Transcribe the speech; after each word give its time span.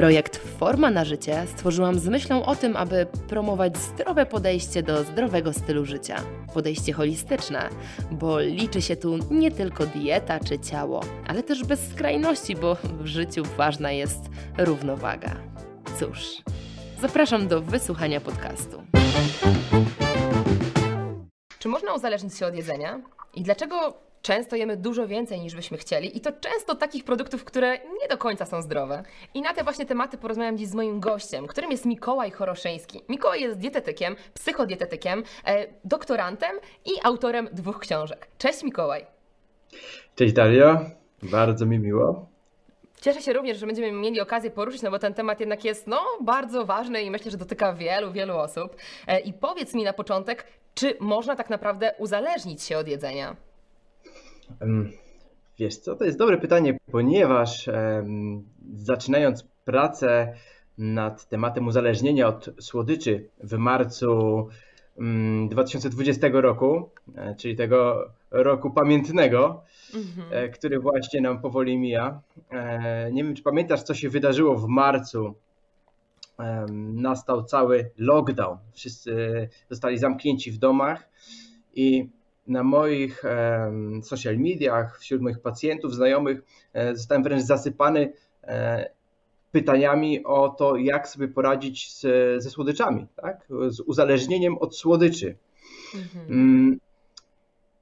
Projekt 0.00 0.36
Forma 0.36 0.90
na 0.90 1.04
życie 1.04 1.46
stworzyłam 1.46 1.98
z 1.98 2.08
myślą 2.08 2.44
o 2.44 2.56
tym, 2.56 2.76
aby 2.76 3.06
promować 3.28 3.76
zdrowe 3.76 4.26
podejście 4.26 4.82
do 4.82 5.04
zdrowego 5.04 5.52
stylu 5.52 5.84
życia. 5.84 6.16
Podejście 6.54 6.92
holistyczne, 6.92 7.68
bo 8.10 8.40
liczy 8.40 8.82
się 8.82 8.96
tu 8.96 9.18
nie 9.30 9.50
tylko 9.50 9.86
dieta 9.86 10.40
czy 10.40 10.58
ciało, 10.58 11.00
ale 11.26 11.42
też 11.42 11.64
bez 11.64 11.88
skrajności, 11.88 12.56
bo 12.56 12.76
w 13.00 13.06
życiu 13.06 13.42
ważna 13.56 13.92
jest 13.92 14.20
równowaga. 14.58 15.36
Cóż, 15.98 16.42
zapraszam 17.00 17.48
do 17.48 17.60
wysłuchania 17.62 18.20
podcastu. 18.20 18.82
Czy 21.58 21.68
można 21.68 21.94
uzależnić 21.94 22.38
się 22.38 22.46
od 22.46 22.54
jedzenia? 22.54 23.00
I 23.34 23.42
dlaczego 23.42 23.94
Często 24.22 24.56
jemy 24.56 24.76
dużo 24.76 25.06
więcej 25.06 25.40
niż 25.40 25.54
byśmy 25.54 25.78
chcieli 25.78 26.16
i 26.16 26.20
to 26.20 26.32
często 26.32 26.74
takich 26.74 27.04
produktów, 27.04 27.44
które 27.44 27.78
nie 27.78 28.08
do 28.08 28.18
końca 28.18 28.46
są 28.46 28.62
zdrowe. 28.62 29.02
I 29.34 29.42
na 29.42 29.54
te 29.54 29.64
właśnie 29.64 29.86
tematy 29.86 30.18
porozmawiam 30.18 30.58
dziś 30.58 30.68
z 30.68 30.74
moim 30.74 31.00
gościem, 31.00 31.46
którym 31.46 31.70
jest 31.70 31.86
Mikołaj 31.86 32.30
Choroszyński. 32.30 33.00
Mikołaj 33.08 33.40
jest 33.40 33.58
dietetykiem, 33.58 34.16
psychodietetykiem, 34.34 35.22
e, 35.46 35.66
doktorantem 35.84 36.50
i 36.84 36.90
autorem 37.02 37.48
dwóch 37.52 37.78
książek. 37.78 38.28
Cześć 38.38 38.62
Mikołaj. 38.62 39.06
Cześć 40.14 40.34
Daria, 40.34 40.90
bardzo 41.22 41.66
mi 41.66 41.78
miło. 41.78 42.26
Cieszę 43.00 43.22
się 43.22 43.32
również, 43.32 43.58
że 43.58 43.66
będziemy 43.66 43.92
mieli 43.92 44.20
okazję 44.20 44.50
poruszyć, 44.50 44.82
no 44.82 44.90
bo 44.90 44.98
ten 44.98 45.14
temat 45.14 45.40
jednak 45.40 45.64
jest 45.64 45.86
no, 45.86 46.00
bardzo 46.20 46.64
ważny 46.64 47.02
i 47.02 47.10
myślę, 47.10 47.30
że 47.30 47.36
dotyka 47.36 47.72
wielu, 47.72 48.12
wielu 48.12 48.36
osób. 48.36 48.76
E, 49.06 49.20
I 49.20 49.32
powiedz 49.32 49.74
mi 49.74 49.84
na 49.84 49.92
początek, 49.92 50.46
czy 50.74 50.96
można 51.00 51.36
tak 51.36 51.50
naprawdę 51.50 51.94
uzależnić 51.98 52.62
się 52.62 52.78
od 52.78 52.88
jedzenia? 52.88 53.36
Wiesz 55.58 55.76
co, 55.76 55.96
to 55.96 56.04
jest 56.04 56.18
dobre 56.18 56.38
pytanie, 56.38 56.78
ponieważ 56.92 57.68
zaczynając 58.74 59.44
pracę 59.64 60.34
nad 60.78 61.28
tematem 61.28 61.66
uzależnienia 61.66 62.28
od 62.28 62.50
słodyczy 62.60 63.28
w 63.40 63.56
marcu 63.56 64.48
um, 64.96 65.48
2020 65.48 66.28
roku, 66.32 66.90
e, 67.16 67.34
czyli 67.34 67.56
tego 67.56 68.10
roku 68.30 68.70
pamiętnego, 68.70 69.62
mhm. 69.94 70.52
który 70.52 70.80
właśnie 70.80 71.20
nam 71.20 71.40
powoli 71.40 71.78
mija. 71.78 72.20
E, 72.50 73.12
nie 73.12 73.24
wiem, 73.24 73.34
czy 73.34 73.42
pamiętasz, 73.42 73.82
co 73.82 73.94
się 73.94 74.08
wydarzyło 74.08 74.56
w 74.56 74.66
marcu. 74.66 75.34
Nastał 76.92 77.44
cały 77.44 77.90
lockdown. 77.98 78.58
Wszyscy 78.72 79.48
zostali 79.70 79.98
zamknięci 79.98 80.52
w 80.52 80.58
domach 80.58 81.08
i 81.74 82.08
na 82.50 82.62
moich 82.62 83.22
social 84.02 84.38
mediach, 84.38 85.00
wśród 85.00 85.22
moich 85.22 85.40
pacjentów, 85.40 85.94
znajomych, 85.94 86.42
e, 86.72 86.96
zostałem 86.96 87.22
wręcz 87.22 87.42
zasypany 87.42 88.12
e, 88.42 88.90
pytaniami 89.52 90.24
o 90.24 90.48
to, 90.48 90.76
jak 90.76 91.08
sobie 91.08 91.28
poradzić 91.28 91.92
z, 91.92 92.00
ze 92.42 92.50
słodyczami, 92.50 93.06
tak? 93.16 93.46
z 93.68 93.80
uzależnieniem 93.80 94.58
od 94.58 94.76
słodyczy. 94.76 95.36
Mhm. 95.94 96.26
Mm, 96.30 96.80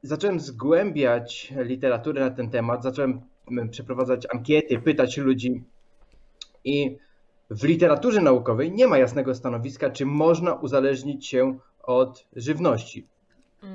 zacząłem 0.02 0.40
zgłębiać 0.40 1.52
literaturę 1.56 2.20
na 2.20 2.30
ten 2.30 2.50
temat, 2.50 2.82
zacząłem 2.82 3.20
przeprowadzać 3.70 4.26
ankiety, 4.30 4.78
pytać 4.78 5.16
ludzi 5.16 5.62
i 6.64 6.96
w 7.50 7.64
literaturze 7.64 8.20
naukowej 8.20 8.72
nie 8.72 8.86
ma 8.86 8.98
jasnego 8.98 9.34
stanowiska, 9.34 9.90
czy 9.90 10.06
można 10.06 10.54
uzależnić 10.54 11.26
się 11.26 11.58
od 11.82 12.26
żywności. 12.36 13.06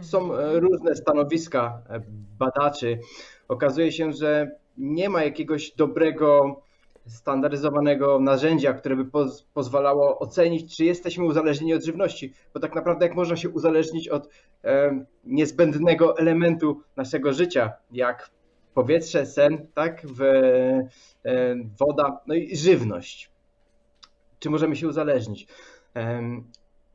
Są 0.02 0.36
e, 0.36 0.60
różne 0.60 0.96
stanowiska 0.96 1.82
e, 1.90 2.02
badaczy. 2.40 3.00
Okazuje 3.48 3.92
się, 3.92 4.14
że 4.14 4.52
nie 4.78 5.10
ma 5.10 5.24
jakiegoś 5.24 5.72
dobrego, 5.72 6.62
standaryzowanego 7.08 8.20
narzędzia, 8.20 8.74
które 8.74 8.96
by 8.96 9.06
poz 9.06 9.44
pozwalało 9.54 10.20
ocenić, 10.20 10.78
czy 10.78 10.86
jesteśmy 10.86 11.26
uzależnieni 11.26 11.74
od 11.74 11.84
żywności. 11.84 12.34
Bo 12.54 12.60
tak 12.60 12.76
naprawdę, 12.76 13.06
jak 13.06 13.16
można 13.16 13.36
się 13.36 13.50
uzależnić 13.50 14.08
od 14.08 14.30
e, 14.64 15.06
niezbędnego 15.24 16.18
elementu 16.18 16.82
naszego 16.96 17.34
życia, 17.34 17.74
jak 17.92 18.30
powietrze, 18.74 19.26
sen, 19.26 19.68
tak, 19.74 20.02
w, 20.06 20.22
e, 21.26 21.56
woda, 21.80 22.22
no 22.28 22.34
i 22.34 22.56
żywność. 22.58 23.32
Czy 24.40 24.50
możemy 24.50 24.76
się 24.76 24.88
uzależnić? 24.88 25.48
E, 25.96 26.22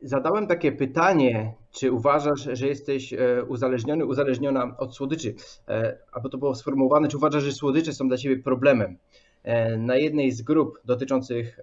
zadałem 0.01 0.47
takie 0.47 0.71
pytanie, 0.71 1.53
czy 1.71 1.91
uważasz, 1.91 2.49
że 2.53 2.67
jesteś 2.67 3.13
e, 3.13 3.43
uzależniony, 3.47 4.05
uzależniona 4.05 4.77
od 4.77 4.95
słodyczy? 4.95 5.35
E, 5.67 5.97
albo 6.11 6.29
to 6.29 6.37
było 6.37 6.55
sformułowane, 6.55 7.07
czy 7.07 7.17
uważasz, 7.17 7.43
że 7.43 7.51
słodycze 7.51 7.93
są 7.93 8.07
dla 8.07 8.17
ciebie 8.17 8.43
problemem? 8.43 8.97
E, 9.43 9.77
na 9.77 9.95
jednej 9.95 10.31
z 10.31 10.41
grup 10.41 10.79
dotyczących 10.85 11.59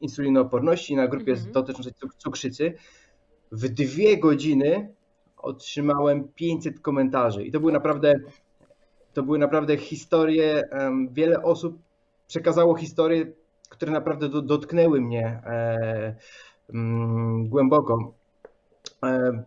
insulinooporności, 0.00 0.96
na 0.96 1.08
grupie 1.08 1.32
mhm. 1.32 1.52
dotyczącej 1.52 1.92
cukrzycy, 2.18 2.74
w 3.52 3.68
dwie 3.68 4.18
godziny 4.18 4.94
otrzymałem 5.36 6.28
500 6.34 6.80
komentarzy. 6.80 7.44
I 7.44 7.52
to 7.52 7.60
były 7.60 7.72
naprawdę, 7.72 8.14
to 9.12 9.22
były 9.22 9.38
naprawdę 9.38 9.76
historie, 9.76 10.68
wiele 11.10 11.42
osób 11.42 11.78
przekazało 12.26 12.76
historie, 12.76 13.26
które 13.68 13.92
naprawdę 13.92 14.28
dotknęły 14.28 15.00
mnie 15.00 15.42
głęboko. 17.44 18.12
E, 19.04 19.42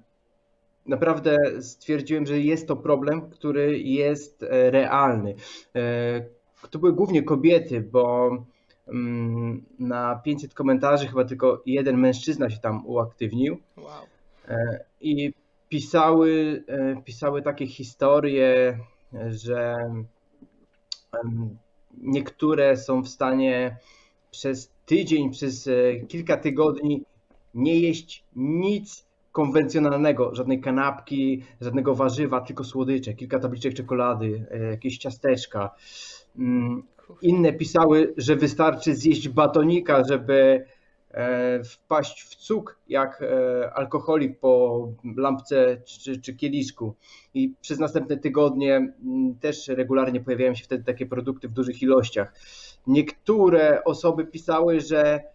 naprawdę 0.85 1.37
stwierdziłem, 1.61 2.25
że 2.25 2.39
jest 2.39 2.67
to 2.67 2.75
problem, 2.75 3.29
który 3.29 3.79
jest 3.79 4.43
e, 4.43 4.71
realny. 4.71 5.35
E, 5.75 6.25
to 6.69 6.79
były 6.79 6.93
głównie 6.93 7.23
kobiety, 7.23 7.81
bo 7.81 8.29
mm, 8.87 9.65
na 9.79 10.15
500 10.15 10.53
komentarzy 10.53 11.07
chyba 11.07 11.25
tylko 11.25 11.61
jeden 11.65 11.97
mężczyzna 11.97 12.49
się 12.49 12.59
tam 12.59 12.85
uaktywnił. 12.85 13.57
Wow. 13.77 14.05
I 15.01 15.33
pisały, 15.69 16.63
pisały 17.05 17.41
takie 17.41 17.67
historie, 17.67 18.77
że 19.29 19.91
niektóre 21.97 22.77
są 22.77 23.01
w 23.01 23.07
stanie 23.07 23.77
przez 24.31 24.71
tydzień, 24.85 25.31
przez 25.31 25.69
kilka 26.07 26.37
tygodni 26.37 27.03
nie 27.53 27.79
jeść 27.79 28.23
nic 28.35 29.11
konwencjonalnego, 29.31 30.35
żadnej 30.35 30.61
kanapki, 30.61 31.43
żadnego 31.61 31.95
warzywa, 31.95 32.41
tylko 32.41 32.63
słodycze, 32.63 33.13
kilka 33.13 33.39
tabliczek 33.39 33.73
czekolady, 33.73 34.45
e, 34.51 34.59
jakieś 34.59 34.97
ciasteczka. 34.97 35.75
Mm, 36.37 36.83
inne 37.21 37.53
pisały, 37.53 38.13
że 38.17 38.35
wystarczy 38.35 38.95
zjeść 38.95 39.29
batonika, 39.29 40.03
żeby 40.03 40.65
e, 41.11 41.63
wpaść 41.63 42.21
w 42.23 42.35
cuk 42.35 42.79
jak 42.87 43.21
e, 43.21 43.73
alkoholik 43.73 44.39
po 44.39 44.87
lampce 45.17 45.77
czy, 45.85 46.21
czy 46.21 46.35
kieliszku. 46.35 46.95
I 47.33 47.53
przez 47.61 47.79
następne 47.79 48.17
tygodnie 48.17 48.75
mm, 48.75 49.35
też 49.41 49.67
regularnie 49.67 50.19
pojawiają 50.19 50.55
się 50.55 50.63
wtedy 50.63 50.83
takie 50.83 51.05
produkty 51.05 51.47
w 51.47 51.51
dużych 51.53 51.81
ilościach. 51.81 52.33
Niektóre 52.87 53.83
osoby 53.83 54.25
pisały, 54.25 54.81
że 54.81 55.30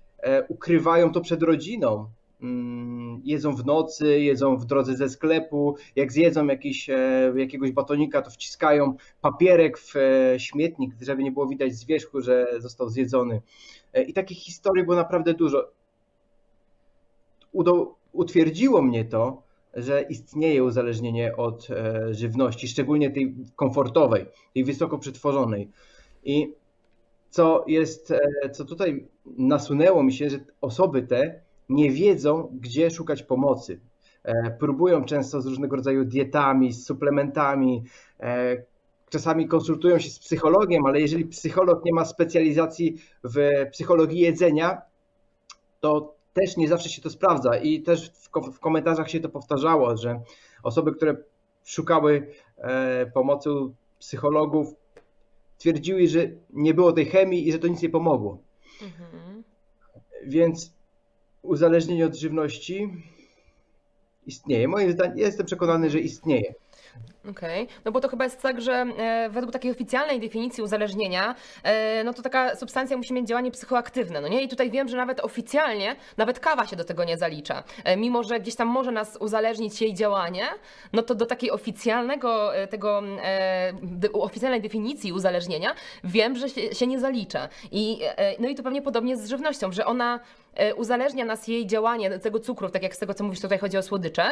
ukrywają 0.49 1.13
to 1.13 1.21
przed 1.21 1.43
rodziną. 1.43 2.07
Mm, 2.43 3.21
jedzą 3.25 3.57
w 3.57 3.67
nocy, 3.67 4.21
jedzą 4.21 4.57
w 4.57 4.65
drodze 4.65 4.97
ze 4.97 5.09
sklepu. 5.09 5.77
Jak 5.97 6.13
zjedzą 6.13 6.47
jakiś, 6.47 6.91
e, 6.91 7.33
jakiegoś 7.37 7.73
batonika, 7.73 8.23
to 8.23 8.31
wciskają 8.31 8.97
papierek 9.21 9.79
w 9.79 9.97
e, 9.97 10.41
śmietnik, 10.41 10.95
żeby 11.01 11.23
nie 11.23 11.33
było 11.33 11.47
widać 11.47 11.75
z 11.75 11.85
wierzchu, 11.85 12.21
że 12.21 12.47
został 12.59 12.89
zjedzony. 12.89 13.43
I 14.07 14.13
takich 14.13 14.39
historii 14.39 14.85
było 14.85 14.97
naprawdę 14.97 15.35
dużo. 15.35 15.71
utwierdziło 18.13 18.83
mnie 18.83 19.05
to, 19.05 19.43
że 19.75 20.03
istnieje 20.03 20.65
uzależnienie 20.65 21.37
od 21.37 21.69
żywności, 22.11 22.69
szczególnie 22.69 23.11
tej 23.11 23.35
komfortowej, 23.57 24.27
tej 24.55 24.65
wysoko 24.65 24.99
przetworzonej. 24.99 25.71
I 26.25 26.53
co 27.31 27.65
jest, 27.67 28.11
e, 28.11 28.51
co 28.51 28.65
tutaj 28.65 29.09
nasunęło 29.39 30.03
mi 30.03 30.13
się, 30.13 30.31
że 30.31 30.39
osoby 30.61 31.03
te 31.03 31.41
nie 31.69 31.91
wiedzą, 31.91 32.49
gdzie 32.61 32.91
szukać 32.91 33.23
pomocy. 33.23 33.81
E, 34.23 34.51
próbują 34.51 35.05
często 35.05 35.41
z 35.41 35.47
różnego 35.47 35.77
rodzaju 35.77 36.05
dietami, 36.05 36.73
z 36.73 36.87
suplementami, 36.87 37.85
e, 38.21 38.57
czasami 39.11 39.49
konsultują 39.49 39.99
się 39.99 40.11
z 40.11 40.19
psychologiem, 40.19 40.87
ale 40.87 41.01
jeżeli 41.01 41.25
psycholog 41.25 41.85
nie 41.85 41.93
ma 41.93 42.05
specjalizacji 42.05 42.97
w 43.25 43.37
psychologii 43.73 44.21
jedzenia, 44.21 44.83
to 45.81 46.15
też 46.33 46.57
nie 46.57 46.69
zawsze 46.69 46.89
się 46.89 47.03
to 47.03 47.11
sprawdza 47.11 47.57
i 47.57 47.83
też 47.83 48.13
w 48.53 48.61
komentarzach 48.61 49.11
się 49.11 49.21
to 49.21 49.29
powtarzało, 49.29 49.97
że 49.97 50.21
osoby, 50.63 50.93
które 50.93 51.17
szukały 51.65 52.31
pomocy 53.15 53.51
psychologów, 53.99 54.75
twierdziły, 55.59 56.07
że 56.07 56.29
nie 56.53 56.75
było 56.75 56.93
tej 56.93 57.07
chemii 57.07 57.49
i 57.49 57.53
że 57.53 57.59
to 57.59 57.69
nic 57.69 57.83
nie 57.83 57.89
pomogło. 57.89 58.39
Mhm. 58.83 59.45
Więc 60.27 60.73
uzależnienie 61.43 62.07
od 62.07 62.15
żywności 62.15 63.03
istnieje. 64.27 64.69
Moim 64.69 64.93
zdaniem, 64.93 65.19
jestem 65.19 65.47
przekonany, 65.47 65.91
że 65.91 66.01
istnieje. 66.01 66.55
Okej, 67.31 67.63
okay. 67.63 67.77
no 67.85 67.93
bo 67.93 68.01
to 68.01 68.09
chyba 68.09 68.25
jest 68.25 68.43
tak, 68.43 68.61
że 68.61 68.73
e, 68.73 69.29
według 69.31 69.53
takiej 69.53 69.71
oficjalnej 69.71 70.21
definicji 70.21 70.63
uzależnienia, 70.63 71.35
e, 71.63 72.05
no 72.05 72.13
to 72.15 72.23
taka 72.23 72.57
substancja 72.57 72.97
musi 72.97 73.15
mieć 73.15 73.29
działanie 73.29 73.51
psychoaktywne, 73.51 74.21
no 74.21 74.29
nie? 74.29 74.43
I 74.43 74.49
tutaj 74.49 74.71
wiem, 74.71 74.89
że 74.89 74.97
nawet 74.97 75.21
oficjalnie, 75.21 75.97
nawet 76.17 76.41
kawa 76.41 76.67
się 76.67 76.77
do 76.77 76.85
tego 76.85 77.05
nie 77.05 77.19
zalicza. 77.19 77.65
E, 77.85 77.97
mimo, 77.97 78.23
że 78.23 78.41
gdzieś 78.41 78.57
tam 78.57 78.69
może 78.69 78.93
nas 78.93 79.17
uzależnić 79.21 79.81
jej 79.81 79.95
działanie, 79.95 80.45
no 80.93 81.03
to 81.03 81.15
do 81.15 81.27
takiej 81.27 81.51
oficjalnego, 81.51 82.53
tego, 82.71 83.03
oficjalnej 84.13 84.61
definicji 84.61 85.13
uzależnienia 85.13 85.75
wiem, 86.05 86.37
że 86.37 86.49
się, 86.49 86.87
nie 86.87 87.01
zalicza. 87.01 87.49
I, 87.73 88.01
no 88.39 88.49
i 88.49 88.55
to 88.55 88.63
pewnie 88.63 88.83
podobnie 88.83 89.17
z 89.17 89.29
żywnością, 89.29 89.73
że 89.73 89.87
ona 89.87 90.21
uzależnia 90.77 91.25
nas 91.25 91.49
jej 91.49 91.67
działanie, 91.67 92.19
tego 92.19 92.41
cukru, 92.41 92.71
tak 92.71 92.83
jak 92.83 92.97
z 92.97 92.99
tego, 92.99 93.15
co 93.15 93.25
mówisz, 93.25 93.41
tutaj 93.41 93.59
chodzi 93.59 93.79
o 93.79 93.83
słodycze, 93.83 94.25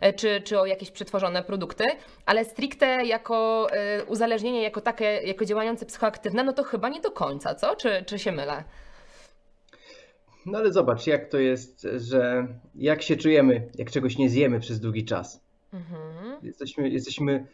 e, 0.00 0.12
czy, 0.12 0.40
czy 0.44 0.60
o 0.60 0.66
jakieś 0.66 0.90
przetworzone 0.90 1.42
produkty, 1.42 1.84
ale 2.26 2.44
stricte 2.44 2.86
jako 2.86 3.66
e, 3.70 4.04
uzależnienie, 4.04 4.62
jako 4.62 4.80
takie, 4.80 5.04
jako 5.04 5.44
działające 5.44 5.86
psychoaktywne, 5.86 6.44
no 6.44 6.52
to 6.52 6.62
chyba 6.62 6.88
nie 6.88 7.00
do 7.00 7.10
końca, 7.10 7.54
co? 7.54 7.76
Czy, 7.76 8.04
czy 8.06 8.18
się 8.18 8.32
mylę? 8.32 8.64
No 10.46 10.58
ale 10.58 10.72
zobacz, 10.72 11.06
jak 11.06 11.28
to 11.28 11.38
jest, 11.38 11.88
że 11.96 12.46
jak 12.74 13.02
się 13.02 13.16
czujemy, 13.16 13.68
jak 13.74 13.90
czegoś 13.90 14.18
nie 14.18 14.28
zjemy 14.28 14.60
przez 14.60 14.80
długi 14.80 15.04
czas. 15.04 15.40
Mhm. 15.72 16.36
Jesteśmy, 16.42 16.88
jesteśmy 16.88 17.46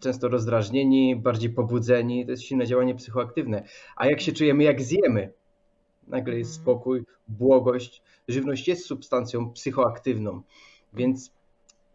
często 0.00 0.28
rozdrażnieni, 0.28 1.16
bardziej 1.16 1.50
pobudzeni, 1.50 2.24
to 2.24 2.30
jest 2.30 2.42
silne 2.42 2.66
działanie 2.66 2.94
psychoaktywne. 2.94 3.62
A 3.96 4.06
jak 4.06 4.20
się 4.20 4.32
czujemy, 4.32 4.64
jak 4.64 4.82
zjemy, 4.82 5.32
nagle 6.06 6.38
jest 6.38 6.50
mhm. 6.50 6.64
spokój, 6.64 7.04
błogość. 7.28 8.02
Żywność 8.28 8.68
jest 8.68 8.86
substancją 8.86 9.52
psychoaktywną, 9.52 10.42
więc 10.92 11.32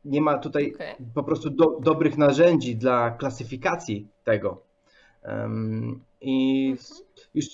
nie 0.05 0.21
ma 0.21 0.37
tutaj 0.37 0.73
okay. 0.75 0.95
po 1.13 1.23
prostu 1.23 1.49
do, 1.49 1.79
dobrych 1.79 2.17
narzędzi 2.17 2.75
dla 2.75 3.11
klasyfikacji 3.11 4.07
tego. 4.23 4.61
Um, 5.23 6.03
I 6.21 6.67
mhm. 6.71 6.87
już 7.33 7.45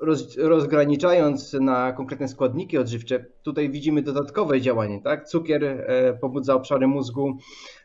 roz, 0.00 0.36
rozgraniczając 0.36 1.52
na 1.52 1.92
konkretne 1.92 2.28
składniki 2.28 2.78
odżywcze, 2.78 3.24
tutaj 3.42 3.70
widzimy 3.70 4.02
dodatkowe 4.02 4.60
działanie. 4.60 5.00
Tak? 5.02 5.28
Cukier 5.28 5.64
e, 5.64 6.14
pobudza 6.20 6.54
obszary 6.54 6.86
mózgu 6.86 7.38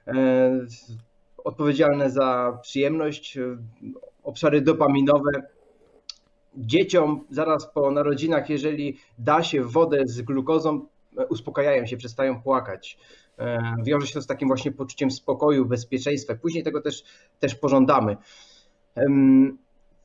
e, 0.07 0.65
odpowiedzialne 1.43 2.09
za 2.09 2.59
przyjemność, 2.61 3.37
e, 3.37 3.57
obszary 4.23 4.61
dopaminowe 4.61 5.31
dzieciom 6.57 7.25
zaraz 7.29 7.73
po 7.73 7.91
narodzinach, 7.91 8.49
jeżeli 8.49 8.97
da 9.19 9.43
się 9.43 9.63
wodę 9.63 9.97
z 10.05 10.21
glukozą, 10.21 10.85
e, 11.17 11.27
uspokajają 11.27 11.85
się, 11.85 11.97
przestają 11.97 12.41
płakać. 12.41 12.97
E, 13.39 13.75
wiąże 13.83 14.07
się 14.07 14.13
to 14.13 14.21
z 14.21 14.27
takim 14.27 14.47
właśnie 14.47 14.71
poczuciem 14.71 15.11
spokoju, 15.11 15.65
bezpieczeństwa. 15.65 16.35
Później 16.35 16.63
tego 16.63 16.81
też, 16.81 17.03
też 17.39 17.55
pożądamy. 17.55 18.17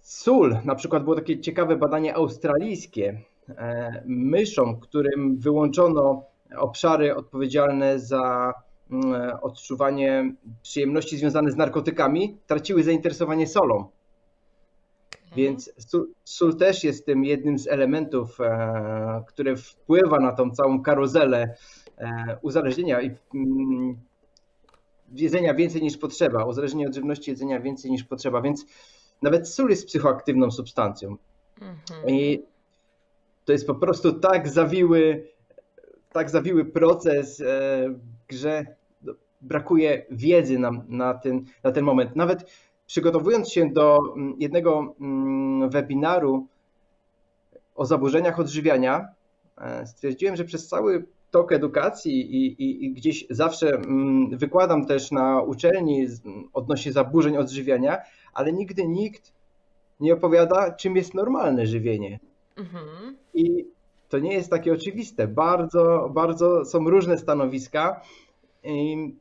Sól, 0.00 0.58
na 0.64 0.75
przykład 0.75 1.05
było 1.05 1.17
takie 1.17 1.41
ciekawe 1.41 1.76
badanie 1.76 2.14
australijskie. 2.14 3.20
E, 3.49 4.02
myszom, 4.06 4.81
którym 4.81 5.38
wyłączono 5.38 6.25
obszary 6.56 7.17
odpowiedzialne 7.17 7.99
za 7.99 8.52
mm, 8.90 9.32
odczuwanie 9.43 10.35
przyjemności 10.62 11.17
związane 11.17 11.50
z 11.50 11.56
narkotykami, 11.56 12.38
traciły 12.47 12.82
zainteresowanie 12.82 13.47
solą. 13.47 13.88
Więc 15.37 15.73
sól, 15.79 16.07
sól, 16.25 16.57
też 16.57 16.85
jest 16.85 17.07
tym 17.07 17.25
jednym 17.25 17.59
z 17.59 17.67
elementów, 17.67 18.41
e, 18.41 19.23
które 19.29 19.57
wpływa 19.57 20.21
na 20.21 20.33
tą 20.33 20.51
całą 20.51 20.83
karuzelę 20.83 21.55
e, 21.99 22.39
uzależnienia 22.43 23.03
i 23.03 23.11
mm, 23.35 23.97
jedzenia 25.13 25.55
więcej 25.55 25.83
niż 25.83 25.97
potrzeba, 25.97 26.45
uzależnienie 26.45 26.89
od 26.89 26.95
żywności 26.95 27.31
jedzenia 27.31 27.61
więcej 27.61 27.91
niż 27.91 28.05
potrzeba, 28.05 28.43
więc 28.43 28.67
nawet 29.23 29.49
sól 29.49 29.71
jest 29.71 29.87
psychoaktywną 29.87 30.51
substancją. 30.51 31.17
Mhm. 31.61 32.09
I 32.09 32.43
to 33.45 33.53
jest 33.53 33.67
po 33.67 33.75
prostu 33.75 34.13
tak 34.13 34.49
zawiły, 34.49 35.29
tak 36.13 36.31
zawiły 36.31 36.65
proces, 36.65 37.41
e, 37.41 37.95
że 38.31 38.67
brakuje 39.41 40.07
wiedzy 40.11 40.59
nam 40.59 40.83
na 40.89 41.15
ten, 41.15 41.45
na 41.63 41.73
ten 41.73 41.85
moment. 41.85 42.17
Nawet 42.17 42.51
przygotowując 42.87 43.53
się 43.53 43.73
do 43.73 43.99
mm, 44.17 44.35
jednego 44.39 44.95
mm, 45.01 45.71
webinaru 45.71 46.47
o 47.75 47.87
zaburzeniach 47.87 48.41
odżywiania, 48.41 49.09
e, 49.59 49.87
stwierdziłem, 49.87 50.37
że 50.37 50.45
przez 50.45 50.69
cały 50.69 51.05
tok 51.31 51.53
edukacji 51.53 52.37
i, 52.37 52.63
i, 52.63 52.85
i, 52.85 52.93
gdzieś 52.93 53.27
zawsze 53.31 53.69
mm, 53.69 54.39
wykładam 54.39 54.87
też 54.87 55.11
na 55.11 55.43
uczelni 55.43 56.07
odnośnie 56.53 56.93
zaburzeń 56.93 57.37
odżywiania, 57.37 57.99
ale 58.33 58.53
nigdy 58.53 58.89
nikt 58.89 59.33
nie 60.01 60.15
opowiada, 60.15 60.73
czym 60.73 60.97
jest 60.97 61.15
normalne 61.15 61.67
żywienie. 61.67 62.21
Mhm. 62.57 63.17
I 63.35 63.65
to 64.09 64.19
nie 64.19 64.33
jest 64.33 64.51
takie 64.51 64.73
oczywiste. 64.73 65.29
Bardzo, 65.29 66.11
bardzo 66.15 66.65
są 66.65 66.91
różne 66.91 67.19
stanowiska 67.19 68.01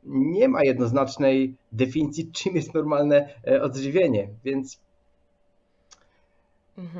nie 0.04 0.48
ma 0.48 0.64
jednoznacznej 0.64 1.54
definicji, 1.72 2.30
czym 2.36 2.56
jest 2.56 2.74
normalne 2.74 3.34
e, 3.46 3.62
odżywienie, 3.62 4.28
więc 4.44 4.80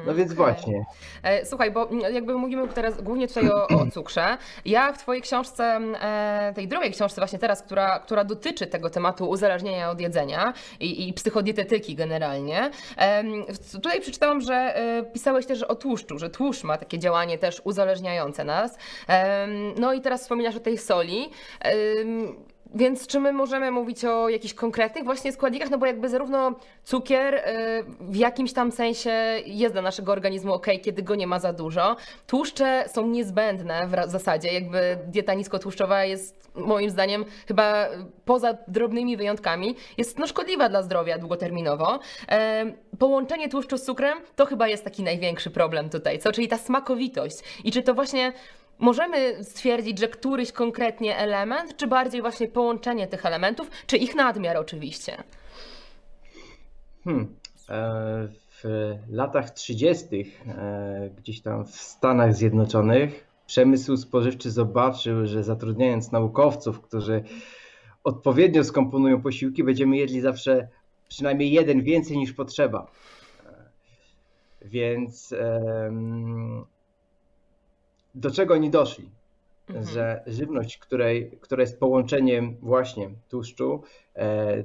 no 0.06 0.14
więc 0.14 0.32
okay. 0.32 0.44
właśnie. 0.44 0.84
E, 1.22 1.46
słuchaj, 1.46 1.70
bo 1.70 1.88
jakby 2.12 2.34
mówimy 2.34 2.68
teraz 2.68 3.02
głównie 3.02 3.28
tutaj 3.28 3.50
o, 3.50 3.68
o 3.68 3.86
cukrze. 3.90 4.38
Ja 4.64 4.92
w 4.92 4.98
Twojej 4.98 5.22
książce, 5.22 5.80
e, 6.00 6.52
tej 6.54 6.68
drugiej 6.68 6.92
książce 6.92 7.20
właśnie 7.20 7.38
teraz, 7.38 7.62
która, 7.62 7.98
która 7.98 8.24
dotyczy 8.24 8.66
tego 8.66 8.90
tematu 8.90 9.28
uzależnienia 9.28 9.90
od 9.90 10.00
jedzenia 10.00 10.52
i, 10.80 11.08
i 11.08 11.12
psychodietetyki 11.12 11.94
generalnie, 11.94 12.70
tutaj 13.72 14.00
przeczytałam, 14.00 14.40
że 14.40 14.74
pisałeś 15.12 15.46
też 15.46 15.62
o 15.62 15.74
tłuszczu, 15.74 16.18
że 16.18 16.30
tłuszcz 16.30 16.64
ma 16.64 16.78
takie 16.78 16.98
działanie 16.98 17.38
też 17.38 17.60
uzależniające 17.64 18.44
nas. 18.44 18.78
No 19.76 19.92
i 19.92 20.00
teraz 20.00 20.22
wspominasz 20.22 20.56
o 20.56 20.60
tej 20.60 20.78
soli. 20.78 21.30
Więc 22.74 23.06
czy 23.06 23.20
my 23.20 23.32
możemy 23.32 23.70
mówić 23.70 24.04
o 24.04 24.28
jakichś 24.28 24.54
konkretnych 24.54 25.04
właśnie 25.04 25.32
składnikach? 25.32 25.70
No 25.70 25.78
bo 25.78 25.86
jakby 25.86 26.08
zarówno 26.08 26.52
cukier 26.84 27.34
y, 27.34 27.40
w 28.00 28.16
jakimś 28.16 28.52
tam 28.52 28.72
sensie 28.72 29.10
jest 29.46 29.74
dla 29.74 29.82
naszego 29.82 30.12
organizmu 30.12 30.52
ok, 30.52 30.66
kiedy 30.82 31.02
go 31.02 31.14
nie 31.14 31.26
ma 31.26 31.38
za 31.38 31.52
dużo. 31.52 31.96
Tłuszcze 32.26 32.84
są 32.88 33.06
niezbędne 33.06 33.86
w 33.86 34.10
zasadzie. 34.10 34.52
Jakby 34.52 34.98
dieta 35.06 35.34
niskotłuszczowa 35.34 36.04
jest 36.04 36.44
moim 36.54 36.90
zdaniem 36.90 37.24
chyba 37.48 37.86
poza 38.24 38.58
drobnymi 38.68 39.16
wyjątkami 39.16 39.76
jest 39.98 40.18
no 40.18 40.26
szkodliwa 40.26 40.68
dla 40.68 40.82
zdrowia 40.82 41.18
długoterminowo. 41.18 41.98
Połączenie 42.98 43.48
tłuszczu 43.48 43.78
z 43.78 43.82
cukrem 43.82 44.18
to 44.36 44.46
chyba 44.46 44.68
jest 44.68 44.84
taki 44.84 45.02
największy 45.02 45.50
problem 45.50 45.90
tutaj, 45.90 46.18
co? 46.18 46.32
Czyli 46.32 46.48
ta 46.48 46.58
smakowitość. 46.58 47.36
I 47.64 47.72
czy 47.72 47.82
to 47.82 47.94
właśnie 47.94 48.32
Możemy 48.78 49.44
stwierdzić, 49.44 49.98
że 49.98 50.08
któryś 50.08 50.52
konkretnie 50.52 51.16
element, 51.16 51.76
czy 51.76 51.86
bardziej 51.86 52.20
właśnie 52.20 52.48
połączenie 52.48 53.06
tych 53.06 53.26
elementów, 53.26 53.70
czy 53.86 53.96
ich 53.96 54.14
nadmiar 54.14 54.56
oczywiście? 54.56 55.22
Hmm. 57.04 57.36
E, 57.68 58.28
w 58.62 58.64
latach 59.08 59.50
30., 59.50 60.06
e, 60.46 61.10
gdzieś 61.16 61.40
tam 61.40 61.64
w 61.64 61.70
Stanach 61.70 62.34
Zjednoczonych, 62.34 63.26
przemysł 63.46 63.96
spożywczy 63.96 64.50
zobaczył, 64.50 65.26
że 65.26 65.44
zatrudniając 65.44 66.12
naukowców, 66.12 66.80
którzy 66.80 67.24
odpowiednio 68.04 68.64
skomponują 68.64 69.22
posiłki, 69.22 69.64
będziemy 69.64 69.96
jedli 69.96 70.20
zawsze 70.20 70.68
przynajmniej 71.08 71.52
jeden 71.52 71.82
więcej 71.82 72.18
niż 72.18 72.32
potrzeba. 72.32 72.86
E, 73.46 74.68
więc 74.68 75.34
do 78.14 78.30
czego 78.30 78.54
oni 78.54 78.70
doszli? 78.70 79.10
Mhm. 79.68 79.86
Że 79.86 80.22
żywność, 80.26 80.78
której, 80.78 81.38
która 81.40 81.60
jest 81.60 81.80
połączeniem 81.80 82.56
właśnie 82.62 83.10
tłuszczu, 83.28 83.82
e, 84.16 84.64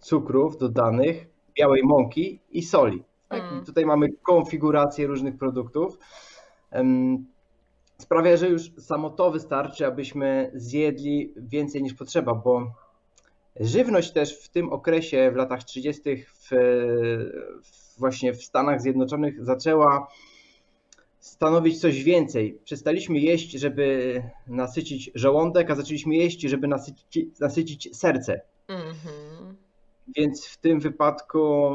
cukrów 0.00 0.56
dodanych, 0.56 1.26
białej 1.58 1.82
mąki 1.84 2.40
i 2.50 2.62
soli. 2.62 3.04
Tak? 3.28 3.42
Mhm. 3.42 3.64
tutaj 3.64 3.86
mamy 3.86 4.08
konfigurację 4.22 5.06
różnych 5.06 5.38
produktów. 5.38 5.98
sprawia, 7.98 8.36
że 8.36 8.48
już 8.48 8.72
samo 8.78 9.10
to 9.10 9.30
wystarczy, 9.30 9.86
abyśmy 9.86 10.50
zjedli 10.54 11.32
więcej 11.36 11.82
niż 11.82 11.94
potrzeba, 11.94 12.34
bo 12.34 12.72
żywność 13.60 14.12
też 14.12 14.44
w 14.44 14.48
tym 14.48 14.72
okresie, 14.72 15.30
w 15.32 15.36
latach 15.36 15.64
30., 15.64 16.02
w, 16.16 16.48
w 17.62 17.98
właśnie 17.98 18.32
w 18.32 18.44
Stanach 18.44 18.80
Zjednoczonych 18.80 19.44
zaczęła 19.44 20.08
stanowić 21.24 21.80
coś 21.80 22.04
więcej. 22.04 22.58
Przestaliśmy 22.64 23.18
jeść, 23.18 23.50
żeby 23.50 24.22
nasycić 24.46 25.10
żołądek, 25.14 25.70
a 25.70 25.74
zaczęliśmy 25.74 26.14
jeść, 26.14 26.40
żeby 26.40 26.68
nasycić, 26.68 27.40
nasycić 27.40 27.96
serce. 27.96 28.40
Mm-hmm. 28.68 29.54
więc 30.16 30.46
w 30.46 30.56
tym 30.56 30.80
wypadku 30.80 31.72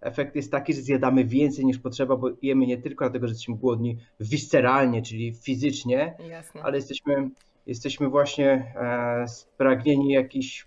efekt 0.00 0.36
jest 0.36 0.52
taki, 0.52 0.74
że 0.74 0.82
zjadamy 0.82 1.24
więcej 1.24 1.64
niż 1.64 1.78
potrzeba, 1.78 2.16
bo 2.16 2.30
jemy 2.42 2.66
nie 2.66 2.78
tylko 2.78 3.04
dlatego, 3.04 3.26
że 3.26 3.32
jesteśmy 3.32 3.56
głodni 3.56 3.98
visceralnie, 4.20 5.02
czyli 5.02 5.34
fizycznie, 5.34 6.16
Jasne. 6.28 6.62
ale 6.62 6.76
jesteśmy, 6.76 7.30
jesteśmy 7.66 8.08
właśnie 8.08 8.74
e, 8.76 9.28
spragnieni 9.28 10.12
jakichś 10.12 10.66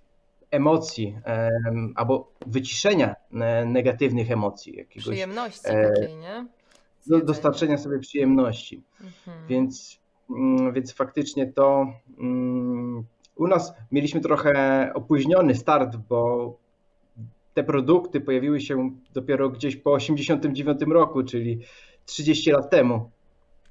emocji 0.52 1.18
e, 1.26 1.50
albo 1.96 2.32
wyciszenia 2.46 3.16
e, 3.34 3.66
negatywnych 3.66 4.32
emocji, 4.32 4.76
jakiegoś 4.78 5.06
Przyjemności 5.06 5.62
e, 5.64 5.90
takiej, 5.90 6.16
nie? 6.16 6.46
Do, 7.08 7.26
dostarczenia 7.26 7.78
sobie 7.78 8.00
przyjemności. 8.00 8.84
Mhm. 9.02 9.48
Więc, 9.48 10.00
mm, 10.30 10.74
więc 10.74 10.94
faktycznie 10.94 11.48
to 11.48 11.88
mm, 12.20 13.04
u 13.36 13.48
nas 13.48 13.74
mieliśmy 13.92 14.22
trochę 14.22 14.92
opóźniony 14.94 15.56
start, 15.56 15.96
bo 15.96 16.54
te 17.54 17.64
produkty 17.64 18.22
pojawiły 18.22 18.62
się 18.62 18.92
dopiero 19.14 19.50
gdzieś 19.50 19.76
po 19.76 19.94
89 19.94 20.82
roku, 20.82 21.24
czyli 21.24 21.60
30 22.06 22.52
lat 22.52 22.70
temu, 22.70 23.10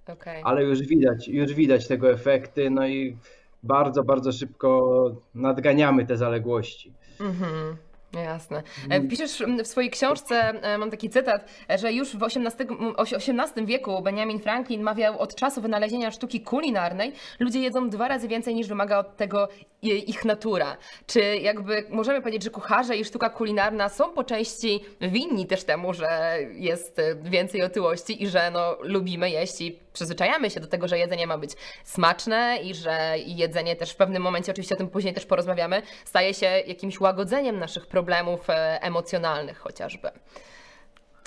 Okej. 0.09 0.43
ale 0.45 0.65
już 0.65 0.83
widać, 0.83 1.29
już 1.29 1.55
widać 1.55 1.89
tego 1.89 2.11
efekty, 2.11 2.71
no 2.71 2.87
i 2.87 3.17
bardzo, 3.63 4.05
bardzo 4.05 4.33
szybko 4.33 5.11
nadganiamy 5.35 6.07
te 6.07 6.17
zaległości. 6.17 6.93
Mhm. 7.21 7.77
Jasne. 8.13 8.63
E, 8.89 9.01
Piszesz 9.01 9.43
w 9.65 9.67
swojej 9.67 9.91
książce, 9.91 10.35
e, 10.63 10.79
mam 10.79 10.91
taki 10.91 11.11
cytat, 11.11 11.45
że 11.79 11.93
już 11.93 12.17
w 12.17 12.23
XVIII, 12.23 13.67
wieku 13.67 14.03
Benjamin 14.03 14.39
Franklin 14.41 14.83
mawiał 14.83 15.19
od 15.19 15.35
czasu 15.35 15.61
wynalezienia 15.61 16.11
sztuki 16.11 16.41
kulinarnej, 16.41 17.13
ludzie 17.41 17.61
jedzą 17.61 17.91
dwa 17.91 18.09
razy 18.09 18.29
więcej 18.29 18.55
niż 18.55 18.69
wymaga 18.69 18.99
od 18.99 19.17
tego 19.17 19.49
ich 19.83 20.25
natura. 20.25 20.77
Czy 21.07 21.21
jakby 21.37 21.85
możemy 21.91 22.21
powiedzieć, 22.21 22.45
że 22.45 22.51
kucharze 22.51 22.97
i 22.97 23.05
sztuka 23.05 23.31
kulinarna 23.31 23.89
są 23.89 24.13
po 24.13 24.25
części 24.25 24.85
winni 25.01 25.47
też 25.47 25.65
temu, 25.65 25.95
że 25.95 26.39
jest 26.53 27.01
więcej 27.23 27.63
otyłości 27.63 28.23
i 28.23 28.29
że 28.29 28.51
no, 28.51 28.77
lubimy 28.83 29.31
jeść 29.31 29.61
i 29.61 29.79
przyzwyczajamy 29.93 30.51
się 30.51 30.61
do 30.61 30.67
tego, 30.67 30.89
że 30.89 30.99
jedzenie 30.99 31.27
ma 31.27 31.39
być 31.39 31.51
smaczne 31.85 32.59
i 32.63 32.75
że 32.75 33.15
jedzenie 33.27 33.77
też 33.77 33.91
w 33.91 33.97
pewnym 33.97 34.23
momencie, 34.23 34.53
oczywiście 34.53 34.75
o 34.75 34.79
tym 34.79 34.89
później 34.89 35.15
też 35.15 35.27
porozmawiamy, 35.27 35.83
staje 36.05 36.35
się 36.35 36.47
jakimś 36.47 37.01
łagodzeniem 37.01 37.59
naszych 37.59 37.87
problemów 37.87 38.51
e, 38.51 38.83
emocjonalnych 38.83 39.59
chociażby. 39.59 40.11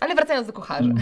Ale 0.02 0.16
wracając 0.16 0.48
do 0.48 0.54
kucharzy. 0.54 0.94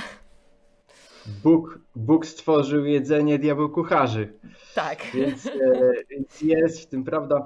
Bóg, 1.44 1.80
Bóg 1.96 2.26
stworzył 2.26 2.86
jedzenie, 2.86 3.40
diabeł 3.40 3.70
kucharzy. 3.70 4.34
Tak. 4.76 5.04
Więc, 5.14 5.46
e, 5.46 5.52
więc 6.10 6.42
jest 6.42 6.82
w 6.82 6.86
tym 6.86 7.04
prawda. 7.04 7.44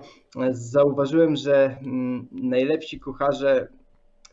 Zauważyłem, 0.51 1.35
że 1.35 1.77
mm, 1.81 2.27
najlepsi 2.31 2.99
kucharze, 2.99 3.67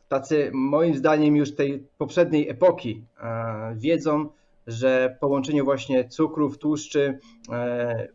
tacy 0.08 0.50
moim 0.54 0.94
zdaniem 0.94 1.36
już 1.36 1.54
tej 1.54 1.86
poprzedniej 1.98 2.48
epoki, 2.48 3.04
e, 3.20 3.74
wiedzą, 3.76 4.28
że 4.66 5.16
połączenie 5.20 5.62
właśnie 5.62 6.08
cukrów, 6.08 6.58
tłuszczy 6.58 7.18
e, 7.52 8.08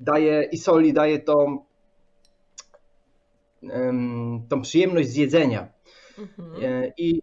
daje 0.00 0.48
i 0.52 0.58
soli 0.58 0.92
daje 0.92 1.18
tą, 1.18 1.58
tą 4.48 4.60
przyjemność 4.62 5.08
z 5.08 5.16
jedzenia. 5.16 5.68
Mhm. 6.18 6.92
I, 6.98 7.22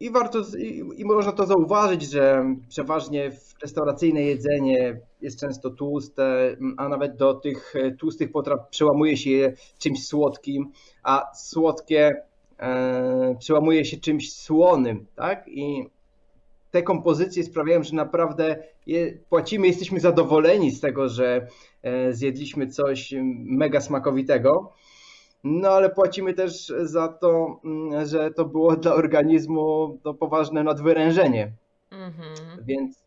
i 0.00 0.10
warto, 0.10 0.42
i, 0.58 0.84
i 0.96 1.04
można 1.04 1.32
to 1.32 1.46
zauważyć, 1.46 2.02
że 2.02 2.44
przeważnie 2.68 3.32
restauracyjne 3.62 4.22
jedzenie 4.22 5.00
jest 5.20 5.40
często 5.40 5.70
tłuste, 5.70 6.56
a 6.76 6.88
nawet 6.88 7.16
do 7.16 7.34
tych 7.34 7.76
e, 7.76 7.90
tłustych 7.90 8.32
potraw 8.32 8.68
przełamuje 8.70 9.16
się 9.16 9.30
je 9.30 9.52
czymś 9.78 10.06
słodkim, 10.06 10.72
a 11.02 11.30
słodkie 11.34 12.22
e, 12.58 13.36
przełamuje 13.38 13.84
się 13.84 13.96
czymś 13.96 14.32
słonym, 14.32 15.06
tak? 15.16 15.48
I 15.48 15.88
te 16.70 16.82
kompozycje 16.82 17.44
sprawiają, 17.44 17.82
że 17.82 17.96
naprawdę 17.96 18.56
je, 18.86 19.12
płacimy, 19.28 19.66
jesteśmy 19.66 20.00
zadowoleni 20.00 20.70
z 20.70 20.80
tego, 20.80 21.08
że 21.08 21.46
e, 21.82 22.12
zjedliśmy 22.12 22.66
coś 22.66 23.14
mega 23.44 23.80
smakowitego. 23.80 24.72
No 25.44 25.68
ale 25.68 25.90
płacimy 25.90 26.34
też 26.34 26.72
za 26.82 27.08
to, 27.08 27.60
mm, 27.64 28.06
że 28.06 28.30
to 28.30 28.44
było 28.44 28.76
dla 28.76 28.94
organizmu 28.94 29.98
to 30.02 30.14
poważne 30.14 30.62
nadwyrężenie. 30.62 31.52
Mhm. 31.90 32.64
Więc, 32.64 33.04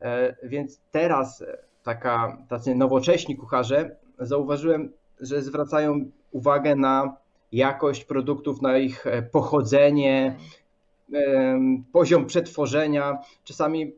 e, 0.00 0.36
więc 0.42 0.80
teraz 0.90 1.42
e, 1.42 1.58
taka, 1.82 2.38
tacy 2.48 2.74
nowocześni 2.74 3.36
kucharze 3.36 3.96
zauważyłem, 4.18 4.92
że 5.20 5.42
zwracają 5.42 6.10
uwagę 6.32 6.76
na 6.76 7.16
jakość 7.52 8.04
produktów, 8.04 8.62
na 8.62 8.78
ich 8.78 9.06
e, 9.06 9.22
pochodzenie, 9.22 10.36
em, 11.14 11.84
poziom 11.92 12.26
przetworzenia. 12.26 13.18
Czasami 13.44 13.92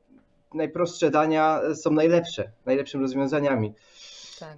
najprostsze 0.54 1.10
dania 1.10 1.60
są 1.74 1.90
najlepsze, 1.90 2.50
najlepszymi 2.66 3.02
rozwiązaniami. 3.02 3.72
Tak. 4.40 4.56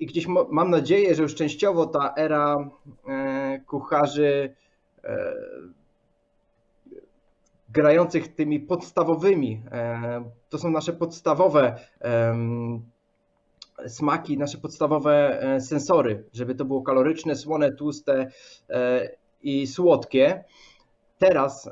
I 0.00 0.06
gdzieś 0.06 0.26
mam 0.50 0.70
nadzieję, 0.70 1.14
że 1.14 1.22
już 1.22 1.34
częściowo 1.34 1.86
ta 1.86 2.14
era 2.16 2.70
e, 3.08 3.60
kucharzy 3.66 4.54
e, 5.04 5.34
grających 7.68 8.34
tymi 8.34 8.60
podstawowymi, 8.60 9.62
e, 9.72 10.30
to 10.48 10.58
są 10.58 10.70
nasze 10.70 10.92
podstawowe 10.92 11.78
smaki, 13.86 14.38
nasze 14.38 14.58
podstawowe 14.58 15.40
sensory, 15.60 16.24
żeby 16.32 16.54
to 16.54 16.64
było 16.64 16.82
kaloryczne, 16.82 17.36
słone, 17.36 17.72
tłuste 17.72 18.30
i 19.42 19.66
słodkie. 19.66 20.44
Teraz 21.18 21.70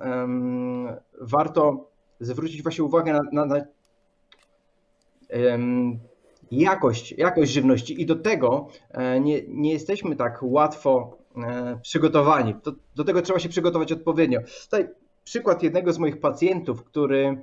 warto 1.21 1.90
zwrócić 2.21 2.62
właśnie 2.62 2.85
uwagę 2.85 3.12
na, 3.12 3.23
na, 3.33 3.47
na 3.47 3.61
jakość, 6.50 7.12
jakość 7.12 7.52
żywności 7.52 8.02
i 8.02 8.06
do 8.06 8.16
tego 8.16 8.68
e, 8.90 9.20
nie, 9.20 9.42
nie 9.48 9.72
jesteśmy 9.72 10.16
tak 10.16 10.38
łatwo 10.42 11.18
e, 11.36 11.78
przygotowani. 11.82 12.54
Do, 12.64 12.72
do 12.96 13.04
tego 13.04 13.22
trzeba 13.22 13.38
się 13.38 13.48
przygotować 13.48 13.92
odpowiednio. 13.92 14.40
Tutaj 14.62 14.88
przykład 15.24 15.62
jednego 15.62 15.92
z 15.92 15.98
moich 15.98 16.20
pacjentów, 16.20 16.84
który 16.84 17.42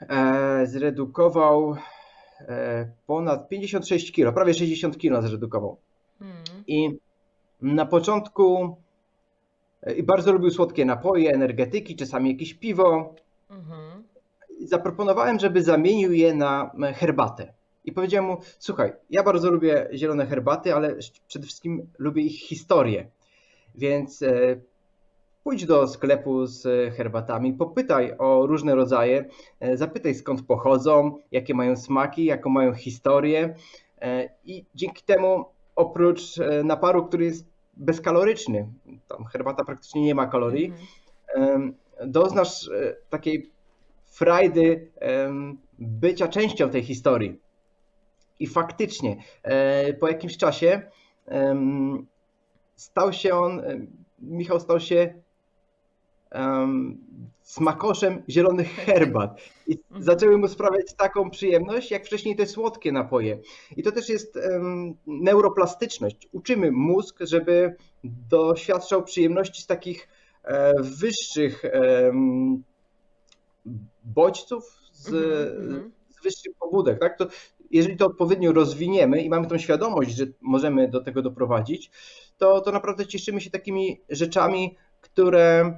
e, 0.00 0.66
zredukował 0.66 1.76
ponad 3.06 3.48
56 3.48 4.12
kg, 4.12 4.34
prawie 4.34 4.54
60 4.54 4.98
kg 4.98 5.28
zredukował. 5.28 5.76
Mhm. 6.20 6.64
I 6.66 6.98
na 7.62 7.86
początku 7.86 8.76
i 9.96 10.02
bardzo 10.02 10.32
lubił 10.32 10.50
słodkie 10.50 10.84
napoje, 10.84 11.30
energetyki, 11.30 11.96
czasami 11.96 12.30
jakieś 12.30 12.54
piwo. 12.54 13.14
Mhm. 13.50 14.04
Zaproponowałem, 14.60 15.38
żeby 15.38 15.62
zamienił 15.62 16.12
je 16.12 16.34
na 16.34 16.70
herbatę. 16.94 17.52
I 17.84 17.92
powiedziałem 17.92 18.24
mu: 18.30 18.36
Słuchaj, 18.58 18.92
ja 19.10 19.22
bardzo 19.22 19.50
lubię 19.50 19.88
zielone 19.94 20.26
herbaty, 20.26 20.74
ale 20.74 20.96
przede 21.28 21.46
wszystkim 21.46 21.86
lubię 21.98 22.22
ich 22.22 22.40
historię. 22.40 23.10
Więc 23.74 24.22
e, 24.22 24.60
pójdź 25.44 25.66
do 25.66 25.88
sklepu 25.88 26.46
z 26.46 26.94
herbatami, 26.94 27.52
popytaj 27.52 28.14
o 28.18 28.46
różne 28.46 28.74
rodzaje, 28.74 29.24
e, 29.60 29.76
zapytaj 29.76 30.14
skąd 30.14 30.42
pochodzą, 30.42 31.18
jakie 31.30 31.54
mają 31.54 31.76
smaki, 31.76 32.24
jaką 32.24 32.50
mają 32.50 32.74
historię. 32.74 33.54
E, 34.00 34.28
I 34.44 34.64
dzięki 34.74 35.02
temu, 35.04 35.44
oprócz 35.76 36.22
naparu, 36.64 37.06
który 37.06 37.24
jest 37.24 37.46
bezkaloryczny, 37.74 38.68
tam 39.08 39.24
herbata 39.24 39.64
praktycznie 39.64 40.02
nie 40.02 40.14
ma 40.14 40.26
kalorii, 40.26 40.72
Mhm. 41.36 41.74
doznasz 42.06 42.70
takiej 43.10 43.50
frajdy 44.04 44.90
bycia 45.78 46.28
częścią 46.28 46.70
tej 46.70 46.82
historii. 46.82 47.40
I 48.42 48.46
faktycznie 48.46 49.16
e, 49.42 49.94
po 49.94 50.08
jakimś 50.08 50.36
czasie 50.36 50.82
stał 52.76 53.12
się 53.12 53.34
on, 53.34 53.60
em, 53.60 53.86
Michał 54.18 54.60
stał 54.60 54.80
się 54.80 55.14
em, 56.30 56.98
smakoszem 57.42 58.22
zielonych 58.28 58.68
herbat. 58.86 59.40
I 59.66 59.78
Mhm. 59.78 60.02
zaczęły 60.02 60.38
mu 60.38 60.48
sprawiać 60.48 60.94
taką 60.96 61.30
przyjemność, 61.30 61.90
jak 61.90 62.06
wcześniej 62.06 62.36
te 62.36 62.46
słodkie 62.46 62.92
napoje. 62.92 63.38
I 63.76 63.82
to 63.82 63.92
też 63.92 64.08
jest 64.08 64.38
neuroplastyczność. 65.06 66.28
Uczymy 66.32 66.72
mózg, 66.72 67.16
żeby 67.20 67.76
doświadczał 68.28 69.02
przyjemności 69.02 69.62
z 69.62 69.66
takich 69.66 70.08
e, 70.44 70.72
wyższych 70.82 71.62
bodźców, 74.04 74.64
z, 74.92 75.08
Mhm, 75.08 75.60
mhm. 75.60 75.92
z 76.08 76.22
wyższych 76.22 76.52
pobudek. 76.60 77.00
Tak? 77.00 77.18
To 77.18 77.26
jeżeli 77.72 77.96
to 77.96 78.06
odpowiednio 78.06 78.52
rozwiniemy 78.52 79.22
i 79.22 79.30
mamy 79.30 79.46
tą 79.46 79.58
świadomość, 79.58 80.10
że 80.16 80.26
możemy 80.40 80.88
do 80.88 81.00
tego 81.00 81.22
doprowadzić, 81.22 81.90
to, 82.38 82.60
to 82.60 82.72
naprawdę 82.72 83.06
cieszymy 83.06 83.40
się 83.40 83.50
takimi 83.50 84.00
rzeczami, 84.08 84.76
które 85.00 85.74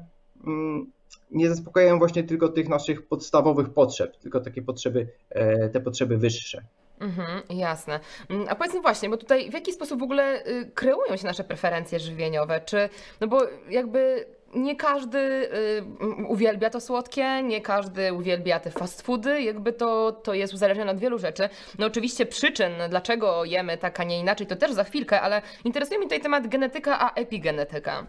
mm, 0.47 0.93
nie 1.31 1.49
zaspokajają 1.49 1.99
właśnie 1.99 2.23
tylko 2.23 2.49
tych 2.49 2.69
naszych 2.69 3.07
podstawowych 3.09 3.71
potrzeb, 3.71 4.17
tylko 4.17 4.41
takie 4.41 4.63
potrzeby, 4.63 5.09
e, 5.31 5.69
te 5.69 5.81
potrzeby 5.81 6.19
wyższe. 6.19 6.65
Mhm, 7.01 7.43
jasne. 7.51 8.01
Mm, 8.31 8.47
a 8.49 8.55
powiedz 8.55 8.75
mi 8.75 8.83
właśnie, 8.83 9.09
bo 9.09 9.17
tutaj 9.17 9.51
w 9.51 9.55
jaki 9.55 9.73
sposób 9.73 10.01
w 10.01 10.03
ogóle 10.03 10.47
y, 10.47 10.71
kreują 10.75 11.17
się 11.17 11.27
nasze 11.27 11.45
preferencje 11.45 12.01
żywieniowe? 12.01 12.61
Czy, 12.61 12.89
no 13.21 13.27
bo 13.29 13.41
jakby 13.71 14.27
nie 14.55 14.77
każdy 14.77 15.19
y, 15.19 15.85
uwielbia 16.29 16.71
to 16.71 16.81
słodkie, 16.81 17.43
nie 17.43 17.61
każdy 17.61 18.13
uwielbia 18.13 18.61
te 18.61 18.71
fast 18.71 19.03
foody, 19.03 19.43
jakby 19.43 19.73
to, 19.73 20.13
to 20.13 20.35
jest 20.35 20.55
uzależnione 20.55 20.91
od 20.91 20.99
wielu 20.99 21.19
rzeczy. 21.19 21.49
No 21.79 21.87
oczywiście 21.87 22.27
przyczyn, 22.27 22.73
dlaczego 22.91 23.45
jemy 23.45 23.79
tak, 23.79 24.01
a 24.01 24.05
nie 24.05 24.21
inaczej, 24.21 24.47
to 24.47 24.57
też 24.57 24.73
za 24.73 24.85
chwilkę, 24.85 25.21
ale 25.21 25.43
interesuje 25.65 25.99
mnie 25.99 26.07
tutaj 26.07 26.21
temat 26.21 26.49
genetyka, 26.49 27.01
a 27.01 27.15
epigenetyka. 27.15 28.07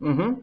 Mhm. 0.00 0.36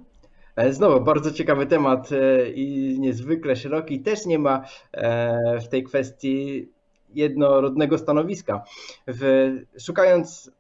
E, 0.55 0.73
znowu 0.73 1.01
bardzo 1.01 1.31
ciekawy 1.31 1.65
temat 1.65 2.11
e, 2.11 2.49
i 2.49 2.99
niezwykle 2.99 3.55
szeroki. 3.55 3.99
Też 3.99 4.25
nie 4.25 4.39
ma 4.39 4.65
e, 4.91 5.59
w 5.59 5.67
tej 5.67 5.83
kwestii 5.83 6.69
jednorodnego 7.13 7.97
stanowiska. 7.97 8.63
W, 9.07 9.51
szukając 9.79 10.51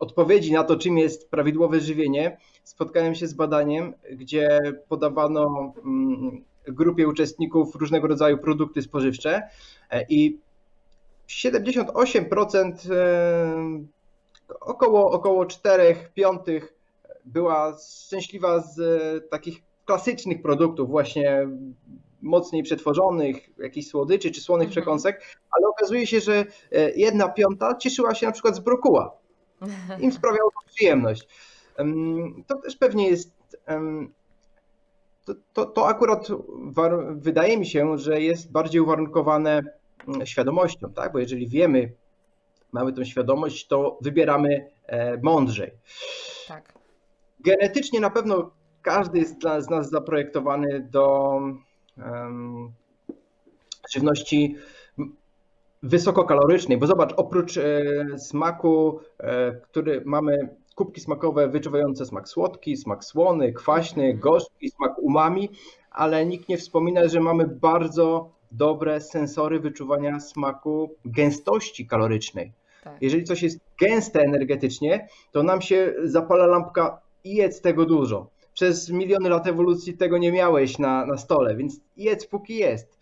odpowiedzi 0.00 0.52
na 0.52 0.64
to, 0.64 0.76
czym 0.76 0.98
jest 0.98 1.30
prawidłowe 1.30 1.80
żywienie, 1.80 2.36
spotkałem 2.64 3.14
się 3.14 3.26
z 3.26 3.34
badaniem, 3.34 3.94
gdzie 4.10 4.60
podawano 4.88 5.74
mm, 5.84 6.44
grupie 6.64 7.08
uczestników 7.08 7.74
różnego 7.74 8.08
rodzaju 8.08 8.38
produkty 8.38 8.82
spożywcze 8.82 9.42
i 10.08 10.38
78% 11.28 12.72
około, 14.60 15.10
około 15.10 15.46
4 15.46 15.96
piątych 16.14 16.74
była 17.24 17.76
szczęśliwa 18.06 18.60
z 18.60 18.78
e, 18.78 19.20
takich 19.20 19.62
klasycznych 19.84 20.42
produktów, 20.42 20.90
właśnie 20.90 21.48
mocniej 22.22 22.62
przetworzonych, 22.62 23.58
jakichś 23.58 23.88
słodyczy 23.88 24.30
czy 24.30 24.40
słonych 24.40 24.68
mhm. 24.68 24.70
przekąsek, 24.70 25.22
ale 25.50 25.68
okazuje 25.68 26.06
się, 26.06 26.20
że 26.20 26.44
e, 26.72 26.90
jedna 26.90 27.28
piąta 27.28 27.74
cieszyła 27.76 28.14
się 28.14 28.26
na 28.26 28.32
przykład 28.32 28.56
z 28.56 28.60
brokuła. 28.60 29.16
Im 30.00 30.12
sprawiało 30.12 30.50
to 30.50 30.74
przyjemność. 30.74 31.28
To 32.46 32.54
też 32.58 32.76
pewnie 32.76 33.08
jest. 33.08 33.32
To, 35.24 35.34
to, 35.52 35.66
to 35.66 35.88
akurat 35.88 36.28
wydaje 37.10 37.58
mi 37.58 37.66
się, 37.66 37.98
że 37.98 38.20
jest 38.20 38.52
bardziej 38.52 38.80
uwarunkowane 38.80 39.62
mm, 40.08 40.26
świadomością, 40.26 40.92
tak? 40.92 41.12
Bo 41.12 41.18
jeżeli 41.18 41.48
wiemy, 41.48 41.92
mamy 42.72 42.92
tą 42.92 43.04
świadomość, 43.04 43.66
to 43.66 43.98
wybieramy 44.00 44.70
e, 44.86 45.16
mądrzej. 45.16 45.70
Tak. 46.48 46.72
Genetycznie 47.40 48.00
na 48.00 48.10
pewno 48.10 48.50
każdy 48.82 49.18
jest 49.18 49.38
dla, 49.38 49.60
z 49.60 49.70
nas 49.70 49.90
zaprojektowany 49.90 50.88
do 50.90 51.38
um, 51.96 52.72
żywności 53.92 54.56
wysokokalorycznej, 55.82 56.78
bo 56.78 56.86
zobacz, 56.86 57.12
oprócz 57.16 57.56
e, 57.56 57.62
smaku, 58.18 59.00
e, 59.18 59.52
który 59.52 60.02
mamy 60.04 60.56
kubki 60.74 61.00
smakowe 61.00 61.48
wyczuwające 61.48 62.06
smak 62.06 62.28
słodki, 62.28 62.76
smak 62.76 63.04
słony, 63.04 63.52
kwaśny, 63.52 64.04
mhm. 64.04 64.20
gorzki, 64.20 64.70
smak 64.70 64.98
umami, 64.98 65.50
ale 65.90 66.26
nikt 66.26 66.48
nie 66.48 66.58
wspomina, 66.58 67.08
że 67.08 67.20
mamy 67.20 67.46
bardzo 67.46 68.30
dobre 68.52 69.00
sensory 69.00 69.60
wyczuwania 69.60 70.20
smaku 70.20 70.94
gęstości 71.04 71.86
kalorycznej. 71.86 72.52
Tak. 72.84 72.96
Jeżeli 73.00 73.24
coś 73.24 73.42
jest 73.42 73.60
gęste 73.80 74.20
energetycznie, 74.20 75.08
to 75.32 75.42
nam 75.42 75.62
się 75.62 75.94
zapala 76.04 76.46
lampka 76.46 77.00
i 77.24 77.34
jedz 77.34 77.60
tego 77.60 77.86
dużo. 77.86 78.30
Przez 78.54 78.90
miliony 78.90 79.28
lat 79.28 79.46
ewolucji 79.46 79.96
tego 79.96 80.18
nie 80.18 80.32
miałeś 80.32 80.78
na, 80.78 81.06
na 81.06 81.16
stole, 81.16 81.56
więc 81.56 81.80
jedz 81.96 82.26
póki 82.26 82.56
jest. 82.56 82.98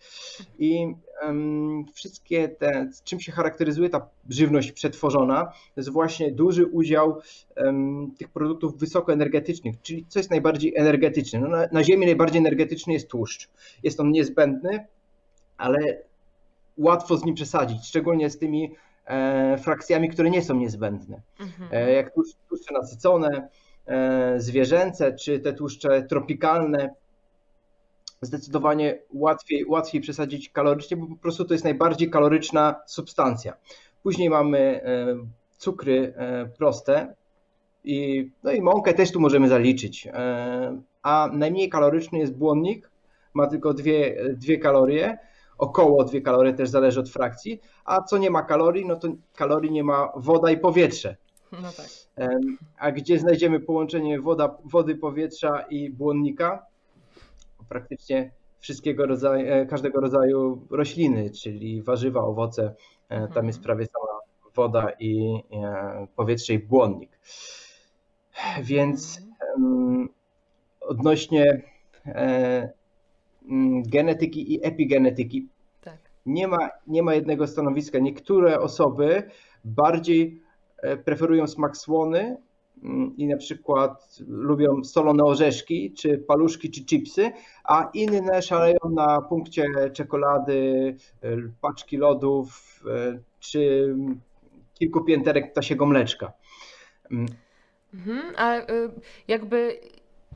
I 0.59 0.93
wszystkie 1.93 2.49
te, 2.49 2.89
czym 3.03 3.19
się 3.19 3.31
charakteryzuje 3.31 3.89
ta 3.89 4.09
żywność 4.29 4.71
przetworzona, 4.71 5.45
to 5.45 5.53
jest 5.77 5.89
właśnie 5.89 6.31
duży 6.31 6.65
udział 6.65 7.21
tych 8.17 8.29
produktów 8.29 8.77
wysokoenergetycznych, 8.77 9.81
czyli 9.81 10.05
co 10.09 10.19
jest 10.19 10.31
najbardziej 10.31 10.77
energetyczne. 10.77 11.39
No 11.39 11.47
na, 11.47 11.67
na 11.71 11.83
Ziemi 11.83 12.05
najbardziej 12.05 12.39
energetyczny 12.39 12.93
jest 12.93 13.07
tłuszcz. 13.07 13.49
Jest 13.83 13.99
on 13.99 14.11
niezbędny, 14.11 14.85
ale 15.57 15.79
łatwo 16.77 17.17
z 17.17 17.25
nim 17.25 17.35
przesadzić, 17.35 17.87
szczególnie 17.87 18.29
z 18.29 18.37
tymi 18.37 18.75
e, 19.05 19.57
frakcjami, 19.57 20.09
które 20.09 20.29
nie 20.29 20.41
są 20.41 20.55
niezbędne. 20.55 21.21
Mhm. 21.39 21.69
E, 21.71 21.91
jak 21.91 22.13
tłuszcze 22.49 22.73
nasycone, 22.73 23.49
E, 23.87 24.39
zwierzęce, 24.39 25.13
czy 25.13 25.39
te 25.39 25.53
tłuszcze 25.53 26.03
tropikalne, 26.03 26.95
zdecydowanie 28.21 28.99
łatwiej, 29.13 29.65
łatwiej 29.65 30.01
przesadzić 30.01 30.49
kalorycznie, 30.49 30.97
bo 30.97 31.07
po 31.07 31.15
prostu 31.15 31.45
to 31.45 31.53
jest 31.53 31.63
najbardziej 31.63 32.09
kaloryczna 32.09 32.75
substancja. 32.85 33.53
Później 34.03 34.29
mamy 34.29 34.59
e, 34.59 35.15
cukry 35.57 36.13
e, 36.15 36.45
proste 36.45 37.15
i, 37.83 38.29
no 38.43 38.51
i 38.51 38.61
mąkę 38.61 38.93
też 38.93 39.11
tu 39.11 39.19
możemy 39.19 39.47
zaliczyć. 39.47 40.07
A 41.03 41.29
najmniej 41.33 41.69
kaloryczny 41.69 42.19
jest 42.19 42.35
błonnik, 42.35 42.91
ma 43.33 43.47
tylko 43.47 43.73
dwie, 43.73 44.23
dwie 44.33 44.57
kalorie, 44.57 45.17
około 45.57 46.03
dwie 46.03 46.21
kalorie 46.21 46.53
też 46.53 46.69
zależy 46.69 46.99
od 46.99 47.09
frakcji, 47.09 47.59
a 47.85 48.01
co 48.01 48.17
nie 48.17 48.29
ma 48.29 48.41
kalorii, 48.43 48.85
no 48.85 48.95
to 48.95 49.07
kalorii 49.35 49.71
nie 49.71 49.83
ma 49.83 50.11
woda 50.15 50.51
i 50.51 50.57
powietrze. 50.57 51.15
No 51.51 51.71
tak. 51.77 51.87
A 52.77 52.91
gdzie 52.91 53.19
znajdziemy 53.19 53.59
połączenie 53.59 54.21
woda, 54.21 54.57
wody, 54.65 54.95
powietrza 54.95 55.65
i 55.69 55.89
błonnika? 55.89 56.70
Praktycznie 57.69 58.31
wszystkiego 58.61 59.05
rodzaju, 59.05 59.53
e, 59.53 59.65
każdego 59.65 60.01
rodzaju 60.01 60.67
rośliny, 60.69 61.29
czyli 61.29 61.81
warzywa, 61.81 62.21
owoce. 62.21 62.75
E, 63.09 63.27
tam 63.27 63.47
jest 63.47 63.63
prawie 63.63 63.85
sama 63.85 64.19
woda 64.55 64.91
i 64.99 65.43
e, 65.53 66.07
powietrze 66.15 66.53
i 66.53 66.59
błonnik. 66.59 67.19
Więc 68.63 69.21
odnośnie 70.81 71.61
genetyki 73.85 74.53
i 74.53 74.65
epigenetyki 74.65 75.47
tak. 75.81 75.97
nie, 76.25 76.47
ma, 76.47 76.69
nie 76.87 77.03
ma 77.03 77.13
jednego 77.13 77.47
stanowiska. 77.47 77.99
Niektóre 77.99 78.59
osoby 78.59 79.23
bardziej 79.65 80.41
preferują 81.05 81.47
smak 81.47 81.77
słony 81.77 82.37
i 83.17 83.27
na 83.27 83.37
przykład 83.37 84.19
lubią 84.27 84.83
solone 84.83 85.23
orzeszki, 85.23 85.93
czy 85.93 86.17
paluszki, 86.17 86.71
czy 86.71 86.85
chipsy, 86.85 87.31
a 87.63 87.89
inne 87.93 88.41
szaleją 88.41 88.79
na 88.95 89.21
punkcie 89.21 89.67
czekolady, 89.93 90.95
e, 91.21 91.37
paczki 91.61 91.97
lodów, 91.97 92.79
e, 92.87 93.19
czy 93.39 93.95
kilku 94.73 95.03
pięterek 95.03 95.51
ptasiego 95.51 95.85
mleczka. 95.85 96.33
Mm. 97.11 97.25
Mhm, 97.93 98.33
a 98.37 98.55
jakby 99.27 99.79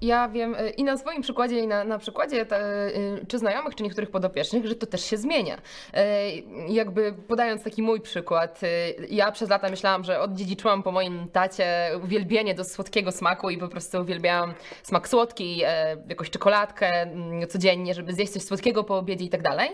ja 0.02 0.30
wiem 0.30 0.56
y, 0.56 0.70
i 0.70 0.84
na 0.84 0.98
swoim 0.98 1.22
przykładzie, 1.22 1.60
i 1.60 1.68
na, 1.68 1.84
na 1.84 1.98
przykładzie 1.98 2.46
te, 2.46 2.88
y, 2.88 3.26
czy 3.28 3.40
znajomych, 3.40 3.76
czy 3.76 3.84
niektórych 3.84 4.12
podopiecznych, 4.12 4.66
że 4.66 4.76
to 4.76 4.86
też 4.86 5.06
się 5.06 5.18
zmienia. 5.18 5.58
Y, 5.58 5.60
jakby 6.74 7.14
podając 7.28 7.64
taki 7.64 7.82
mój 7.82 8.02
przykład, 8.02 8.62
ja 9.10 9.32
przez 9.32 9.50
lata 9.50 9.70
myślałam, 9.70 10.04
że 10.04 10.20
oddziedziczyłam 10.20 10.84
po 10.84 10.92
moim 10.92 11.28
tacie 11.30 11.92
uwielbienie 12.04 12.56
do 12.56 12.64
słodkiego 12.64 13.12
smaku 13.12 13.50
i 13.50 13.58
po 13.58 13.68
prostu 13.68 14.02
uwielbiałam 14.02 14.54
smak 14.84 15.08
słodki, 15.08 15.58
jakąś 16.10 16.30
czekoladkę 16.30 17.02
mm, 17.02 17.48
codziennie, 17.48 17.94
żeby 17.94 18.14
zjeść 18.14 18.34
coś 18.34 18.44
słodkiego 18.44 18.84
po 18.84 18.98
obiedzie 18.98 19.26
i 19.26 19.30
tak 19.30 19.42
dalej. 19.42 19.70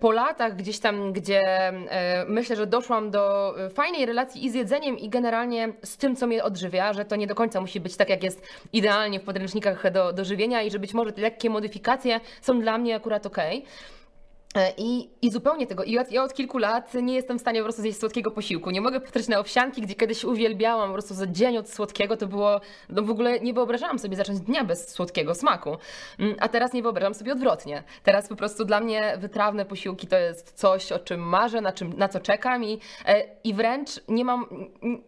Po 0.00 0.12
latach 0.12 0.56
gdzieś 0.56 0.78
tam, 0.78 1.12
gdzie 1.12 1.72
myślę, 2.28 2.56
że 2.56 2.66
doszłam 2.66 3.10
do 3.10 3.54
fajnej 3.74 4.06
relacji 4.06 4.44
i 4.44 4.50
z 4.50 4.54
jedzeniem, 4.54 4.98
i 4.98 5.08
generalnie 5.08 5.72
z 5.82 5.96
tym, 5.96 6.16
co 6.16 6.26
mnie 6.26 6.44
odżywia, 6.44 6.92
że 6.92 7.04
to 7.04 7.16
nie 7.16 7.26
do 7.26 7.34
końca 7.34 7.60
musi 7.60 7.80
być 7.80 7.96
tak, 7.96 8.08
jak 8.08 8.22
jest 8.22 8.42
idealnie 8.72 9.20
w 9.20 9.24
podręcznikach 9.24 9.92
do, 9.92 10.12
do 10.12 10.24
żywienia 10.24 10.62
i 10.62 10.70
że 10.70 10.78
być 10.78 10.94
może 10.94 11.12
lekkie 11.16 11.50
modyfikacje 11.50 12.20
są 12.40 12.60
dla 12.60 12.78
mnie 12.78 12.96
akurat 12.96 13.26
ok. 13.26 13.38
E, 13.38 13.62
I, 14.78 15.08
I 15.22 15.30
zupełnie 15.30 15.66
tego. 15.66 15.84
I 15.84 15.92
ja, 15.92 16.22
od 16.22 16.34
kilku 16.34 16.58
lat 16.58 16.94
nie 16.94 17.14
jestem 17.14 17.38
w 17.38 17.40
stanie 17.40 17.60
po 17.60 17.64
prostu 17.64 17.82
zjeść 17.82 17.98
słodkiego 17.98 18.30
posiłku. 18.30 18.70
Nie 18.70 18.80
mogę 18.80 19.00
powtórzyć 19.00 19.28
na 19.28 19.38
owsianki, 19.38 19.82
gdzie 19.82 19.94
kiedyś 19.94 20.24
uwielbiałam 20.24 20.88
po 20.88 20.92
prostu 20.92 21.14
za 21.14 21.26
dzień 21.26 21.58
od 21.58 21.70
słodkiego. 21.70 22.16
To 22.16 22.26
było, 22.26 22.60
no 22.88 23.02
w 23.02 23.10
ogóle 23.10 23.40
nie 23.40 23.54
wyobrażałam 23.54 23.98
sobie 23.98 24.16
zacząć 24.16 24.40
dnia 24.40 24.64
bez 24.64 24.88
słodkiego 24.88 25.34
smaku. 25.34 25.76
Mm, 26.18 26.36
a 26.40 26.48
teraz 26.48 26.72
nie 26.72 26.82
wyobrażam 26.82 27.14
sobie 27.14 27.32
odwrotnie. 27.32 27.82
Teraz 28.02 28.28
po 28.28 28.36
prostu 28.36 28.64
dla 28.64 28.80
mnie 28.80 29.16
wytrawne 29.18 29.64
posiłki 29.64 30.06
to 30.06 30.18
jest 30.18 30.52
coś, 30.52 30.92
o 30.92 30.98
czym 30.98 31.20
marzę, 31.20 31.60
na, 31.60 31.72
czym, 31.72 31.92
na 31.92 32.08
co 32.08 32.20
czekam 32.20 32.64
i, 32.64 32.80
e, 33.06 33.24
i 33.44 33.54
wręcz 33.54 33.90
nie 34.08 34.24
mam, 34.24 34.46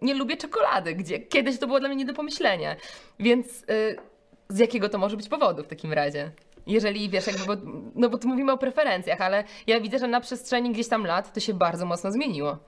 nie 0.03 0.15
lubię 0.15 0.37
czekolady, 0.37 0.95
gdzie 0.95 1.19
kiedyś 1.19 1.59
to 1.59 1.67
było 1.67 1.81
dla 1.81 1.89
mnie 1.89 1.99
nie 1.99 2.05
do 2.05 2.15
pomyślenia. 2.15 2.77
Więc 3.19 3.65
e, 3.69 4.19
z 4.49 4.59
jakiego 4.59 4.89
to 4.89 4.99
może 4.99 5.17
być 5.17 5.29
powodu 5.29 5.63
w 5.63 5.67
takim 5.67 5.93
razie? 5.93 6.31
Jeżeli 6.69 7.11
wiesz, 7.11 7.27
jakby, 7.27 7.45
bo, 7.47 7.63
no 7.95 8.09
bo 8.09 8.19
tu 8.19 8.29
mówimy 8.29 8.53
o 8.53 8.59
preferencjach, 8.59 9.21
ale 9.21 9.45
ja 9.67 9.81
widzę, 9.81 9.99
że 9.99 10.09
na 10.09 10.21
przestrzeni 10.21 10.73
gdzieś 10.73 10.89
tam 10.89 11.07
lat 11.07 11.33
to 11.33 11.41
się 11.41 11.55
bardzo 11.55 11.87
mocno 11.87 12.13
zmieniło. 12.13 12.59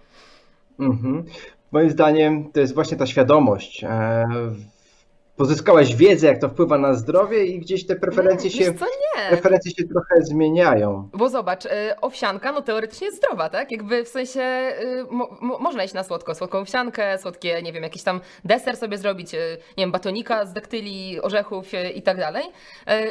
Mhm. 0.78 1.24
Moim 1.72 1.90
zdaniem 1.90 2.52
to 2.52 2.60
jest 2.60 2.74
właśnie 2.74 2.96
ta 2.96 3.06
świadomość. 3.06 3.84
Pozyskałaś 5.44 5.94
wiedzę, 5.96 6.26
jak 6.26 6.38
to 6.38 6.48
wpływa 6.48 6.78
na 6.78 6.94
zdrowie 6.94 7.44
i 7.44 7.58
gdzieś 7.60 7.86
te 7.86 7.96
preferencje 7.96 8.50
Mm, 8.50 8.64
się, 8.64 8.78
co, 8.78 8.84
nie. 8.84 9.28
preferencje 9.28 9.72
się 9.72 9.84
trochę 9.88 10.22
zmieniają. 10.22 11.08
Bo 11.12 11.28
zobacz, 11.28 11.64
y, 11.64 11.68
owsianka 12.00 12.52
no 12.52 12.62
teoretycznie 12.62 13.06
jest 13.06 13.18
zdrowa, 13.18 13.48
tak? 13.48 13.72
Jakby 13.72 14.04
w 14.04 14.08
sensie 14.08 14.40
y, 14.82 15.04
mo, 15.10 15.36
mo, 15.40 15.58
można 15.58 15.84
iść 15.84 15.94
na 15.94 16.04
słodko, 16.04 16.34
słodką 16.34 16.58
owsiankę, 16.58 17.18
słodkie, 17.18 17.62
nie 17.62 17.72
wiem, 17.72 17.82
jakiś 17.82 18.02
tam 18.02 18.20
deser 18.44 18.76
sobie 18.76 18.98
zrobić, 18.98 19.34
y, 19.34 19.38
nie 19.78 19.82
wiem, 19.84 19.92
batonika 19.92 20.46
z 20.46 20.52
daktyli, 20.52 21.20
orzechów 21.22 21.66
i 21.94 22.02
tak 22.02 22.16
dalej. 22.16 22.44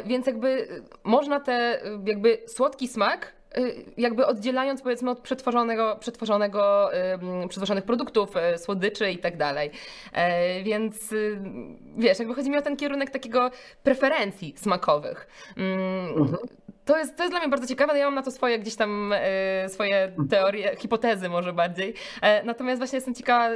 Więc 0.06 0.28
jakby 0.28 0.68
można 1.04 1.40
te, 1.40 1.82
jakby 2.06 2.38
słodki 2.48 2.88
smak 2.88 3.39
jakby 3.98 4.26
oddzielając 4.26 4.82
powiedzmy 4.82 5.12
od 5.12 5.20
przetworzonego, 5.20 5.98
przetworzonego, 6.00 6.90
przetworzonych 7.50 7.84
produktów, 7.84 8.30
y, 8.56 8.58
słodyczy 8.58 9.12
i 9.12 9.18
tak 9.18 9.38
dalej. 9.38 9.72
E, 10.14 10.64
Więc 10.64 11.12
y, 11.12 11.40
wiesz, 11.98 12.20
jakby 12.20 12.36
chodzi 12.36 12.50
mi 12.50 12.58
o 12.58 12.62
ten 12.62 12.78
kierunek 12.78 13.10
takiego 13.10 13.52
preferencji 13.84 14.54
smakowych. 14.58 15.28
Mm, 15.58 16.38
to 16.90 16.98
jest, 16.98 17.16
to 17.16 17.24
jest 17.24 17.34
dla 17.34 17.40
mnie 17.40 17.50
bardzo 17.50 17.68
ciekawe. 17.68 17.98
Ja 17.98 18.06
mam 18.06 18.16
na 18.16 18.22
to 18.22 18.32
swoje 18.32 18.60
gdzieś 18.60 18.76
tam 18.76 19.14
e, 19.16 19.70
swoje 19.70 20.12
teorie, 20.30 20.76
hipotezy 20.76 21.30
może 21.30 21.54
bardziej. 21.54 21.94
E, 22.22 22.44
natomiast 22.44 22.80
właśnie 22.80 22.98
jestem 22.98 23.16
ciekawa, 23.16 23.50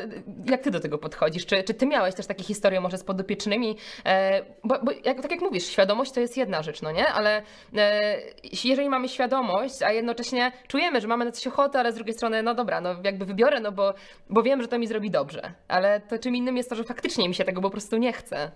jak 0.45 0.61
ty 0.61 0.71
do 0.71 0.79
tego 0.79 0.97
podchodzisz. 0.97 1.45
Czy, 1.45 1.63
czy 1.63 1.73
ty 1.73 1.85
miałeś 1.85 2.15
też 2.15 2.27
takie 2.27 2.43
historie 2.43 2.81
może 2.81 2.97
z 2.97 3.03
podopiecznymi? 3.03 3.77
E, 4.05 4.41
bo 4.63 4.79
bo 4.83 4.91
jak, 5.03 5.21
tak 5.21 5.31
jak 5.31 5.41
mówisz, 5.41 5.65
świadomość 5.65 6.11
to 6.11 6.19
jest 6.19 6.37
jedna 6.37 6.63
rzecz, 6.63 6.81
no 6.81 6.91
nie? 6.91 7.07
Ale 7.07 7.41
e, 7.77 8.17
jeżeli 8.63 8.89
mamy 8.89 9.09
świadomość, 9.09 9.81
a 9.81 9.91
jednocześnie 9.91 10.51
czujemy, 10.67 11.01
że 11.01 11.07
mamy 11.07 11.25
na 11.25 11.31
coś 11.31 11.47
ochotę, 11.47 11.79
ale 11.79 11.91
z 11.91 11.95
drugiej 11.95 12.13
strony, 12.13 12.43
no 12.43 12.53
dobra, 12.53 12.81
no 12.81 12.95
jakby 13.03 13.25
wybiorę, 13.25 13.59
no 13.59 13.71
bo, 13.71 13.93
bo 14.29 14.43
wiem, 14.43 14.61
że 14.61 14.67
to 14.67 14.79
mi 14.79 14.87
zrobi 14.87 15.11
dobrze. 15.11 15.53
Ale 15.67 16.01
to 16.01 16.19
czym 16.19 16.35
innym 16.35 16.57
jest 16.57 16.69
to, 16.69 16.75
że 16.75 16.83
faktycznie 16.83 17.29
mi 17.29 17.35
się 17.35 17.43
tego 17.43 17.61
po 17.61 17.69
prostu 17.69 17.97
nie 17.97 18.13
chce. 18.13 18.51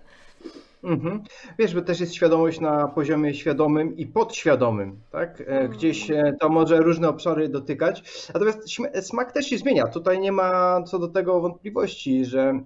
Mhm. 0.84 1.22
Wiesz, 1.58 1.74
bo 1.74 1.82
też 1.82 2.00
jest 2.00 2.14
świadomość 2.14 2.60
na 2.60 2.88
poziomie 2.88 3.34
świadomym 3.34 3.96
i 3.96 4.06
podświadomym, 4.06 5.00
tak? 5.12 5.42
E, 5.46 5.68
Gdzieś 5.68 6.10
e, 6.10 6.34
to 6.40 6.48
może 6.48 6.76
różne 6.80 7.08
obszary 7.08 7.48
dotykać. 7.48 8.28
Natomiast 8.34 8.60
smak 9.00 9.32
też 9.32 9.46
się 9.46 9.58
zmienia. 9.58 9.86
Tutaj 9.86 10.20
nie 10.20 10.32
ma 10.32 10.82
co 10.82 10.98
do 10.98 11.08
tego 11.08 11.40
wątpliwości, 11.40 12.24
że 12.24 12.60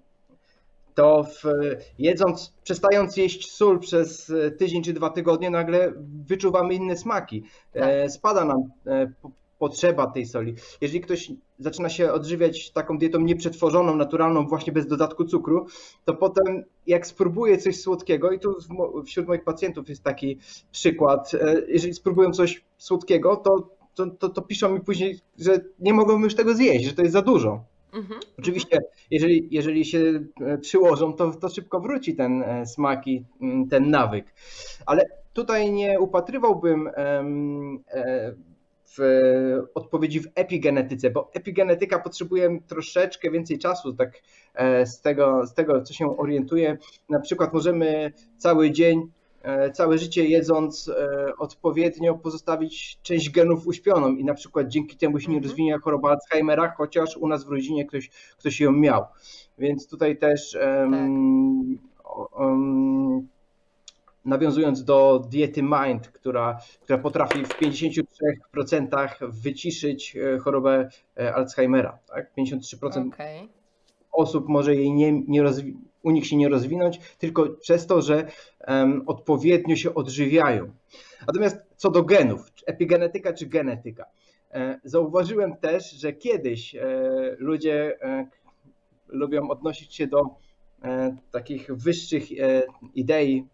to 0.94 1.24
w, 1.24 1.42
jedząc, 1.98 2.52
przestając 2.62 3.16
jeść 3.16 3.52
sól 3.52 3.80
przez 3.80 4.30
e, 4.30 4.50
tydzień 4.50 4.82
czy 4.82 4.92
dwa 4.92 5.10
tygodnie, 5.10 5.50
nagle 5.50 5.92
wyczuwamy 6.28 6.74
inne 6.74 6.96
smaki. 6.96 7.44
E, 7.74 8.08
Spada 8.10 8.44
nam 8.44 8.58
po- 9.22 9.30
potrzeba 9.58 10.06
tej 10.06 10.26
soli. 10.26 10.54
Jeżeli 10.80 11.00
ktoś 11.00 11.30
zaczyna 11.62 11.88
się 11.88 12.12
odżywiać 12.12 12.70
taką 12.70 12.98
dietą 12.98 13.20
nieprzetworzoną, 13.20 13.96
naturalną, 13.96 14.46
właśnie 14.46 14.72
bez 14.72 14.86
dodatku 14.86 15.24
cukru, 15.24 15.66
to 16.04 16.14
potem 16.14 16.64
jak 16.86 17.06
spróbuje 17.06 17.58
coś 17.58 17.80
słodkiego, 17.80 18.32
i 18.32 18.38
tu 18.38 18.56
wśród 19.06 19.28
moich 19.28 19.44
pacjentów 19.44 19.88
jest 19.88 20.02
taki 20.02 20.38
przykład, 20.72 21.34
e, 21.34 21.62
jeżeli 21.68 21.94
spróbują 21.94 22.30
coś 22.30 22.64
słodkiego, 22.78 23.36
to, 23.36 23.68
to, 23.94 24.06
to, 24.06 24.28
to 24.28 24.42
piszą 24.42 24.74
mi 24.74 24.80
później, 24.80 25.20
że 25.38 25.60
nie 25.78 25.94
mogą 25.94 26.18
już 26.18 26.34
tego 26.34 26.54
zjeść, 26.54 26.84
że 26.84 26.92
to 26.92 27.02
jest 27.02 27.12
za 27.12 27.22
dużo. 27.22 27.64
Mhm. 27.92 28.20
Oczywiście, 28.38 28.78
jeżeli, 29.10 29.48
jeżeli 29.50 29.84
się 29.84 30.24
e, 30.40 30.58
przyłożą, 30.58 31.12
to, 31.12 31.30
to 31.30 31.48
szybko 31.48 31.80
wróci 31.80 32.16
ten 32.16 32.42
e, 32.42 32.66
smak 32.66 33.06
i 33.06 33.24
mm, 33.40 33.68
ten 33.68 33.90
nawyk. 33.90 34.34
Ale 34.86 35.06
tutaj 35.32 35.72
nie 35.72 36.00
upatrywałbym 36.00 36.88
e, 36.96 37.24
w 38.98 38.98
odpowiedzi 39.74 40.20
w 40.20 40.26
epigenetyce, 40.34 41.10
bo 41.10 41.30
epigenetyka 41.34 41.98
potrzebuje 41.98 42.58
troszeczkę 42.66 43.30
więcej 43.30 43.58
czasu, 43.58 43.92
tak 43.92 44.22
e, 44.54 44.86
z 44.86 45.00
tego, 45.00 45.46
z 45.46 45.54
tego 45.54 45.82
co 45.82 45.94
się 45.94 46.16
orientuję. 46.18 46.78
Na 47.08 47.20
przykład 47.20 47.52
możemy 47.54 48.12
cały 48.38 48.70
dzień, 48.70 49.02
e, 49.42 49.70
całe 49.70 49.98
życie 49.98 50.24
jedząc 50.24 50.88
e, 50.88 51.32
odpowiednio 51.38 52.14
pozostawić 52.14 52.98
część 53.02 53.30
genów 53.30 53.66
uśpioną 53.66 54.14
i 54.16 54.24
na 54.24 54.34
przykład 54.34 54.68
dzięki 54.68 54.96
temu 54.96 55.20
się 55.20 55.28
nie 55.30 55.36
Mhm. 55.36 55.50
rozwinie 55.50 55.78
choroba 55.78 56.10
Alzheimera, 56.10 56.74
chociaż 56.76 57.16
u 57.16 57.28
nas 57.28 57.44
w 57.44 57.48
rodzinie 57.48 57.86
ktoś, 57.86 58.10
ktoś 58.38 58.60
ją 58.60 58.72
miał. 58.72 59.04
Więc 59.58 59.88
tutaj 59.88 60.18
też 60.18 60.56
o- 62.04 62.52
em, 62.52 63.28
nawiązując 64.24 64.84
do 64.84 65.22
diety 65.30 65.62
Mind, 65.62 66.08
która, 66.08 66.60
która 66.80 66.98
potrafi 66.98 67.44
w 67.44 67.48
53% 67.48 69.30
wyciszyć 69.30 70.16
e, 70.16 70.38
chorobę 70.38 70.88
e, 71.18 71.34
Alzheimera. 71.34 71.98
Tak? 72.06 72.32
53% 72.38 73.08
Okej. 73.08 73.48
osób 74.12 74.48
może 74.48 74.74
jej 74.74 74.92
nie, 74.92 75.12
nie 75.12 75.42
rozwi- 75.42 75.74
u 76.02 76.10
nich 76.10 76.26
się 76.26 76.36
nie 76.36 76.48
rozwinąć, 76.48 77.00
tylko 77.18 77.48
przez 77.60 77.86
to, 77.86 78.02
że 78.02 78.26
em, 78.60 79.02
odpowiednio 79.06 79.76
się 79.76 79.94
odżywiają. 79.94 80.70
Natomiast 81.26 81.56
co 81.76 81.90
do 81.90 82.02
genów, 82.02 82.54
czy 82.54 82.66
epigenetyka 82.66 83.32
czy 83.32 83.46
genetyka, 83.46 84.06
e, 84.50 84.80
zauważyłem 84.84 85.56
też, 85.56 85.90
że 85.90 86.12
kiedyś 86.12 86.74
e, 86.74 86.80
ludzie 87.38 87.98
e, 88.02 88.26
lubią 89.08 89.50
odnosić 89.50 89.94
się 89.94 90.06
do 90.06 90.22
takich 91.30 91.76
wyższych 91.76 92.24
idei, 92.94 93.46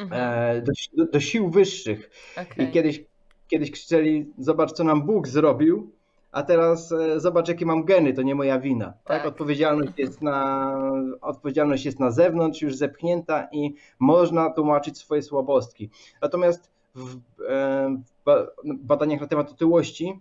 Mhm. 0.00 0.22
e, 0.22 0.62
do, 0.62 0.72
do, 1.12 1.20
sił 1.20 1.50
wyższych. 1.50 2.10
Okej. 2.42 2.66
I 2.68 2.70
kiedyś, 2.70 3.04
kiedyś 3.48 3.70
krzyczeli, 3.70 4.32
zobacz 4.38 4.72
co 4.72 4.84
nam 4.84 5.02
Bóg 5.02 5.28
zrobił, 5.28 5.90
a 6.32 6.42
teraz 6.42 6.92
e, 6.92 7.20
zobacz 7.20 7.48
jakie 7.48 7.66
mam 7.66 7.84
geny, 7.84 8.12
to 8.12 8.22
nie 8.22 8.34
moja 8.34 8.60
wina. 8.60 8.86
Tak? 8.86 9.02
Tak. 9.04 9.26
Odpowiedzialność, 9.26 9.92
jest 9.96 10.22
na, 10.22 10.72
odpowiedzialność 11.20 11.84
jest 11.84 12.00
na 12.00 12.10
zewnątrz, 12.10 12.62
już 12.62 12.76
zepchnięta 12.76 13.48
i 13.52 13.74
można 13.98 14.50
tłumaczyć 14.50 14.98
swoje 14.98 15.22
słabostki. 15.22 15.90
Natomiast 16.22 16.70
w, 16.94 17.14
e, 17.48 17.96
w 18.06 18.24
ba- 18.24 18.46
badaniach 18.64 19.20
na 19.20 19.26
temat 19.26 19.50
otyłości 19.50 20.20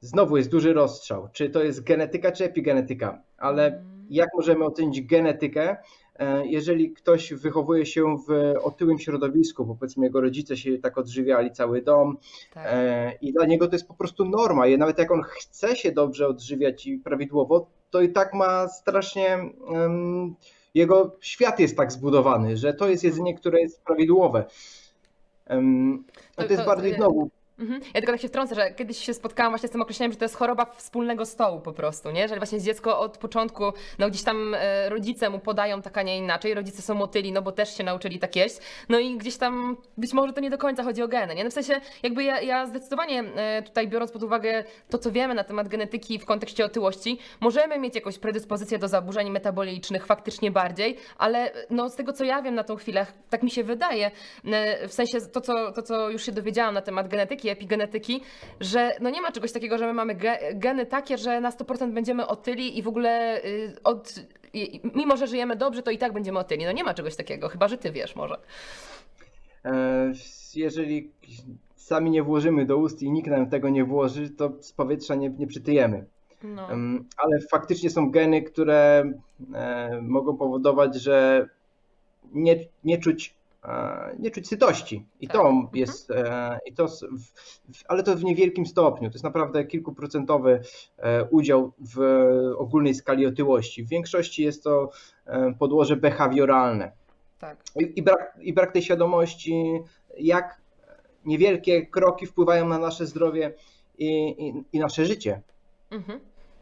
znowu 0.00 0.36
jest 0.36 0.50
duży 0.50 0.72
rozstrzał, 0.72 1.28
czy 1.32 1.50
to 1.50 1.62
jest 1.62 1.82
genetyka, 1.84 2.32
czy 2.32 2.44
epigenetyka, 2.44 3.22
ale 3.38 3.66
Mm. 3.66 4.06
jak 4.10 4.28
możemy 4.34 4.64
ocenić 4.64 5.02
genetykę, 5.02 5.76
jeżeli 6.44 6.90
ktoś 6.92 7.32
wychowuje 7.34 7.86
się 7.86 8.16
w 8.28 8.54
otyłym 8.62 8.98
środowisku, 8.98 9.66
bo 9.66 9.74
powiedzmy 9.74 10.06
jego 10.06 10.20
rodzice 10.20 10.56
się 10.56 10.78
tak 10.78 10.98
odżywiali, 10.98 11.52
cały 11.52 11.82
dom 11.82 12.16
Tak. 12.54 12.66
e, 12.68 13.12
i 13.20 13.32
dla 13.32 13.46
niego 13.46 13.66
to 13.68 13.72
jest 13.74 13.88
po 13.88 13.94
prostu 13.94 14.24
norma. 14.24 14.66
I 14.66 14.78
nawet 14.78 14.98
jak 14.98 15.10
on 15.10 15.22
chce 15.22 15.76
się 15.76 15.92
dobrze 15.92 16.28
odżywiać 16.28 16.86
i 16.86 16.98
prawidłowo, 16.98 17.66
to 17.90 18.00
i 18.00 18.12
tak 18.12 18.34
ma 18.34 18.68
strasznie, 18.68 19.38
jego 20.74 21.16
świat 21.20 21.60
jest 21.60 21.76
tak 21.76 21.92
zbudowany, 21.92 22.56
że 22.56 22.74
to 22.74 22.88
jest 22.88 23.04
jedzenie, 23.04 23.34
które 23.34 23.60
jest 23.60 23.84
prawidłowe. 23.84 24.44
To- 26.36 26.42
to 26.46 26.52
jest 26.52 26.64
bardziej 26.66 26.94
znowu 26.94 27.30
Mhm. 27.58 27.80
Ja 27.94 28.00
tylko 28.00 28.12
tak 28.12 28.20
się 28.20 28.28
wtrącę, 28.28 28.54
że 28.54 28.70
kiedyś 28.70 28.98
się 28.98 29.14
spotkałam 29.14 29.52
właśnie 29.52 29.68
z 29.68 29.72
tym 29.72 29.82
określeniem, 29.82 30.12
że 30.12 30.18
to 30.18 30.24
jest 30.24 30.34
choroba 30.34 30.64
wspólnego 30.64 31.26
stołu 31.26 31.60
po 31.60 31.72
prostu, 31.72 32.10
nie? 32.10 32.28
Że 32.28 32.36
właśnie 32.36 32.60
dziecko 32.60 33.00
od 33.00 33.18
początku, 33.18 33.64
no 33.98 34.10
gdzieś 34.10 34.22
tam 34.22 34.54
e, 34.54 34.88
rodzice 34.88 35.30
mu 35.30 35.38
podają 35.38 35.82
tak, 35.82 35.98
a 35.98 36.02
nie 36.02 36.18
inaczej, 36.18 36.54
rodzice 36.54 36.82
są 36.82 36.94
motyli, 36.94 37.32
no 37.32 37.42
bo 37.42 37.52
też 37.52 37.76
się 37.76 37.84
nauczyli 37.84 38.18
tak 38.18 38.36
jeść, 38.36 38.56
no 38.88 38.98
i 38.98 39.16
gdzieś 39.16 39.36
tam 39.36 39.76
być 39.96 40.12
może 40.12 40.32
to 40.32 40.40
nie 40.40 40.50
do 40.50 40.58
końca 40.58 40.82
chodzi 40.82 41.02
o 41.02 41.08
geny, 41.08 41.34
nie? 41.34 41.44
No 41.44 41.50
w 41.50 41.52
sensie 41.52 41.80
jakby 42.02 42.24
ja, 42.24 42.40
ja 42.40 42.66
zdecydowanie 42.66 43.24
e, 43.36 43.62
tutaj 43.62 43.88
biorąc 43.88 44.12
pod 44.12 44.22
uwagę 44.22 44.64
to, 44.90 44.98
co 44.98 45.12
wiemy 45.12 45.34
na 45.34 45.44
temat 45.44 45.68
genetyki 45.68 46.18
w 46.18 46.24
kontekście 46.24 46.64
otyłości, 46.64 47.18
możemy 47.40 47.78
mieć 47.78 47.94
jakąś 47.94 48.18
predyspozycję 48.18 48.78
do 48.78 48.88
zaburzeń 48.88 49.30
metabolicznych 49.30 50.06
faktycznie 50.06 50.50
bardziej, 50.50 50.96
ale 51.18 51.50
no 51.70 51.88
z 51.88 51.96
tego, 51.96 52.12
co 52.12 52.24
ja 52.24 52.42
wiem 52.42 52.54
na 52.54 52.64
tą 52.64 52.76
chwilę, 52.76 53.06
tak 53.30 53.42
mi 53.42 53.50
się 53.50 53.64
wydaje, 53.64 54.10
e, 54.44 54.88
w 54.88 54.92
sensie 54.92 55.20
to, 55.20 55.40
co, 55.40 55.72
to, 55.72 55.82
co 55.82 56.10
już 56.10 56.26
się 56.26 56.32
dowiedziałam 56.32 56.74
na 56.74 56.82
temat 56.82 57.08
genetyki, 57.08 57.45
epigenetyki, 57.48 58.20
że 58.60 58.92
no 59.00 59.10
nie 59.10 59.20
ma 59.22 59.32
czegoś 59.32 59.52
takiego, 59.52 59.78
że 59.78 59.86
my 59.86 59.92
mamy 59.92 60.14
ge, 60.14 60.38
geny 60.54 60.86
takie, 60.86 61.18
że 61.18 61.40
na 61.40 61.50
100% 61.50 61.92
będziemy 61.92 62.26
otyli 62.26 62.78
i 62.78 62.82
w 62.82 62.88
ogóle 62.88 63.44
y, 63.44 63.76
od, 63.84 64.14
i- 64.52 64.80
mimo, 64.94 65.16
że 65.16 65.26
żyjemy 65.26 65.56
dobrze, 65.56 65.82
to 65.82 65.90
i 65.90 65.98
tak 65.98 66.12
będziemy 66.12 66.38
otyli. 66.38 66.64
No 66.64 66.72
nie 66.72 66.84
ma 66.84 66.94
czegoś 66.94 67.16
takiego, 67.16 67.48
chyba, 67.48 67.68
że 67.68 67.78
ty 67.78 67.92
wiesz 67.92 68.16
może. 68.16 68.36
E, 69.64 70.12
Jeżeli 70.54 71.10
sami 71.76 72.10
nie 72.10 72.22
włożymy 72.22 72.66
do 72.66 72.76
ust 72.76 73.02
i 73.02 73.10
nikt 73.10 73.28
nam 73.28 73.50
tego 73.50 73.68
nie 73.68 73.84
włoży, 73.84 74.30
to 74.30 74.52
z 74.60 74.72
powietrza 74.72 75.14
nie, 75.14 75.30
nie 75.30 75.46
przytyjemy. 75.46 76.04
No. 76.42 76.68
Ale 77.18 77.40
faktycznie 77.50 77.90
są 77.90 78.10
geny, 78.10 78.42
które 78.42 79.12
e, 79.54 80.00
mogą 80.02 80.36
powodować, 80.36 80.94
że 81.02 81.48
nie, 82.32 82.56
nie 82.84 82.98
czuć 82.98 83.34
nie 84.18 84.30
czuć 84.30 84.48
sytości. 84.48 85.06
I 85.20 85.26
Tak. 85.28 85.36
to 85.36 85.48
Mhm. 85.48 85.68
jest, 85.74 86.10
e, 86.10 86.58
i 86.66 86.72
to, 86.74 86.86
ale 87.88 88.02
to 88.02 88.16
w 88.16 88.24
niewielkim 88.24 88.66
stopniu. 88.66 89.10
To 89.10 89.14
jest 89.14 89.24
naprawdę 89.24 89.64
kilkuprocentowy 89.64 90.60
e, 90.98 91.24
udział 91.24 91.72
w 91.94 92.00
ogólnej 92.58 92.94
skali 92.94 93.26
otyłości. 93.26 93.84
W 93.84 93.88
większości 93.88 94.42
jest 94.42 94.64
to 94.64 94.90
e, 95.26 95.54
podłoże 95.58 95.96
behawioralne. 95.96 96.92
Tak. 97.38 97.64
I, 97.80 97.92
i, 97.98 98.02
brak, 98.02 98.38
I 98.40 98.52
brak 98.52 98.72
tej 98.72 98.82
świadomości, 98.82 99.80
jak 100.18 100.60
niewielkie 101.24 101.86
kroki 101.86 102.26
wpływają 102.26 102.68
na 102.68 102.78
nasze 102.78 103.06
zdrowie 103.06 103.54
i, 103.98 104.28
i, 104.28 104.64
i 104.72 104.78
nasze 104.78 105.06
życie. 105.06 105.42
Mhm. 105.90 106.20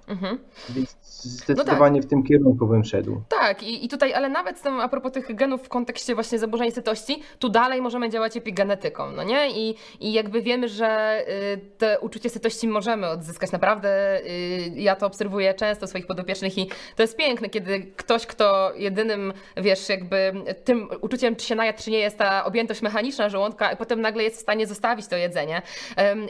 Mhm. 0.09 0.39
Więc 0.69 0.97
zdecydowanie 1.25 1.97
no 1.97 2.03
tak. 2.03 2.07
w 2.07 2.11
tym 2.11 2.23
kierunku 2.23 2.67
bym 2.67 2.85
szedł. 2.85 3.23
Tak, 3.29 3.63
i, 3.63 3.85
i 3.85 3.89
tutaj, 3.89 4.15
ale 4.15 4.29
nawet 4.29 4.59
z 4.59 4.63
tym, 4.63 4.81
a 4.81 4.89
propos 4.89 5.13
tych 5.13 5.35
genów 5.35 5.63
w 5.63 5.69
kontekście 5.69 6.15
właśnie 6.15 6.39
zaburzeń 6.39 6.71
sytości, 6.71 7.23
tu 7.39 7.49
dalej 7.49 7.83
możemy 7.83 8.11
działać 8.11 8.37
epigenetyką, 8.37 9.11
no 9.11 9.23
nie? 9.23 9.51
I, 9.51 9.75
i 10.01 10.13
jakby 10.13 10.43
wiemy, 10.43 10.69
że 10.69 11.21
y, 11.29 11.61
te 11.79 12.01
uczucie 12.01 12.31
sytości 12.31 12.69
możemy 12.69 13.07
odzyskać. 13.07 13.53
Naprawdę 13.53 14.21
y, 14.21 14.73
ja 14.75 14.97
to 14.97 15.07
obserwuję 15.07 15.55
często 15.55 15.87
swoich 15.87 16.07
podopiecznych 16.07 16.59
i 16.59 16.71
to 16.97 17.03
jest 17.03 17.17
piękne, 17.17 17.49
kiedy 17.49 17.81
ktoś, 17.97 18.27
kto 18.27 18.73
jedynym, 18.77 19.33
wiesz, 19.57 19.89
jakby 19.89 20.33
tym 20.65 20.89
uczuciem, 21.01 21.37
czy 21.37 21.47
się 21.47 21.55
najadł, 21.55 21.79
czy 21.83 21.91
nie 21.91 21.99
jest 21.99 22.19
ta 22.19 22.45
objętość 22.45 22.83
mechaniczna 22.83 23.29
żołądka, 23.29 23.73
i 23.73 23.77
potem 23.77 24.01
nagle 24.01 24.23
jest 24.23 24.37
w 24.37 24.41
stanie 24.41 24.67
zostawić 24.67 25.07
to 25.07 25.17
jedzenie. 25.17 25.63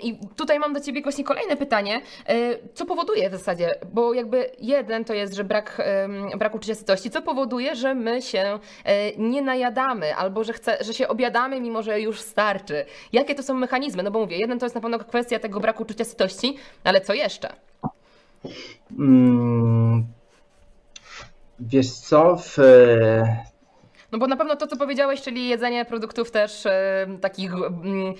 I 0.03 0.19
tutaj 0.37 0.59
mam 0.59 0.73
do 0.73 0.81
ciebie 0.81 1.03
właśnie 1.03 1.25
kolejne 1.25 1.57
pytanie. 1.57 2.01
Y, 2.31 2.59
co 2.75 2.87
powoduje 2.87 3.31
w 3.31 3.33
zasadzie, 3.33 3.63
bo 3.92 4.14
jakby 4.14 4.50
jeden 4.59 5.05
to 5.05 5.14
jest, 5.14 5.35
że 5.35 5.44
brak, 5.44 5.83
brak 6.38 6.55
uczucia 6.55 6.74
sytości, 6.74 7.11
co 7.11 7.22
powoduje, 7.22 7.77
że 7.77 7.94
my 7.94 8.22
się 8.22 8.59
e, 8.85 9.16
nie 9.16 9.42
najadamy 9.42 10.14
albo 10.16 10.44
że, 10.44 10.53
chce, 10.53 10.79
że 10.81 10.94
się 10.94 11.09
obiadamy, 11.09 11.61
mimo 11.61 11.83
że 11.83 12.00
już 12.00 12.20
starczy. 12.20 12.85
Jakie 13.12 13.35
to 13.35 13.42
są 13.42 13.55
mechanizmy? 13.55 14.03
No 14.03 14.11
bo 14.11 14.18
mówię, 14.20 14.37
jeden 14.38 14.59
to 14.59 14.66
jest 14.66 14.74
na 14.74 14.81
pewno 14.81 14.98
kwestia 14.98 15.38
tego 15.38 15.61
braku 15.61 15.83
uczucia 15.83 16.05
sytości, 16.05 16.57
ale 16.85 17.00
co 17.00 17.14
jeszcze? 17.14 17.48
Hmm, 18.96 20.07
wiesz 21.61 21.90
co, 21.90 22.37
w, 22.37 22.57
no 24.14 24.18
bo 24.18 24.27
na 24.27 24.37
pewno 24.37 24.57
to, 24.57 24.66
co 24.66 24.77
powiedziałeś, 24.77 25.22
czyli 25.22 25.48
jedzenie 25.48 25.85
produktów 25.85 26.31
też 26.31 26.66
e, 26.66 27.07
takich 27.20 27.55
mm, 27.55 28.14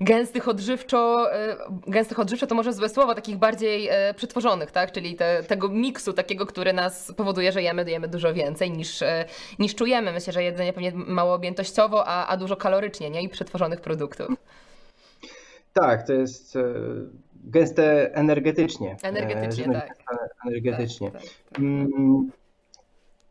gęstych 0.00 0.48
odżywczo, 0.48 1.32
e, 1.34 1.56
gęstych 1.86 2.18
odżywczo 2.18 2.46
to 2.46 2.54
może 2.54 2.72
złe 2.72 2.88
słowo, 2.88 3.14
takich 3.14 3.36
bardziej 3.36 3.88
e, 3.88 4.14
przetworzonych, 4.14 4.70
tak? 4.70 4.92
Czyli 4.92 5.16
te, 5.16 5.42
tego 5.42 5.68
miksu 5.68 6.12
takiego, 6.12 6.46
który 6.46 6.72
nas 6.72 7.12
powoduje, 7.16 7.52
że 7.52 7.62
jemy, 7.62 7.90
jemy 7.90 8.08
dużo 8.08 8.34
więcej 8.34 8.70
niż, 8.70 9.02
e, 9.02 9.24
niż 9.58 9.74
czujemy. 9.74 10.12
Myślę, 10.12 10.32
że 10.32 10.42
jedzenie 10.42 10.72
pewnie 10.72 10.92
mało 10.94 11.34
objętościowo, 11.34 12.06
a, 12.06 12.26
a 12.26 12.36
dużo 12.36 12.56
kalorycznie, 12.56 13.10
nie? 13.10 13.22
I 13.22 13.28
przetworzonych 13.28 13.80
produktów. 13.80 14.28
Tak, 15.72 16.06
to 16.06 16.12
jest 16.12 16.56
e, 16.56 16.62
gęste 17.44 18.14
energetycznie. 18.14 18.96
Energetycznie, 19.02 19.64
tak. 19.72 19.96
Energetycznie. 20.46 21.10
Tak, 21.10 21.22
tak, 21.22 21.28
tak. 21.52 21.60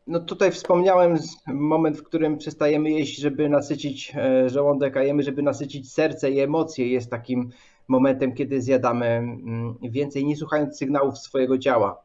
No 0.07 0.19
tutaj 0.19 0.51
wspomniałem 0.51 1.17
moment, 1.47 1.97
w 1.97 2.03
którym 2.03 2.37
przestajemy 2.37 2.91
jeść, 2.91 3.17
żeby 3.17 3.49
nasycić 3.49 4.13
e, 4.15 4.49
żołądek, 4.49 4.97
a 4.97 5.03
jemy, 5.03 5.23
żeby 5.23 5.41
nasycić 5.41 5.93
serce 5.93 6.31
i 6.31 6.39
emocje. 6.39 6.87
Jest 6.87 7.09
takim 7.09 7.49
momentem, 7.87 8.33
kiedy 8.33 8.61
zjadamy 8.61 9.05
mm, 9.05 9.75
więcej, 9.81 10.25
nie 10.25 10.35
słuchając 10.35 10.77
sygnałów 10.77 11.17
swojego 11.17 11.57
ciała. 11.57 12.01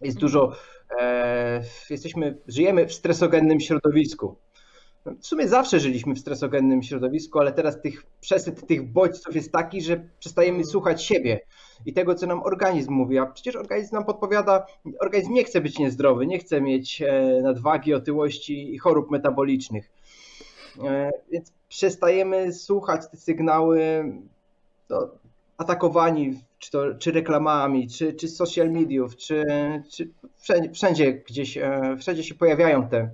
Jest 0.00 0.18
dużo, 0.18 0.52
e, 1.00 1.62
jesteśmy, 1.90 2.38
żyjemy 2.48 2.86
w 2.86 2.92
stresogennym 2.92 3.60
środowisku. 3.60 4.36
W 5.04 5.26
sumie 5.26 5.48
zawsze 5.48 5.80
żyliśmy 5.80 6.14
w 6.14 6.18
stresogennym 6.18 6.82
środowisku, 6.82 7.38
ale 7.38 7.52
teraz 7.52 7.80
tych 7.80 8.06
przesyt 8.20 8.66
tych 8.66 8.92
bodźców 8.92 9.34
jest 9.34 9.52
taki, 9.52 9.82
że 9.82 10.08
przestajemy 10.18 10.64
słuchać 10.64 11.04
siebie 11.04 11.40
i 11.86 11.92
tego, 11.92 12.14
co 12.14 12.26
nam 12.26 12.42
organizm 12.42 12.92
mówi. 12.92 13.18
A 13.18 13.26
przecież 13.26 13.56
organizm 13.56 13.94
nam 13.94 14.04
podpowiada, 14.04 14.66
organizm 15.00 15.32
nie 15.32 15.44
chce 15.44 15.60
być 15.60 15.78
niezdrowy, 15.78 16.26
nie 16.26 16.38
chce 16.38 16.60
mieć 16.60 17.02
e, 17.02 17.40
nadwagi, 17.42 17.94
otyłości 17.94 18.74
i 18.74 18.78
chorób 18.78 19.10
metabolicznych. 19.10 19.90
E, 20.84 21.10
więc 21.30 21.52
przestajemy 21.68 22.52
słuchać 22.52 23.00
te 23.10 23.16
sygnały 23.16 24.04
no, 24.90 25.08
atakowani 25.56 26.40
czy, 26.58 26.70
to, 26.70 26.94
czy 26.94 27.12
reklamami, 27.12 27.88
czy, 27.88 28.12
czy 28.12 28.28
social 28.28 28.70
mediów, 28.70 29.16
czy, 29.16 29.44
czy 29.90 30.10
wszędzie, 30.36 30.70
wszędzie 30.70 31.12
gdzieś, 31.12 31.58
e, 31.58 31.96
wszędzie 31.98 32.24
się 32.24 32.34
pojawiają 32.34 32.88
te 32.88 33.10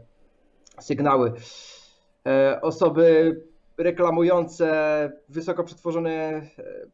sygnały. 0.80 1.32
Osoby 2.62 3.36
reklamujące 3.80 4.68
wysoko 5.28 5.64
przetworzone 5.64 6.10
e, 6.10 6.44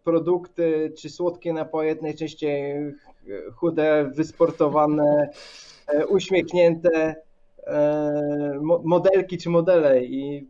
produkty 0.04 0.92
czy 0.98 1.10
słodkie 1.10 1.52
napoje, 1.52 1.96
najczęściej 2.02 2.74
chude, 3.54 4.10
wysportowane, 4.14 5.30
e, 5.86 6.06
uśmiechnięte 6.06 7.14
e, 7.66 8.60
modelki 8.84 9.38
czy 9.38 9.50
modele 9.50 10.04
i 10.04 10.48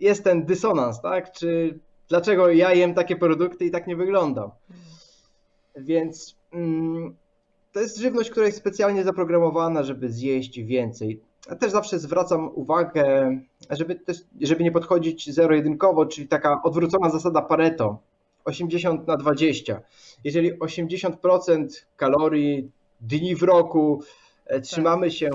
jest 0.00 0.24
ten 0.24 0.44
dysonans, 0.44 1.00
tak? 1.00 1.32
Czy 1.32 1.78
dlaczego 2.08 2.50
ja 2.50 2.74
jem 2.74 2.94
takie 2.94 3.16
produkty 3.16 3.64
i 3.64 3.70
tak 3.70 3.86
nie 3.86 3.96
wyglądam? 3.96 4.50
Więc 5.76 6.36
mm, 6.52 7.16
to 7.72 7.80
jest 7.80 7.98
żywność, 7.98 8.30
która 8.30 8.46
jest 8.46 8.58
specjalnie 8.58 9.04
zaprogramowana, 9.04 9.82
żeby 9.82 10.08
zjeść 10.10 10.60
więcej. 10.60 11.20
Ja 11.48 11.56
też 11.56 11.72
zawsze 11.72 11.98
zwracam 11.98 12.50
uwagę, 12.54 13.36
żeby, 13.70 13.94
też, 13.94 14.18
żeby 14.40 14.64
nie 14.64 14.72
podchodzić 14.72 15.30
zero-jedynkowo, 15.30 16.06
czyli 16.06 16.28
taka 16.28 16.62
odwrócona 16.62 17.10
zasada 17.10 17.42
Pareto, 17.42 17.98
80 18.44 19.06
na 19.06 19.16
20. 19.16 19.80
Jeżeli 20.24 20.58
80% 20.58 21.66
kalorii 21.96 22.70
dni 23.00 23.36
w 23.36 23.42
roku 23.42 24.02
e, 24.46 24.54
tak. 24.54 24.62
trzymamy 24.62 25.10
się 25.10 25.30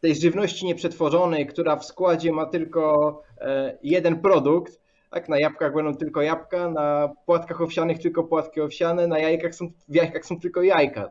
tej 0.00 0.14
żywności 0.14 0.66
nieprzetworzonej, 0.66 1.46
która 1.46 1.76
w 1.76 1.84
składzie 1.84 2.32
ma 2.32 2.46
tylko 2.46 3.22
e, 3.40 3.78
jeden 3.82 4.20
produkt, 4.20 4.80
tak, 5.10 5.28
na 5.28 5.38
jabłkach 5.38 5.74
będą 5.74 5.94
tylko 5.94 6.22
jabłka, 6.22 6.70
na 6.70 7.08
płatkach 7.26 7.60
owsianych 7.60 7.98
tylko 7.98 8.24
płatki 8.24 8.60
owsiane, 8.60 9.06
na 9.06 9.18
jajkach 9.18 9.54
są, 9.54 9.70
w 9.88 9.94
jajkach 9.94 10.26
są 10.26 10.40
tylko 10.40 10.62
jajka. 10.62 11.10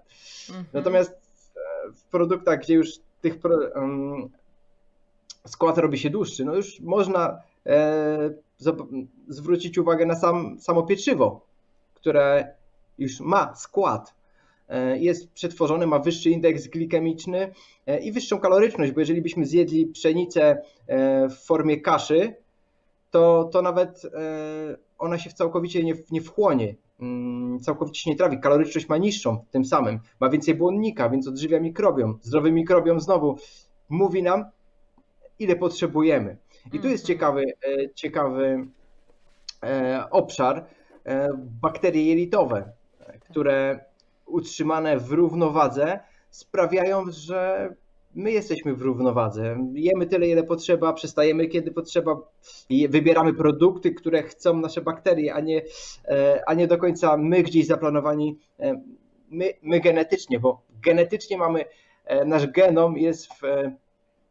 Mhm. 0.49 0.65
Natomiast 0.73 1.11
e, 1.11 1.91
w 1.91 2.03
produktach, 2.03 2.59
gdzie 2.59 2.73
już 2.73 2.89
tych 3.21 3.39
um, 3.75 4.29
skład 5.47 5.77
robi 5.77 5.97
się 5.97 6.09
dłuższy, 6.09 6.45
no 6.45 6.55
już 6.55 6.79
można 6.79 7.41
e, 7.65 8.29
zwrócić 9.27 9.77
uwagę 9.77 10.05
na 10.05 10.15
sam, 10.15 10.59
samo 10.59 10.83
pieczywo, 10.83 11.41
które 11.93 12.55
już 12.97 13.19
ma 13.19 13.55
skład, 13.55 14.15
e, 14.69 14.97
jest 14.97 15.31
przetworzone, 15.31 15.87
ma 15.87 15.99
wyższy 15.99 16.29
indeks 16.29 16.67
glikemiczny 16.67 17.53
e, 17.85 17.99
i 17.99 18.11
wyższą 18.11 18.39
kaloryczność, 18.39 18.91
bo 18.91 18.99
jeżeli 18.99 19.21
byśmy 19.21 19.45
zjedli 19.45 19.85
pszenicę 19.85 20.61
e, 20.87 21.29
w 21.29 21.45
formie 21.45 21.81
kaszy, 21.81 22.35
to, 23.11 23.49
to 23.51 23.61
nawet 23.61 24.05
e, 24.05 24.77
ona 24.97 25.17
się 25.17 25.29
całkowicie 25.29 25.83
nie, 25.83 25.93
nie 26.11 26.21
wchłonie, 26.21 26.75
całkowicie 27.61 28.01
się 28.01 28.09
nie 28.09 28.15
trawi. 28.15 28.39
Kaloryczność 28.39 28.89
ma 28.89 28.97
niższą 28.97 29.45
tym 29.51 29.65
samym, 29.65 29.99
ma 30.19 30.29
więcej 30.29 30.55
błonnika, 30.55 31.09
więc 31.09 31.27
odżywia 31.27 31.59
mikrobiom. 31.59 32.19
Zdrowy 32.21 32.51
mikrobiom 32.51 32.99
znowu 32.99 33.37
mówi 33.89 34.23
nam, 34.23 34.45
ile 35.39 35.55
potrzebujemy. 35.55 36.37
I 36.73 36.79
tu 36.79 36.87
jest 36.87 37.03
mhm. 37.03 37.07
ciekawy, 37.07 37.43
e, 37.43 37.93
ciekawy 37.93 38.67
e, 39.63 40.05
obszar 40.11 40.65
bakterie 41.61 42.05
jelitowe, 42.05 42.71
które 43.21 43.85
utrzymane 44.25 44.97
w 44.97 45.11
równowadze 45.11 45.99
sprawiają, 46.29 47.03
że 47.09 47.69
my 48.17 48.31
jesteśmy 48.31 48.75
w 48.75 48.81
równowadze. 48.81 49.57
Jemy 49.73 50.07
tyle, 50.07 50.27
ile 50.27 50.43
potrzeba, 50.43 50.93
przestajemy, 50.93 51.47
kiedy 51.47 51.71
potrzeba, 51.71 52.17
i 52.69 52.87
wybieramy 52.87 53.33
produkty, 53.33 53.91
które 53.91 54.23
chcą 54.23 54.57
nasze 54.57 54.81
bakterie, 54.81 55.33
a 55.33 55.39
nie, 55.39 55.61
e, 56.05 56.43
a 56.47 56.53
nie 56.53 56.67
do 56.67 56.77
końca 56.77 57.17
my 57.17 57.43
gdzieś 57.43 57.67
zaplanowani, 57.67 58.39
e, 58.59 58.81
my, 59.29 59.53
my 59.61 59.79
genetycznie, 59.79 60.39
bo 60.39 60.61
genetycznie 60.83 61.37
mamy, 61.37 61.65
e, 62.05 62.25
nasz 62.25 62.47
genom 62.47 62.97
jest 62.97 63.27
w 63.27 63.41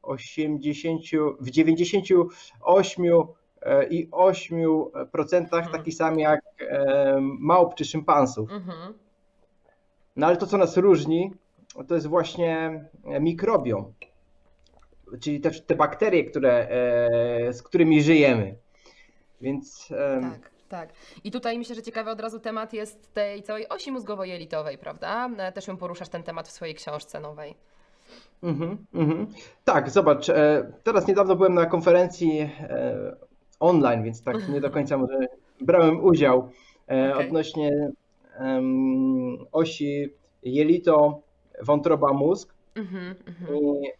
80, 0.02 1.02
w 1.40 1.50
98 1.50 3.04
i 3.90 4.08
8% 4.10 5.56
mhm. 5.56 5.72
taki 5.72 5.92
sam 5.92 6.18
jak 6.18 6.40
małp 7.20 7.74
czy 7.74 7.84
szympansów. 7.84 8.50
Mhm. 8.50 8.94
No 10.16 10.26
ale 10.26 10.36
to, 10.36 10.46
co 10.46 10.58
nas 10.58 10.76
różni, 10.76 11.32
to 11.84 11.94
jest 11.94 12.06
właśnie 12.06 12.84
mikrobiom, 13.20 13.92
czyli 15.20 15.40
te, 15.40 15.50
te 15.50 15.74
bakterie, 15.74 16.24
które, 16.24 16.68
e, 17.48 17.52
z 17.52 17.62
którymi 17.62 18.02
żyjemy. 18.02 18.56
Więc. 19.40 19.88
Tak. 20.20 20.56
Tak. 20.68 20.92
I 21.24 21.30
tutaj 21.30 21.58
myślę, 21.58 21.74
że 21.74 21.82
ciekawy 21.82 22.10
od 22.10 22.20
razu 22.20 22.40
temat 22.40 22.72
jest 22.72 23.14
tej 23.14 23.42
całej 23.42 23.68
osi 23.68 23.92
mózgowo-jelitowej, 23.92 24.78
prawda? 24.78 25.30
E, 25.38 25.52
też 25.52 25.66
ją 25.66 25.76
poruszasz 25.76 26.08
ten 26.08 26.22
temat 26.22 26.48
w 26.48 26.52
swojej 26.52 26.74
książce 26.74 27.20
nowej. 27.20 27.54
Mm 28.42 28.78
-hmm. 28.94 29.26
Tak, 29.64 29.90
zobacz. 29.90 30.28
E, 30.28 30.72
teraz 30.82 31.06
niedawno 31.08 31.36
byłem 31.36 31.54
na 31.54 31.66
konferencji 31.66 32.50
online, 33.60 34.02
więc 34.02 34.22
tak 34.22 34.48
nie 34.48 34.60
do 34.60 34.70
końca 34.70 34.98
może 34.98 35.18
brałem 35.60 36.04
udział 36.04 36.50
okay. 36.86 37.14
odnośnie 37.14 37.90
osi 39.52 40.08
jelito 40.42 41.22
wątroba 41.62 42.12
mózg 42.12 42.54
mm-hmm, 42.74 43.14
i 43.54 43.90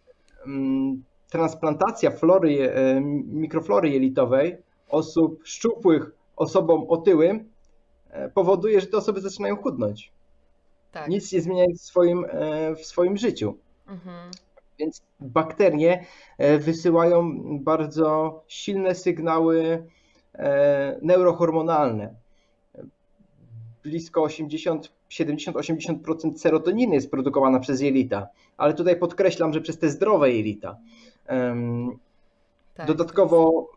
mm, 0.46 1.02
transplantacja 1.30 2.10
flory, 2.10 2.72
e, 2.72 3.00
mikroflory 3.26 3.88
jelitowej 3.90 4.56
osób 4.88 5.40
szczupłych 5.44 6.10
osobom 6.36 6.86
otyłym 6.88 7.50
e, 8.10 8.28
powoduje, 8.28 8.80
że 8.80 8.86
te 8.86 8.96
osoby 8.96 9.20
zaczynają 9.20 9.56
chudnąć. 9.56 10.12
tak. 10.92 11.08
nic 11.08 11.32
nie 11.32 11.40
zmieniać 11.40 11.70
w 11.70 11.80
swoim, 11.80 12.26
w 12.76 12.86
swoim 12.86 13.16
życiu. 13.16 13.58
Mhm. 13.88 14.30
Więc 14.78 15.02
bakterie 15.20 16.04
wysyłają 16.58 17.32
bardzo 17.58 18.42
silne 18.48 18.94
sygnały 18.94 19.86
neurohormonalne. 21.02 22.14
Blisko 23.82 24.22
80 24.22 24.95
70-80% 25.10 26.36
serotoniny 26.36 26.94
jest 26.94 27.10
produkowana 27.10 27.60
przez 27.60 27.80
jelita, 27.80 28.26
ale 28.56 28.74
tutaj 28.74 28.96
podkreślam, 28.96 29.52
że 29.52 29.60
przez 29.60 29.78
te 29.78 29.90
zdrowe 29.90 30.32
jelita. 30.32 30.76
Tak, 32.74 32.86
Dodatkowo 32.86 33.68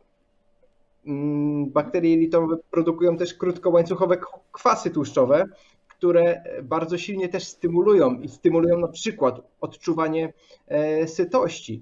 mm, 1.05 1.69
bakterie 1.69 2.11
jelitowe 2.11 2.57
produkują 2.71 3.17
też 3.17 3.33
krótkołańcuchowe 3.33 4.17
kwasy 4.51 4.89
tłuszczowe, 4.89 5.45
które 5.87 6.43
bardzo 6.63 6.97
silnie 6.97 7.29
też 7.29 7.43
stymulują 7.43 8.19
i 8.19 8.27
stymulują 8.27 8.79
na 8.79 8.87
przykład 8.87 9.41
odczuwanie 9.61 10.33
e, 10.67 11.07
sytości. 11.07 11.81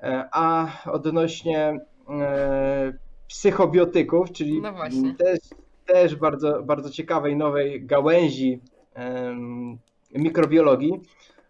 E, 0.00 0.28
a 0.32 0.68
odnośnie 0.84 1.80
e, 2.10 2.92
psychobiotyków, 3.28 4.32
czyli 4.32 4.62
no 4.62 4.72
też 5.18 5.38
też 5.88 6.16
bardzo, 6.16 6.62
bardzo 6.62 6.90
ciekawej 6.90 7.36
nowej 7.36 7.84
gałęzi 7.86 8.60
mikrobiologii, 10.14 11.00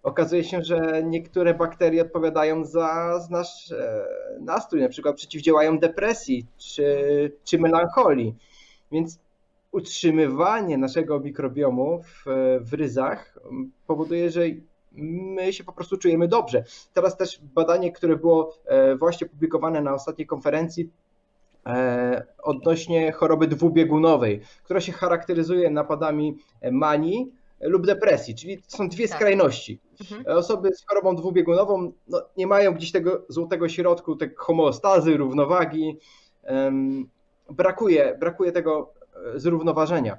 okazuje 0.03 0.45
się, 0.45 0.63
że 0.63 1.03
niektóre 1.05 1.55
bakterie 1.55 2.03
odpowiadają 2.03 2.65
za 2.65 3.21
nasz 3.31 3.73
e, 3.73 4.07
nastrój, 4.41 4.83
na 4.83 4.89
przykład 4.89 5.17
przeciwdziałają 5.17 5.79
depresji 5.79 6.47
czy, 6.57 6.87
czy 7.45 7.59
melancholii. 7.59 8.35
Więc 8.93 9.19
utrzymywanie 9.73 10.79
naszego 10.79 11.21
mikrobiomu 11.21 12.03
w, 12.03 12.25
w 12.61 12.75
ryzach 12.75 13.39
powoduje, 13.87 14.31
że 14.31 14.43
my 14.93 15.53
się 15.53 15.65
po 15.65 15.73
prostu 15.73 15.97
czujemy 15.97 16.29
dobrze. 16.29 16.65
Teraz 16.95 17.17
też 17.17 17.41
badanie, 17.55 17.93
które 17.93 18.17
było 18.17 18.55
e, 18.67 18.97
właśnie 18.97 19.27
publikowane 19.27 19.81
na 19.81 19.95
ostatniej 19.95 20.27
konferencji, 20.27 20.91
odnośnie 22.43 23.13
choroby 23.13 23.47
dwubiegunowej, 23.47 24.41
która 24.65 24.81
się 24.81 24.93
charakteryzuje 24.93 25.71
napadami 25.71 26.37
manii 26.73 27.33
lub 27.61 27.87
depresji, 27.87 28.35
czyli 28.35 28.63
są 28.69 28.89
dwie 28.89 29.09
tak. 29.09 29.17
skrajności. 29.17 29.81
Mhm. 30.01 30.39
Osoby 30.39 30.71
z 30.75 30.87
chorobą 30.87 31.17
dwubiegunową 31.17 31.93
no, 32.09 32.23
nie 32.37 32.47
mają 32.47 32.75
gdzieś 32.75 32.93
tego 32.93 33.25
złotego 33.29 33.69
środku, 33.69 34.17
tej 34.17 34.31
homeostazy, 34.37 35.17
równowagi. 35.17 35.99
Brakuje, 37.51 38.17
brakuje 38.21 38.53
tego 38.53 38.93
e, 39.35 39.41
zrównoważenia. 39.41 40.19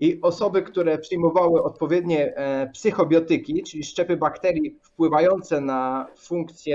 I 0.00 0.18
osoby, 0.22 0.62
które 0.62 0.98
przyjmowały 0.98 1.62
odpowiednie 1.62 2.36
e, 2.36 2.70
psychobiotyki, 2.72 3.62
czyli 3.62 3.84
szczepy 3.84 4.16
bakterii 4.16 4.78
wpływające 4.82 5.60
na 5.60 6.06
funkcje 6.16 6.74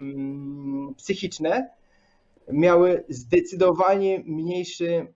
mm, 0.00 0.94
psychiczne, 0.94 1.70
miały 2.52 3.04
zdecydowanie 3.08 4.22
mniejszy, 4.26 5.14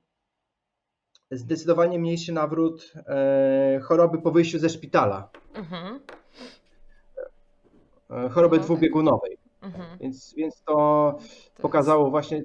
zdecydowanie 1.30 1.98
mniejszy 1.98 2.32
nawrót 2.32 2.92
e, 3.06 3.80
choroby 3.82 4.22
po 4.22 4.30
wyjściu 4.30 4.58
ze 4.58 4.68
szpitala. 4.68 5.30
Mhm. 5.54 6.00
E, 8.10 8.28
choroby 8.28 8.56
no, 8.56 8.62
dwubiegunowej. 8.62 9.38
Mhm. 9.62 9.98
Więc, 9.98 10.34
więc 10.36 10.62
to, 10.62 10.74
to 11.54 11.62
pokazało 11.62 12.04
jest... 12.04 12.10
właśnie 12.10 12.42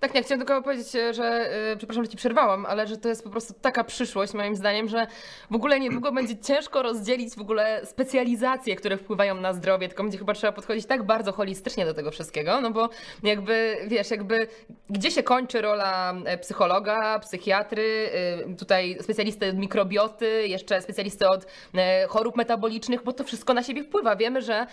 tak, 0.00 0.14
nie, 0.14 0.22
chciałam 0.22 0.46
tylko 0.46 0.62
powiedzieć, 0.62 0.92
że, 0.92 1.50
yy, 1.70 1.76
przepraszam, 1.76 2.04
że 2.04 2.10
ci 2.10 2.16
przerwałam, 2.16 2.66
ale 2.66 2.86
że 2.86 2.96
to 2.96 3.08
jest 3.08 3.24
po 3.24 3.30
prostu 3.30 3.54
taka 3.60 3.84
przyszłość 3.84 4.34
moim 4.34 4.56
zdaniem, 4.56 4.88
że 4.88 5.06
w 5.50 5.54
ogóle 5.54 5.80
niedługo 5.80 6.12
będzie 6.18 6.36
ciężko 6.36 6.82
rozdzielić 6.82 7.34
w 7.34 7.40
ogóle 7.40 7.86
specjalizacje, 7.86 8.76
które 8.76 8.96
wpływają 8.96 9.34
na 9.34 9.52
zdrowie, 9.52 9.88
tylko 9.88 10.02
będzie 10.02 10.18
chyba 10.18 10.34
trzeba 10.34 10.52
podchodzić 10.52 10.86
tak 10.86 11.02
bardzo 11.02 11.32
holistycznie 11.32 11.86
do 11.86 11.94
tego 11.94 12.10
wszystkiego, 12.10 12.60
no 12.60 12.70
bo 12.70 12.88
jakby, 13.22 13.76
wiesz, 13.86 14.10
jakby 14.10 14.48
gdzie 14.90 15.10
się 15.10 15.22
kończy 15.22 15.60
rola 15.60 16.14
e, 16.24 16.38
psychologa, 16.38 17.18
psychiatry, 17.18 18.10
yy, 18.46 18.56
tutaj 18.56 18.98
specjalisty 19.00 19.48
od 19.48 19.56
mikrobioty, 19.56 20.48
jeszcze 20.48 20.82
specjalisty 20.82 21.28
od 21.28 21.46
yy, 21.74 21.80
chorób 22.08 22.36
metabolicznych, 22.36 23.02
bo 23.02 23.12
to 23.12 23.24
wszystko 23.24 23.54
na 23.54 23.62
siebie 23.62 23.84
wpływa. 23.84 24.16
Wiemy, 24.16 24.42
że 24.42 24.66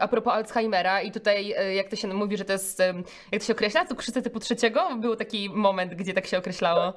a 0.00 0.08
propos 0.08 0.32
Alzheimera 0.32 1.02
i 1.02 1.12
tutaj 1.12 1.54
jak 1.74 1.88
to 1.88 1.96
się 1.96 2.08
mówi, 2.08 2.36
że 2.36 2.44
to 2.44 2.52
jest, 2.52 2.82
jak 3.32 3.40
to 3.42 3.46
się 3.46 3.52
określa, 3.52 3.86
cukrzycy 3.86 4.21
typu 4.22 4.40
trzeciego? 4.40 4.96
Był 5.00 5.16
taki 5.16 5.50
moment, 5.50 5.94
gdzie 5.94 6.14
tak 6.14 6.26
się 6.26 6.38
określało. 6.38 6.92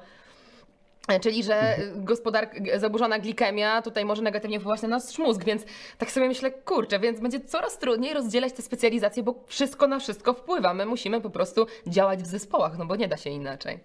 Czyli, 1.20 1.42
że 1.42 1.76
gospodarka, 1.96 2.78
zaburzona 2.78 3.18
glikemia 3.18 3.82
tutaj 3.82 4.04
może 4.04 4.22
negatywnie 4.22 4.60
wpływać 4.60 4.82
na 4.82 4.88
nasz 4.88 5.18
mózg, 5.18 5.44
więc 5.44 5.64
tak 5.98 6.10
sobie 6.10 6.28
myślę, 6.28 6.50
kurczę, 6.50 6.98
więc 6.98 7.20
będzie 7.20 7.40
coraz 7.40 7.78
trudniej 7.78 8.14
rozdzielać 8.14 8.52
te 8.52 8.62
specjalizacje, 8.62 9.22
bo 9.22 9.34
wszystko 9.46 9.86
na 9.86 9.98
wszystko 9.98 10.32
wpływa. 10.32 10.74
My 10.74 10.86
musimy 10.86 11.20
po 11.20 11.30
prostu 11.30 11.66
działać 11.86 12.22
w 12.22 12.26
zespołach, 12.26 12.78
no 12.78 12.86
bo 12.86 12.96
nie 12.96 13.08
da 13.08 13.16
się 13.16 13.30
inaczej. 13.30 13.80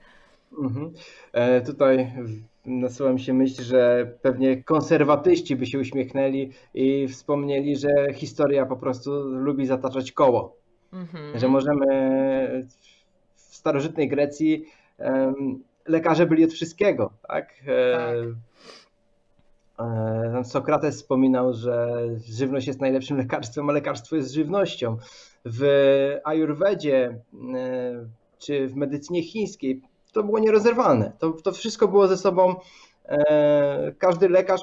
Mhm. 0.60 0.93
E, 1.34 1.62
tutaj 1.62 2.13
nasuwa 2.65 3.13
mi 3.13 3.19
się 3.19 3.34
myśl, 3.34 3.63
że 3.63 4.12
pewnie 4.21 4.63
konserwatyści 4.63 5.56
by 5.56 5.65
się 5.65 5.80
uśmiechnęli 5.80 6.51
i 6.73 7.08
wspomnieli, 7.08 7.75
że 7.75 8.13
historia 8.13 8.65
po 8.65 8.77
prostu 8.77 9.12
lubi 9.23 9.65
zataczać 9.65 10.12
koło. 10.12 10.58
Mhm. 10.93 11.39
Że 11.39 11.47
możemy 11.47 11.88
starożytnej 13.62 14.10
Grecji 14.10 14.65
lekarze 15.88 16.26
byli 16.26 16.45
od 16.45 16.52
wszystkiego, 16.52 17.12
tak? 17.28 17.54
E, 17.67 17.97
tak. 17.97 18.15
E, 20.39 20.43
Sokrates 20.43 20.95
wspominał, 20.95 21.54
że 21.54 22.02
żywność 22.30 22.67
jest 22.67 22.82
najlepszym 22.82 23.17
lekarstwem, 23.17 23.69
a 23.69 23.74
lekarstwo 23.74 24.15
jest 24.15 24.34
żywnością. 24.34 24.97
W 25.45 25.63
ajurwedzie 26.24 27.21
e, 27.56 28.06
czy 28.38 28.67
w 28.67 28.76
medycynie 28.76 29.24
chińskiej 29.24 29.82
to 30.13 30.24
było 30.24 30.39
nierozerwalne. 30.39 31.12
To, 31.19 31.32
to 31.32 31.52
wszystko 31.52 31.88
było 31.88 32.08
ze 32.08 32.17
sobą. 32.17 32.56
Każdy 33.97 34.30
lekarz 34.30 34.62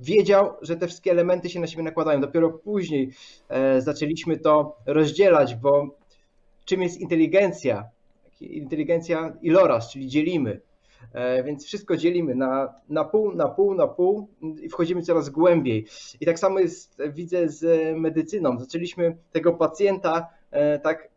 wiedział, 0.00 0.52
że 0.62 0.76
te 0.76 0.86
wszystkie 0.86 1.10
elementy 1.10 1.50
się 1.50 1.60
na 1.60 1.66
siebie 1.66 1.82
nakładają. 1.82 2.20
Dopiero 2.20 2.50
później 2.50 3.10
zaczęliśmy 3.78 4.38
to 4.38 4.76
rozdzielać, 4.86 5.54
bo 5.54 5.88
czym 6.64 6.82
jest 6.82 7.00
inteligencja? 7.00 7.84
Inteligencja 8.44 9.36
iloraz, 9.42 9.90
czyli 9.90 10.08
dzielimy. 10.08 10.60
E, 11.12 11.44
więc 11.44 11.66
wszystko 11.66 11.96
dzielimy 11.96 12.34
na, 12.34 12.74
na 12.88 13.04
pół, 13.04 13.34
na 13.34 13.48
pół, 13.48 13.74
na 13.74 13.86
pół 13.86 14.28
i 14.62 14.68
wchodzimy 14.68 15.02
coraz 15.02 15.28
głębiej. 15.28 15.86
I 16.20 16.26
tak 16.26 16.38
samo 16.38 16.58
jest, 16.58 16.98
widzę, 17.12 17.48
z 17.48 17.96
medycyną. 17.98 18.58
Zaczęliśmy 18.58 19.16
tego 19.32 19.52
pacjenta 19.52 20.28
e, 20.50 20.78
tak 20.78 21.08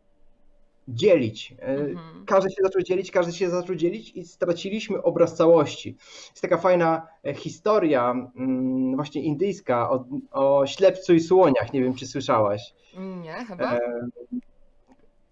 dzielić. 0.88 1.54
E, 1.58 1.64
mhm. 1.64 2.24
Każdy 2.26 2.50
się 2.50 2.62
zaczął 2.62 2.82
dzielić, 2.82 3.10
każdy 3.10 3.32
się 3.32 3.50
zaczął 3.50 3.74
dzielić 3.74 4.10
i 4.10 4.24
straciliśmy 4.24 5.02
obraz 5.02 5.34
całości. 5.34 5.96
Jest 6.30 6.42
taka 6.42 6.56
fajna 6.56 7.06
historia, 7.34 8.30
mm, 8.36 8.96
właśnie 8.96 9.22
indyjska, 9.22 9.90
o, 9.90 10.04
o 10.30 10.66
ślepcu 10.66 11.14
i 11.14 11.20
słoniach. 11.20 11.72
Nie 11.72 11.82
wiem, 11.82 11.94
czy 11.94 12.06
słyszałaś. 12.06 12.74
Nie, 13.22 13.32
chyba. 13.32 13.78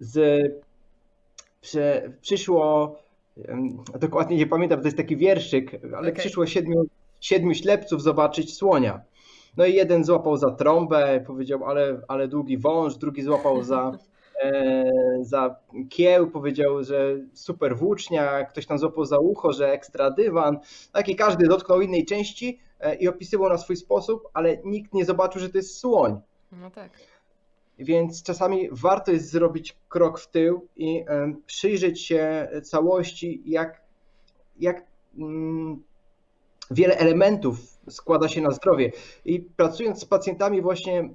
Z 0.01 0.67
że 1.63 2.13
przyszło, 2.21 2.97
dokładnie 4.01 4.37
nie 4.37 4.47
pamiętam, 4.47 4.81
to 4.81 4.85
jest 4.85 4.97
taki 4.97 5.17
wierszyk, 5.17 5.81
ale 5.85 5.99
okay. 5.99 6.13
przyszło 6.13 6.47
siedmiu, 6.47 6.87
siedmiu 7.21 7.55
ślepców 7.55 8.03
zobaczyć 8.03 8.57
słonia. 8.57 9.01
No 9.57 9.67
i 9.67 9.75
jeden 9.75 10.05
złapał 10.05 10.37
za 10.37 10.51
trąbę, 10.51 11.25
powiedział, 11.27 11.65
ale, 11.65 12.01
ale 12.09 12.29
długi 12.29 12.59
wąż, 12.59 12.97
drugi 12.97 13.23
złapał 13.23 13.63
za, 13.63 13.93
e, 14.45 14.91
za 15.21 15.57
kieł, 15.91 16.31
powiedział, 16.31 16.85
że 16.85 17.17
super 17.33 17.77
włócznia, 17.77 18.45
ktoś 18.45 18.67
tam 18.67 18.79
złapał 18.79 19.05
za 19.05 19.19
ucho, 19.19 19.53
że 19.53 19.73
ekstra 19.73 20.11
dywan. 20.11 20.59
Tak 20.93 21.09
i 21.09 21.17
każdy 21.17 21.47
dotknął 21.47 21.81
innej 21.81 22.05
części 22.05 22.59
e, 22.81 22.95
i 22.95 23.09
opisywał 23.09 23.49
na 23.49 23.59
swój 23.59 23.77
sposób, 23.77 24.29
ale 24.35 24.57
nikt 24.65 24.95
nie 24.95 25.05
zobaczył, 25.05 25.41
że 25.41 25.49
to 25.49 25.59
jest 25.59 25.79
słoń. 25.79 26.21
No 26.53 26.71
tak. 26.71 26.91
Więc 27.79 28.23
czasami 28.23 28.69
warto 28.73 29.13
jest 29.13 29.31
zrobić 29.31 29.77
krok 29.89 30.21
w 30.21 30.31
tył 30.31 30.69
i 30.77 31.05
przyjrzeć 31.47 32.03
się 32.03 32.49
całości, 32.63 33.43
jak, 33.47 33.81
jak 34.61 34.87
mm, 35.19 35.83
wiele 36.71 36.99
elementów 36.99 37.59
składa 37.89 38.29
się 38.29 38.41
na 38.41 38.51
zdrowie. 38.51 38.93
I 39.25 39.41
pracując 39.41 40.01
z 40.01 40.05
pacjentami, 40.05 40.63
właśnie 40.63 41.11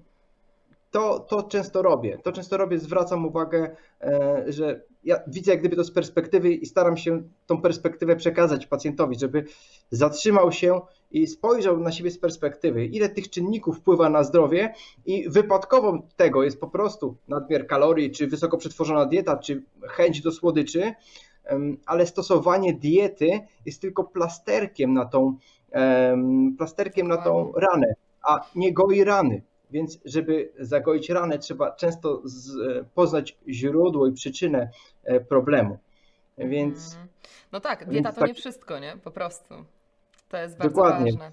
to, 0.91 1.19
to 1.19 1.43
często 1.43 1.81
robię. 1.81 2.17
To 2.23 2.31
często 2.31 2.57
robię, 2.57 2.79
zwracam 2.79 3.25
uwagę, 3.25 3.75
e, 4.01 4.43
że 4.47 4.81
ja 5.03 5.19
widzę 5.27 5.51
jak 5.51 5.59
gdyby 5.59 5.75
to 5.75 5.83
z 5.83 5.91
perspektywy 5.91 6.53
i 6.53 6.65
staram 6.65 6.97
się 6.97 7.23
tą 7.47 7.61
perspektywę 7.61 8.15
przekazać 8.15 8.67
pacjentowi, 8.67 9.19
żeby 9.19 9.45
zatrzymał 9.91 10.51
się 10.51 10.81
i 11.11 11.27
spojrzał 11.27 11.79
na 11.79 11.91
siebie 11.91 12.11
z 12.11 12.17
perspektywy, 12.17 12.85
ile 12.85 13.09
tych 13.09 13.29
czynników 13.29 13.77
wpływa 13.77 14.09
na 14.09 14.23
zdrowie 14.23 14.73
i 15.05 15.29
wypadkową 15.29 16.07
tego 16.15 16.43
jest 16.43 16.59
po 16.59 16.67
prostu 16.67 17.17
nadmiar 17.27 17.67
kalorii, 17.67 18.11
czy 18.11 18.27
wysoko 18.27 18.57
przetworzona 18.57 19.05
dieta, 19.05 19.37
czy 19.37 19.63
chęć 19.87 20.21
do 20.21 20.31
słodyczy, 20.31 20.93
ale 21.85 22.05
stosowanie 22.05 22.73
diety 22.73 23.39
jest 23.65 23.81
tylko 23.81 24.03
plasterkiem 24.03 24.93
na 24.93 25.05
tą 25.05 25.37
plasterkiem 26.57 27.07
na 27.07 27.17
tą 27.17 27.51
ranę, 27.51 27.93
a 28.23 28.45
nie 28.55 28.73
goi 28.73 29.03
rany. 29.03 29.41
Więc 29.71 29.99
żeby 30.05 30.51
zagoić 30.59 31.09
ranę, 31.09 31.39
trzeba 31.39 31.71
często 31.71 32.21
z, 32.23 32.57
poznać 32.93 33.37
źródło 33.47 34.07
i 34.07 34.13
przyczynę 34.13 34.69
e, 35.03 35.19
problemu. 35.19 35.77
Więc. 36.37 36.93
Mhm. 36.93 37.07
No 37.51 37.59
tak, 37.59 37.89
dieta 37.89 38.11
to 38.11 38.19
tak... 38.19 38.27
nie 38.27 38.33
wszystko, 38.33 38.79
nie? 38.79 38.97
Po 39.03 39.11
prostu. 39.11 39.55
To 40.31 40.37
jest 40.37 40.57
bardzo 40.57 40.75
Dokładnie. 40.75 41.11
ważne. 41.11 41.31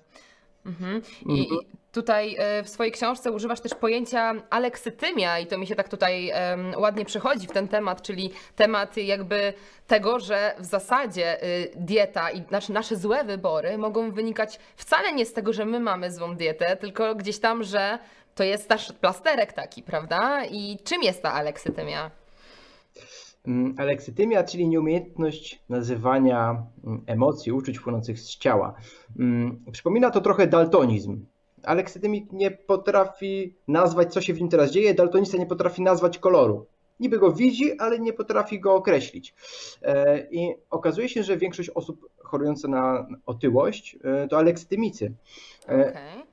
Mhm. 0.67 1.03
I, 1.27 1.41
mhm. 1.41 1.61
tutaj 1.93 2.37
e, 2.39 2.63
w 2.63 2.69
swojej 2.69 2.93
książce 2.93 3.33
używasz 3.33 3.61
też 3.61 3.75
pojęcia 3.75 4.35
aleksytymia 4.51 5.39
i 5.39 5.47
to 5.47 5.59
mi 5.59 5.67
się 5.67 5.75
tak 5.75 5.89
tutaj 5.89 6.33
ładnie 6.77 7.05
przychodzi 7.05 7.47
w 7.47 7.53
ten 7.53 7.69
temat, 7.69 8.03
czyli 8.03 8.31
temat 8.57 8.97
jakby 8.97 9.53
tego, 9.87 10.21
że 10.21 10.55
w 10.59 10.65
zasadzie 10.65 11.45
y, 11.45 11.73
dieta 11.77 12.31
i 12.31 12.43
znaczy 12.49 12.73
nasze 12.73 12.97
złe 12.97 13.25
wybory 13.25 13.79
mogą 13.79 14.11
wynikać 14.11 14.59
wcale 14.77 15.13
nie 15.13 15.27
z 15.27 15.33
tego, 15.33 15.53
że 15.53 15.65
my 15.65 15.81
mamy 15.81 16.13
złą 16.13 16.37
dietę, 16.37 16.77
tylko 16.77 17.15
gdzieś 17.15 17.39
tam, 17.39 17.65
że 17.65 17.99
to 18.35 18.45
jest 18.45 18.69
też 18.69 18.93
plasterek 18.93 19.53
taki, 19.53 19.83
prawda? 19.83 20.45
I 20.45 20.79
czym 20.85 21.03
jest 21.03 21.23
ta 21.23 21.33
aleksytymia? 21.33 22.11
Mm, 23.49 23.75
aleksytymia, 23.79 24.45
czyli 24.45 24.69
nieumiejętność 24.69 25.63
nazywania 25.69 26.67
mm, 26.85 27.03
emocji, 27.07 27.53
uczuć 27.53 27.81
płynących 27.81 28.19
z 28.19 28.37
ciała. 28.37 28.75
Mm, 29.19 29.65
przypomina 29.73 30.11
to 30.11 30.21
trochę 30.21 30.47
daltonizm. 30.47 31.27
Aleksytymik 31.63 32.33
nie 32.33 32.51
potrafi 32.51 33.55
nazwać, 33.69 34.13
co 34.13 34.21
się 34.21 34.35
w 34.35 34.41
nim 34.41 34.49
teraz 34.49 34.71
dzieje, 34.71 34.95
daltonista 34.95 35.39
nie 35.39 35.47
potrafi 35.47 35.83
nazwać 35.83 36.19
koloru. 36.19 36.67
Niby 37.01 37.19
go 37.19 37.33
widzi, 37.33 37.79
ale 37.79 37.99
nie 37.99 38.13
potrafi 38.13 38.61
go 38.61 38.75
określić. 38.75 39.35
E, 39.83 40.27
I 40.31 40.55
okazuje 40.71 41.09
się, 41.09 41.23
że 41.23 41.37
większość 41.37 41.71
osób 41.71 42.09
chorujących 42.19 42.71
na 42.71 43.07
otyłość 43.27 43.99
e, 44.05 44.29
to 44.29 44.39
aleksytymicy. 44.39 45.13
E, 45.69 45.89
okay. 45.91 46.29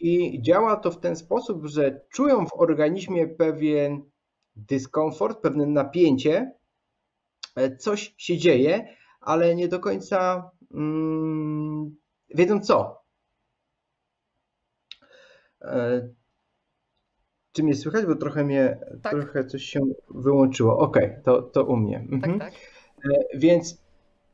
I 0.00 0.42
działa 0.42 0.76
to 0.76 0.90
w 0.90 1.00
ten 1.00 1.16
sposób, 1.16 1.66
że 1.66 2.00
czują 2.10 2.46
w 2.46 2.54
organizmie 2.54 3.28
pewien 3.28 4.02
dyskomfort, 4.68 5.40
pewne 5.40 5.66
napięcie, 5.66 6.52
e, 7.56 7.76
coś 7.76 8.14
się 8.18 8.38
dzieje, 8.38 8.96
ale 9.20 9.54
nie 9.54 9.68
do 9.68 9.80
końca 9.80 10.50
mm, 10.74 11.96
wiedzą 12.34 12.60
co. 12.60 13.02
E, 15.62 16.08
czy 17.52 17.62
mnie 17.62 17.74
słychać? 17.74 18.06
Bo 18.06 18.14
trochę 18.14 18.44
mnie, 18.44 18.78
tak. 19.02 19.12
trochę 19.12 19.44
coś 19.44 19.62
się 19.64 19.80
wyłączyło. 20.08 20.78
Ok, 20.78 20.98
to, 21.24 21.42
to 21.42 21.64
u 21.64 21.76
mnie. 21.76 22.06
Mhm. 22.12 22.38
Tak, 22.38 22.50
tak. 22.50 22.60
E, 23.12 23.38
więc 23.38 23.82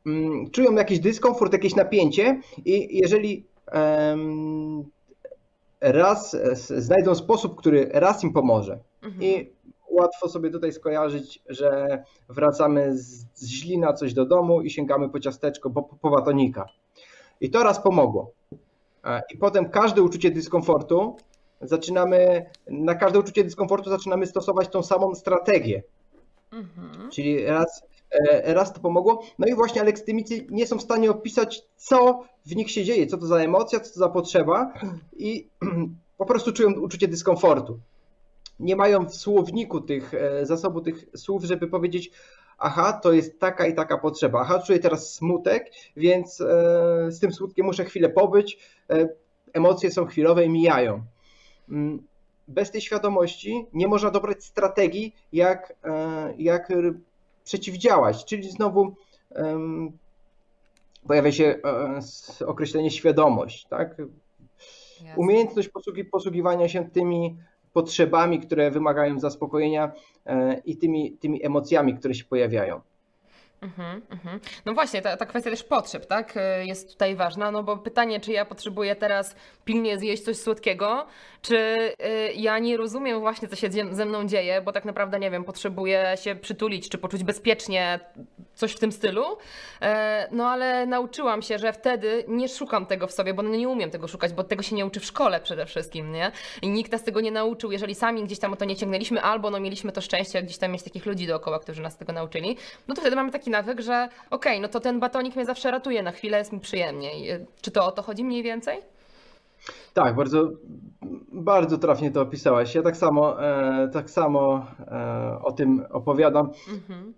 mm, 0.05 0.49
czują 0.51 0.73
jakiś 0.75 0.99
dyskomfort, 0.99 1.53
jakieś 1.53 1.75
napięcie 1.75 2.41
i 2.65 2.97
jeżeli 2.97 3.47
raz 5.81 6.37
znajdą 6.77 7.15
sposób, 7.15 7.59
który 7.59 7.89
raz 7.93 8.23
im 8.23 8.33
pomoże 8.33 8.79
mhm. 9.01 9.23
i 9.23 9.56
łatwo 9.99 10.29
sobie 10.29 10.49
tutaj 10.49 10.71
skojarzyć, 10.71 11.43
że 11.49 12.03
wracamy 12.29 12.97
z, 12.97 13.25
z 13.33 13.47
źlina 13.47 13.93
coś 13.93 14.13
do 14.13 14.25
domu 14.25 14.61
i 14.61 14.69
sięgamy 14.69 15.09
po 15.09 15.19
ciasteczko, 15.19 15.69
po, 15.69 15.83
po 15.83 16.09
batonika. 16.09 16.65
I 17.41 17.49
to 17.49 17.63
raz 17.63 17.81
pomogło. 17.81 18.31
E, 19.03 19.21
I 19.33 19.37
potem 19.37 19.69
każde 19.69 20.03
uczucie 20.03 20.31
dyskomfortu 20.31 21.15
zaczynamy, 21.61 22.45
na 22.67 22.95
każde 22.95 23.19
uczucie 23.19 23.43
dyskomfortu 23.43 23.89
zaczynamy 23.89 24.25
stosować 24.25 24.69
tą 24.69 24.83
samą 24.83 25.15
strategię. 25.15 25.83
Mhm. 26.51 27.11
Czyli 27.11 27.45
raz, 27.45 27.83
e, 28.11 28.53
raz 28.53 28.73
to 28.73 28.79
pomogło. 28.79 29.23
No 29.39 29.47
i 29.47 29.55
właśnie 29.55 29.81
aleksytymicy 29.81 30.47
nie 30.49 30.67
są 30.67 30.77
w 30.77 30.81
stanie 30.81 31.11
opisać, 31.11 31.63
co 31.75 32.23
w 32.45 32.55
nich 32.55 32.71
się 32.71 32.83
dzieje, 32.83 33.07
co 33.07 33.17
to 33.17 33.25
za 33.25 33.37
emocja, 33.37 33.79
co 33.79 33.93
to 33.93 33.99
za 33.99 34.09
potrzeba 34.09 34.73
i 35.17 35.47
po 36.17 36.25
prostu 36.25 36.53
czują 36.53 36.73
uczucie 36.73 37.07
dyskomfortu 37.07 37.79
nie 38.59 38.75
mają 38.75 39.05
w 39.05 39.15
słowniku 39.15 39.81
tych 39.81 40.13
e, 40.13 40.45
zasobu 40.45 40.81
tych 40.81 41.05
słów, 41.15 41.43
żeby 41.43 41.67
powiedzieć, 41.67 42.11
aha, 42.57 42.93
to 42.93 43.13
jest 43.13 43.39
taka 43.39 43.67
i 43.67 43.75
taka 43.75 43.97
potrzeba, 43.97 44.41
aha, 44.41 44.59
czuję 44.59 44.79
teraz 44.79 45.13
smutek, 45.13 45.71
więc 45.97 46.41
e, 46.41 46.45
z 47.11 47.19
tym 47.19 47.33
smutkiem 47.33 47.65
muszę 47.65 47.85
chwilę 47.85 48.09
pobyć, 48.09 48.59
e, 48.89 49.09
emocje 49.53 49.91
są 49.91 50.05
chwilowe 50.05 50.45
i 50.45 50.49
mijają. 50.49 51.03
Mm, 51.69 52.03
bez 52.47 52.71
tej 52.71 52.81
świadomości 52.81 53.65
nie 53.73 53.87
można 53.87 54.11
dobrać 54.11 54.43
strategii, 54.43 55.15
jak, 55.33 55.75
jak 56.37 56.73
przeciwdziałać, 57.43 58.25
czyli 58.25 58.49
znowu 58.49 58.95
pojawia 61.07 61.31
się 61.31 61.59
określenie 62.45 62.91
świadomość, 62.91 63.65
tak? 63.69 63.95
Umiejętność 65.15 65.69
posługiwania 66.11 66.69
się 66.69 66.89
tymi 66.89 67.37
potrzebami, 67.77 68.39
które 68.39 68.71
wymagają 68.71 69.19
zaspokojenia 69.19 69.91
e, 70.25 70.61
i 70.65 70.77
tymi, 70.77 71.17
tymi 71.17 71.45
emocjami, 71.45 71.93
które 71.93 72.13
się 72.15 72.23
pojawiają. 72.25 72.81
Mhm, 73.61 74.01
mhm. 74.09 74.39
No 74.65 74.73
właśnie, 74.73 75.01
ta, 75.01 75.17
ta 75.17 75.25
kwestia 75.25 75.49
też 75.49 75.63
potrzeb, 75.63 76.05
tak, 76.05 76.37
e, 76.37 76.65
jest 76.65 76.91
tutaj 76.91 77.15
ważna, 77.15 77.51
no 77.51 77.63
bo 77.63 77.77
pytanie, 77.77 78.19
czy 78.19 78.31
ja 78.31 78.45
potrzebuję 78.45 78.95
teraz 78.95 79.35
pilnie 79.65 79.99
zjeść 79.99 80.23
coś 80.23 80.37
słodkiego, 80.37 81.05
czy 81.41 81.57
e, 81.99 82.33
ja 82.33 82.59
nie 82.59 82.77
rozumiem 82.77 83.19
właśnie, 83.19 83.47
co 83.47 83.55
się 83.55 83.69
ze 83.91 84.05
mną 84.05 84.27
dzieje, 84.27 84.61
bo 84.61 84.71
tak 84.71 84.85
naprawdę, 84.85 85.19
nie 85.19 85.31
wiem, 85.31 85.43
potrzebuję 85.43 86.15
się 86.23 86.35
przytulić, 86.35 86.89
czy 86.89 86.97
poczuć 86.97 87.23
bezpiecznie, 87.23 87.99
coś 88.55 88.71
w 88.71 88.79
tym 88.79 88.91
stylu, 88.91 89.23
e, 89.81 90.27
no 90.31 90.49
ale 90.49 90.85
nauczyłam 90.85 91.41
się, 91.41 91.57
że 91.57 91.73
wtedy 91.73 92.23
nie 92.27 92.49
szukam 92.49 92.85
tego 92.85 93.07
w 93.07 93.11
sobie, 93.11 93.33
bo 93.33 93.41
nie 93.41 93.69
umiem 93.69 93.91
tego 93.91 94.07
szukać, 94.07 94.33
bo 94.33 94.43
tego 94.43 94.63
się 94.63 94.75
nie 94.75 94.85
uczy 94.85 94.99
w 94.99 95.05
szkole 95.05 95.41
przede 95.41 95.65
wszystkim, 95.65 96.11
nie? 96.11 96.31
I 96.61 96.69
nikt 96.69 96.91
nas 96.91 97.03
tego 97.03 97.21
nie 97.21 97.31
nauczył, 97.31 97.71
jeżeli 97.71 97.95
sami 97.95 98.23
gdzieś 98.23 98.39
tam 98.39 98.53
o 98.53 98.55
to 98.55 98.65
nie 98.65 98.75
ciągnęliśmy, 98.75 99.21
albo 99.21 99.49
no 99.49 99.59
mieliśmy 99.59 99.91
to 99.91 100.01
szczęście, 100.01 100.43
gdzieś 100.43 100.57
tam 100.57 100.71
mieć 100.71 100.83
takich 100.83 101.05
ludzi 101.05 101.27
dookoła, 101.27 101.59
którzy 101.59 101.81
nas 101.81 101.97
tego 101.97 102.13
nauczyli, 102.13 102.57
no 102.87 102.95
to 102.95 103.01
wtedy 103.01 103.15
mamy 103.15 103.31
taki 103.31 103.46
taki 103.47 103.51
nawyk, 103.51 103.81
że 103.81 104.09
okej, 104.29 104.53
okay, 104.53 104.59
no 104.59 104.67
to 104.67 104.79
ten 104.79 104.99
batonik 104.99 105.35
mnie 105.35 105.45
zawsze 105.45 105.71
ratuje, 105.71 106.03
na 106.03 106.11
chwilę 106.11 106.37
jest 106.37 106.53
mi 106.53 106.59
przyjemniej. 106.59 107.45
Czy 107.61 107.71
to 107.71 107.85
o 107.85 107.91
to 107.91 108.01
chodzi 108.01 108.23
mniej 108.23 108.43
więcej? 108.43 108.81
Tak, 109.93 110.15
bardzo, 110.15 110.49
bardzo 111.31 111.77
trafnie 111.77 112.11
to 112.11 112.21
opisałaś. 112.21 112.75
Ja 112.75 112.81
tak 112.81 112.97
samo, 112.97 113.43
e, 113.43 113.89
tak 113.93 114.09
samo 114.09 114.65
e, 114.79 115.39
o 115.43 115.51
tym 115.51 115.85
opowiadam. 115.89 116.51
Mhm. 116.73 117.13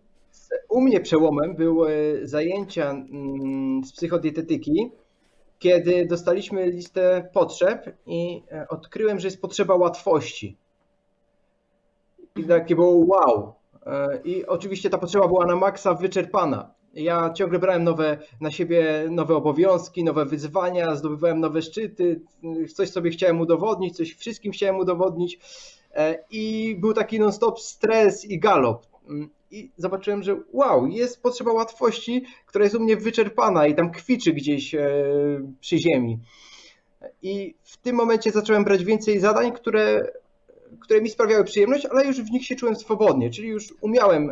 U 0.69 0.81
mnie 0.81 0.99
przełomem 0.99 1.55
były 1.55 2.19
zajęcia 2.23 2.89
mm, 2.89 3.83
z 3.83 3.93
psychodietetyki, 3.93 4.91
kiedy 5.59 6.05
dostaliśmy 6.05 6.65
listę 6.65 7.29
potrzeb 7.33 7.95
i 8.05 8.43
e, 8.51 8.67
odkryłem, 8.67 9.19
że 9.19 9.27
jest 9.27 9.41
potrzeba 9.41 9.75
łatwości. 9.75 10.57
I 12.35 12.41
mhm. 12.41 12.61
takie 12.61 12.75
było 12.75 13.05
wow, 13.05 13.53
E, 13.53 13.58
I 14.23 14.45
oczywiście 14.45 14.89
ta 14.89 14.97
potrzeba 14.97 15.27
była 15.27 15.45
na 15.45 15.55
maksa 15.55 15.93
wyczerpana. 15.93 16.73
Ja 16.93 17.33
ciągle 17.33 17.59
brałem 17.59 17.83
nowe 17.83 18.17
na 18.41 18.51
siebie 18.51 19.07
nowe 19.09 19.35
obowiązki, 19.35 20.03
nowe 20.03 20.25
wyzwania, 20.25 20.95
zdobywałem 20.95 21.39
nowe 21.39 21.61
szczyty, 21.61 22.21
coś 22.75 22.89
sobie 22.89 23.11
chciałem 23.11 23.41
udowodnić, 23.41 23.97
coś 23.97 24.13
wszystkim 24.13 24.51
chciałem 24.51 24.77
udowodnić. 24.77 25.39
E, 25.95 26.23
I 26.31 26.75
był 26.79 26.93
taki 26.93 27.19
non-stop 27.19 27.59
stres 27.59 28.25
i 28.25 28.39
galop. 28.39 28.85
Mm, 29.09 29.29
I 29.51 29.71
zobaczyłem, 29.77 30.23
że 30.23 30.37
wow, 30.53 30.87
jest 30.87 31.21
potrzeba 31.21 31.51
łatwości, 31.51 32.25
która 32.45 32.63
jest 32.63 32.75
u 32.75 32.79
mnie 32.79 32.97
wyczerpana 32.97 33.67
i 33.67 33.75
tam 33.75 33.91
kwiczy 33.91 34.33
gdzieś 34.33 34.75
e, 34.75 34.89
przy 35.59 35.77
ziemi. 35.77 36.19
I 37.21 37.55
w 37.63 37.77
tym 37.77 37.95
momencie 37.95 38.31
zacząłem 38.31 38.63
brać 38.63 38.85
więcej 38.85 39.19
zadań, 39.19 39.51
które 39.51 40.11
które 40.79 41.01
mi 41.01 41.09
sprawiały 41.09 41.43
przyjemność, 41.43 41.85
ale 41.85 42.05
już 42.05 42.21
w 42.21 42.31
nich 42.31 42.45
się 42.45 42.55
czułem 42.55 42.75
swobodnie, 42.75 43.29
czyli 43.29 43.47
już 43.47 43.73
umiałem, 43.81 44.31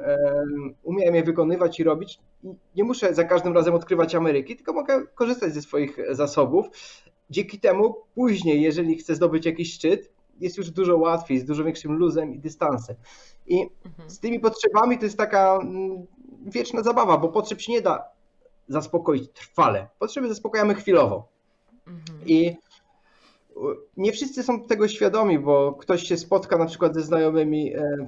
umiałem 0.84 1.16
je 1.16 1.24
wykonywać 1.24 1.80
i 1.80 1.84
robić. 1.84 2.20
Nie 2.76 2.84
muszę 2.84 3.14
za 3.14 3.24
każdym 3.24 3.54
razem 3.54 3.74
odkrywać 3.74 4.16
Ameryki, 4.16 4.56
tylko 4.56 4.74
mogę 4.74 5.08
korzystać 5.16 5.54
ze 5.54 5.62
swoich 5.62 5.98
zasobów. 6.10 6.68
Dzięki 7.30 7.60
temu 7.60 7.96
później, 8.16 8.62
jeżeli 8.62 8.98
chcę 8.98 9.16
zdobyć 9.16 9.46
jakiś 9.46 9.74
szczyt, 9.74 10.12
jest 10.40 10.58
już 10.58 10.72
dużo 10.72 10.98
łatwiej, 10.98 11.40
z 11.40 11.46
dużo 11.46 11.64
większym 11.64 11.94
luzem 11.94 12.34
i 12.34 12.40
dystansem. 12.40 12.96
I 13.48 13.70
mhm. 13.86 14.10
z 14.10 14.20
tymi 14.20 14.40
potrzebami 14.40 14.98
to 14.98 15.06
jest 15.06 15.18
taka 15.18 15.60
mm, 15.62 16.06
wieczna 16.46 16.84
zabawa, 16.84 17.18
bo 17.18 17.30
potrzeb 17.30 17.62
się 17.62 17.72
nie 17.72 17.82
da 17.82 18.04
zaspokoić 18.68 19.32
trwale. 19.34 19.88
Potrzeby 20.00 20.28
zaspokajamy 20.28 20.76
chwilowo. 20.76 21.28
Mhm. 21.88 22.20
I 22.26 22.56
nie 23.98 24.12
wszyscy 24.12 24.44
są 24.44 24.64
tego 24.64 24.88
świadomi, 24.88 25.40
bo 25.40 25.74
ktoś 25.74 26.04
się 26.04 26.18
spotka 26.18 26.58
na 26.58 26.66
przykład 26.66 26.94
ze 26.94 27.02
znajomymi 27.02 27.76
e, 27.76 28.08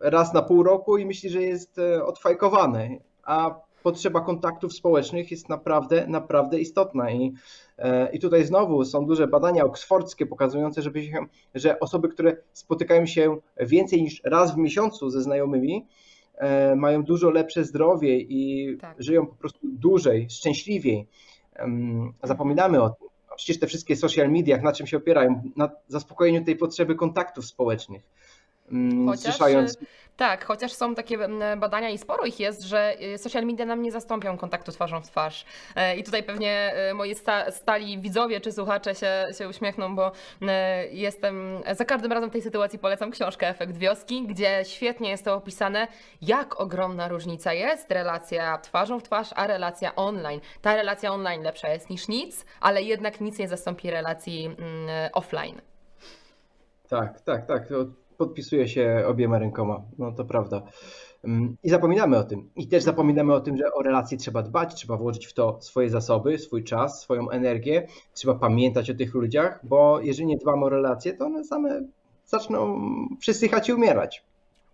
raz 0.00 0.34
na 0.34 0.42
pół 0.42 0.62
roku 0.62 0.98
i 0.98 1.06
myśli, 1.06 1.30
że 1.30 1.42
jest 1.42 1.78
e, 1.78 2.04
odfajkowany, 2.04 3.00
a 3.22 3.54
potrzeba 3.82 4.20
kontaktów 4.20 4.72
społecznych 4.72 5.30
jest 5.30 5.48
naprawdę, 5.48 6.06
naprawdę 6.06 6.60
istotna. 6.60 7.10
I, 7.10 7.34
e, 7.78 8.10
I 8.12 8.18
tutaj 8.18 8.44
znowu 8.44 8.84
są 8.84 9.06
duże 9.06 9.26
badania 9.26 9.64
oksfordzkie 9.64 10.26
pokazujące, 10.26 10.82
żeby 10.82 11.04
się, 11.04 11.26
że 11.54 11.80
osoby, 11.80 12.08
które 12.08 12.36
spotykają 12.52 13.06
się 13.06 13.36
więcej 13.60 14.02
niż 14.02 14.20
raz 14.24 14.54
w 14.54 14.58
miesiącu 14.58 15.10
ze 15.10 15.22
znajomymi, 15.22 15.86
mają 16.76 17.02
dużo 17.02 17.30
lepsze 17.30 17.64
zdrowie 17.64 18.18
i 18.18 18.76
tak. 18.80 19.02
żyją 19.02 19.26
po 19.26 19.34
prostu 19.34 19.58
dłużej, 19.62 20.30
szczęśliwiej. 20.30 21.06
zapominamy 22.22 22.82
o 22.82 22.90
tym. 22.90 23.07
Przecież 23.38 23.58
te 23.58 23.66
wszystkie 23.66 23.96
social 23.96 24.30
media, 24.30 24.56
na 24.56 24.72
czym 24.72 24.86
się 24.86 24.96
opierają? 24.96 25.42
Na 25.56 25.70
zaspokojeniu 25.88 26.44
tej 26.44 26.56
potrzeby 26.56 26.94
kontaktów 26.94 27.46
społecznych. 27.46 28.02
Chociaż, 29.06 29.38
tak, 30.18 30.44
chociaż 30.44 30.72
są 30.72 30.94
takie 30.94 31.18
badania 31.56 31.90
i 31.90 31.98
sporo 31.98 32.24
ich 32.24 32.40
jest, 32.40 32.62
że 32.62 33.02
y, 33.02 33.18
social 33.18 33.44
media 33.44 33.66
nam 33.66 33.82
nie 33.82 33.92
zastąpią 33.92 34.38
kontaktu 34.38 34.72
twarzą 34.72 35.00
w 35.00 35.06
twarz. 35.06 35.44
E, 35.76 35.96
I 35.96 36.04
tutaj 36.04 36.22
pewnie 36.22 36.74
y, 36.90 36.94
moi 36.94 37.14
stali 37.50 37.98
widzowie 37.98 38.40
czy 38.40 38.52
słuchacze 38.52 38.94
się, 38.94 39.26
się 39.38 39.48
uśmiechną, 39.48 39.96
bo 39.96 40.08
y, 40.08 40.46
jestem 40.90 41.62
za 41.72 41.84
każdym 41.84 42.12
razem 42.12 42.30
w 42.30 42.32
tej 42.32 42.42
sytuacji 42.42 42.78
polecam 42.78 43.10
książkę 43.10 43.48
Efekt 43.48 43.76
Wioski, 43.76 44.26
gdzie 44.26 44.60
świetnie 44.64 45.10
jest 45.10 45.24
to 45.24 45.34
opisane, 45.34 45.86
jak 46.22 46.60
ogromna 46.60 47.08
różnica 47.08 47.52
jest 47.52 47.90
relacja 47.90 48.58
twarzą 48.58 49.00
w 49.00 49.02
twarz, 49.02 49.28
a 49.36 49.46
relacja 49.46 49.94
online. 49.96 50.40
Ta 50.62 50.76
relacja 50.76 51.12
online 51.12 51.42
lepsza 51.42 51.68
jest 51.68 51.90
niż 51.90 52.08
nic, 52.08 52.44
ale 52.60 52.82
jednak 52.82 53.20
nic 53.20 53.38
nie 53.38 53.48
zastąpi 53.48 53.90
relacji 53.90 54.46
mm, 54.46 54.58
offline. 55.12 55.60
Tak, 56.88 57.20
tak, 57.20 57.46
tak 57.46 57.68
podpisuje 58.18 58.68
się 58.68 59.04
obiema 59.06 59.38
rękoma, 59.38 59.82
no 59.98 60.12
to 60.12 60.24
prawda. 60.24 60.62
Mm, 61.24 61.56
I 61.62 61.70
zapominamy 61.70 62.16
o 62.16 62.24
tym. 62.24 62.50
I 62.56 62.68
też 62.68 62.82
zapominamy 62.82 63.34
o 63.34 63.40
tym, 63.40 63.56
że 63.56 63.72
o 63.72 63.82
relacje 63.82 64.18
trzeba 64.18 64.42
dbać, 64.42 64.74
trzeba 64.74 64.96
włożyć 64.96 65.26
w 65.26 65.34
to 65.34 65.58
swoje 65.60 65.90
zasoby, 65.90 66.38
swój 66.38 66.64
czas, 66.64 67.00
swoją 67.00 67.30
energię. 67.30 67.86
Trzeba 68.14 68.34
pamiętać 68.34 68.90
o 68.90 68.94
tych 68.94 69.14
ludziach, 69.14 69.60
bo 69.62 70.00
jeżeli 70.00 70.26
nie 70.26 70.36
dbamy 70.36 70.64
o 70.64 70.68
relacje, 70.68 71.14
to 71.14 71.26
one 71.26 71.44
same 71.44 71.82
zaczną 72.26 72.80
przysychać 73.18 73.68
i 73.68 73.72
umierać. 73.72 74.24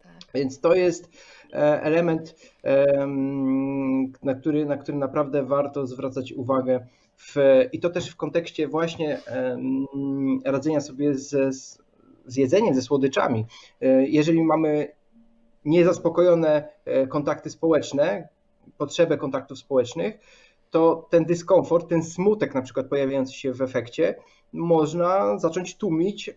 Tak. 0.03 0.13
Więc 0.35 0.61
to 0.61 0.75
jest 0.75 1.11
e, 1.53 1.83
element, 1.83 2.35
na 4.23 4.35
który, 4.35 4.67
na 4.67 4.77
który 4.77 4.99
naprawdę 4.99 5.45
warto 5.45 5.87
zwracać 5.87 6.33
uwagę. 6.33 6.87
W, 7.17 7.37
I 7.73 7.81
to 7.81 7.91
też 7.91 8.11
w 8.11 8.17
kontekście 8.17 8.69
właśnie 8.69 9.21
radzenia 10.45 10.81
sobie 10.81 11.15
z 11.15 11.84
jedzeniem, 12.37 12.75
ze 12.75 12.83
słodyczami. 12.83 13.47
E, 13.81 14.07
jeżeli 14.07 14.45
mamy 14.45 14.89
niezaspokojone 15.65 16.69
e, 16.85 17.07
kontakty 17.07 17.51
społeczne, 17.51 18.29
potrzebę 18.79 19.17
kontaktów 19.17 19.59
społecznych, 19.59 20.19
to 20.71 21.07
ten 21.11 21.25
dyskomfort, 21.25 21.89
ten 21.89 22.03
smutek 22.03 22.55
na 22.55 22.63
przykład 22.63 22.87
pojawiający 22.87 23.33
się 23.33 23.53
w 23.53 23.63
efekcie 23.63 24.15
można 24.53 25.39
zacząć 25.39 25.77
tłumić 25.77 26.29
e, 26.29 26.35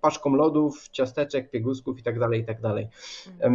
paczką 0.00 0.34
lodów, 0.34 0.88
ciasteczek, 0.88 1.50
piegusków 1.50 1.96
itd. 1.98 2.20
Tak 2.20 2.34
itd. 2.34 2.88
Tak 3.38 3.50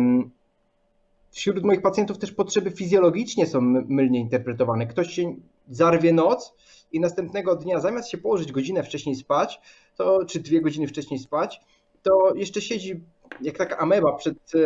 wśród 1.34 1.64
moich 1.64 1.82
pacjentów 1.82 2.18
też 2.18 2.32
potrzeby 2.32 2.72
fizjologicznie 2.72 3.48
są 3.48 3.62
mylnie 3.88 4.20
interpretowane. 4.20 4.88
Ktoś 4.88 5.14
się 5.14 5.36
zarwie 5.70 6.14
noc 6.14 6.54
i 6.92 7.00
następnego 7.00 7.56
dnia 7.56 7.80
zamiast 7.80 8.10
się 8.10 8.18
położyć 8.18 8.52
godzinę 8.52 8.84
wcześniej 8.84 9.16
spać, 9.16 9.62
to, 9.96 10.26
czy 10.26 10.40
dwie 10.40 10.62
godziny 10.62 10.88
wcześniej 10.88 11.20
spać, 11.20 11.62
to 12.04 12.34
jeszcze 12.36 12.62
siedzi 12.62 13.02
jak 13.42 13.58
taka 13.58 13.78
ameba 13.78 14.14
przed 14.14 14.38
e, 14.56 14.60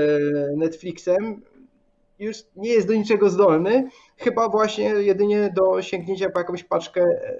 Netflixem, 0.58 1.42
już 2.20 2.38
nie 2.56 2.70
jest 2.70 2.88
do 2.88 2.94
niczego 2.94 3.30
zdolny, 3.30 3.90
chyba 4.18 4.50
właśnie 4.50 4.86
jedynie 4.86 5.54
do 5.56 5.82
sięgnięcia 5.82 6.30
po 6.30 6.40
jakąś 6.40 6.64
paczkę 6.64 7.02
e, 7.02 7.38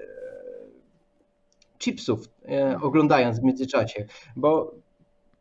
chipsów, 1.78 2.28
e, 2.48 2.78
oglądając 2.82 3.40
w 3.40 3.42
międzyczasie, 3.42 4.06
bo 4.36 4.74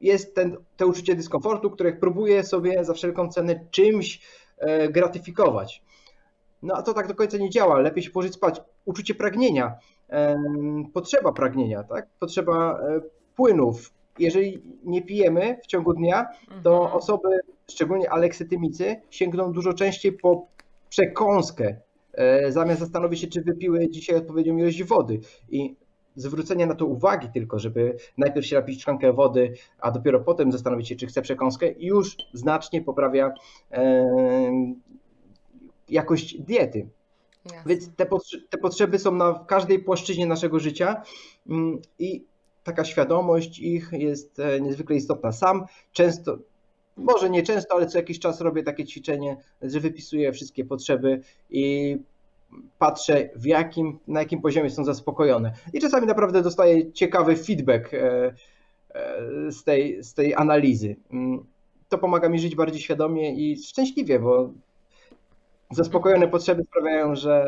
jest 0.01 0.35
ten, 0.35 0.57
to 0.77 0.87
uczucie 0.87 1.15
dyskomfortu, 1.15 1.71
które 1.71 1.93
próbuje 1.93 2.43
sobie 2.43 2.85
za 2.85 2.93
wszelką 2.93 3.29
cenę 3.29 3.59
czymś 3.71 4.21
gratyfikować. 4.89 5.83
No 6.63 6.75
a 6.75 6.81
to 6.81 6.93
tak 6.93 7.07
do 7.07 7.15
końca 7.15 7.37
nie 7.37 7.49
działa, 7.49 7.79
lepiej 7.79 8.03
się 8.03 8.09
położyć 8.09 8.33
spać. 8.33 8.61
Uczucie 8.85 9.15
pragnienia 9.15 9.75
potrzeba 10.93 11.31
pragnienia, 11.31 11.83
tak? 11.83 12.07
potrzeba 12.19 12.79
e, 12.79 13.01
płynów. 13.35 13.93
Jeżeli 14.19 14.61
nie 14.83 15.01
pijemy 15.01 15.57
w 15.63 15.67
ciągu 15.67 15.93
dnia, 15.93 16.27
to 16.63 16.73
mhm. 16.81 16.97
osoby, 16.97 17.29
szczególnie 17.71 18.09
aleksytymicy, 18.09 18.95
sięgną 19.09 19.51
dużo 19.51 19.73
częściej 19.73 20.11
po 20.11 20.47
przekąskę, 20.89 21.75
e, 22.13 22.51
zamiast 22.51 22.79
zastanowić 22.79 23.19
się, 23.19 23.27
czy 23.27 23.41
wypiły 23.41 23.89
dzisiaj 23.89 24.15
odpowiednią 24.15 24.57
ilość 24.57 24.83
wody. 24.83 25.19
I 25.49 25.75
zwrócenie 26.15 26.65
na 26.65 26.75
to 26.75 26.85
uwagi 26.85 27.29
tylko, 27.33 27.59
żeby 27.59 27.97
najpierw 28.17 28.45
się 28.45 28.55
napić 28.55 28.81
szklankę 28.81 29.13
wody, 29.13 29.53
a 29.79 29.91
dopiero 29.91 30.19
potem 30.19 30.51
zastanowić 30.51 30.87
się, 30.87 30.95
czy 30.95 31.07
chce 31.07 31.21
przekąskę, 31.21 31.71
już 31.79 32.17
znacznie 32.33 32.81
poprawia 32.81 33.33
jakość 35.89 36.41
diety. 36.41 36.87
Jasne. 37.53 37.63
Więc 37.65 37.89
te, 37.95 38.07
te 38.49 38.57
potrzeby 38.57 38.99
są 38.99 39.11
na 39.11 39.45
każdej 39.47 39.79
płaszczyźnie 39.79 40.25
naszego 40.25 40.59
życia 40.59 41.01
mm, 41.49 41.81
i 41.99 42.25
taka 42.63 42.85
świadomość 42.85 43.59
ich 43.59 43.89
jest 43.91 44.39
e, 44.39 44.61
niezwykle 44.61 44.95
istotna. 44.95 45.31
Sam 45.31 45.65
często, 45.91 46.37
może 46.97 47.29
nie 47.29 47.43
często, 47.43 47.75
ale 47.75 47.87
co 47.87 47.97
jakiś 47.97 48.19
czas 48.19 48.41
robię 48.41 48.63
takie 48.63 48.85
ćwiczenie, 48.85 49.37
że 49.61 49.79
wypisuję 49.79 50.31
wszystkie 50.31 50.65
potrzeby 50.65 51.21
i 51.49 51.97
patrzę, 52.79 53.29
w 53.35 53.45
jakim, 53.45 53.99
na 54.07 54.19
jakim 54.19 54.41
poziomie 54.41 54.69
są 54.69 54.85
zaspokojone. 54.85 55.53
I 55.73 55.79
czasami 55.79 56.07
naprawdę 56.07 56.41
dostaję 56.41 56.91
ciekawy 56.91 57.35
feedback 57.35 57.93
e, 57.93 58.33
e, 58.89 59.51
z 59.51 59.63
tej, 59.63 60.03
z 60.03 60.13
tej 60.13 60.35
analizy. 60.35 60.95
Mm, 61.11 61.45
to 61.89 61.97
pomaga 61.97 62.29
mi 62.29 62.39
żyć 62.39 62.55
bardziej 62.55 62.81
świadomie 62.81 63.35
i 63.35 63.63
szczęśliwie, 63.63 64.19
bo 64.19 64.53
zaspokojone 65.71 66.27
potrzeby 66.27 66.63
sprawiają, 66.63 67.15
że 67.15 67.45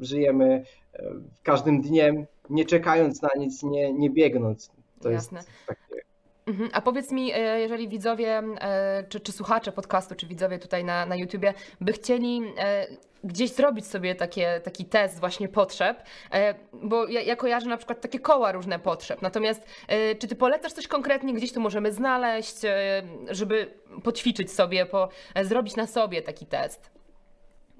żyjemy 0.00 0.64
e, 0.94 1.02
każdym 1.42 1.82
dniem, 1.82 2.26
nie 2.50 2.64
czekając 2.64 3.22
na 3.22 3.28
nic, 3.38 3.62
nie, 3.62 3.92
nie 3.92 4.10
biegnąc. 4.10 4.70
To 5.00 5.10
Jasne. 5.10 5.38
jest 5.38 5.50
takie 5.66 6.02
mhm. 6.46 6.70
a 6.72 6.80
powiedz 6.80 7.12
mi, 7.12 7.32
e, 7.32 7.60
jeżeli 7.60 7.88
widzowie, 7.88 8.42
e, 8.60 9.04
czy, 9.08 9.20
czy 9.20 9.32
słuchacze 9.32 9.72
podcastu, 9.72 10.14
czy 10.14 10.26
widzowie 10.26 10.58
tutaj 10.58 10.84
na, 10.84 11.06
na 11.06 11.16
YouTubie 11.16 11.54
by 11.80 11.92
chcieli 11.92 12.42
gdzieś 13.24 13.52
zrobić 13.52 13.86
sobie 13.86 14.14
takie, 14.14 14.60
taki 14.64 14.84
test 14.84 15.20
właśnie 15.20 15.48
potrzeb, 15.48 16.02
bo 16.72 17.08
ja, 17.08 17.20
ja 17.20 17.36
kojarzę 17.36 17.68
na 17.68 17.76
przykład 17.76 18.00
takie 18.00 18.18
koła 18.18 18.52
różne 18.52 18.78
potrzeb. 18.78 19.22
Natomiast 19.22 19.66
czy 20.18 20.28
ty 20.28 20.36
polecasz 20.36 20.72
coś 20.72 20.88
konkretnie, 20.88 21.34
gdzieś 21.34 21.52
tu 21.52 21.60
możemy 21.60 21.92
znaleźć, 21.92 22.56
żeby 23.30 23.70
poćwiczyć 24.02 24.52
sobie, 24.52 24.86
po, 24.86 25.08
zrobić 25.42 25.76
na 25.76 25.86
sobie 25.86 26.22
taki 26.22 26.46
test? 26.46 26.93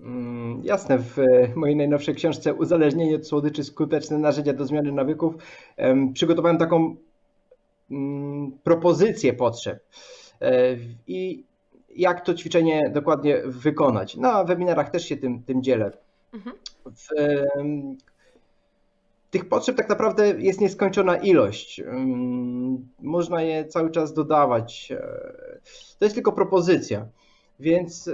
Mm, 0.00 0.60
jasne, 0.64 0.98
w 0.98 1.16
mojej 1.54 1.76
najnowszej 1.76 2.14
książce 2.14 2.54
Uzależnienie 2.54 3.16
od 3.16 3.26
słodyczy 3.26 3.64
skuteczne 3.64 4.18
narzędzia 4.18 4.52
do 4.52 4.66
zmiany 4.66 4.92
nawyków 4.92 5.34
przygotowałem 6.14 6.58
taką 6.58 6.96
mm, 7.90 8.52
propozycję 8.62 9.32
potrzeb 9.32 9.84
e, 10.40 10.76
i 11.06 11.44
jak 11.96 12.20
to 12.20 12.34
ćwiczenie 12.34 12.90
dokładnie 12.94 13.42
wykonać. 13.44 14.16
Na 14.16 14.44
webinarach 14.44 14.90
też 14.90 15.04
się 15.08 15.16
tym, 15.16 15.42
tym 15.42 15.62
dzielę. 15.62 15.92
Mhm. 16.32 16.56
W, 16.86 17.08
tych 19.30 19.48
potrzeb 19.48 19.76
tak 19.76 19.88
naprawdę 19.88 20.28
jest 20.40 20.60
nieskończona 20.60 21.16
ilość. 21.16 21.82
Można 23.02 23.42
je 23.42 23.64
cały 23.64 23.90
czas 23.90 24.14
dodawać. 24.14 24.92
E, 24.92 24.98
to 25.98 26.04
jest 26.04 26.14
tylko 26.14 26.32
propozycja. 26.32 27.06
Więc 27.60 28.10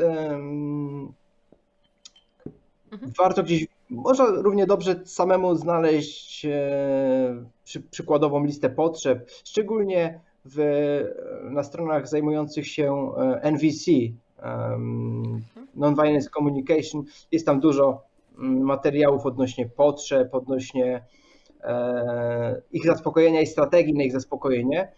Mhm. 2.93 3.13
Warto 3.19 3.43
gdzieś, 3.43 3.67
można 3.91 4.25
równie 4.25 4.67
dobrze 4.67 5.01
samemu 5.05 5.55
znaleźć 5.55 6.45
e, 6.45 7.45
przy, 7.65 7.81
przykładową 7.81 8.45
listę 8.45 8.71
potrzeb, 8.71 9.31
szczególnie 9.45 10.21
w, 10.45 10.59
na 11.51 11.63
stronach 11.63 12.09
zajmujących 12.09 12.69
się 12.69 13.13
e, 13.17 13.41
NVC, 13.43 13.91
um, 14.43 15.45
Nonviolence 15.75 16.31
Communication. 16.31 17.05
Jest 17.33 17.47
tam 17.47 17.61
dużo 17.61 18.03
mm, 18.39 18.63
materiałów 18.63 19.27
odnośnie 19.27 19.69
potrzeb, 19.69 20.35
odnośnie 20.35 21.05
e, 21.61 22.63
ich 22.73 22.87
zaspokojenia 22.87 23.41
i 23.41 23.47
strategii 23.47 23.95
na 23.95 24.03
ich 24.03 24.13
zaspokojenie. 24.13 24.93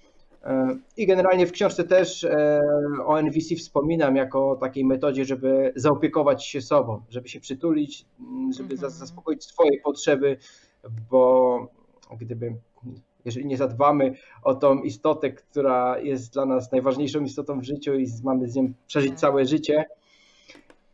E, 0.44 0.76
I 0.96 1.06
generalnie 1.06 1.46
w 1.46 1.52
książce 1.52 1.84
też 1.84 2.24
e, 2.24 2.60
o 3.06 3.22
NVC 3.22 3.56
wspominam 3.56 4.16
jako 4.16 4.56
takiej 4.56 4.84
metodzie, 4.84 5.24
żeby 5.24 5.72
zaopiekować 5.76 6.46
się 6.46 6.60
sobą, 6.60 7.02
żeby 7.08 7.28
się 7.28 7.40
przytulić, 7.40 8.04
żeby 8.56 8.74
mhm. 8.74 8.92
zaspokoić 8.92 9.44
swoje 9.44 9.80
potrzeby, 9.84 10.36
bo 11.10 11.66
gdyby, 12.20 12.54
jeżeli 13.24 13.46
nie 13.46 13.56
zadbamy 13.56 14.14
o 14.42 14.54
tą 14.54 14.82
istotę, 14.82 15.30
która 15.30 15.98
jest 15.98 16.32
dla 16.32 16.46
nas 16.46 16.72
najważniejszą 16.72 17.20
istotą 17.20 17.60
w 17.60 17.64
życiu 17.64 17.94
i 17.94 18.06
mamy 18.24 18.48
z 18.48 18.56
nią 18.56 18.72
przeżyć 18.86 19.20
całe 19.20 19.44
życie, 19.44 19.84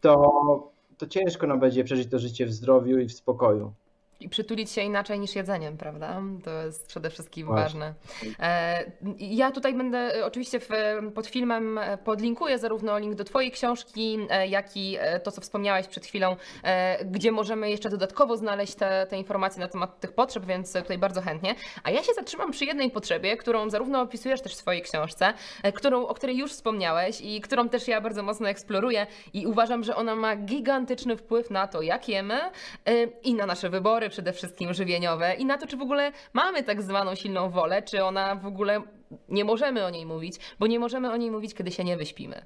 to, 0.00 0.72
to 0.98 1.06
ciężko 1.06 1.46
nam 1.46 1.60
będzie 1.60 1.84
przeżyć 1.84 2.10
to 2.10 2.18
życie 2.18 2.46
w 2.46 2.52
zdrowiu 2.52 2.98
i 2.98 3.06
w 3.06 3.12
spokoju. 3.12 3.72
I 4.20 4.28
przytulić 4.28 4.70
się 4.70 4.82
inaczej 4.82 5.20
niż 5.20 5.36
jedzeniem, 5.36 5.76
prawda? 5.76 6.22
To 6.44 6.50
jest 6.50 6.86
przede 6.86 7.10
wszystkim 7.10 7.46
Właśnie. 7.46 7.62
ważne. 7.62 7.94
E, 8.40 8.84
ja 9.18 9.50
tutaj 9.50 9.74
będę 9.74 10.26
oczywiście 10.26 10.60
w, 10.60 10.68
pod 11.14 11.26
filmem 11.26 11.80
podlinkuję 12.04 12.58
zarówno 12.58 12.98
link 12.98 13.14
do 13.14 13.24
Twojej 13.24 13.50
książki, 13.50 14.18
jak 14.48 14.76
i 14.76 14.98
to, 15.22 15.32
co 15.32 15.40
wspomniałeś 15.40 15.86
przed 15.86 16.06
chwilą, 16.06 16.36
gdzie 17.04 17.32
możemy 17.32 17.70
jeszcze 17.70 17.90
dodatkowo 17.90 18.36
znaleźć 18.36 18.74
te, 18.74 19.06
te 19.10 19.18
informacje 19.18 19.60
na 19.60 19.68
temat 19.68 20.00
tych 20.00 20.12
potrzeb, 20.12 20.44
więc 20.46 20.72
tutaj 20.72 20.98
bardzo 20.98 21.20
chętnie. 21.20 21.54
A 21.82 21.90
ja 21.90 22.02
się 22.02 22.12
zatrzymam 22.14 22.50
przy 22.50 22.64
jednej 22.64 22.90
potrzebie, 22.90 23.36
którą 23.36 23.70
zarówno 23.70 24.00
opisujesz 24.00 24.40
też 24.40 24.52
w 24.52 24.56
swojej 24.56 24.82
książce, 24.82 25.34
którą, 25.74 26.06
o 26.06 26.14
której 26.14 26.36
już 26.36 26.52
wspomniałeś 26.52 27.20
i 27.20 27.40
którą 27.40 27.68
też 27.68 27.88
ja 27.88 28.00
bardzo 28.00 28.22
mocno 28.22 28.48
eksploruję 28.48 29.06
i 29.32 29.46
uważam, 29.46 29.84
że 29.84 29.96
ona 29.96 30.14
ma 30.14 30.36
gigantyczny 30.36 31.16
wpływ 31.16 31.50
na 31.50 31.66
to, 31.66 31.82
jak 31.82 32.08
jemy 32.08 32.40
i 33.22 33.34
na 33.34 33.46
nasze 33.46 33.70
wybory 33.70 34.07
przede 34.08 34.32
wszystkim 34.32 34.74
żywieniowe 34.74 35.34
i 35.34 35.44
na 35.44 35.58
to, 35.58 35.66
czy 35.66 35.76
w 35.76 35.82
ogóle 35.82 36.12
mamy 36.32 36.62
tak 36.62 36.82
zwaną 36.82 37.14
silną 37.14 37.50
wolę, 37.50 37.82
czy 37.82 38.04
ona 38.04 38.34
w 38.34 38.46
ogóle 38.46 38.82
nie 39.28 39.44
możemy 39.44 39.84
o 39.84 39.90
niej 39.90 40.06
mówić, 40.06 40.36
bo 40.58 40.66
nie 40.66 40.78
możemy 40.78 41.12
o 41.12 41.16
niej 41.16 41.30
mówić, 41.30 41.54
kiedy 41.54 41.70
się 41.70 41.84
nie 41.84 41.96
wyśpimy. 41.96 42.44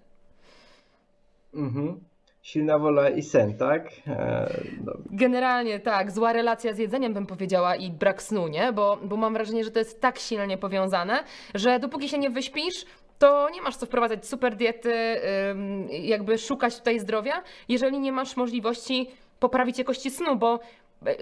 Mhm. 1.54 2.00
Silna 2.42 2.78
wola 2.78 3.10
i 3.10 3.22
sen, 3.22 3.58
tak? 3.58 3.88
E, 4.06 4.50
no. 4.84 4.92
Generalnie 5.10 5.80
tak, 5.80 6.10
zła 6.10 6.32
relacja 6.32 6.72
z 6.72 6.78
jedzeniem 6.78 7.14
bym 7.14 7.26
powiedziała 7.26 7.76
i 7.76 7.90
brak 7.90 8.22
snu, 8.22 8.48
nie? 8.48 8.72
Bo, 8.72 8.98
bo 9.04 9.16
mam 9.16 9.32
wrażenie, 9.32 9.64
że 9.64 9.70
to 9.70 9.78
jest 9.78 10.00
tak 10.00 10.18
silnie 10.18 10.58
powiązane, 10.58 11.24
że 11.54 11.78
dopóki 11.78 12.08
się 12.08 12.18
nie 12.18 12.30
wyśpisz, 12.30 12.84
to 13.18 13.48
nie 13.50 13.62
masz 13.62 13.76
co 13.76 13.86
wprowadzać 13.86 14.26
super 14.26 14.56
diety, 14.56 15.20
jakby 15.90 16.38
szukać 16.38 16.78
tutaj 16.78 16.98
zdrowia, 16.98 17.42
jeżeli 17.68 18.00
nie 18.00 18.12
masz 18.12 18.36
możliwości 18.36 19.10
poprawić 19.40 19.78
jakości 19.78 20.10
snu, 20.10 20.36
bo 20.36 20.60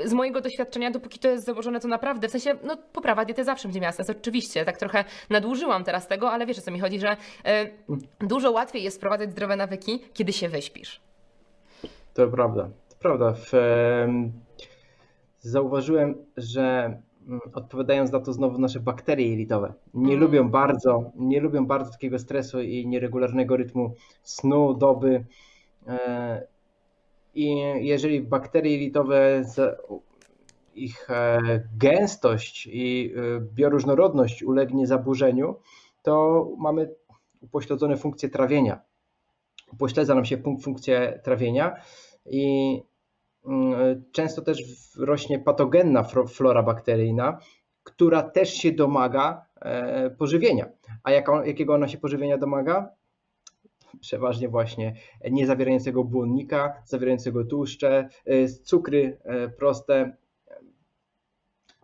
z 0.05 0.13
mojego 0.13 0.41
doświadczenia, 0.41 0.91
dopóki 0.91 1.19
to 1.19 1.29
jest 1.29 1.45
założone, 1.45 1.81
to 1.81 1.89
naprawdę, 1.89 2.29
w 2.29 2.31
sensie, 2.31 2.57
no 2.65 2.77
poprawa 2.93 3.25
diety 3.25 3.45
zawsze 3.45 3.69
będzie 3.69 3.81
miała 3.81 3.93
sens, 3.93 4.11
oczywiście, 4.11 4.65
tak 4.65 4.77
trochę 4.77 5.05
nadużyłam 5.31 5.85
teraz 5.85 6.09
tego, 6.09 6.31
ale 6.31 6.47
wiesz 6.47 6.59
o 6.59 6.63
co 6.63 6.71
mi 6.71 6.81
chodzi, 6.81 7.01
że 7.01 7.13
y, 7.13 7.97
dużo 8.27 8.51
łatwiej 8.51 8.83
jest 8.83 8.97
wprowadzać 8.97 9.31
zdrowe 9.31 9.57
nawyki, 9.57 10.01
kiedy 10.15 10.33
się 10.33 10.49
wyśpisz. 10.49 11.01
To 12.15 12.29
prawda, 12.29 12.71
to 12.89 12.97
prawda. 12.99 13.33
W, 13.33 13.53
zauważyłem, 15.41 16.15
że 16.37 16.97
mm, 17.27 17.41
odpowiadając 17.55 18.13
na 18.13 18.21
to 18.21 18.33
znowu 18.33 18.59
nasze 18.59 18.81
bakterie 18.81 19.29
jelitowe, 19.29 19.73
nie 19.95 20.15
mm. 20.15 20.21
lubią 20.21 20.51
bardzo, 20.51 21.11
nie 21.17 21.41
lubią 21.41 21.67
bardzo 21.67 21.93
takiego 21.93 22.19
stresu 22.19 22.61
i 22.61 22.87
nieregularnego 22.87 23.57
rytmu 23.57 23.95
snu, 24.23 24.75
doby. 24.75 25.25
E, 27.37 27.39
i 27.39 27.87
jeżeli 27.87 28.21
bakterie 28.21 28.73
jelitowe, 28.73 29.43
ich 30.75 31.11
e, 31.11 31.41
gęstość 31.79 32.69
i 32.73 33.15
e, 33.17 33.41
bioróżnorodność 33.41 34.43
ulegnie 34.43 34.87
zaburzeniu, 34.87 35.57
to 36.03 36.49
mamy 36.59 36.95
upośledzone 37.41 37.97
funkcje 37.97 38.29
trawienia. 38.29 38.81
Upośledza 39.73 40.15
nam 40.15 40.25
się 40.25 40.43
funkcję 40.63 41.21
trawienia 41.25 41.77
i 42.27 42.77
mm, 43.47 44.05
często 44.13 44.43
też 44.43 44.63
rośnie 44.99 45.39
patogenna 45.39 46.05
flora 46.29 46.63
bakteryjna, 46.63 47.39
która 47.83 48.23
też 48.23 48.55
się 48.55 48.73
domaga 48.73 49.47
e, 49.61 50.11
pożywienia. 50.11 50.69
A 51.05 51.11
jakiego 51.47 51.75
ona 51.75 51.89
się 51.89 51.99
pożywienia 51.99 52.39
domaga? 52.39 53.00
Przeważnie 54.01 54.49
właśnie 54.49 54.95
niezawierającego 55.31 56.05
błonnika, 56.05 56.83
zawierającego 56.85 57.45
tłuszcze, 57.45 58.09
e, 58.27 58.49
cukry 58.49 59.19
e, 59.25 59.49
proste. 59.49 60.17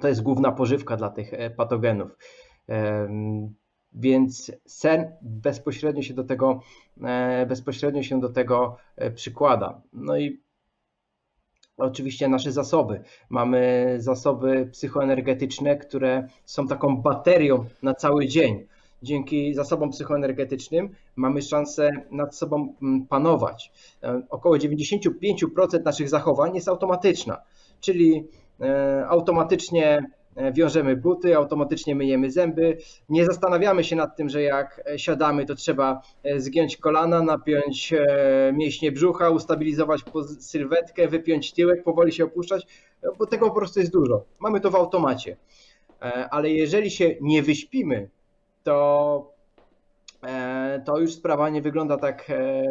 To 0.01 0.09
jest 0.09 0.23
główna 0.23 0.53
pożywka 0.53 0.97
dla 0.97 1.11
tych 1.11 1.35
e, 1.35 1.51
patogenów. 1.51 2.17
Więc 3.93 4.53
sen 4.67 5.13
bezpośrednio 5.23 6.03
się 6.03 6.15
do 6.15 6.25
tego, 6.25 6.61
bezpośrednio 7.49 8.03
się 8.03 8.21
do 8.21 8.29
tego 8.29 8.77
przykłada. 9.15 9.81
No 9.93 10.19
i 10.19 10.41
oczywiście 11.77 12.29
nasze 12.29 12.53
zasoby. 12.53 13.03
Mamy 13.29 13.95
zasoby 13.99 14.69
psychoenergetyczne, 14.73 15.77
które 15.77 16.29
są 16.45 16.69
taką 16.69 16.97
baterią 16.97 17.65
na 17.83 17.95
cały 17.95 18.27
dzień 18.27 18.67
dzięki 19.03 19.55
zasobom 19.55 19.91
psychoenergetycznym 19.91 20.91
mamy 21.17 21.43
szansę 21.43 21.91
nad 22.11 22.37
sobą 22.37 22.75
mm, 22.83 23.07
panować. 23.07 23.73
E, 24.03 24.23
około 24.31 24.57
95% 24.57 25.85
naszych 25.85 26.09
zachowań 26.09 26.55
jest 26.55 26.69
automatyczna, 26.69 27.37
czyli 27.81 28.29
e, 28.61 29.07
automatycznie 29.09 30.07
e, 30.37 30.53
wiążemy 30.53 30.97
buty, 30.97 31.37
automatycznie 31.37 31.95
myjemy 31.95 32.31
zęby. 32.31 32.79
Nie 33.09 33.27
zastanawiamy 33.27 33.85
się 33.85 33.97
nad 33.97 34.17
tym, 34.17 34.29
że 34.29 34.43
jak 34.43 34.83
siadamy, 34.97 35.47
to 35.47 35.55
trzeba 35.55 36.01
zgiąć 36.37 36.77
kolana, 36.77 37.23
napiąć 37.23 37.95
mięśnie 38.53 38.93
brzucha, 38.93 39.31
ustabilizować 39.31 40.01
sylwetkę, 40.41 41.09
wypiąć 41.09 41.53
tyłek, 41.53 41.85
powoli 41.85 42.13
się 42.13 42.25
opuszczać, 42.25 42.67
bo 43.19 43.27
tego 43.27 43.49
po 43.49 43.55
prostu 43.55 43.81
jest 43.81 43.93
dużo. 43.93 44.25
Mamy 44.41 44.61
to 44.61 44.71
w 44.71 44.75
automacie. 44.75 45.37
Ale 46.31 46.51
jeżeli 46.51 46.91
się 46.91 47.15
nie 47.21 47.43
wyśpimy, 47.43 48.09
to, 48.67 49.33
e, 50.23 50.83
to 50.85 50.99
już 50.99 51.13
sprawa 51.13 51.49
nie 51.49 51.63
wygląda 51.63 51.97
tak 51.97 52.31
e, 52.31 52.63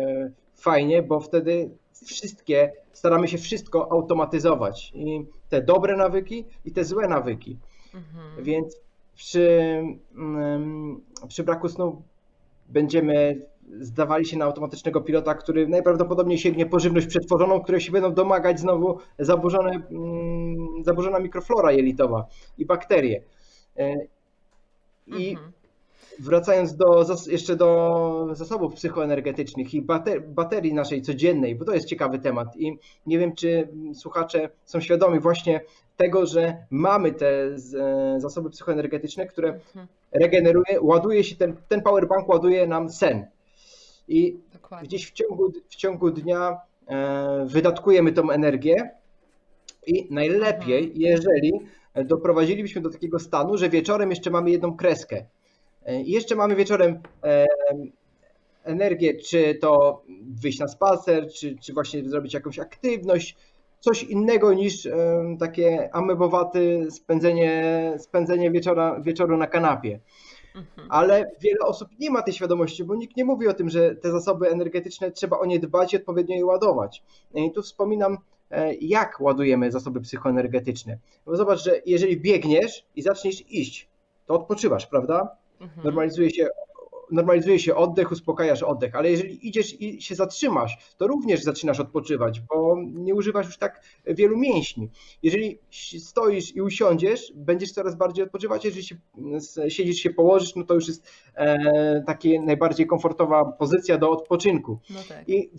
fajnie, 0.55 1.03
bo 1.03 1.19
wtedy 1.19 1.69
wszystkie, 2.05 2.71
staramy 2.93 3.27
się 3.27 3.37
wszystko 3.37 3.91
automatyzować. 3.91 4.91
I 4.95 5.25
te 5.49 5.61
dobre 5.61 5.97
nawyki, 5.97 6.45
i 6.65 6.71
te 6.71 6.85
złe 6.85 7.07
nawyki. 7.07 7.57
Mhm. 7.93 8.43
Więc 8.43 8.77
przy, 9.15 9.83
mm, 10.15 11.01
przy 11.27 11.43
braku 11.43 11.69
snu 11.69 12.01
będziemy 12.69 13.45
zdawali 13.79 14.25
się 14.25 14.37
na 14.37 14.45
automatycznego 14.45 15.01
pilota, 15.01 15.35
który 15.35 15.67
najprawdopodobniej 15.67 16.37
sięgnie 16.37 16.65
po 16.65 16.79
żywność 16.79 17.07
przetworzoną, 17.07 17.61
której 17.61 17.81
się 17.81 17.91
będą 17.91 18.13
domagać 18.13 18.59
znowu 18.59 18.99
zaburzone, 19.19 19.71
mm, 19.71 20.83
zaburzona 20.83 21.19
mikroflora 21.19 21.71
jelitowa 21.71 22.25
i 22.57 22.65
bakterie. 22.65 23.23
E, 23.77 23.95
I 25.07 25.29
mhm 25.29 25.55
wracając 26.19 26.75
do, 26.75 27.05
jeszcze 27.27 27.55
do 27.55 28.27
zasobów 28.31 28.73
psychoenergetycznych 28.73 29.73
i 29.73 29.85
baterii 30.27 30.73
naszej 30.73 31.01
codziennej, 31.01 31.55
bo 31.55 31.65
to 31.65 31.73
jest 31.73 31.87
ciekawy 31.87 32.19
temat 32.19 32.57
i 32.57 32.77
nie 33.05 33.19
wiem, 33.19 33.35
czy 33.35 33.67
słuchacze 33.93 34.49
są 34.65 34.81
świadomi 34.81 35.19
właśnie 35.19 35.61
tego, 35.97 36.25
że 36.25 36.57
mamy 36.69 37.11
te 37.11 37.59
zasoby 38.17 38.49
psychoenergetyczne, 38.49 39.27
które 39.27 39.49
mhm. 39.49 39.87
regeneruje, 40.11 40.81
ładuje 40.81 41.23
się, 41.23 41.35
ten, 41.35 41.55
ten 41.67 41.81
powerbank 41.81 42.29
ładuje 42.29 42.67
nam 42.67 42.89
sen. 42.89 43.25
I 44.07 44.37
Dokładnie. 44.53 44.87
gdzieś 44.87 45.07
w 45.07 45.13
ciągu, 45.13 45.51
w 45.69 45.75
ciągu 45.75 46.11
dnia 46.11 46.57
e, 46.87 47.45
wydatkujemy 47.45 48.11
tą 48.11 48.29
energię 48.29 48.89
i 49.87 50.07
najlepiej, 50.13 50.83
mhm. 50.83 51.01
jeżeli 51.01 51.51
doprowadzilibyśmy 52.05 52.81
do 52.81 52.89
takiego 52.89 53.19
stanu, 53.19 53.57
że 53.57 53.69
wieczorem 53.69 54.09
jeszcze 54.09 54.29
mamy 54.31 54.51
jedną 54.51 54.77
kreskę. 54.77 55.25
E, 55.85 56.01
I 56.01 56.11
jeszcze 56.11 56.35
mamy 56.35 56.55
wieczorem 56.55 56.99
e, 57.23 57.45
energię, 58.63 59.13
czy 59.13 59.55
to 59.55 60.01
wyjść 60.41 60.59
na 60.59 60.67
spacer, 60.67 61.27
czy, 61.33 61.55
czy 61.61 61.73
właśnie 61.73 62.09
zrobić 62.09 62.33
jakąś 62.33 62.59
aktywność, 62.59 63.37
coś 63.79 64.03
innego 64.03 64.53
niż 64.53 64.85
e, 64.85 64.95
takie 65.39 65.95
amebowaty 65.95 66.87
spędzenie, 66.91 67.93
spędzenie 67.97 68.51
wieczora, 68.51 68.99
wieczoru 68.99 69.37
na 69.37 69.47
kanapie. 69.47 69.99
Mhm. 70.55 70.87
Ale 70.91 71.31
wiele 71.41 71.59
osób 71.59 71.89
nie 71.99 72.11
ma 72.11 72.21
tej 72.21 72.33
świadomości, 72.33 72.83
bo 72.83 72.95
nikt 72.95 73.17
nie 73.17 73.25
mówi 73.25 73.47
o 73.47 73.53
tym, 73.53 73.69
że 73.69 73.95
te 73.95 74.11
zasoby 74.11 74.49
energetyczne 74.49 75.11
trzeba 75.11 75.39
o 75.39 75.45
nie 75.45 75.59
dbać 75.59 75.93
i 75.93 75.97
odpowiednio 75.97 76.35
je 76.35 76.45
ładować. 76.45 77.03
I 77.33 77.51
tu 77.51 77.61
wspominam, 77.61 78.17
jak 78.81 79.21
ładujemy 79.21 79.71
zasoby 79.71 80.01
psychoenergetyczne. 80.01 80.97
Bo 81.25 81.35
zobacz, 81.35 81.63
że 81.63 81.81
jeżeli 81.85 82.17
biegniesz 82.17 82.85
i 82.95 83.01
zaczniesz 83.01 83.51
iść, 83.51 83.89
to 84.25 84.33
odpoczywasz, 84.33 84.85
prawda? 84.85 85.37
Mhm. 85.59 85.85
Normalizuje 85.85 86.29
się 86.29 86.47
normalizuje 87.11 87.59
się 87.59 87.75
oddech, 87.75 88.11
uspokajasz 88.11 88.63
oddech, 88.63 88.95
ale 88.95 89.11
jeżeli 89.11 89.47
idziesz 89.47 89.81
i 89.81 90.01
się 90.01 90.15
zatrzymasz, 90.15 90.77
to 90.97 91.07
również 91.07 91.43
zaczynasz 91.43 91.79
odpoczywać, 91.79 92.39
bo 92.39 92.77
nie 92.93 93.15
używasz 93.15 93.45
już 93.45 93.57
tak 93.57 93.81
wielu 94.07 94.37
mięśni. 94.37 94.89
Jeżeli 95.23 95.59
stoisz 95.99 96.55
i 96.55 96.61
usiądziesz, 96.61 97.33
będziesz 97.35 97.71
coraz 97.71 97.95
bardziej 97.95 98.25
odpoczywać, 98.25 98.65
jeżeli 98.65 98.83
się, 98.83 98.95
siedzisz 99.67 99.97
się 99.97 100.09
położysz, 100.09 100.55
no 100.55 100.63
to 100.63 100.73
już 100.73 100.87
jest 100.87 101.07
e, 101.35 102.03
taka 102.07 102.29
najbardziej 102.45 102.87
komfortowa 102.87 103.45
pozycja 103.45 103.97
do 103.97 104.11
odpoczynku. 104.11 104.79
No 104.89 104.99
tak. 105.09 105.29
I 105.29 105.49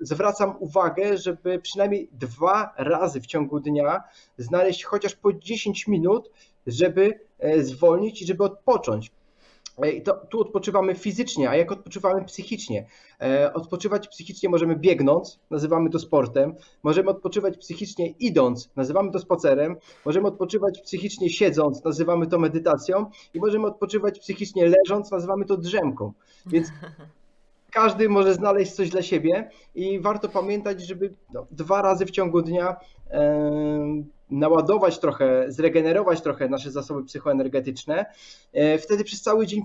zwracam 0.00 0.54
uwagę, 0.60 1.18
żeby 1.18 1.58
przynajmniej 1.58 2.08
dwa 2.12 2.74
razy 2.76 3.20
w 3.20 3.26
ciągu 3.26 3.60
dnia 3.60 4.02
znaleźć 4.38 4.84
chociaż 4.84 5.14
po 5.14 5.32
10 5.32 5.86
minut, 5.86 6.30
żeby 6.66 7.20
e, 7.38 7.62
zwolnić 7.62 8.22
i 8.22 8.26
żeby 8.26 8.44
odpocząć 8.44 9.10
I 9.84 10.02
to, 10.02 10.14
tu 10.14 10.40
odpoczywamy 10.40 10.94
fizycznie, 10.94 11.50
a 11.50 11.56
jak 11.56 11.72
odpoczywamy 11.72 12.24
psychicznie? 12.24 12.86
E, 13.22 13.52
odpoczywać 13.54 14.08
psychicznie 14.08 14.48
możemy 14.48 14.76
biegnąc, 14.76 15.40
nazywamy 15.50 15.90
to 15.90 15.98
sportem, 15.98 16.54
możemy 16.82 17.10
odpoczywać 17.10 17.58
psychicznie 17.58 18.08
idąc, 18.08 18.70
nazywamy 18.76 19.10
to 19.10 19.18
spacerem, 19.18 19.76
możemy 20.04 20.28
odpoczywać 20.28 20.80
psychicznie 20.80 21.30
siedząc, 21.30 21.84
nazywamy 21.84 22.26
to 22.26 22.38
medytacją 22.38 23.10
i 23.34 23.40
możemy 23.40 23.66
odpoczywać 23.66 24.18
psychicznie 24.18 24.66
leżąc, 24.66 25.10
nazywamy 25.10 25.44
to 25.44 25.56
drzemką. 25.56 26.12
Więc 26.46 26.68
każdy 27.70 28.08
może 28.08 28.34
znaleźć 28.34 28.72
coś 28.72 28.90
dla 28.90 29.02
siebie 29.02 29.50
i 29.74 30.00
warto 30.00 30.28
pamiętać, 30.28 30.80
żeby 30.86 31.14
no, 31.34 31.46
dwa 31.50 31.82
razy 31.82 32.06
w 32.06 32.10
ciągu 32.10 32.42
dnia 32.42 32.76
e, 33.10 34.02
naładować 34.30 34.98
trochę, 34.98 35.44
zregenerować 35.48 36.20
trochę 36.20 36.48
nasze 36.48 36.70
zasoby 36.70 37.04
psychoenergetyczne. 37.04 38.06
E, 38.52 38.78
wtedy 38.78 39.04
przez 39.04 39.22
cały 39.22 39.46
dzień 39.46 39.62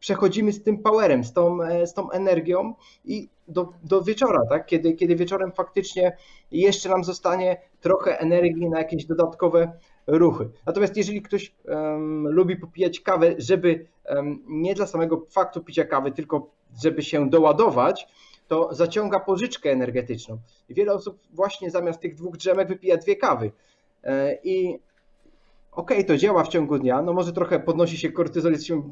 przechodzimy 0.00 0.52
z 0.52 0.62
tym 0.62 0.78
powerem, 0.78 1.24
z 1.24 1.32
tą, 1.32 1.62
e, 1.62 1.86
z 1.86 1.94
tą 1.94 2.10
energią 2.10 2.74
i 3.04 3.28
do, 3.48 3.72
do 3.84 4.02
wieczora, 4.02 4.40
tak? 4.50 4.66
kiedy, 4.66 4.92
kiedy 4.92 5.16
wieczorem 5.16 5.52
faktycznie 5.52 6.16
jeszcze 6.50 6.88
nam 6.88 7.04
zostanie 7.04 7.56
trochę 7.80 8.18
energii 8.18 8.68
na 8.68 8.78
jakieś 8.78 9.04
dodatkowe 9.04 9.72
ruchy. 10.06 10.48
Natomiast 10.66 10.96
jeżeli 10.96 11.22
ktoś 11.22 11.54
um, 11.64 12.28
lubi 12.28 12.56
popijać 12.56 13.00
kawę, 13.00 13.34
żeby 13.38 13.86
um, 14.08 14.42
nie 14.46 14.74
dla 14.74 14.86
samego 14.86 15.26
faktu 15.30 15.60
picia 15.60 15.84
kawy, 15.84 16.12
tylko 16.12 16.50
żeby 16.82 17.02
się 17.02 17.30
doładować, 17.30 18.08
to 18.48 18.68
zaciąga 18.74 19.20
pożyczkę 19.20 19.70
energetyczną. 19.70 20.38
I 20.68 20.74
wiele 20.74 20.92
osób 20.92 21.18
właśnie 21.32 21.70
zamiast 21.70 22.00
tych 22.00 22.14
dwóch 22.14 22.36
drzemek 22.36 22.68
wypija 22.68 22.96
dwie 22.96 23.16
kawy. 23.16 23.50
E, 24.06 24.38
I 24.44 24.78
okej, 25.72 25.96
okay, 25.96 26.04
to 26.04 26.16
działa 26.16 26.44
w 26.44 26.48
ciągu 26.48 26.78
dnia, 26.78 27.02
no 27.02 27.12
może 27.12 27.32
trochę 27.32 27.60
podnosi 27.60 27.98
się 27.98 28.12
kortyzol, 28.12 28.52
jesteśmy 28.52 28.82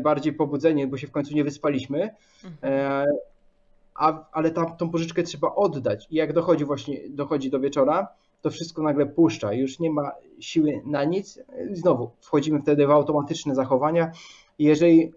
bardziej 0.00 0.32
pobudzeni, 0.32 0.86
bo 0.86 0.96
się 0.96 1.06
w 1.06 1.10
końcu 1.10 1.34
nie 1.34 1.44
wyspaliśmy, 1.44 2.10
e, 2.62 3.06
a, 3.94 4.24
ale 4.32 4.50
tam, 4.50 4.76
tą 4.76 4.90
pożyczkę 4.90 5.22
trzeba 5.22 5.54
oddać. 5.54 6.06
I 6.10 6.16
jak 6.16 6.32
dochodzi 6.32 6.64
właśnie, 6.64 7.00
dochodzi 7.08 7.50
do 7.50 7.60
wieczora, 7.60 8.08
to 8.42 8.50
wszystko 8.50 8.82
nagle 8.82 9.06
puszcza, 9.06 9.52
już 9.52 9.78
nie 9.78 9.90
ma 9.90 10.12
siły 10.40 10.82
na 10.84 11.04
nic, 11.04 11.40
znowu 11.72 12.10
wchodzimy 12.20 12.60
wtedy 12.60 12.86
w 12.86 12.90
automatyczne 12.90 13.54
zachowania. 13.54 14.12
Jeżeli 14.58 15.12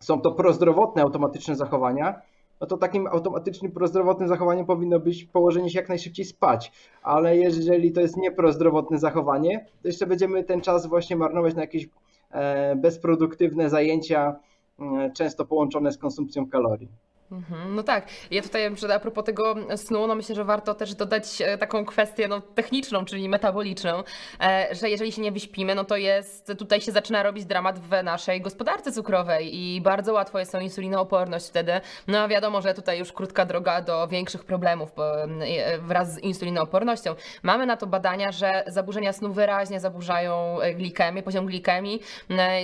są 0.00 0.20
to 0.20 0.32
prozdrowotne 0.32 1.02
automatyczne 1.02 1.56
zachowania, 1.56 2.22
no 2.60 2.66
to 2.66 2.76
takim 2.76 3.06
automatycznym 3.06 3.72
prozdrowotnym 3.72 4.28
zachowaniem 4.28 4.66
powinno 4.66 5.00
być 5.00 5.24
położenie 5.24 5.70
się 5.70 5.78
jak 5.78 5.88
najszybciej 5.88 6.24
spać. 6.24 6.72
Ale 7.02 7.36
jeżeli 7.36 7.92
to 7.92 8.00
jest 8.00 8.16
nieprozdrowotne 8.16 8.98
zachowanie, 8.98 9.66
to 9.82 9.88
jeszcze 9.88 10.06
będziemy 10.06 10.44
ten 10.44 10.60
czas 10.60 10.86
właśnie 10.86 11.16
marnować 11.16 11.54
na 11.54 11.60
jakieś 11.60 11.88
e, 12.30 12.76
bezproduktywne 12.76 13.70
zajęcia, 13.70 14.36
e, 14.80 15.10
często 15.16 15.44
połączone 15.44 15.92
z 15.92 15.98
konsumpcją 15.98 16.48
kalorii. 16.50 16.88
Mhm, 17.32 17.74
no 17.74 17.82
tak, 17.82 18.06
ja 18.30 18.42
tutaj 18.42 18.70
a 18.94 19.00
propos 19.00 19.24
tego 19.24 19.54
snu, 19.76 20.06
no 20.06 20.14
myślę, 20.14 20.34
że 20.34 20.44
warto 20.44 20.74
też 20.74 20.94
dodać 20.94 21.40
e, 21.40 21.58
taką 21.58 21.84
kwestię 21.84 22.28
no, 22.28 22.40
techniczną, 22.40 23.04
czyli 23.04 23.28
metaboliczną, 23.28 24.02
e, 24.40 24.68
że 24.72 24.90
jeżeli 24.90 25.12
się 25.12 25.22
nie 25.22 25.32
wyśpimy, 25.32 25.74
no 25.74 25.84
to 25.84 25.96
jest, 25.96 26.52
tutaj 26.58 26.80
się 26.80 26.92
zaczyna 26.92 27.22
robić 27.22 27.44
dramat 27.44 27.78
w 27.78 28.02
naszej 28.02 28.40
gospodarce 28.40 28.92
cukrowej 28.92 29.56
i 29.56 29.80
bardzo 29.80 30.12
łatwo 30.12 30.38
jest 30.38 30.54
o 30.54 30.60
insulinooporność 30.60 31.48
wtedy. 31.48 31.80
No 32.08 32.18
a 32.18 32.28
wiadomo, 32.28 32.62
że 32.62 32.74
tutaj 32.74 32.98
już 32.98 33.12
krótka 33.12 33.46
droga 33.46 33.82
do 33.82 34.08
większych 34.08 34.44
problemów 34.44 34.90
e, 34.98 35.78
wraz 35.78 36.14
z 36.14 36.18
insulinoopornością. 36.18 37.14
Mamy 37.42 37.66
na 37.66 37.76
to 37.76 37.86
badania, 37.86 38.32
że 38.32 38.64
zaburzenia 38.66 39.12
snu 39.12 39.32
wyraźnie 39.32 39.80
zaburzają 39.80 40.58
glikemię, 40.76 41.22
poziom 41.22 41.46
glikemii, 41.46 42.00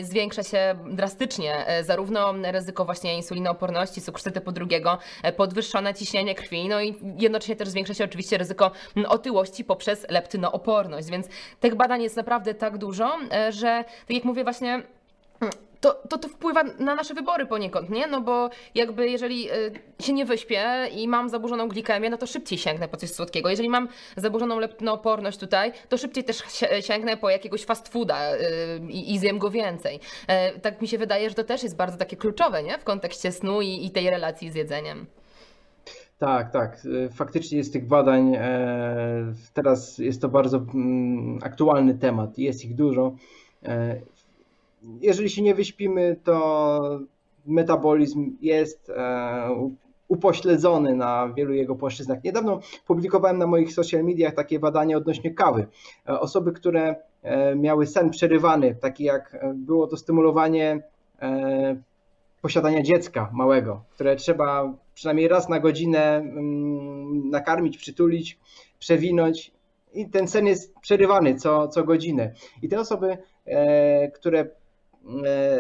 zwiększa 0.03 0.43
się 0.43 0.75
drastycznie 0.91 1.67
zarówno 1.83 2.33
ryzyko 2.43 2.85
właśnie 2.85 3.17
insulinooporności, 3.17 4.01
cukrzycy 4.01 4.31
typu 4.31 4.50
drugiego, 4.53 4.99
e, 5.23 5.33
podwyższone 5.33 5.95
ciśnienie 5.95 6.35
krwi, 6.35 6.69
no 6.69 6.83
i 6.83 6.95
jednocześnie 7.19 7.57
też 7.57 7.69
zwiększa 7.69 7.95
się 7.95 8.05
oczywiście 8.05 8.39
ryzyko 8.39 8.71
otyłości 9.09 9.65
poprzez 9.65 10.07
leptynooporność, 10.09 11.11
więc 11.11 11.27
tych 11.61 11.75
badań 11.75 12.03
jest 12.03 12.17
naprawdę 12.17 12.55
tak 12.55 12.79
dużo, 12.79 13.19
e, 13.33 13.53
że 13.53 13.85
tak 14.07 14.17
jak 14.17 14.25
mówię 14.25 14.45
właśnie 14.45 14.83
to, 15.81 16.03
to, 16.09 16.19
to 16.19 16.29
wpływa 16.29 16.63
na 16.79 16.95
nasze 16.95 17.15
wybory 17.15 17.47
poniekąd, 17.47 17.91
nie? 17.91 18.07
No 18.07 18.21
bo 18.21 18.51
jakby 18.75 19.09
jeżeli 19.09 19.53
y, 19.53 19.73
się 20.01 20.13
nie 20.13 20.25
wyśpię 20.25 20.89
i 20.97 21.09
mam 21.09 21.29
zaburzoną 21.29 21.69
glikemię, 21.69 22.11
no 22.11 22.17
to 22.17 22.27
szybciej 22.27 22.59
sięgnę 22.59 22.89
po 22.89 22.97
coś 22.97 23.11
słodkiego. 23.11 23.51
Jeżeli 23.51 23.69
mam 23.69 23.89
zaburzoną 24.17 24.59
leptynooporność 24.59 25.39
tutaj, 25.39 25.73
to 25.89 25.99
szybciej 25.99 26.25
też 26.25 26.43
sięgnę 26.81 27.17
po 27.17 27.31
jakiegoś 27.31 27.65
fast 27.65 27.89
fooda 27.89 28.35
y, 28.35 28.39
i, 28.89 29.15
i 29.15 29.19
zjem 29.19 29.39
go 29.39 29.51
więcej. 29.51 30.01
E, 30.27 30.59
tak 30.59 30.83
mi 30.83 30.89
się 30.89 30.99
wydaje, 30.99 31.29
że 31.29 31.35
to 31.35 31.45
też 31.45 31.63
jest 31.63 31.77
bardzo 31.77 31.97
takie 31.97 32.17
kluczowe, 32.17 32.63
nie? 32.63 32.79
W 32.79 32.85
kontekście 32.85 33.33
snu 33.33 33.61
i, 33.61 33.87
i 33.87 33.91
tej 33.91 34.11
relacji 34.11 34.51
z 34.51 34.55
jedzeniem. 34.55 35.07
Tak, 36.19 36.53
tak. 36.53 36.79
E, 37.05 37.09
faktycznie 37.09 37.59
jest 37.59 37.73
tych 37.73 37.87
badań. 37.87 38.35
E, 38.35 39.33
teraz 39.55 39.99
jest 39.99 40.21
to 40.21 40.29
bardzo 40.29 40.57
mm, 40.75 41.39
aktualny 41.43 41.95
temat. 41.95 42.39
Jest 42.39 42.65
ich 42.65 42.75
dużo 42.75 43.15
jeżeli 45.01 45.31
się 45.31 45.43
nie 45.43 45.55
wyśpimy, 45.55 46.17
to 46.25 47.01
metabolizm 47.47 48.37
jest 48.41 48.91
e, 48.91 49.71
upośledzony 50.09 50.97
na 50.97 51.33
wielu 51.37 51.55
jego 51.55 51.75
płaszczyznach. 51.75 52.25
Niedawno 52.25 52.61
publikowałem 52.87 53.39
na 53.39 53.47
moich 53.47 53.73
social 53.73 54.05
mediach 54.05 54.35
takie 54.35 54.59
badanie 54.59 54.97
odnośnie 54.97 55.35
kawy. 55.35 55.67
E, 56.09 56.21
osoby, 56.21 56.53
które 56.53 56.97
e, 57.23 57.57
miały 57.57 57.87
sen 57.87 58.11
przerywany, 58.11 58.75
taki 58.75 59.05
jak 59.05 59.47
było 59.55 59.87
to 59.87 59.97
stymulowanie 59.97 60.83
posiadania 62.43 62.83
dziecka 62.83 63.31
małego, 63.33 63.85
które 63.91 64.17
trzeba 64.17 64.75
przynajmniej 64.95 65.29
raz 65.29 65.49
na 65.49 65.61
godzinę 65.61 66.17
mm, 66.17 67.31
nakarmić, 67.31 67.79
przytulić, 67.79 68.39
przewinąć 68.79 69.53
i 69.95 70.09
ten 70.09 70.29
sen 70.29 70.47
jest 70.47 70.75
przerywany 70.79 71.35
co, 71.35 71.69
co 71.69 71.85
godzinę. 71.85 72.35
I 72.63 72.69
te 72.69 72.81
osoby, 72.81 73.19
które 74.15 74.47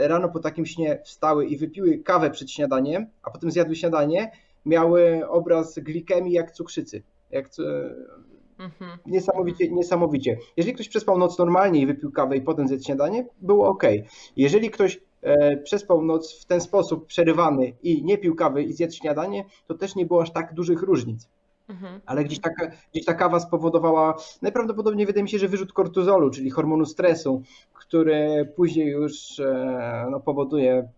rano 0.01 0.29
po 0.29 0.41
takim 0.41 0.67
śnie 0.67 1.01
wstały 1.05 1.47
i 1.47 1.57
wypiły 1.57 1.99
kawę 1.99 2.31
przed 2.31 2.51
śniadaniem, 2.51 3.07
a 3.23 3.31
potem 3.31 3.51
zjadły 3.51 3.77
śniadanie, 3.77 4.31
miały 4.67 5.29
obraz 5.29 5.79
glikemii 5.79 6.33
jak 6.33 6.53
cukrzycy. 6.53 7.03
Jak, 7.31 7.49
mhm. 8.59 8.99
Niesamowicie, 9.07 9.71
niesamowicie. 9.71 10.39
Jeżeli 10.57 10.75
ktoś 10.75 10.89
przespał 10.89 11.19
noc 11.19 11.39
normalnie 11.39 11.81
i 11.81 11.87
wypił 11.87 12.13
kawę 12.13 12.37
i 12.37 12.43
potem 12.43 12.69
zjadł 12.69 12.83
śniadanie, 12.83 13.27
było 13.41 13.69
ok. 13.69 13.83
Jeżeli 14.37 14.71
ktoś 14.71 15.01
e, 15.23 15.57
przespał 15.57 16.03
noc 16.03 16.41
w 16.41 16.45
ten 16.45 16.61
sposób 16.61 17.07
przerywany 17.07 17.73
i 17.83 18.05
nie 18.05 18.19
pił 18.19 18.35
kawy 18.35 18.63
i 18.63 18.73
zjadł 18.73 18.93
śniadanie, 18.93 19.45
to 19.67 19.75
też 19.75 19.95
nie 19.95 20.07
było 20.07 20.23
aż 20.23 20.33
tak 20.33 20.55
dużych 20.55 20.83
różnic. 20.83 21.29
Mhm. 21.71 22.01
Ale 22.07 22.25
gdzieś 22.25 22.41
ta, 22.41 22.51
gdzieś 22.93 23.05
ta 23.05 23.15
kawa 23.15 23.41
spowodowała, 23.41 24.15
najprawdopodobniej 24.43 25.07
wydaje 25.07 25.23
mi 25.23 25.29
się, 25.29 25.39
że 25.39 25.49
wyrzut 25.49 25.73
kortyzolu, 25.73 26.31
czyli 26.31 26.51
hormonu 26.51 26.87
stresu, 26.87 27.43
który 27.91 28.53
później 28.57 28.89
już 28.89 29.41
e, 29.41 30.07
no, 30.11 30.21
powoduje 30.21 30.89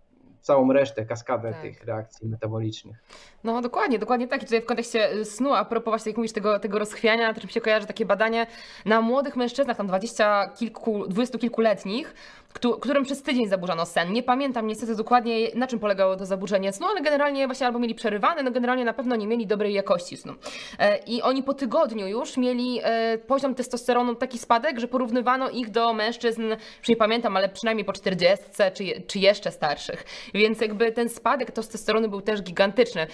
całą 0.40 0.72
resztę, 0.72 1.06
kaskadę 1.06 1.52
tak. 1.52 1.62
tych 1.62 1.84
reakcji 1.84 2.28
metabolicznych. 2.28 2.96
No 3.44 3.62
dokładnie, 3.62 3.98
dokładnie 3.98 4.28
tak. 4.28 4.42
I 4.42 4.44
tutaj 4.44 4.62
w 4.62 4.66
kontekście 4.66 5.12
y, 5.12 5.24
snu, 5.24 5.54
a 5.54 5.64
propos 5.64 5.90
właśnie 5.90 6.10
jak 6.10 6.16
mówisz 6.16 6.32
tego, 6.32 6.58
tego 6.58 6.78
rozchwiania, 6.78 7.34
to 7.34 7.46
mi 7.46 7.52
się 7.52 7.60
kojarzy 7.60 7.86
takie 7.86 8.06
badanie 8.06 8.46
na 8.86 9.00
młodych 9.00 9.36
mężczyznach, 9.36 9.76
tam 9.76 9.86
dwadzieścia 9.86 10.48
kilku, 10.48 11.08
dwudziestu 11.08 11.38
kilkuletnich, 11.38 12.14
którym 12.52 13.04
przez 13.04 13.22
tydzień 13.22 13.48
zaburzano 13.48 13.86
sen. 13.86 14.12
Nie 14.12 14.22
pamiętam 14.22 14.66
niestety 14.66 14.96
dokładnie 14.96 15.48
na 15.54 15.66
czym 15.66 15.78
polegało 15.78 16.16
to 16.16 16.26
zaburzenie 16.26 16.72
snu, 16.72 16.86
ale 16.86 17.00
generalnie 17.02 17.46
właśnie 17.46 17.66
albo 17.66 17.78
mieli 17.78 17.94
przerywane, 17.94 18.42
no 18.42 18.50
generalnie 18.50 18.84
na 18.84 18.92
pewno 18.92 19.16
nie 19.16 19.26
mieli 19.26 19.46
dobrej 19.46 19.74
jakości 19.74 20.16
snu. 20.16 20.34
E, 20.78 20.98
I 20.98 21.22
oni 21.22 21.42
po 21.42 21.54
tygodniu 21.54 22.06
już 22.06 22.36
mieli 22.36 22.80
e, 22.82 23.18
poziom 23.18 23.54
testosteronu 23.54 24.14
taki 24.14 24.38
spadek, 24.38 24.80
że 24.80 24.88
porównywano 24.88 25.50
ich 25.50 25.70
do 25.70 25.92
mężczyzn, 25.92 26.42
już 26.78 26.88
nie 26.88 26.96
pamiętam, 26.96 27.36
ale 27.36 27.48
przynajmniej 27.48 27.84
po 27.84 27.92
40 27.92 28.44
czy, 28.74 29.02
czy 29.06 29.18
jeszcze 29.18 29.50
starszych. 29.50 30.04
Więc 30.34 30.60
jakby 30.60 30.92
ten 30.92 31.08
spadek 31.08 31.50
testosteronu 31.50 32.08
był 32.08 32.20
też 32.20 32.42
gigantyczny. 32.42 33.06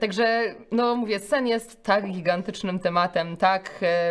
Także, 0.00 0.54
no 0.70 0.96
mówię, 0.96 1.18
sen 1.18 1.46
jest 1.46 1.82
tak 1.82 2.10
gigantycznym 2.10 2.78
tematem, 2.78 3.36
tak 3.36 3.70
e, 3.82 4.10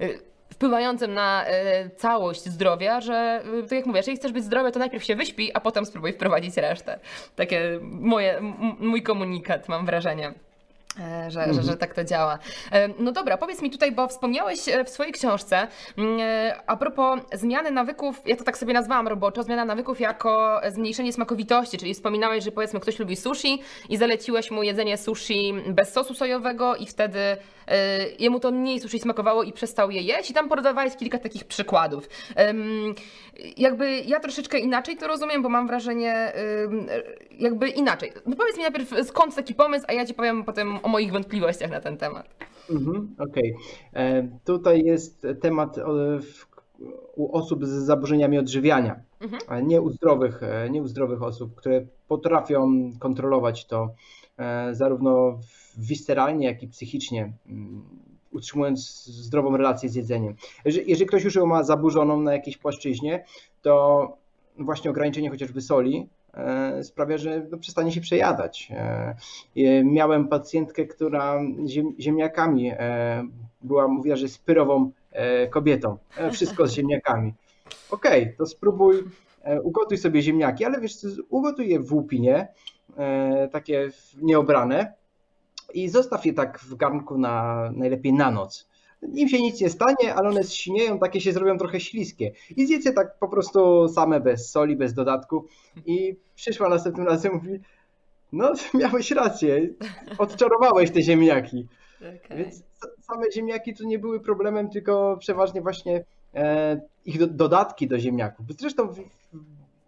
e, 0.00 0.33
wpływającym 0.64 1.14
na 1.14 1.44
e, 1.46 1.90
całość 1.90 2.44
zdrowia, 2.44 3.00
że 3.00 3.42
tak 3.62 3.72
jak 3.72 3.86
mówię, 3.86 3.98
jeżeli 3.98 4.16
chcesz 4.16 4.32
być 4.32 4.44
zdrowy, 4.44 4.72
to 4.72 4.78
najpierw 4.78 5.04
się 5.04 5.16
wyśpi, 5.16 5.50
a 5.54 5.60
potem 5.60 5.86
spróbuj 5.86 6.12
wprowadzić 6.12 6.56
resztę. 6.56 6.98
Takie 7.36 7.78
moje, 7.82 8.40
mój 8.80 9.02
komunikat, 9.02 9.68
mam 9.68 9.86
wrażenie. 9.86 10.34
E, 11.00 11.30
że, 11.30 11.40
mhm. 11.40 11.54
że, 11.54 11.62
że, 11.62 11.76
tak 11.76 11.94
to 11.94 12.04
działa. 12.04 12.38
E, 12.72 12.88
no 12.98 13.12
dobra, 13.12 13.36
powiedz 13.36 13.62
mi 13.62 13.70
tutaj, 13.70 13.92
bo 13.92 14.08
wspomniałeś 14.08 14.68
e, 14.68 14.84
w 14.84 14.88
swojej 14.88 15.12
książce 15.12 15.68
mm, 15.98 16.20
a 16.66 16.76
propos 16.76 17.20
zmiany 17.32 17.70
nawyków, 17.70 18.22
ja 18.26 18.36
to 18.36 18.44
tak 18.44 18.58
sobie 18.58 18.74
nazwałam 18.74 19.08
roboczo, 19.08 19.42
zmiana 19.42 19.64
nawyków 19.64 20.00
jako 20.00 20.60
zmniejszenie 20.68 21.12
smakowitości, 21.12 21.78
czyli 21.78 21.94
wspominałeś, 21.94 22.44
że 22.44 22.52
powiedzmy 22.52 22.80
ktoś 22.80 22.98
lubi 22.98 23.16
sushi 23.16 23.62
i 23.88 23.96
zaleciłeś 23.96 24.50
mu 24.50 24.62
jedzenie 24.62 24.96
sushi 24.96 25.54
bez 25.66 25.92
sosu 25.92 26.14
sojowego 26.14 26.76
i 26.76 26.86
wtedy 26.86 27.18
jemu 28.18 28.40
to 28.40 28.50
mniej 28.50 28.80
sushi 28.80 29.00
smakowało 29.00 29.42
i 29.42 29.52
przestał 29.52 29.90
je 29.90 30.02
jeść 30.02 30.30
i 30.30 30.34
tam 30.34 30.48
podawałeś 30.48 30.96
kilka 30.96 31.18
takich 31.18 31.44
przykładów. 31.44 32.08
Jakby 33.56 34.00
ja 34.00 34.20
troszeczkę 34.20 34.58
inaczej 34.58 34.96
to 34.96 35.06
rozumiem, 35.06 35.42
bo 35.42 35.48
mam 35.48 35.66
wrażenie 35.66 36.32
jakby 37.38 37.68
inaczej. 37.68 38.12
No 38.26 38.36
powiedz 38.36 38.56
mi 38.56 38.62
najpierw 38.62 39.06
skąd 39.08 39.34
taki 39.34 39.54
pomysł, 39.54 39.84
a 39.88 39.92
ja 39.92 40.06
Ci 40.06 40.14
powiem 40.14 40.44
potem 40.44 40.78
o 40.84 40.88
moich 40.88 41.12
wątpliwościach 41.12 41.70
na 41.70 41.80
ten 41.80 41.96
temat. 41.96 42.28
Mhm, 42.70 43.16
Okej. 43.18 43.54
Okay. 43.54 44.02
E, 44.02 44.28
tutaj 44.44 44.84
jest 44.84 45.26
temat 45.40 45.76
u 47.16 47.36
osób 47.36 47.66
z 47.66 47.70
zaburzeniami 47.70 48.38
odżywiania, 48.38 49.00
mhm. 49.20 49.68
nie, 49.68 49.80
u 49.80 49.90
zdrowych, 49.90 50.42
e, 50.42 50.70
nie 50.70 50.82
u 50.82 50.86
zdrowych 50.86 51.22
osób, 51.22 51.54
które 51.54 51.86
potrafią 52.08 52.90
kontrolować 52.98 53.66
to 53.66 53.94
e, 54.36 54.74
zarówno 54.74 55.38
wisteralnie, 55.78 56.46
jak 56.46 56.62
i 56.62 56.68
psychicznie, 56.68 57.32
mm, 57.46 57.82
utrzymując 58.32 59.04
zdrową 59.04 59.56
relację 59.56 59.88
z 59.88 59.94
jedzeniem. 59.94 60.34
Jeżeli, 60.64 60.90
jeżeli 60.90 61.06
ktoś 61.06 61.24
już 61.24 61.34
ją 61.34 61.46
ma 61.46 61.62
zaburzoną 61.62 62.20
na 62.20 62.32
jakiejś 62.32 62.56
płaszczyźnie, 62.56 63.24
to 63.62 64.16
właśnie 64.58 64.90
ograniczenie 64.90 65.30
chociażby 65.30 65.60
soli 65.60 66.08
E, 66.23 66.23
sprawia, 66.82 67.18
że 67.18 67.46
no, 67.50 67.58
przestanie 67.58 67.92
się 67.92 68.00
przejadać. 68.00 68.68
E, 68.70 69.84
miałem 69.84 70.28
pacjentkę, 70.28 70.86
która 70.86 71.40
ziemniakami 71.98 72.70
e, 72.72 73.28
była, 73.62 73.88
mówiła, 73.88 74.16
że 74.16 74.22
jest 74.22 74.44
pyrową 74.44 74.90
kobietą. 75.50 75.98
Wszystko 76.32 76.66
z 76.66 76.72
ziemniakami. 76.72 77.34
Okej, 77.90 78.22
okay, 78.22 78.34
to 78.38 78.46
spróbuj, 78.46 79.04
ugotuj 79.62 79.98
sobie 79.98 80.22
ziemniaki, 80.22 80.64
ale 80.64 80.80
wiesz, 80.80 80.92
ugotuj 81.28 81.68
je 81.68 81.80
w 81.80 81.92
łupinie, 81.92 82.48
takie 83.52 83.90
nieobrane 84.22 84.92
i 85.74 85.88
zostaw 85.88 86.26
je 86.26 86.32
tak 86.32 86.58
w 86.58 86.74
garnku 86.74 87.18
na 87.18 87.70
najlepiej 87.72 88.12
na 88.12 88.30
noc 88.30 88.68
im 89.12 89.28
się 89.28 89.42
nic 89.42 89.60
nie 89.60 89.70
stanie, 89.70 90.14
ale 90.14 90.28
one 90.28 90.44
śnieją, 90.44 90.98
takie 90.98 91.20
się 91.20 91.32
zrobią 91.32 91.58
trochę 91.58 91.80
śliskie. 91.80 92.32
I 92.56 92.66
zjedzcie 92.66 92.92
tak 92.92 93.18
po 93.18 93.28
prostu 93.28 93.88
same, 93.88 94.20
bez 94.20 94.50
soli, 94.50 94.76
bez 94.76 94.94
dodatku. 94.94 95.46
I 95.86 96.16
przyszła 96.34 96.68
następnym 96.68 97.06
razem 97.06 97.32
i 97.32 97.34
mówi, 97.34 97.60
no 98.32 98.52
miałeś 98.80 99.10
rację, 99.10 99.68
odczarowałeś 100.18 100.90
te 100.90 101.02
ziemniaki. 101.02 101.68
Okay. 101.98 102.38
Więc 102.38 102.62
same 103.00 103.32
ziemniaki 103.32 103.74
tu 103.74 103.86
nie 103.86 103.98
były 103.98 104.20
problemem, 104.20 104.70
tylko 104.70 105.16
przeważnie 105.20 105.62
właśnie 105.62 106.04
e, 106.34 106.80
ich 107.04 107.18
do, 107.18 107.26
dodatki 107.26 107.88
do 107.88 107.98
ziemniaków. 107.98 108.46
Zresztą 108.58 108.88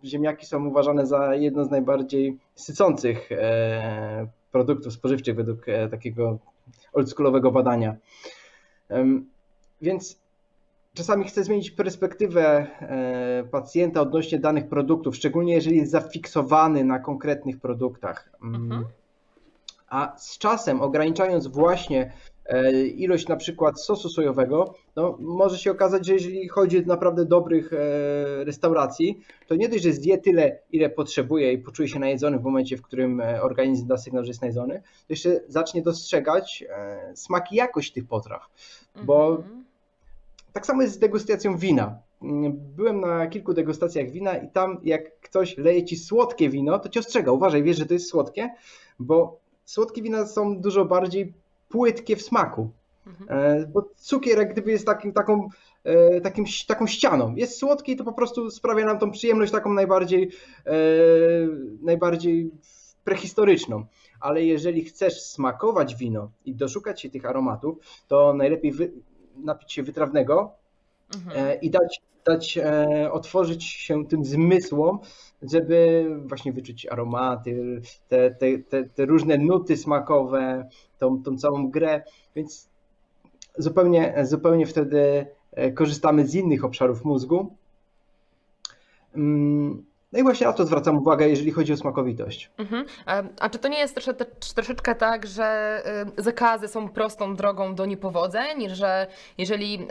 ziemniaki 0.05 0.47
są 0.47 0.67
uważane 0.67 1.07
za 1.07 1.35
jedno 1.35 1.65
z 1.65 1.71
najbardziej 1.71 2.39
sycących 2.55 3.33
e, 3.33 4.27
produktów 4.53 4.93
spożywczych 4.93 5.37
według 5.37 5.69
e, 5.69 5.89
takiego 5.89 6.39
oldschoolowego 6.93 7.53
badania. 7.53 7.97
Więc 9.83 10.19
czasami 10.95 11.25
chcę 11.25 11.45
zmienić 11.45 11.71
perspektywę 11.71 12.67
e, 12.81 13.45
pacjenta 13.51 14.01
odnośnie 14.01 14.39
danych 14.39 14.69
produktów, 14.69 15.17
szczególnie 15.17 15.55
jeżeli 15.55 15.77
jest 15.77 15.93
zafiksowany 15.93 16.85
na 16.85 16.99
konkretnych 16.99 17.61
produktach. 17.61 18.31
Mm. 18.43 18.55
Mhm. 18.55 18.85
A 19.89 20.15
z 20.19 20.39
czasem, 20.39 20.81
ograniczając 20.81 21.47
właśnie 21.47 22.13
ilość 22.97 23.29
na 23.29 23.37
przykład 23.37 23.81
sosu 23.81 24.09
sojowego, 24.09 24.75
no, 24.97 25.17
może 25.21 25.59
się 25.59 25.71
okazać, 25.71 26.07
że 26.07 26.13
jeżeli 26.13 26.49
chodzi 26.49 26.79
o 26.79 26.87
naprawdę 26.87 27.25
dobrych 27.25 27.73
e, 27.73 27.77
restauracji, 28.45 29.21
to 29.47 29.57
nie 29.57 29.69
dość, 29.69 29.83
że 29.83 29.93
zje 29.93 30.19
tyle, 30.19 30.59
ile 30.73 30.91
potrzebuje 30.91 31.53
i 31.53 31.59
poczuje 31.59 31.89
się 31.89 31.99
najedzony 31.99 32.39
w 32.39 32.43
momencie, 32.43 32.77
w 32.77 32.83
którym 32.83 33.23
organizm 33.43 33.87
da 33.87 33.97
sygnał, 33.97 34.25
że 34.25 34.29
jest 34.29 34.41
najedzony, 34.41 34.83
to 34.83 35.07
jeszcze 35.09 35.41
zacznie 35.49 35.83
dostrzegać 35.83 36.65
smak 37.15 37.53
i 37.53 37.57
jakość 37.57 37.93
tych 37.93 38.07
potraw. 38.07 38.43
Bo 39.05 39.37
mhm. 39.37 39.65
tak 40.53 40.67
samo 40.67 40.83
jest 40.83 40.95
z 40.95 40.99
degustacją 40.99 41.57
wina. 41.57 41.99
Byłem 42.77 43.01
na 43.01 43.27
kilku 43.27 43.55
degustacjach 43.55 44.11
wina 44.11 44.37
i 44.37 44.51
tam 44.51 44.81
jak 44.85 45.21
ktoś 45.21 45.59
leje 45.59 45.85
ci 45.85 45.97
słodkie 45.97 46.51
wino, 46.51 46.79
to 46.79 46.89
cię 46.89 47.01
ostrzega, 47.01 47.33
uważaj, 47.33 47.63
wiesz, 47.63 47.77
że 47.77 47.87
to 47.87 47.95
jest 47.95 48.09
słodkie, 48.09 48.55
bo 48.99 49.41
słodkie 49.65 50.03
wina 50.03 50.27
są 50.27 50.61
dużo 50.61 50.85
bardziej 50.85 51.33
płytkie 51.69 52.17
w 52.17 52.23
smaku. 52.23 52.71
Mhm. 53.07 53.27
E, 53.31 53.67
bo 53.67 53.89
cukier 53.97 54.39
jak 54.39 54.53
gdyby 54.53 54.71
jest 54.71 54.87
takim, 54.87 55.13
taką, 55.13 55.49
e, 55.85 56.21
takim, 56.21 56.45
taką 56.67 56.87
ścianą. 56.87 57.35
Jest 57.35 57.59
słodki 57.59 57.93
i 57.93 57.97
to 57.97 58.05
po 58.05 58.13
prostu 58.13 58.51
sprawia 58.51 58.85
nam 58.85 58.99
tą 58.99 59.11
przyjemność 59.11 59.53
taką 59.53 59.73
najbardziej, 59.73 60.31
e, 60.67 60.73
najbardziej 61.83 62.51
prehistoryczną 63.05 63.85
ale 64.21 64.45
jeżeli 64.45 64.85
chcesz 64.85 65.23
smakować 65.23 65.95
wino 65.95 66.31
i 66.45 66.55
doszukać 66.55 67.01
się 67.01 67.11
tych 67.11 67.27
aromatów, 67.27 67.79
to 68.09 68.35
najlepiej 68.35 68.73
wy, 68.73 68.93
napić 69.37 69.73
się 69.73 69.83
wytrawnego 69.83 70.53
mhm. 71.15 71.61
I 71.61 71.71
dać, 71.71 72.01
dać 72.27 72.59
e, 72.59 73.13
otworzyć 73.13 73.65
się 73.65 74.07
tym 74.07 74.25
zmysłom, 74.25 74.99
żeby 75.43 76.07
właśnie 76.27 76.53
wyczuć 76.53 76.87
aromaty, 76.87 77.81
te, 78.09 78.31
te, 78.31 78.59
te, 78.59 78.85
te 78.85 79.07
różne 79.07 79.39
nuty 79.39 79.77
smakowe, 79.77 80.69
tą, 80.99 81.23
tą 81.23 81.39
całą 81.39 81.71
grę, 81.71 82.03
więc 82.37 82.69
zupełnie, 83.59 84.15
zupełnie 84.23 84.67
wtedy 84.67 85.27
e, 85.53 85.73
korzystamy 85.73 86.27
z 86.27 86.35
innych 86.35 86.65
obszarów 86.65 87.05
mózgu. 87.05 87.57
Mm, 89.15 89.85
no 90.13 90.19
i 90.19 90.23
właśnie 90.23 90.47
na 90.47 90.53
to 90.53 90.67
zwracam 90.67 90.99
uwagę, 90.99 91.29
jeżeli 91.29 91.51
chodzi 91.51 91.73
o 91.73 91.77
smakowitość. 91.77 92.51
Mhm. 92.59 92.85
A, 93.41 93.49
czy 93.49 93.59
to 93.59 93.69
nie 93.69 93.79
jest 93.79 93.95
trosze, 93.95 94.15
troszeczkę 94.55 94.95
tak, 94.95 95.27
że 95.27 95.83
y, 96.19 96.23
zakazy 96.23 96.69
są 96.69 96.89
prostą 96.89 97.37
drogą 97.37 97.75
do 97.75 97.87
niepowodzeń, 97.87 98.69
że 98.69 99.07
jeżeli 99.39 99.83
y, 99.83 99.87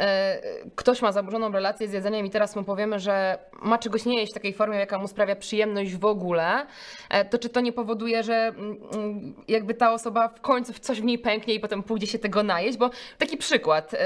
ktoś 0.75 1.01
ma 1.01 1.11
zaburzoną 1.11 1.51
relację 1.51 1.87
z 1.87 1.93
jedzeniem 1.93 2.25
i 2.25 2.29
teraz 2.29 2.55
mu 2.55 2.63
powiemy, 2.63 2.99
że 2.99 3.37
ma 3.61 3.77
czegoś 3.77 4.05
nie 4.05 4.19
jeść 4.19 4.31
w 4.31 4.33
takiej 4.33 4.53
formie, 4.53 4.77
jaka 4.77 4.99
mu 4.99 5.07
sprawia 5.07 5.35
przyjemność 5.35 5.95
w 5.95 6.05
ogóle, 6.05 6.65
e, 7.09 7.25
to 7.25 7.39
czy 7.39 7.49
to 7.49 7.61
nie 7.61 7.73
powoduje, 7.73 8.23
że 8.23 8.35
mm, 8.35 8.77
mm, 8.93 9.33
jakby 9.47 9.73
ta 9.73 9.93
osoba 9.93 10.27
w 10.27 10.41
końcu 10.41 10.73
coś 10.73 11.01
w 11.01 11.03
niej 11.03 11.19
pęknie 11.19 11.53
i 11.53 11.59
potem 11.59 11.83
pójdzie 11.83 12.07
się 12.07 12.19
tego 12.19 12.43
najeść? 12.43 12.77
Bo 12.77 12.89
taki 13.17 13.37
przykład. 13.37 13.93
Y, 13.93 13.97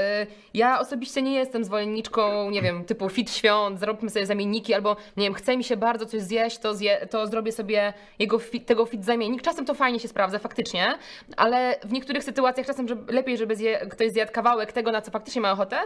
ja 0.54 0.80
osobiście 0.80 1.22
nie 1.22 1.34
jestem 1.34 1.64
zwolenniczką, 1.64 2.50
nie 2.50 2.62
wiem, 2.62 2.84
typu 2.84 3.08
fit 3.08 3.30
świąt, 3.30 3.80
zróbmy 3.80 4.10
sobie 4.10 4.26
zamienniki, 4.26 4.74
albo 4.74 4.96
nie 5.16 5.24
wiem, 5.24 5.34
chce 5.34 5.56
mi 5.56 5.64
się 5.64 5.76
bardzo 5.76 5.99
coś 6.06 6.20
zjeść, 6.20 6.58
to, 6.58 6.74
zje, 6.74 7.06
to 7.06 7.26
zrobię 7.26 7.52
sobie 7.52 7.92
jego 8.18 8.38
fit, 8.38 8.66
tego 8.66 8.86
fit 8.86 9.04
zamiennik. 9.04 9.42
Czasem 9.42 9.64
to 9.64 9.74
fajnie 9.74 10.00
się 10.00 10.08
sprawdza, 10.08 10.38
faktycznie, 10.38 10.94
ale 11.36 11.76
w 11.84 11.92
niektórych 11.92 12.24
sytuacjach 12.24 12.66
czasem 12.66 12.88
żeby, 12.88 13.12
lepiej, 13.12 13.36
żeby 13.36 13.56
zje, 13.56 13.86
ktoś 13.86 14.10
zjadł 14.12 14.32
kawałek 14.32 14.72
tego, 14.72 14.92
na 14.92 15.02
co 15.02 15.10
faktycznie 15.10 15.40
ma 15.40 15.52
ochotę, 15.52 15.76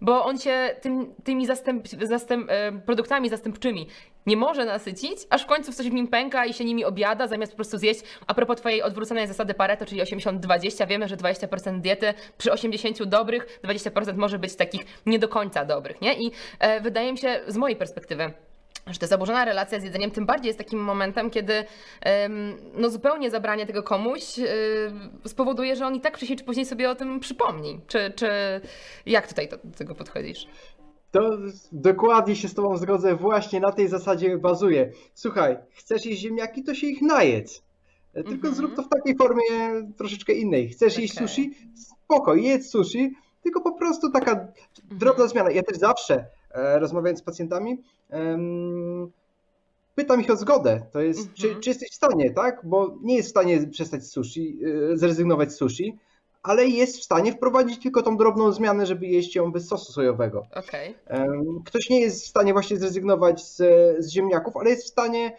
bo 0.00 0.24
on 0.24 0.38
się 0.38 0.76
tym, 0.80 1.14
tymi 1.24 1.46
zastęp, 1.46 1.88
zastęp, 1.88 2.50
e, 2.50 2.72
produktami 2.72 3.28
zastępczymi 3.28 3.86
nie 4.26 4.36
może 4.36 4.64
nasycić, 4.64 5.18
aż 5.30 5.42
w 5.42 5.46
końcu 5.46 5.72
coś 5.72 5.88
w 5.88 5.92
nim 5.92 6.08
pęka 6.08 6.46
i 6.46 6.54
się 6.54 6.64
nimi 6.64 6.84
objada, 6.84 7.26
zamiast 7.26 7.52
po 7.52 7.56
prostu 7.56 7.78
zjeść. 7.78 8.00
A 8.26 8.34
propos 8.34 8.56
twojej 8.56 8.82
odwróconej 8.82 9.26
zasady 9.26 9.54
Pareto, 9.54 9.86
czyli 9.86 10.02
80-20, 10.02 10.86
wiemy, 10.86 11.08
że 11.08 11.16
20% 11.16 11.80
diety 11.80 12.14
przy 12.38 12.52
80 12.52 13.04
dobrych, 13.04 13.60
20% 13.64 14.16
może 14.16 14.38
być 14.38 14.56
takich 14.56 14.84
nie 15.06 15.18
do 15.18 15.28
końca 15.28 15.64
dobrych, 15.64 16.00
nie? 16.00 16.14
I 16.14 16.32
e, 16.58 16.80
wydaje 16.80 17.12
mi 17.12 17.18
się, 17.18 17.40
z 17.46 17.56
mojej 17.56 17.76
perspektywy, 17.76 18.32
że 18.86 18.98
ta 18.98 19.06
zaburzona 19.06 19.44
relacja 19.44 19.80
z 19.80 19.84
jedzeniem 19.84 20.10
tym 20.10 20.26
bardziej 20.26 20.46
jest 20.46 20.58
takim 20.58 20.78
momentem, 20.78 21.30
kiedy 21.30 21.64
no, 22.74 22.90
zupełnie 22.90 23.30
zabranie 23.30 23.66
tego 23.66 23.82
komuś 23.82 24.22
spowoduje, 25.26 25.76
że 25.76 25.86
on 25.86 25.94
i 25.94 26.00
tak 26.00 26.16
wcześniej 26.16 26.38
czy 26.38 26.44
później 26.44 26.66
sobie 26.66 26.90
o 26.90 26.94
tym 26.94 27.20
przypomni. 27.20 27.80
Czy, 27.86 28.12
czy 28.16 28.28
jak 29.06 29.28
tutaj 29.28 29.48
do 29.48 29.58
tego 29.76 29.94
podchodzisz? 29.94 30.46
To 31.10 31.38
dokładnie 31.72 32.36
się 32.36 32.48
z 32.48 32.54
Tobą 32.54 32.76
zgodzę, 32.76 33.16
właśnie 33.16 33.60
na 33.60 33.72
tej 33.72 33.88
zasadzie 33.88 34.38
bazuje. 34.38 34.92
Słuchaj, 35.14 35.56
chcesz 35.70 36.06
jeść 36.06 36.20
ziemniaki, 36.20 36.62
to 36.62 36.74
się 36.74 36.86
ich 36.86 37.02
najedz. 37.02 37.62
Tylko 38.12 38.30
mm 38.30 38.40
-hmm. 38.40 38.54
zrób 38.54 38.76
to 38.76 38.82
w 38.82 38.88
takiej 38.88 39.16
formie 39.16 39.42
troszeczkę 39.96 40.32
innej. 40.32 40.68
Chcesz 40.68 40.92
okay. 40.92 41.02
jeść 41.02 41.18
sushi? 41.18 41.50
Spoko, 41.74 42.34
jedz 42.34 42.70
sushi, 42.70 43.14
tylko 43.42 43.60
po 43.60 43.72
prostu 43.72 44.10
taka 44.10 44.48
drobna 44.90 45.26
zmiana. 45.26 45.50
Ja 45.50 45.62
też 45.62 45.76
zawsze 45.78 46.26
rozmawiając 46.54 47.18
z 47.18 47.22
pacjentami, 47.22 47.82
pytam 49.94 50.20
ich 50.20 50.30
o 50.30 50.36
zgodę. 50.36 50.86
To 50.92 51.00
jest, 51.00 51.20
mhm. 51.20 51.36
czy, 51.36 51.60
czy, 51.60 51.70
jesteś 51.70 51.90
w 51.90 51.94
stanie, 51.94 52.30
tak? 52.30 52.60
Bo 52.64 52.96
nie 53.02 53.16
jest 53.16 53.28
w 53.28 53.30
stanie 53.30 53.66
przestać 53.66 54.04
z 54.04 54.10
sushi, 54.10 54.58
e, 54.92 54.96
zrezygnować 54.96 55.52
z 55.52 55.56
sushi, 55.56 55.98
ale 56.42 56.66
jest 56.66 56.98
w 56.98 57.04
stanie 57.04 57.32
wprowadzić 57.32 57.82
tylko 57.82 58.02
tą 58.02 58.16
drobną 58.16 58.52
zmianę, 58.52 58.86
żeby 58.86 59.06
jeść 59.06 59.36
ją 59.36 59.52
bez 59.52 59.68
sosu 59.68 59.92
sojowego. 59.92 60.46
Okay. 60.54 60.94
Ktoś 61.64 61.90
nie 61.90 62.00
jest 62.00 62.24
w 62.24 62.28
stanie 62.28 62.52
właśnie 62.52 62.76
zrezygnować 62.76 63.44
z, 63.44 63.56
z 63.98 64.10
ziemniaków, 64.10 64.56
ale 64.56 64.70
jest 64.70 64.84
w 64.84 64.90
stanie 64.90 65.36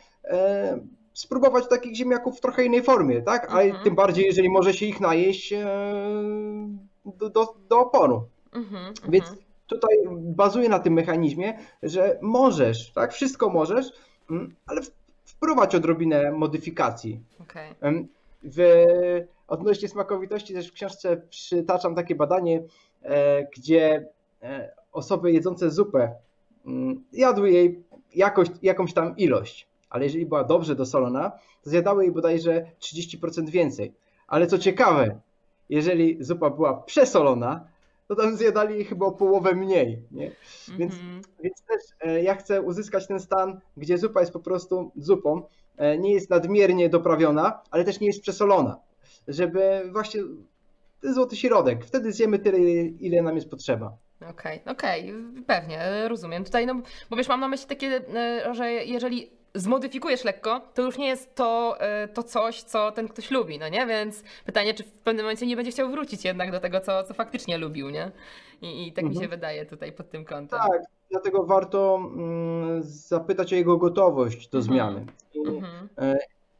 spróbować 1.13 1.67
takich 1.67 1.95
ziemniaków 1.95 2.37
w 2.37 2.41
trochę 2.41 2.65
innej 2.65 2.83
formie, 2.83 3.21
tak? 3.21 3.51
A 3.51 3.61
Mhm. 3.61 3.83
tym 3.83 3.95
bardziej, 3.95 4.25
jeżeli 4.25 4.49
może 4.49 4.73
się 4.73 4.85
ich 4.85 4.99
najeść 4.99 5.53
e, 5.53 5.65
do, 7.05 7.29
do, 7.29 7.55
do 7.69 7.79
oponu. 7.79 8.23
Mhm, 8.53 8.93
Więc 9.09 9.25
mhm. 9.25 9.44
Tutaj 9.67 9.95
bazuje 10.19 10.69
na 10.69 10.79
tym 10.79 10.93
mechanizmie, 10.93 11.57
że 11.83 12.19
możesz, 12.21 12.91
tak? 12.91 13.13
Wszystko 13.13 13.49
możesz, 13.49 13.85
mm, 14.29 14.55
ale 14.67 14.81
wprowadź 15.25 15.75
odrobinę 15.75 16.31
modyfikacji. 16.31 17.19
Okej. 17.41 17.73
Em, 17.81 18.07
W, 18.43 18.57
odnośnie 19.47 19.87
smakowitości 19.87 20.53
też 20.53 20.69
w 20.69 20.73
książce 20.73 21.21
przytaczam 21.29 21.95
takie 21.95 22.15
badanie, 22.15 22.63
e, 23.03 23.43
gdzie 23.57 24.07
e, 24.41 24.71
osoby 24.91 25.31
jedzące 25.31 25.71
zupę 25.71 26.15
mm, 26.65 27.03
jadły 27.13 27.51
jej 27.51 27.83
jakoś, 28.15 28.47
jakąś 28.61 28.93
tam 28.93 29.17
ilość, 29.17 29.67
ale 29.89 30.03
jeżeli 30.03 30.25
była 30.25 30.43
dobrze 30.43 30.75
dosolona, 30.75 31.31
to 31.63 31.69
zjadały 31.69 32.03
jej 32.03 32.13
bodajże 32.13 32.65
30% 32.79 33.49
więcej. 33.49 33.93
Ale 34.27 34.47
co 34.47 34.57
ciekawe, 34.57 35.19
jeżeli 35.69 36.17
zupa 36.23 36.49
była 36.49 36.73
przesolona, 36.73 37.67
to 38.07 38.15
tam 38.15 38.35
zjadali 38.37 38.85
chyba 38.85 39.05
o 39.05 39.11
połowę 39.11 39.53
mniej. 39.55 40.01
Nie? 40.11 40.31
Więc 40.77 40.93
Mhm. 40.93 41.21
więc 41.43 41.61
też 41.63 41.81
e, 42.01 42.23
ja 42.23 42.35
chcę 42.35 42.61
uzyskać 42.61 43.07
ten 43.07 43.19
stan, 43.19 43.59
gdzie 43.77 43.97
zupa 43.97 44.19
jest 44.19 44.33
po 44.33 44.39
prostu 44.39 44.91
zupą, 44.95 45.41
e, 45.77 45.97
nie 45.97 46.13
jest 46.13 46.29
nadmiernie 46.29 46.89
doprawiona, 46.89 47.61
ale 47.71 47.83
też 47.83 47.99
nie 47.99 48.07
jest 48.07 48.21
przesolona, 48.21 48.79
żeby 49.27 49.89
właśnie 49.91 50.21
ten 51.01 51.13
złoty 51.13 51.35
środek, 51.35 51.85
wtedy 51.85 52.11
zjemy 52.11 52.39
tyle, 52.39 52.59
ile 52.81 53.21
nam 53.21 53.35
jest 53.35 53.49
potrzeba. 53.49 53.97
Okej, 54.29 54.61
okej, 54.65 55.13
pewnie, 55.47 55.81
e, 55.81 56.07
rozumiem. 56.07 56.43
Tutaj, 56.43 56.65
no, 56.65 56.81
bo 57.09 57.15
wiesz, 57.15 57.27
mam 57.27 57.39
na 57.39 57.47
myśli 57.47 57.67
takie, 57.67 58.01
e, 58.15 58.53
że 58.53 58.71
jeżeli 58.71 59.29
zmodyfikujesz 59.55 60.23
lekko, 60.23 60.61
to 60.73 60.81
już 60.81 60.97
nie 60.97 61.07
jest 61.07 61.35
to, 61.35 61.75
e, 61.79 62.07
to 62.07 62.23
coś, 62.23 62.63
co 62.63 62.91
ten 62.91 63.07
ktoś 63.07 63.31
lubi, 63.31 63.59
no 63.59 63.69
nie? 63.69 63.85
Więc 63.85 64.23
pytanie, 64.45 64.73
czy 64.73 64.83
w 64.83 64.91
pewnym 64.91 65.25
momencie 65.25 65.47
nie 65.47 65.55
będzie 65.55 65.71
chciał 65.71 65.89
wrócić 65.91 66.25
jednak 66.25 66.51
do 66.51 66.59
tego, 66.59 66.79
co, 66.79 67.03
co 67.03 67.13
faktycznie 67.13 67.57
lubił, 67.57 67.89
nie? 67.89 68.11
I, 68.61 68.87
i 68.87 68.91
tak 68.93 69.03
mi 69.03 69.09
Mhm. 69.09 69.23
się 69.25 69.29
wydaje 69.29 69.65
tutaj 69.65 69.91
pod 69.91 70.09
tym 70.09 70.25
kątem. 70.25 70.59
Tak, 70.59 70.81
dlatego 71.11 71.43
warto 71.45 71.99
mm, 72.15 72.83
zapytać 72.83 73.53
o 73.53 73.55
jego 73.55 73.77
gotowość 73.77 74.47
do 74.47 74.57
Mhm. 74.57 74.63
zmiany. 74.63 75.05
I, 75.33 75.39
Mhm. 75.39 75.89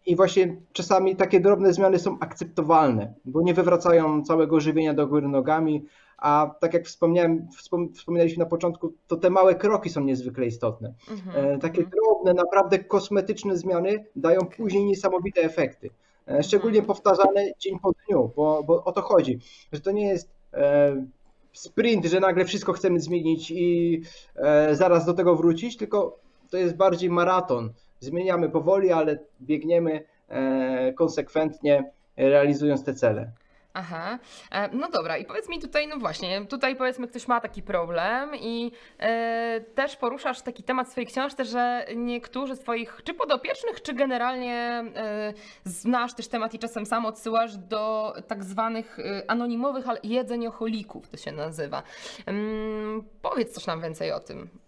I 0.06 0.16
właśnie 0.16 0.56
czasami 0.74 1.16
takie 1.16 1.39
drobne 1.39 1.74
zmiany 1.74 2.00
są 2.00 2.18
akceptowalne, 2.20 3.14
bo 3.26 3.41
nie 3.41 3.54
wywracają 3.54 4.24
całego 4.24 4.60
żywienia 4.60 4.93
do 4.93 5.08
góry 5.08 5.28
nogami, 5.28 5.86
a 6.18 6.55
tak 6.59 6.74
jak 6.74 6.86
wspomniałem, 6.86 7.47
wspom- 7.57 7.93
wspominaliśmy 7.93 8.43
na 8.43 8.49
początku, 8.49 8.93
to 9.07 9.16
te 9.18 9.30
małe 9.30 9.55
kroki 9.55 9.89
są 9.89 10.01
niezwykle 10.03 10.45
istotne. 10.45 10.93
Mhm. 11.11 11.45
E, 11.55 11.59
Takie 11.59 11.82
mhm. 11.82 11.89
drobne, 11.89 12.34
naprawdę 12.34 12.80
kosmetyczne 12.80 13.57
zmiany 13.57 14.05
dają 14.16 14.41
później 14.57 14.86
niesamowite 14.86 15.41
efekty. 15.41 15.89
E, 16.28 16.43
Szczególnie 16.43 16.80
Mhm. 16.80 16.88
powtarzane 16.88 17.51
dzień 17.59 17.80
po 17.80 17.91
dniu, 17.91 18.32
bo, 18.36 18.63
bo 18.63 18.84
o 18.84 18.91
to 18.91 19.01
chodzi, 19.01 19.39
że 19.74 19.80
to 19.82 19.91
nie 19.91 20.07
jest 20.07 20.30
e, 20.53 21.05
sprint, 21.53 22.05
że 22.05 22.20
nagle 22.20 22.45
wszystko 22.45 22.74
chcemy 22.74 22.99
zmienić 22.99 23.51
i 23.51 24.01
e, 24.36 24.76
zaraz 24.76 25.05
do 25.05 25.13
tego 25.13 25.36
wrócić, 25.36 25.78
tylko 25.78 26.20
to 26.49 26.57
jest 26.57 26.76
bardziej 26.76 27.09
maraton. 27.09 27.74
Zmieniamy 27.99 28.49
powoli, 28.49 28.91
ale 28.91 29.20
biegniemy 29.41 30.03
e, 30.30 30.93
konsekwentnie, 30.93 31.91
realizując 32.18 32.84
te 32.84 32.93
cele. 32.93 33.32
Aha, 33.78 34.19
E, 34.51 34.69
no 34.73 34.89
dobra, 34.89 35.17
i 35.17 35.26
powiedz 35.26 35.49
mi 35.49 35.59
tutaj, 35.59 35.88
no 35.88 35.97
właśnie, 35.97 36.45
tutaj 36.45 36.76
powiedzmy 36.76 37.07
ktoś 37.07 37.28
ma 37.28 37.41
taki 37.41 37.63
problem 37.63 38.36
i 38.36 38.71
e, 38.99 39.61
też 39.76 39.95
poruszasz 39.95 40.41
taki 40.41 40.63
temat 40.63 40.88
w 40.88 40.91
swojej 40.91 41.07
książce, 41.07 41.45
że 41.45 41.86
niektórzy 41.95 42.55
z 42.55 42.59
twoich, 42.59 43.01
czy 43.03 43.13
podopiecznych, 43.13 43.82
czy 43.82 43.93
generalnie 43.93 44.84
e, 44.95 45.34
znasz 45.63 46.13
też 46.13 46.28
temat 46.28 46.53
i 46.53 46.59
czasem 46.59 46.86
sam 46.86 47.05
odsyłasz 47.05 47.57
do 47.57 48.13
tak 48.28 48.43
zwanych 48.43 48.97
anonimowych 49.28 49.86
jedzeniocholików, 50.03 51.09
to 51.09 51.17
się 51.17 51.32
nazywa. 51.32 51.84
Mm, 52.26 53.03
powiedz 53.21 53.53
coś 53.53 53.65
nam 53.67 53.82
więcej 53.82 54.11
o 54.11 54.19
tym. 54.19 54.64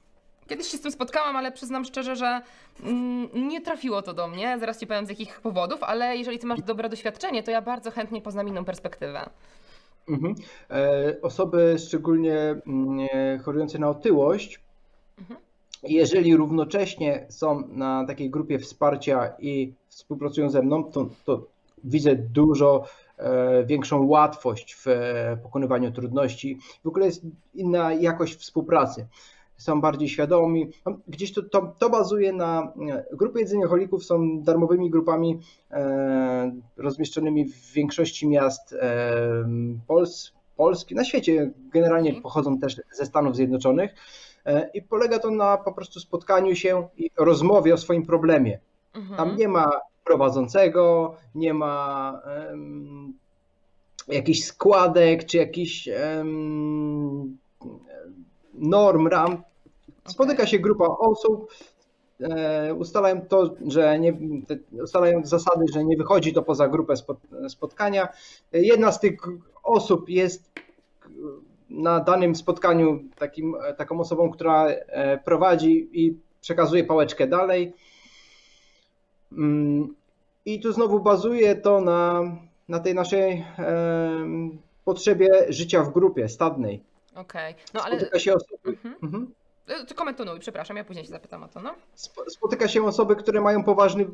Kiedyś 0.48 0.68
się 0.68 0.78
z 0.78 0.82
tym 0.82 0.92
spotkałam, 0.92 1.36
ale 1.36 1.52
przyznam 1.52 1.86
szczerze, 1.86 2.16
że 2.16 2.42
mm, 2.84 3.48
nie 3.48 3.62
trafiło 3.62 4.02
to 4.02 4.14
do 4.14 4.28
mnie. 4.28 4.58
Zaraz 4.60 4.80
ci 4.80 4.88
powiem 4.88 5.06
z 5.06 5.10
jakich 5.10 5.42
powodów, 5.42 5.84
ale 5.84 6.18
jeżeli 6.18 6.40
ty 6.40 6.48
masz 6.48 6.62
dobre 6.62 6.90
doświadczenie, 6.90 7.44
to 7.44 7.52
ja 7.52 7.62
bardzo 7.62 7.92
chętnie 7.92 8.22
poznam 8.22 8.48
inną 8.48 8.66
perspektywę. 8.66 9.30
Mhm. 10.10 10.36
E, 10.70 11.16
Osoby 11.22 11.76
szczególnie 11.88 12.38
mm, 12.38 13.08
e, 13.14 13.38
chorujące 13.38 13.80
na 13.80 13.90
otyłość, 13.90 14.60
Mhm. 15.20 15.40
jeżeli 15.84 16.36
równocześnie 16.36 17.26
są 17.30 17.64
na 17.68 18.06
takiej 18.06 18.30
grupie 18.30 18.60
wsparcia 18.60 19.34
i 19.40 19.74
współpracują 19.90 20.50
ze 20.50 20.62
mną, 20.62 20.84
to, 20.84 21.10
to 21.26 21.42
widzę 21.84 22.16
dużo 22.16 22.84
e, 23.18 23.64
większą 23.66 24.06
łatwość 24.08 24.76
w 24.76 24.88
e, 24.88 25.38
pokonywaniu 25.44 25.92
trudności. 25.92 26.60
W 26.84 26.88
ogóle 26.88 27.06
jest 27.06 27.22
inna 27.56 27.94
jakość 27.94 28.36
współpracy. 28.36 29.08
Są 29.58 29.82
bardziej 29.82 30.10
świadomi. 30.10 30.70
No, 30.86 30.98
Gdzieś 31.08 31.34
to, 31.34 31.44
to, 31.44 31.74
to 31.80 31.90
bazuje 31.90 32.34
na. 32.34 32.74
e, 32.90 33.06
Grupy 33.16 33.40
jedzeniocholików 33.40 34.06
są 34.06 34.42
darmowymi 34.42 34.90
grupami 34.90 35.40
e, 35.72 36.52
rozmieszczonymi 36.78 37.46
w 37.46 37.72
większości 37.74 38.28
miast 38.28 38.74
e, 38.74 39.12
Pols, 39.88 40.32
Polski, 40.58 40.96
na 40.96 41.04
świecie. 41.04 41.52
Generalnie 41.74 42.10
Mhm. 42.10 42.24
pochodzą 42.24 42.60
też 42.60 42.82
ze 42.92 43.06
Stanów 43.06 43.36
Zjednoczonych. 43.36 43.96
E, 44.46 44.70
I 44.74 44.82
polega 44.82 45.20
to 45.20 45.32
na 45.32 45.58
po 45.58 45.74
prostu 45.74 46.00
spotkaniu 46.00 46.56
się 46.56 46.88
i 46.98 47.10
rozmowie 47.18 47.74
o 47.74 47.78
swoim 47.78 48.06
problemie. 48.06 48.60
Mhm. 48.96 49.18
Tam 49.18 49.38
nie 49.38 49.48
ma 49.48 49.70
prowadzącego, 50.06 51.16
nie 51.36 51.54
ma 51.54 52.22
em, 52.50 53.14
jakichś 54.08 54.44
składek 54.44 55.26
czy 55.26 55.38
jakichś 55.38 55.90
norm, 58.58 59.08
ram. 59.08 59.44
Spotyka 60.08 60.48
się 60.48 60.60
grupa 60.60 60.86
osób, 60.86 61.52
e, 62.22 62.74
ustalają 62.74 63.22
to, 63.22 63.56
że 63.68 64.00
nie, 64.00 64.18
ustalają 64.84 65.26
zasady, 65.26 65.66
że 65.74 65.84
nie 65.84 65.98
wychodzi 65.98 66.34
to 66.34 66.44
poza 66.44 66.68
grupę 66.68 66.94
spot- 66.94 67.50
spotkania. 67.50 68.08
Jedna 68.54 68.92
z 68.92 69.00
tych 69.00 69.18
osób 69.64 70.10
jest 70.10 70.52
na 71.70 72.00
danym 72.00 72.36
spotkaniu 72.36 73.00
takim, 73.16 73.56
taką 73.78 74.00
osobą, 74.00 74.32
która 74.32 74.68
e, 74.68 75.18
prowadzi 75.18 75.90
i 75.94 76.18
przekazuje 76.42 76.84
pałeczkę 76.84 77.28
dalej. 77.28 77.74
Mm, 79.32 79.96
I 80.46 80.60
tu 80.60 80.74
znowu 80.74 81.00
bazuje 81.00 81.56
to 81.56 81.82
na, 81.82 82.22
na 82.70 82.80
tej 82.80 82.96
naszej 82.96 83.46
potrzebie 84.86 85.46
życia 85.50 85.84
w 85.84 85.94
grupie 85.94 86.30
stadnej. 86.30 86.84
Okej, 87.18 87.56
no 87.74 87.82
ale... 87.84 87.96
Spotyka 87.96 88.20
się 88.20 88.34
osoby, 88.34 88.58
Mhm. 88.66 88.96
Mhm. 89.04 89.34
E, 89.68 89.94
kontynuuj, 89.94 90.40
przepraszam, 90.40 90.78
ja 90.78 90.84
później 90.84 91.06
się 91.06 91.12
zapytam 91.12 91.44
o 91.44 91.48
to, 91.48 91.62
no. 91.62 91.76
Sp- 92.06 92.30
spotyka 92.30 92.68
się 92.68 92.86
osoby, 92.86 93.16
które 93.16 93.42
mają 93.42 93.64
poważny, 93.64 94.08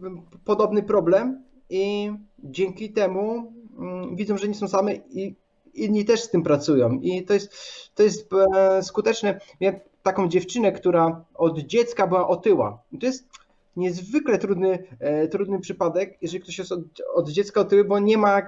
podobny 0.46 0.84
problem 0.84 1.44
i 1.70 2.12
dzięki 2.40 2.94
temu 2.94 3.54
mm, 3.80 4.16
widzą, 4.16 4.38
że 4.38 4.48
nie 4.48 4.56
są 4.56 4.68
same 4.68 4.94
i 4.96 5.36
inni 5.74 6.06
też 6.06 6.22
z 6.22 6.30
tym 6.30 6.44
pracują. 6.44 7.00
I 7.02 7.24
to 7.24 7.34
jest, 7.34 7.54
to 7.96 8.04
jest 8.04 8.30
e, 8.56 8.84
skuteczne. 8.84 9.40
Miałem 9.62 9.80
taką 10.04 10.28
dziewczynę, 10.28 10.72
która 10.72 11.26
od 11.36 11.60
dziecka 11.60 12.08
była 12.08 12.28
otyła. 12.28 12.82
I 12.92 13.00
to 13.00 13.06
jest 13.06 13.28
niezwykle 13.76 14.38
trudny, 14.38 14.88
e, 15.00 15.28
trudny 15.28 15.60
przypadek, 15.60 16.18
jeżeli 16.22 16.44
ktoś 16.44 16.58
jest 16.58 16.72
od, 16.72 16.80
od 17.14 17.30
dziecka 17.30 17.62
otyły, 17.62 17.84
bo 17.84 18.00
nie 18.00 18.18
ma, 18.18 18.42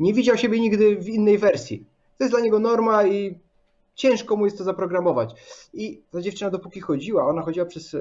nie 0.00 0.14
widział 0.14 0.36
siebie 0.36 0.60
nigdy 0.60 0.96
w 0.96 1.08
innej 1.08 1.38
wersji. 1.38 1.84
To 2.18 2.24
jest 2.24 2.32
dla 2.34 2.40
niego 2.40 2.58
norma 2.58 3.06
i 3.06 3.38
ciężko 4.00 4.36
mu 4.36 4.44
jest 4.44 4.58
to 4.58 4.64
zaprogramować. 4.64 5.34
I 5.72 6.02
ta 6.10 6.20
dziewczyna 6.20 6.50
dopóki 6.50 6.80
chodziła, 6.80 7.28
ona 7.28 7.42
chodziła 7.42 7.66
przez 7.66 7.94
e, 7.94 7.98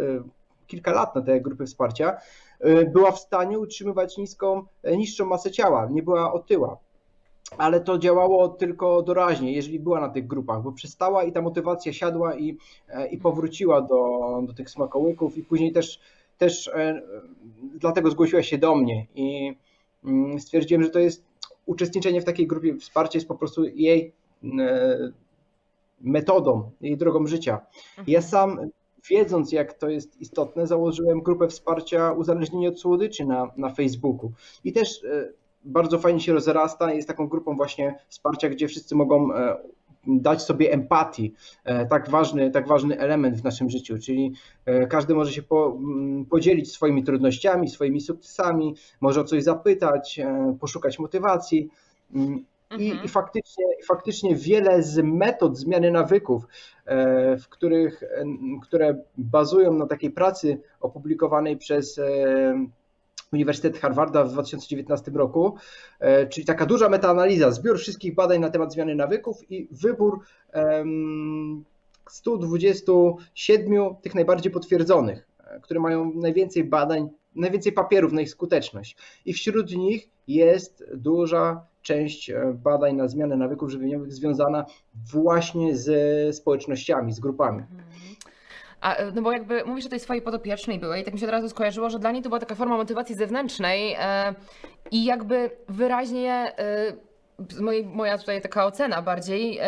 kilka 0.68 0.91
lat 0.91 1.16
na 1.16 1.22
te 1.22 1.41
grupy 1.41 1.66
wsparcia, 1.66 2.18
e, 2.60 2.86
była 2.86 3.12
w 3.12 3.20
stanie 3.20 3.60
utrzymywać 3.60 4.18
niską, 4.18 4.64
e, 4.84 4.97
niższą 4.97 5.26
masę 5.26 5.52
ciała, 5.52 5.88
nie 5.91 6.04
była 6.04 6.34
otyła. 6.34 6.78
Ale 7.58 7.82
to 7.82 7.97
działało 7.97 8.47
tylko 8.47 9.02
doraźnie, 9.02 9.54
jeżeli 9.54 9.80
była 9.80 10.02
na 10.02 10.10
tych 10.10 10.28
grupach, 10.28 10.62
bo 10.62 10.72
przestała 10.72 11.24
i 11.24 11.32
ta 11.32 11.41
motywacja 11.41 11.93
siadła 11.93 12.36
i, 12.36 12.58
i 13.12 13.18
powróciła 13.18 13.82
do, 13.82 14.20
do 14.47 14.54
tych 14.54 14.70
smakołyków 14.70 15.38
i 15.38 15.43
później 15.43 15.72
też, 15.72 16.00
też 16.38 16.72
dlatego 17.80 18.12
zgłosiła 18.12 18.43
się 18.43 18.58
do 18.58 18.76
mnie 18.76 19.06
i 19.16 19.56
mm, 20.04 20.39
stwierdziłem, 20.39 20.84
że 20.84 20.89
to 20.89 21.00
jest 21.00 21.24
uczestniczenie 21.66 22.22
w 22.22 22.26
takiej 22.26 22.47
grupie 22.47 22.78
wsparcia 22.78 23.18
jest 23.18 23.28
po 23.28 23.36
prostu 23.36 23.66
jej 23.66 24.14
metodą, 26.02 26.72
jej 26.82 26.97
drogą 26.97 27.28
życia. 27.28 27.60
Ja 28.08 28.22
sam, 28.22 28.60
wiedząc 29.10 29.52
jak 29.52 29.74
to 29.74 29.89
jest 29.89 30.22
istotne, 30.22 30.68
założyłem 30.68 31.22
grupę 31.22 31.47
wsparcia 31.47 32.12
uzależnieni 32.12 32.68
od 32.68 32.80
słodyczy 32.80 33.26
na, 33.26 33.52
na 33.58 33.70
Facebooku. 33.70 34.32
I 34.64 34.74
też 34.74 35.04
e, 35.04 35.30
bardzo 35.64 36.00
fajnie 36.00 36.20
się 36.20 36.34
rozrasta, 36.34 36.93
jest 36.93 37.08
taką 37.08 37.28
grupą 37.28 37.56
właśnie 37.56 37.95
wsparcia, 38.08 38.50
gdzie 38.50 38.68
wszyscy 38.68 38.95
mogą 38.95 39.34
e, 39.34 39.58
dać 40.08 40.41
sobie 40.41 40.72
empatii, 40.72 41.34
tak 41.89 42.10
ważny, 42.10 42.52
tak 42.52 42.68
ważny 42.68 43.00
element 43.00 43.38
w 43.38 43.43
naszym 43.43 43.70
życiu, 43.70 43.97
czyli 43.97 44.34
każdy 44.89 45.16
może 45.16 45.34
się 45.34 45.43
po, 45.43 45.78
mm, 45.78 46.26
podzielić 46.26 46.72
swoimi 46.72 47.04
trudnościami, 47.04 47.70
swoimi 47.70 48.02
sukcesami, 48.02 48.76
może 49.02 49.22
o 49.22 49.24
coś 49.24 49.43
zapytać, 49.43 50.20
poszukać 50.60 51.00
motywacji. 51.00 51.70
Mm, 52.70 52.82
i, 52.82 52.89
mhm. 52.91 53.05
i, 53.05 53.07
faktycznie, 53.07 53.65
I 53.82 53.86
faktycznie 53.86 54.36
wiele 54.36 54.84
z 54.84 54.97
metod 55.03 55.57
zmiany 55.57 55.91
nawyków, 55.91 56.43
e, 56.86 57.38
w 57.38 57.49
których, 57.49 58.03
które 58.61 59.03
bazują 59.17 59.74
na 59.74 59.88
takiej 59.88 60.11
pracy 60.11 60.61
opublikowanej 60.82 61.57
przez 61.57 61.97
e, 61.97 62.67
Uniwersytet 63.34 63.80
Harvarda 63.80 64.24
w 64.24 64.32
2019 64.32 65.11
roku, 65.11 65.55
e, 65.99 66.28
czyli 66.28 66.45
taka 66.45 66.65
duża 66.65 66.89
metaanaliza, 66.89 67.51
zbiór 67.51 67.80
wszystkich 67.80 68.15
badań 68.15 68.39
na 68.39 68.49
temat 68.49 68.74
zmiany 68.74 68.95
nawyków 68.95 69.51
i 69.51 69.67
wybór 69.72 70.20
127 72.09 73.95
tych 74.01 74.15
najbardziej 74.15 74.51
potwierdzonych, 74.51 75.28
które 75.61 75.80
mają 75.80 76.11
najwięcej 76.13 76.63
badań, 76.63 77.09
najwięcej 77.36 77.72
papierów 77.72 78.13
na 78.13 78.22
ich 78.22 78.30
skuteczność. 78.30 78.97
I 79.26 79.34
wśród 79.34 79.76
nich 79.76 80.09
jest 80.28 80.84
duża 80.93 81.68
część 81.82 82.30
e, 82.30 82.54
badań 82.54 82.96
na 82.96 83.08
zmianę 83.08 83.38
nawyków 83.38 83.70
żywieniowych 83.70 84.14
związana 84.14 84.66
właśnie 85.12 85.78
ze 85.78 86.34
społecznościami, 86.34 87.14
z 87.14 87.20
grupami. 87.20 87.60
Mhm. 87.60 87.84
A, 88.82 88.96
e, 88.96 89.12
no 89.12 89.22
bo 89.22 89.32
jakby 89.32 89.66
mówisz 89.66 89.86
o 89.86 89.90
tej 89.90 90.00
swojej 90.00 90.22
podopiecznej 90.22 90.80
byłej, 90.80 91.04
tak 91.04 91.14
mi 91.14 91.20
się 91.20 91.26
od 91.26 91.32
razu 91.32 91.50
skojarzyło, 91.50 91.90
że 91.90 92.00
dla 92.00 92.12
niej 92.12 92.24
to 92.24 92.30
była 92.30 92.40
taka 92.40 92.56
forma 92.56 92.78
motywacji 92.78 93.16
zewnętrznej 93.16 93.96
e, 94.00 94.36
i 94.92 95.06
jakby 95.06 95.52
wyraźnie 95.70 96.56
moja 97.86 98.18
tutaj 98.18 98.42
taka 98.42 98.66
ocena 98.66 99.02
bardziej 99.02 99.60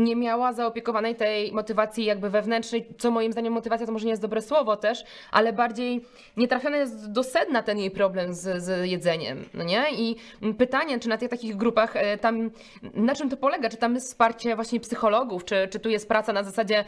nie 0.00 0.16
miała 0.16 0.52
zaopiekowanej 0.52 1.14
tej 1.14 1.52
motywacji 1.52 2.04
jakby 2.04 2.30
wewnętrznej, 2.30 2.86
co 2.98 3.10
moim 3.10 3.32
zdaniem 3.32 3.52
motywacja 3.52 3.86
to 3.86 3.92
może 3.92 4.04
nie 4.04 4.10
jest 4.10 4.22
dobre 4.22 4.42
słowo 4.42 4.76
też, 4.76 5.04
ale 5.30 5.52
bardziej 5.52 6.04
nie 6.36 6.48
trafiony 6.48 6.78
jest 6.78 7.12
do 7.12 7.22
sedna 7.22 7.62
ten 7.62 7.78
jej 7.78 7.90
problem 7.90 8.34
z, 8.34 8.62
z 8.62 8.90
jedzeniem, 8.90 9.44
no 9.54 9.64
nie? 9.64 9.84
I 9.92 10.16
pytanie, 10.58 11.00
czy 11.00 11.08
na 11.08 11.18
tych 11.18 11.28
takich 11.30 11.56
grupach 11.56 11.96
e, 11.96 12.18
tam, 12.18 12.50
na 12.94 13.14
czym 13.14 13.30
to 13.30 13.36
polega? 13.36 13.68
Czy 13.68 13.76
tam 13.76 13.94
jest 13.94 14.06
wsparcie 14.06 14.56
właśnie 14.56 14.80
psychologów, 14.80 15.44
czy, 15.44 15.68
czy 15.70 15.80
tu 15.80 15.88
jest 15.88 16.08
praca 16.08 16.32
na 16.32 16.42
zasadzie 16.42 16.84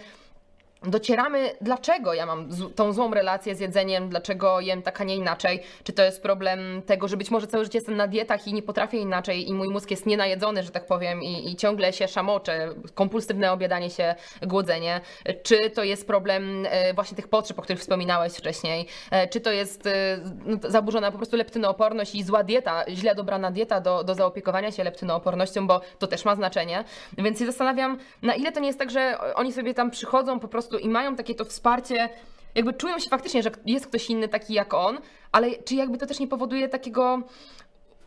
docieramy, 0.85 1.51
dlaczego 1.61 2.15
ja 2.15 2.27
mam 2.27 2.49
tą 2.75 2.93
złą 2.93 3.15
relację 3.15 3.55
z 3.55 3.61
jedzeniem, 3.61 4.09
dlaczego 4.09 4.61
jem 4.61 4.83
tak, 4.83 5.01
a 5.01 5.05
nie 5.05 5.17
inaczej. 5.17 5.63
Czy 5.85 5.93
to 5.93 6.03
jest 6.03 6.23
problem 6.23 6.83
tego, 6.87 7.09
że 7.09 7.17
być 7.17 7.31
może 7.31 7.47
całe 7.47 7.65
życie 7.65 7.79
jestem 7.79 7.97
na 7.97 8.07
dietach 8.07 8.49
i 8.49 8.55
nie 8.55 8.63
potrafię 8.63 8.99
inaczej 8.99 9.49
i 9.49 9.55
mój 9.55 9.69
mózg 9.69 9.91
jest 9.91 10.07
nienajedzony, 10.07 10.63
że 10.63 10.71
tak 10.71 10.87
powiem, 10.87 11.23
i, 11.23 11.51
i 11.51 11.57
ciągle 11.57 11.93
się 11.93 12.09
szamocze, 12.09 12.69
kompulsywne 12.95 13.53
obiadanie 13.53 13.91
się, 13.91 14.15
głodzenie. 14.43 15.01
Czy 15.43 15.71
to 15.71 15.85
jest 15.85 16.07
problem 16.07 16.67
e, 16.71 16.95
właśnie 16.95 17.17
tych 17.17 17.29
potrzeb, 17.29 17.59
o 17.59 17.63
których 17.63 17.81
wspominałeś 17.81 18.33
wcześniej. 18.33 18.87
E, 19.11 19.29
czy 19.29 19.41
to 19.41 19.51
jest 19.51 19.87
e, 19.87 20.19
no, 20.45 20.59
zaburzona 20.69 21.11
po 21.11 21.17
prostu 21.17 21.37
leptynooporność 21.37 22.15
i 22.15 22.23
zła 22.23 22.45
dieta, 22.45 22.85
źle 22.89 23.15
dobrana 23.15 23.51
dieta 23.51 23.81
do, 23.81 24.05
do 24.05 24.15
zaopiekowania 24.15 24.73
się 24.73 24.85
leptynoopornością, 24.85 25.67
bo 25.67 25.81
to 25.99 26.07
też 26.07 26.25
ma 26.25 26.35
znaczenie. 26.35 26.85
Więc 27.19 27.39
się 27.39 27.47
zastanawiam, 27.47 27.99
na 28.23 28.35
ile 28.35 28.53
to 28.53 28.61
nie 28.61 28.67
jest 28.67 28.79
tak, 28.79 28.91
że 28.91 29.19
oni 29.35 29.53
sobie 29.53 29.75
tam 29.75 29.91
przychodzą 29.91 30.41
po 30.41 30.49
prostu 30.49 30.72
prostu 30.73 30.89
i 30.89 30.93
mają 30.93 31.17
takie 31.17 31.35
to 31.35 31.45
wsparcie, 31.45 32.09
jakby 32.55 32.73
czują 32.73 32.99
się 32.99 33.11
faktycznie, 33.11 33.43
że 33.43 33.51
jest 33.67 33.87
ktoś 33.87 34.11
inny 34.11 34.29
taki 34.29 34.55
jak 34.55 34.75
on, 34.75 34.99
ale 35.33 35.51
czy 35.51 35.75
jakby 35.75 35.99
to 35.99 36.07
też 36.07 36.21
nie 36.21 36.29
powoduje 36.29 36.69
takiego 36.69 37.23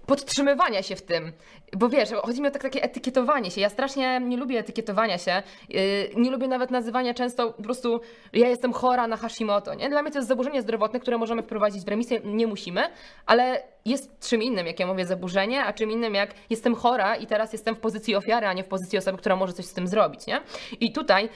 podtrzymywania 0.05 0.83
się 0.83 0.95
w 0.95 1.01
tym. 1.01 1.31
Bo 1.73 1.89
wiesz, 1.89 2.09
chodzi 2.11 2.41
mi 2.41 2.47
o 2.47 2.51
tak, 2.51 2.61
takie 2.61 2.83
etykietowanie 2.83 3.51
się. 3.51 3.61
Ja 3.61 3.69
strasznie 3.69 4.19
nie 4.19 4.37
lubię 4.37 4.59
etykietowania 4.59 5.17
się. 5.17 5.43
Yy, 5.69 5.79
nie 6.15 6.31
lubię 6.31 6.47
nawet 6.47 6.71
nazywania 6.71 7.13
często 7.13 7.53
po 7.53 7.63
prostu 7.63 8.01
ja 8.33 8.47
jestem 8.47 8.73
chora 8.73 9.07
na 9.07 9.17
Hashimoto. 9.17 9.73
Nie? 9.73 9.89
Dla 9.89 10.01
mnie 10.01 10.11
to 10.11 10.17
jest 10.17 10.27
zaburzenie 10.27 10.61
zdrowotne, 10.61 10.99
które 10.99 11.17
możemy 11.17 11.43
wprowadzić 11.43 11.85
w 11.85 11.87
remisję. 11.87 12.19
Nie 12.23 12.47
musimy, 12.47 12.83
ale 13.25 13.63
jest 13.85 14.19
czym 14.19 14.43
innym, 14.43 14.67
jak 14.67 14.79
ja 14.79 14.87
mówię, 14.87 15.05
zaburzenie, 15.05 15.65
a 15.65 15.73
czym 15.73 15.91
innym, 15.91 16.15
jak 16.15 16.33
jestem 16.49 16.75
chora 16.75 17.15
i 17.15 17.27
teraz 17.27 17.53
jestem 17.53 17.75
w 17.75 17.79
pozycji 17.79 18.15
ofiary, 18.15 18.47
a 18.47 18.53
nie 18.53 18.63
w 18.63 18.67
pozycji 18.67 18.97
osoby, 18.97 19.17
która 19.17 19.35
może 19.35 19.53
coś 19.53 19.65
z 19.65 19.73
tym 19.73 19.87
zrobić. 19.87 20.27
Nie? 20.27 20.41
I 20.79 20.91
tutaj 20.91 21.29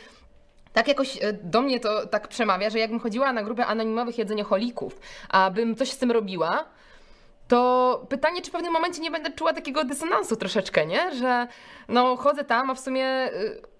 tak 0.79 0.87
jakoś 0.87 1.23
e, 1.23 1.33
do 1.33 1.61
mnie 1.61 1.79
to 1.79 2.07
tak 2.07 2.27
przemawia, 2.27 2.69
że 2.69 2.79
jakbym 2.79 2.99
chodziła 2.99 3.33
na 3.33 3.43
grupę 3.43 3.65
anonimowych 3.65 4.17
jedzenioholików, 4.17 4.99
a 5.29 5.51
bym 5.51 5.75
coś 5.75 5.91
z 5.91 5.97
tym 5.97 6.11
robiła, 6.11 6.65
to 7.47 8.05
pytanie, 8.09 8.41
czy 8.41 8.49
w 8.49 8.53
pewnym 8.53 8.73
momencie 8.73 9.01
nie 9.01 9.11
będę 9.11 9.31
czuła 9.31 9.53
takiego 9.53 9.83
dysonansu 9.83 10.35
troszeczkę, 10.35 10.85
nie? 10.85 11.15
Że 11.15 11.47
no 11.87 12.15
chodzę 12.15 12.43
tam, 12.43 12.69
a 12.69 12.75
w 12.75 12.79
sumie 12.79 13.05
e, 13.05 13.31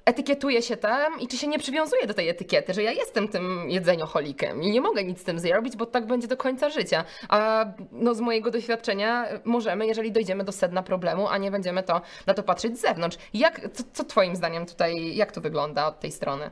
etykietuję 0.06 0.62
się 0.62 0.78
tam 0.78 1.20
i 1.20 1.28
czy 1.28 1.38
się 1.38 1.48
nie 1.48 1.60
przywiązuję 1.60 2.08
do 2.08 2.14
tej 2.14 2.30
etykiety, 2.30 2.74
że 2.74 2.84
ja 2.84 2.92
jestem 2.92 3.28
tym 3.28 3.70
jedzenioholikiem 3.70 4.64
i 4.64 4.72
nie 4.72 4.82
mogę 4.82 5.04
nic 5.04 5.22
z 5.22 5.24
tym 5.24 5.40
zrobić, 5.40 5.76
bo 5.76 5.86
tak 5.86 6.08
będzie 6.08 6.28
do 6.28 6.38
końca 6.38 6.70
życia. 6.70 7.04
A 7.30 7.66
no 7.92 8.14
z 8.14 8.22
mojego 8.22 8.52
doświadczenia 8.52 9.28
możemy, 9.46 9.88
jeżeli 9.88 10.12
dojdziemy 10.12 10.44
do 10.44 10.52
sedna 10.52 10.84
problemu, 10.84 11.28
a 11.28 11.38
nie 11.38 11.52
będziemy 11.52 11.84
to, 11.84 12.02
na 12.28 12.34
to 12.34 12.44
patrzeć 12.44 12.78
z 12.78 12.82
zewnątrz. 12.82 13.18
Jak, 13.34 13.62
co, 13.74 13.84
co 13.94 14.04
twoim 14.04 14.36
zdaniem 14.36 14.66
tutaj, 14.66 15.16
jak 15.16 15.32
to 15.32 15.42
wygląda 15.42 15.88
od 15.88 16.00
tej 16.00 16.12
strony? 16.12 16.50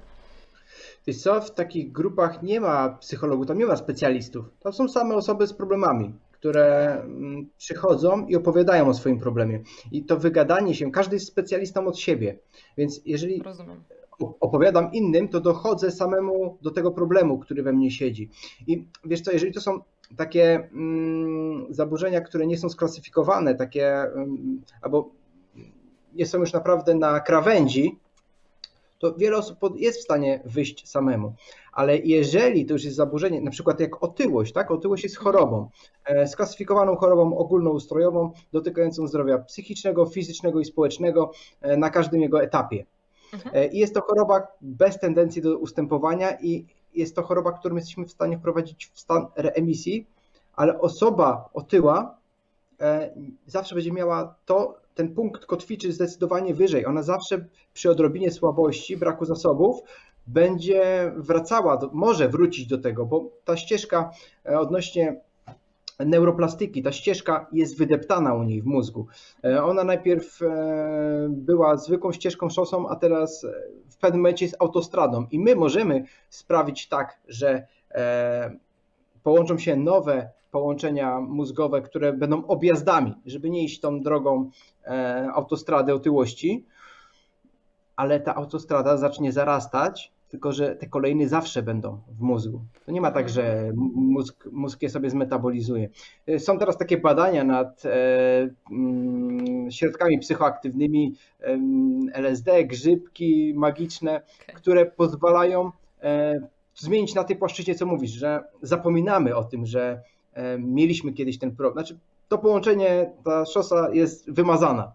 Wiesz 1.07 1.21
co, 1.21 1.41
w 1.41 1.51
takich 1.51 1.91
grupach 1.91 2.43
nie 2.43 2.61
ma 2.61 2.89
psychologów, 2.89 3.47
tam 3.47 3.57
nie 3.57 3.65
ma 3.65 3.75
specjalistów. 3.75 4.45
To 4.59 4.73
są 4.73 4.89
same 4.89 5.15
osoby 5.15 5.47
z 5.47 5.53
problemami, 5.53 6.13
które 6.31 6.93
mm, 7.01 7.49
przychodzą 7.57 8.25
i 8.27 8.35
opowiadają 8.35 8.87
o 8.87 8.93
swoim 8.93 9.19
problemie. 9.19 9.61
I 9.91 10.03
to 10.03 10.17
wygadanie 10.17 10.75
się, 10.75 10.91
każdy 10.91 11.15
jest 11.15 11.27
specjalistą 11.27 11.87
od 11.87 11.99
siebie. 11.99 12.39
Więc 12.77 13.01
jeżeli 13.05 13.41
Rozumiem. 13.43 13.83
opowiadam 14.19 14.91
innym, 14.91 15.27
to 15.27 15.39
dochodzę 15.39 15.91
samemu 15.91 16.57
do 16.61 16.71
tego 16.71 16.91
problemu, 16.91 17.39
który 17.39 17.63
we 17.63 17.73
mnie 17.73 17.91
siedzi. 17.91 18.29
I 18.67 18.87
wiesz 19.05 19.21
co, 19.21 19.31
jeżeli 19.31 19.53
to 19.53 19.61
są 19.61 19.79
takie 20.17 20.69
mm, 20.73 21.73
zaburzenia, 21.73 22.21
które 22.21 22.47
nie 22.47 22.57
są 22.57 22.69
sklasyfikowane, 22.69 23.55
takie 23.55 24.01
mm, 24.01 24.61
albo 24.81 25.09
nie 26.13 26.25
są 26.25 26.39
już 26.39 26.53
naprawdę 26.53 26.95
na 26.95 27.19
krawędzi, 27.19 27.99
to 28.99 29.13
wiele 29.13 29.37
osób 29.37 29.59
jest 29.75 29.99
w 29.99 30.03
stanie 30.03 30.41
wyjść 30.45 30.89
samemu. 30.89 31.33
Ale 31.71 31.97
jeżeli 31.97 32.65
to 32.65 32.73
już 32.73 32.83
jest 32.83 32.95
zaburzenie, 32.95 33.41
na 33.41 33.51
przykład 33.51 33.79
jak 33.79 34.03
otyłość, 34.03 34.53
tak? 34.53 34.71
Otyłość 34.71 35.03
jest 35.03 35.17
chorobą, 35.17 35.69
e, 36.05 36.27
sklasyfikowaną 36.27 36.95
chorobą 36.95 37.37
ogólnoustrojową, 37.37 38.31
dotykającą 38.51 39.07
zdrowia 39.07 39.37
psychicznego, 39.37 40.05
fizycznego 40.05 40.59
i 40.59 40.65
społecznego 40.65 41.31
e, 41.61 41.77
na 41.77 41.89
każdym 41.89 42.21
jego 42.21 42.41
etapie. 42.41 42.85
Mhm. 43.33 43.55
E, 43.55 43.67
I 43.67 43.77
jest 43.77 43.93
to 43.93 44.01
choroba 44.01 44.47
bez 44.61 44.99
tendencji 44.99 45.41
do 45.41 45.57
ustępowania 45.57 46.37
i 46.41 46.65
jest 46.93 47.15
to 47.15 47.23
choroba, 47.23 47.51
którą 47.51 47.75
jesteśmy 47.75 48.05
w 48.05 48.11
stanie 48.11 48.37
wprowadzić 48.37 48.91
w 48.93 48.99
stan 48.99 49.27
reemisji, 49.35 50.07
ale 50.55 50.79
osoba 50.79 51.49
otyła 51.53 52.17
zawsze 53.47 53.75
będzie 53.75 53.91
miała 53.91 54.35
to, 54.45 54.75
ten 54.97 55.13
punkt 55.13 55.45
kotwiczy 55.45 55.91
zdecydowanie 55.91 56.53
wyżej. 56.53 56.85
Ona 56.85 57.03
zawsze 57.03 57.45
przy 57.73 57.91
odrobinie 57.91 58.31
słabości, 58.31 58.97
braku 58.97 59.25
zasobów, 59.25 59.81
będzie 60.27 61.11
wracała, 61.17 61.79
może 61.93 62.29
wrócić 62.29 62.67
do 62.67 62.77
tego, 62.77 63.05
bo 63.05 63.29
ta 63.45 63.57
ścieżka 63.57 64.11
e, 64.45 64.59
odnośnie 64.59 65.21
neuroplastyki, 65.99 66.83
ta 66.83 66.91
ścieżka 66.91 67.47
jest 67.51 67.77
wydeptana 67.77 68.33
u 68.33 68.43
niej 68.43 68.61
w 68.61 68.65
mózgu. 68.65 69.07
E, 69.43 69.63
ona 69.63 69.83
najpierw 69.83 70.41
e, 70.41 71.27
była 71.29 71.77
zwykłą 71.77 72.11
ścieżką 72.11 72.49
szosą, 72.49 72.89
a 72.89 72.95
teraz 72.95 73.45
w 73.89 73.97
pewnym 73.97 74.21
momencie 74.21 74.45
jest 74.45 74.57
autostradą 74.59 75.27
i 75.31 75.39
my 75.39 75.55
możemy 75.55 76.03
sprawić 76.29 76.87
tak, 76.87 77.19
że 77.27 77.67
połączą 79.23 79.57
się 79.57 79.75
nowe 79.75 80.29
połączenia 80.51 81.19
mózgowe, 81.19 81.81
które 81.81 82.13
będą 82.13 82.45
objazdami, 82.45 83.13
żeby 83.25 83.49
nie 83.49 83.63
iść 83.63 83.79
tą 83.79 84.01
drogą 84.01 84.49
e, 84.85 85.27
autostrady 85.33 85.93
otyłości, 85.93 86.65
ale 87.95 88.19
ta 88.19 88.35
autostrada 88.35 88.97
zacznie 88.97 89.31
zarastać, 89.31 90.11
tylko 90.29 90.51
że 90.51 90.75
te 90.75 90.87
kolejny 90.87 91.27
zawsze 91.27 91.61
będą 91.63 91.99
w 92.07 92.21
mózgu. 92.21 92.61
To 92.85 92.91
nie 92.91 93.01
ma 93.01 93.11
tak, 93.11 93.29
że 93.29 93.71
mózg, 93.95 94.49
mózg 94.51 94.81
je 94.81 94.89
sobie 94.89 95.09
zmetabolizuje. 95.09 95.89
E, 96.27 96.39
są 96.39 96.57
teraz 96.57 96.77
takie 96.77 96.97
badania 96.97 97.43
nad 97.43 97.85
e, 97.85 98.49
mm, 98.71 99.71
środkami 99.71 100.19
psychoaktywnymi, 100.19 101.15
LSD, 102.13 102.63
grzybki 102.63 103.53
magiczne, 103.55 104.21
które 104.53 104.85
pozwalają 104.85 105.71
zmienić 106.75 107.15
na 107.15 107.23
tej 107.23 107.35
płaszczyźnie, 107.35 107.75
co 107.75 107.85
mówisz, 107.85 108.11
że 108.11 108.43
zapominamy 108.61 109.35
o 109.35 109.43
tym, 109.43 109.65
że 109.65 110.01
mieliśmy 110.59 111.13
kiedyś 111.13 111.39
ten 111.39 111.55
problem. 111.55 111.85
Znaczy, 111.85 111.99
to 112.27 112.37
połączenie, 112.37 113.11
ta 113.23 113.45
szosa 113.45 113.89
jest 113.93 114.31
wymazana, 114.31 114.91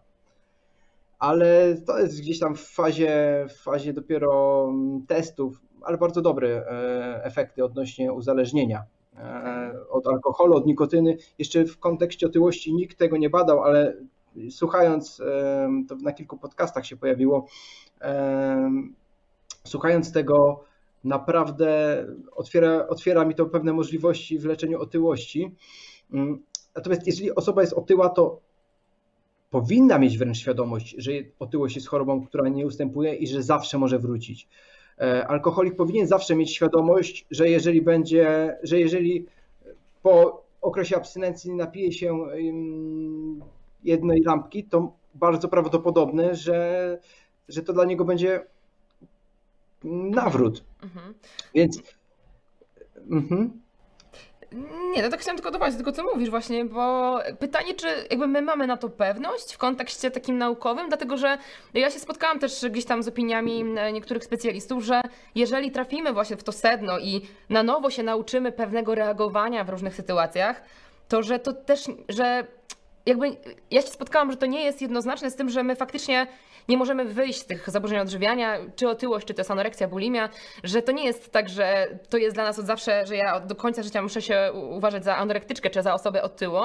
ale 1.19 1.77
to 1.87 1.99
jest 1.99 2.21
gdzieś 2.21 2.39
tam 2.39 2.55
w 2.55 2.61
fazie, 2.61 3.47
w 3.49 3.63
fazie 3.63 3.93
dopiero 3.93 4.67
mm, 4.71 5.07
testów, 5.07 5.61
ale 5.83 5.99
bardzo 5.99 6.23
dobre 6.23 6.49
e, 6.49 7.25
efekty 7.25 7.65
odnośnie 7.65 8.13
uzależnienia 8.13 8.85
e, 9.17 9.73
od 9.91 10.07
alkoholu, 10.07 10.57
od 10.57 10.67
nikotyny. 10.67 11.17
Jeszcze 11.39 11.65
w 11.65 11.79
kontekście 11.79 12.27
otyłości 12.27 12.75
nikt 12.75 12.99
tego 12.99 13.17
nie 13.17 13.31
badał, 13.31 13.63
ale 13.63 13.97
słuchając, 14.51 15.23
to 15.89 15.97
na 15.97 16.13
kilku 16.13 16.39
podcastach 16.39 16.87
się 16.87 16.97
pojawiło, 16.97 17.47
słuchając 19.65 20.13
tego, 20.13 20.65
naprawdę 21.05 22.07
otwiera, 22.33 22.89
otwiera 22.89 23.25
mi 23.25 23.35
to 23.35 23.47
pewne 23.47 23.73
możliwości 23.73 24.39
w 24.39 24.45
leczeniu 24.45 24.81
otyłości. 24.81 25.55
Mm, 26.13 26.43
natomiast 26.77 27.07
jeżeli 27.07 27.35
osoba 27.35 27.61
jest 27.61 27.73
otyła, 27.73 28.09
to 28.09 28.41
powinna 29.51 29.99
mieć 29.99 30.19
wręcz 30.19 30.39
świadomość, 30.39 30.95
że 30.99 31.13
otyłość 31.39 31.77
jest 31.77 31.89
chorobą, 31.89 32.27
która 32.27 32.49
nie 32.49 32.67
ustępuje 32.67 33.15
i 33.15 33.27
że 33.27 33.43
zawsze 33.43 33.79
może 33.79 33.99
wrócić. 33.99 34.49
E, 35.01 35.27
alkoholik 35.27 35.77
powinien 35.77 36.07
zawsze 36.07 36.37
mieć 36.37 36.55
świadomość, 36.55 37.27
że 37.31 37.49
jeżeli 37.49 37.83
będzie, 37.83 38.57
że 38.63 38.81
jeżeli 38.81 39.27
po 40.03 40.43
okresie 40.61 40.97
abstynencji 40.97 41.53
napije 41.53 41.93
się 41.93 42.27
jednej 43.85 44.23
lampki, 44.23 44.65
to 44.65 44.93
bardzo 45.15 45.49
prawdopodobne, 45.49 46.35
że, 46.35 46.99
że 47.49 47.63
to 47.63 47.73
dla 47.73 47.85
niego 47.85 48.05
będzie 48.05 48.47
nawrót. 49.85 50.65
Mhm. 50.83 51.15
Więc. 51.55 51.83
Mhm. 53.11 53.63
Nie, 54.95 55.03
no 55.03 55.09
tak 55.09 55.21
chciałam 55.21 55.37
tylko 55.37 55.51
dopowiedzieć 55.51 55.79
do 55.79 55.85
tego, 55.85 55.97
co 55.97 56.15
mówisz 56.15 56.31
właśnie, 56.31 56.65
bo 56.65 57.19
pytanie, 57.39 57.75
czy 57.75 57.87
jakby 58.11 58.27
my 58.27 58.43
mamy 58.43 58.67
na 58.67 58.77
to 58.77 58.89
pewność 58.89 59.55
w 59.55 59.59
kontekście 59.59 60.11
takim 60.11 60.39
naukowym, 60.39 60.89
dlatego 60.89 61.17
że 61.17 61.39
ja 61.75 61.91
się 61.91 61.99
spotkałam 61.99 62.39
też 62.39 62.65
gdzieś 62.71 62.85
tam 62.85 63.03
z 63.03 63.09
opiniami 63.09 63.65
niektórych 63.93 64.25
specjalistów, 64.25 64.85
że 64.85 65.01
jeżeli 65.35 65.71
trafimy 65.71 66.13
właśnie 66.13 66.37
w 66.37 66.43
to 66.43 66.53
sedno 66.53 66.99
i 66.99 67.21
na 67.49 67.63
nowo 67.63 67.91
się 67.91 68.03
nauczymy 68.03 68.53
pewnego 68.53 68.95
reagowania 68.95 69.65
w 69.65 69.69
różnych 69.69 69.95
sytuacjach, 69.95 70.63
to 71.09 71.23
że 71.23 71.39
to 71.39 71.53
też, 71.53 71.85
że 72.09 72.47
jakby 73.07 73.37
ja 73.71 73.83
się 73.83 73.89
spotkałam, 73.89 74.31
że 74.31 74.37
to 74.37 74.47
nie 74.47 74.65
jest 74.65 74.83
jednoznaczne 74.83 75.31
z 75.31 75.37
tym, 75.37 75.49
że 75.49 75.63
my 75.63 75.77
faktycznie 75.77 76.27
nie 76.69 76.77
możemy 76.77 77.05
wyjść 77.05 77.41
z 77.41 77.47
tych 77.47 77.71
zaburzeń 77.71 77.99
odżywiania, 77.99 78.59
czy 78.77 78.89
otyłość, 78.89 79.27
czy 79.27 79.35
to 79.35 79.41
jest 79.41 79.51
anoreksja, 79.51 79.89
bulimia, 79.89 80.29
że 80.65 80.83
to 80.83 80.93
nie 80.93 81.05
jest 81.05 81.33
tak, 81.33 81.49
że 81.49 81.87
to 82.09 82.17
jest 82.17 82.37
dla 82.37 82.45
nas 82.45 82.59
od 82.59 82.67
zawsze, 82.67 83.07
że 83.07 83.17
ja 83.17 83.41
do 83.41 83.55
końca 83.55 83.83
życia 83.83 84.03
muszę 84.03 84.23
się 84.23 84.53
uważać 84.53 85.05
za 85.05 85.17
anorektyczkę, 85.17 85.71
czy 85.71 85.83
za 85.83 85.95
osobę 85.95 86.23
otyłą, 86.23 86.63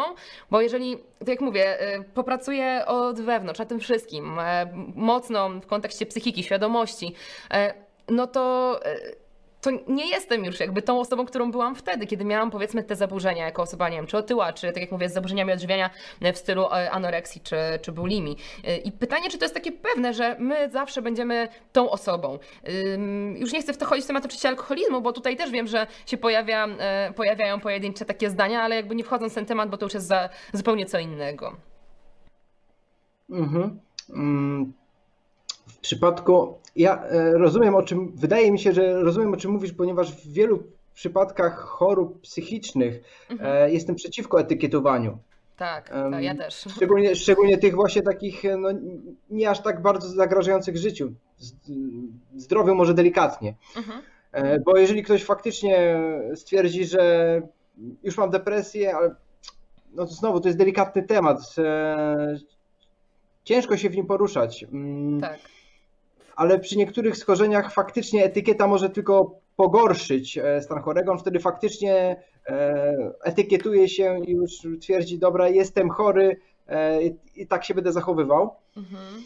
bo 0.51 0.61
jeżeli, 0.61 0.97
tak 1.19 1.27
jak 1.27 1.41
mówię, 1.41 1.95
y, 1.95 2.03
popracuję 2.13 2.85
od 2.85 3.21
wewnątrz 3.21 3.59
na 3.59 3.65
tym 3.65 3.79
wszystkim, 3.79 4.39
e, 4.39 4.67
mocno 4.95 5.49
w 5.49 5.67
kontekście 5.67 6.05
psychiki, 6.05 6.43
świadomości, 6.43 7.15
e, 7.53 7.73
no 8.09 8.27
to 8.27 8.79
e, 8.85 8.97
to 9.67 9.91
nie 9.91 10.09
jestem 10.09 10.45
już 10.45 10.59
jakby 10.59 10.81
tą 10.81 10.99
osobą, 10.99 11.25
którą 11.25 11.51
byłam 11.51 11.75
wtedy, 11.75 12.07
kiedy 12.07 12.25
miałam 12.25 12.51
powiedzmy 12.51 12.83
te 12.83 12.95
zaburzenia 12.95 13.45
jako 13.45 13.61
osoba, 13.61 13.89
nie 13.89 13.95
wiem, 13.95 14.07
czy 14.07 14.17
otyła, 14.17 14.53
czy 14.53 14.67
tak 14.67 14.77
jak 14.81 14.91
mówię, 14.91 15.09
z 15.09 15.13
zaburzeniami 15.13 15.53
odżywiania 15.53 15.89
w 16.33 16.37
stylu 16.37 16.65
e, 16.65 16.91
anoreksji, 16.91 17.41
czy, 17.41 17.55
czy 17.81 17.91
bulimii. 17.91 18.37
E, 18.63 18.77
I 18.77 18.91
pytanie, 18.91 19.29
czy 19.29 19.37
to 19.37 19.45
jest 19.45 19.55
takie 19.55 19.71
pewne, 19.71 20.13
że 20.13 20.35
my 20.39 20.69
zawsze 20.69 21.01
będziemy 21.01 21.47
tą 21.71 21.89
osobą. 21.89 22.39
Już 23.35 23.53
nie 23.53 23.61
chcę 23.61 23.73
w 23.73 23.77
to 23.77 23.85
chodzić 23.85 24.03
w 24.05 24.07
temat 24.07 24.25
oczywiście 24.25 24.49
alkoholizmu, 24.49 25.01
bo 25.01 25.13
tutaj 25.13 25.37
też 25.37 25.51
wiem, 25.51 25.67
że 25.67 25.87
się 26.05 26.17
pojawia, 26.17 26.67
e, 26.67 27.13
pojawiają 27.15 27.59
pojedyncze 27.59 28.05
takie 28.05 28.29
zdania, 28.29 28.61
ale 28.61 28.75
jakby 28.75 28.95
nie 28.95 29.03
wchodząc 29.03 29.31
w 29.31 29.35
ten 29.35 29.45
temat, 29.45 29.69
bo 29.69 29.77
to 29.77 29.85
już 29.85 29.93
jest 29.93 30.07
za, 30.07 30.29
zupełnie 30.53 30.85
co 30.85 30.99
innego. 30.99 31.55
Mhm. 33.29 33.79
Mm 34.09 34.73
przypadku, 35.87 36.57
ja 36.75 37.03
e, 37.03 37.31
rozumiem 37.31 37.75
o 37.75 37.83
czym, 37.83 38.11
wydaje 38.15 38.51
mi 38.51 38.59
się, 38.59 38.73
że 38.73 39.01
rozumiem 39.01 39.33
o 39.33 39.37
czym 39.37 39.51
mówisz, 39.51 39.73
ponieważ 39.73 40.11
w 40.11 40.33
wielu 40.33 40.63
przypadkach 40.93 41.59
chorób 41.59 42.21
psychicznych 42.21 43.01
mhm. 43.29 43.51
E, 43.51 43.71
jestem 43.71 43.95
przeciwko 43.95 44.39
etykietowaniu. 44.39 45.17
Tak, 45.57 45.89
tak, 45.89 46.23
ja 46.23 46.35
też. 46.35 46.65
Szczególnie, 46.75 47.15
szczególnie 47.15 47.57
tych 47.57 47.75
właśnie 47.75 48.01
takich 48.01 48.45
e, 48.45 48.57
no, 48.57 48.69
nie 49.29 49.49
aż 49.49 49.59
tak 49.59 49.81
bardzo 49.81 50.07
zagrażających 50.07 50.77
życiu. 50.77 51.13
Zdrowiu 52.35 52.75
może 52.75 52.93
delikatnie. 52.93 53.55
Mhm. 53.75 54.01
Bo 54.65 54.77
jeżeli 54.77 55.03
ktoś 55.03 55.23
faktycznie 55.23 55.99
stwierdzi, 56.35 56.85
że 56.85 57.41
już 58.03 58.17
mam 58.17 58.29
depresję, 58.29 58.95
ale 58.95 59.15
no 59.93 60.05
to 60.05 60.13
znowu 60.13 60.39
to 60.39 60.47
jest 60.47 60.57
delikatny 60.57 61.03
temat. 61.03 61.55
Ciężko 63.43 63.77
się 63.77 63.89
w 63.89 63.95
nim 63.95 64.05
poruszać. 64.05 64.63
Mm. 64.63 65.21
Tak 65.21 65.39
ale 66.37 66.59
przy 66.59 66.77
niektórych 66.77 67.17
schorzeniach 67.17 67.73
faktycznie 67.73 68.23
etykieta 68.23 68.67
może 68.67 68.89
tylko 68.89 69.39
pogorszyć 69.55 70.37
e, 70.37 70.61
stan 70.61 70.81
chorego. 70.81 71.11
On 71.11 71.19
wtedy 71.19 71.39
faktycznie 71.39 72.23
e, 72.47 73.13
etykietuje 73.23 73.89
się 73.89 74.19
i 74.25 74.31
już 74.31 74.51
twierdzi, 74.81 75.19
dobra, 75.19 75.49
jestem 75.49 75.89
chory 75.89 76.39
e, 76.67 76.99
i 77.35 77.47
tak 77.47 77.65
się 77.65 77.73
będę 77.73 77.91
zachowywał. 77.91 78.49
Mhm. 78.77 79.23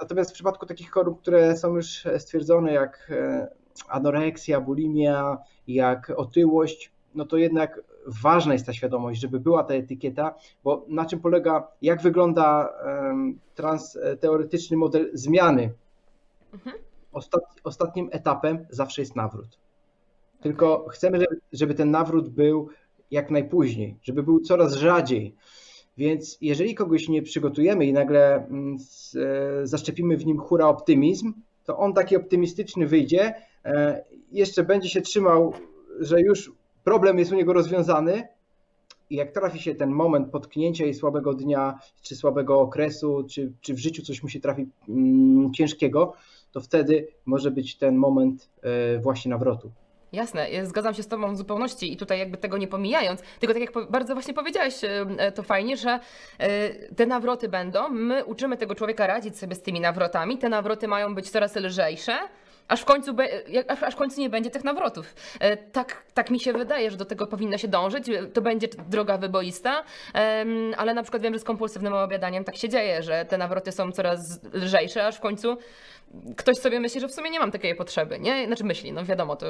Natomiast 0.00 0.30
w 0.30 0.34
przypadku 0.34 0.66
takich 0.66 0.90
chorób, 0.90 1.20
które 1.20 1.56
są 1.56 1.76
już 1.76 2.04
stwierdzone, 2.18 2.72
jak 2.72 3.12
anoreksja, 3.88 4.60
bulimia, 4.60 5.38
jak 5.68 6.12
otyłość, 6.16 6.92
no 7.14 7.24
to 7.24 7.36
jednak 7.36 7.80
ważna 8.06 8.52
jest 8.52 8.66
ta 8.66 8.72
świadomość, 8.72 9.20
żeby 9.20 9.40
była 9.40 9.64
ta 9.64 9.74
etykieta, 9.74 10.34
bo 10.64 10.84
na 10.88 11.06
czym 11.06 11.20
polega, 11.20 11.68
jak 11.82 12.02
wygląda 12.02 12.72
trans, 13.54 13.98
teoretyczny 14.20 14.76
model 14.76 15.10
zmiany 15.14 15.72
Mhm. 16.52 16.76
Ostat, 17.12 17.42
ostatnim 17.64 18.08
etapem 18.12 18.66
zawsze 18.70 19.02
jest 19.02 19.16
nawrót. 19.16 19.58
Tylko 20.40 20.88
chcemy, 20.88 21.20
żeby, 21.20 21.40
żeby 21.52 21.74
ten 21.74 21.90
nawrót 21.90 22.28
był 22.28 22.68
jak 23.10 23.30
najpóźniej, 23.30 23.96
żeby 24.02 24.22
był 24.22 24.40
coraz 24.40 24.74
rzadziej. 24.74 25.34
Więc 25.96 26.38
jeżeli 26.40 26.74
kogoś 26.74 27.08
nie 27.08 27.22
przygotujemy 27.22 27.86
i 27.86 27.92
nagle 27.92 28.34
mm, 28.34 28.76
e, 29.16 29.66
zaszczepimy 29.66 30.16
w 30.16 30.26
nim 30.26 30.38
hura 30.38 30.66
optymizm, 30.66 31.32
to 31.64 31.78
on 31.78 31.94
taki 31.94 32.16
optymistyczny 32.16 32.86
wyjdzie, 32.86 33.34
e, 33.64 34.04
jeszcze 34.32 34.64
będzie 34.64 34.88
się 34.88 35.00
trzymał, 35.00 35.52
że 36.00 36.20
już 36.20 36.52
problem 36.84 37.18
jest 37.18 37.32
u 37.32 37.34
niego 37.34 37.52
rozwiązany. 37.52 38.28
I 39.10 39.16
jak 39.16 39.32
trafi 39.32 39.58
się 39.58 39.74
ten 39.74 39.90
moment 39.90 40.30
potknięcia 40.30 40.86
i 40.86 40.94
słabego 40.94 41.34
dnia, 41.34 41.78
czy 42.02 42.16
słabego 42.16 42.60
okresu, 42.60 43.24
czy, 43.30 43.52
czy 43.60 43.74
w 43.74 43.78
życiu 43.78 44.02
coś 44.02 44.22
mu 44.22 44.28
się 44.28 44.40
trafi 44.40 44.68
mm, 44.88 45.52
ciężkiego, 45.52 46.12
to 46.52 46.60
wtedy 46.60 47.08
może 47.24 47.50
być 47.50 47.76
ten 47.76 47.96
moment 47.96 48.50
e, 48.62 48.98
właśnie 48.98 49.30
nawrotu. 49.30 49.70
Jasne, 50.12 50.66
zgadzam 50.66 50.94
się 50.94 51.02
z 51.02 51.08
Tobą 51.08 51.34
w 51.34 51.36
zupełności 51.36 51.92
i 51.92 51.96
tutaj 51.96 52.18
jakby 52.18 52.36
tego 52.36 52.58
nie 52.58 52.68
pomijając, 52.68 53.20
tylko 53.40 53.54
tak 53.54 53.62
jak 53.62 53.90
bardzo 53.90 54.14
właśnie 54.14 54.34
powiedziałeś, 54.34 54.84
e, 54.84 55.06
e, 55.18 55.32
to 55.32 55.42
fajnie, 55.42 55.76
że 55.76 56.00
te 56.96 57.06
nawroty 57.06 57.48
będą, 57.48 57.88
my 57.88 58.24
uczymy 58.24 58.56
tego 58.56 58.74
człowieka 58.74 59.06
radzić 59.06 59.38
sobie 59.38 59.54
z 59.54 59.62
tymi 59.62 59.80
nawrotami, 59.80 60.38
te 60.38 60.48
nawroty 60.48 60.88
mają 60.88 61.14
być 61.14 61.30
coraz 61.30 61.56
lżejsze, 61.56 62.18
aż 62.68 62.80
w 62.80 62.84
końcu, 62.84 63.16
aż, 63.68 63.82
aż 63.82 63.94
w 63.94 63.96
końcu 63.96 64.20
nie 64.20 64.30
będzie 64.30 64.50
tych 64.50 64.64
nawrotów. 64.64 65.14
Tak, 65.72 66.02
tak 66.14 66.30
mi 66.30 66.40
się 66.40 66.52
wydaje, 66.52 66.90
że 66.90 66.96
do 66.96 67.04
tego 67.04 67.26
powinno 67.26 67.58
się 67.58 67.68
dążyć. 67.68 68.06
To 68.32 68.40
będzie 68.40 68.68
droga 68.88 69.18
wyboista, 69.18 69.84
ale 70.76 70.94
na 70.94 71.02
przykład 71.02 71.22
wiem, 71.22 71.34
że 71.34 71.40
z 71.40 71.44
kompulsywnym 71.44 71.92
obiadaniem 71.92 72.44
tak 72.44 72.56
się 72.56 72.68
dzieje, 72.68 73.02
że 73.02 73.24
te 73.24 73.38
nawroty 73.38 73.72
są 73.72 73.92
coraz 73.92 74.40
lżejsze, 74.52 75.06
aż 75.06 75.16
w 75.16 75.20
końcu 75.20 75.56
ktoś 76.36 76.56
sobie 76.56 76.80
myśli, 76.80 77.00
że 77.00 77.08
w 77.08 77.14
sumie 77.14 77.30
nie 77.30 77.40
mam 77.40 77.50
takiej 77.50 77.74
potrzeby, 77.74 78.18
nie? 78.20 78.46
Znaczy 78.46 78.64
myśli, 78.64 78.92
no 78.92 79.04
wiadomo, 79.04 79.36
to 79.36 79.46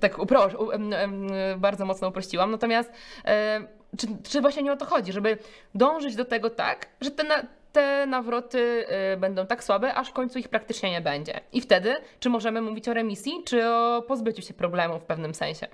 tak 0.00 0.18
upro- 0.18 1.58
bardzo 1.58 1.84
mocno 1.84 2.08
uprościłam, 2.08 2.50
natomiast 2.50 2.92
e, 3.24 3.60
czy, 3.98 4.06
czy 4.30 4.40
właśnie 4.40 4.62
nie 4.62 4.72
o 4.72 4.76
to 4.76 4.86
chodzi, 4.86 5.12
żeby 5.12 5.38
dążyć 5.74 6.16
do 6.16 6.24
tego 6.24 6.50
tak, 6.50 6.86
że 7.00 7.10
te, 7.10 7.24
na, 7.24 7.42
te 7.72 8.06
nawroty 8.06 8.86
e, 8.88 9.16
będą 9.16 9.46
tak 9.46 9.64
słabe, 9.64 9.94
aż 9.94 10.10
w 10.10 10.12
końcu 10.12 10.38
ich 10.38 10.48
praktycznie 10.48 10.90
nie 10.90 11.00
będzie. 11.00 11.40
I 11.52 11.60
wtedy, 11.60 11.94
czy 12.20 12.30
możemy 12.30 12.60
mówić 12.60 12.88
o 12.88 12.94
remisji, 12.94 13.32
czy 13.44 13.68
o 13.68 14.02
pozbyciu 14.08 14.42
się 14.42 14.54
problemu 14.54 14.98
w 14.98 15.02
pewnym 15.02 15.34
sensie? 15.34 15.66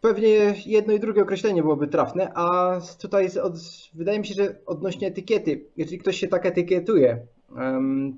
Pewnie 0.00 0.54
jedno 0.66 0.92
i 0.92 1.00
drugie 1.00 1.22
określenie 1.22 1.62
byłoby 1.62 1.88
trafne, 1.88 2.32
a 2.34 2.78
tutaj 3.00 3.28
od, 3.42 3.54
wydaje 3.94 4.18
mi 4.18 4.26
się, 4.26 4.34
że 4.34 4.54
odnośnie 4.66 5.08
etykiety, 5.08 5.64
jeżeli 5.76 5.98
ktoś 5.98 6.16
się 6.16 6.28
tak 6.28 6.46
etykietuje, 6.46 7.18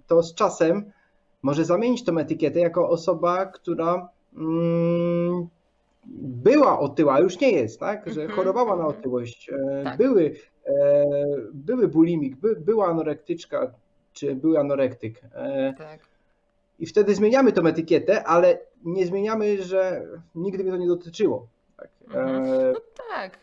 to 0.06 0.22
z 0.22 0.34
czasem 0.34 0.92
może 1.42 1.64
zamienić 1.64 2.04
tą 2.04 2.18
etykietę 2.18 2.60
jako 2.60 2.88
osoba, 2.88 3.46
która 3.46 4.08
mm, 4.36 5.48
była 6.44 6.78
otyła, 6.80 7.20
już 7.20 7.40
nie 7.40 7.50
jest, 7.50 7.80
tak? 7.80 8.08
Że 8.12 8.20
mhm, 8.20 8.36
chorowała 8.36 8.76
na 8.76 8.86
otyłość. 8.86 9.50
E, 9.50 9.84
tak. 9.84 9.98
Były, 9.98 10.34
były 11.52 11.88
bulimik, 11.88 12.36
by, 12.36 12.56
była 12.56 12.86
anorektyczka, 12.86 13.72
czy 14.12 14.34
był 14.34 14.56
anorektyk. 14.56 15.22
E, 15.34 15.74
tak. 15.78 16.00
I 16.78 16.86
wtedy 16.86 17.14
zmieniamy 17.14 17.52
tą 17.52 17.66
etykietę, 17.66 18.24
ale 18.24 18.58
nie 18.84 19.06
zmieniamy, 19.06 19.62
że 19.62 20.06
nigdy 20.34 20.62
mnie 20.62 20.72
to 20.72 20.78
nie 20.78 20.86
dotyczyło. 20.86 21.46
Tak? 22.12 22.26
Mhm. 22.26 22.72
No 22.72 22.80
tak, 23.14 23.38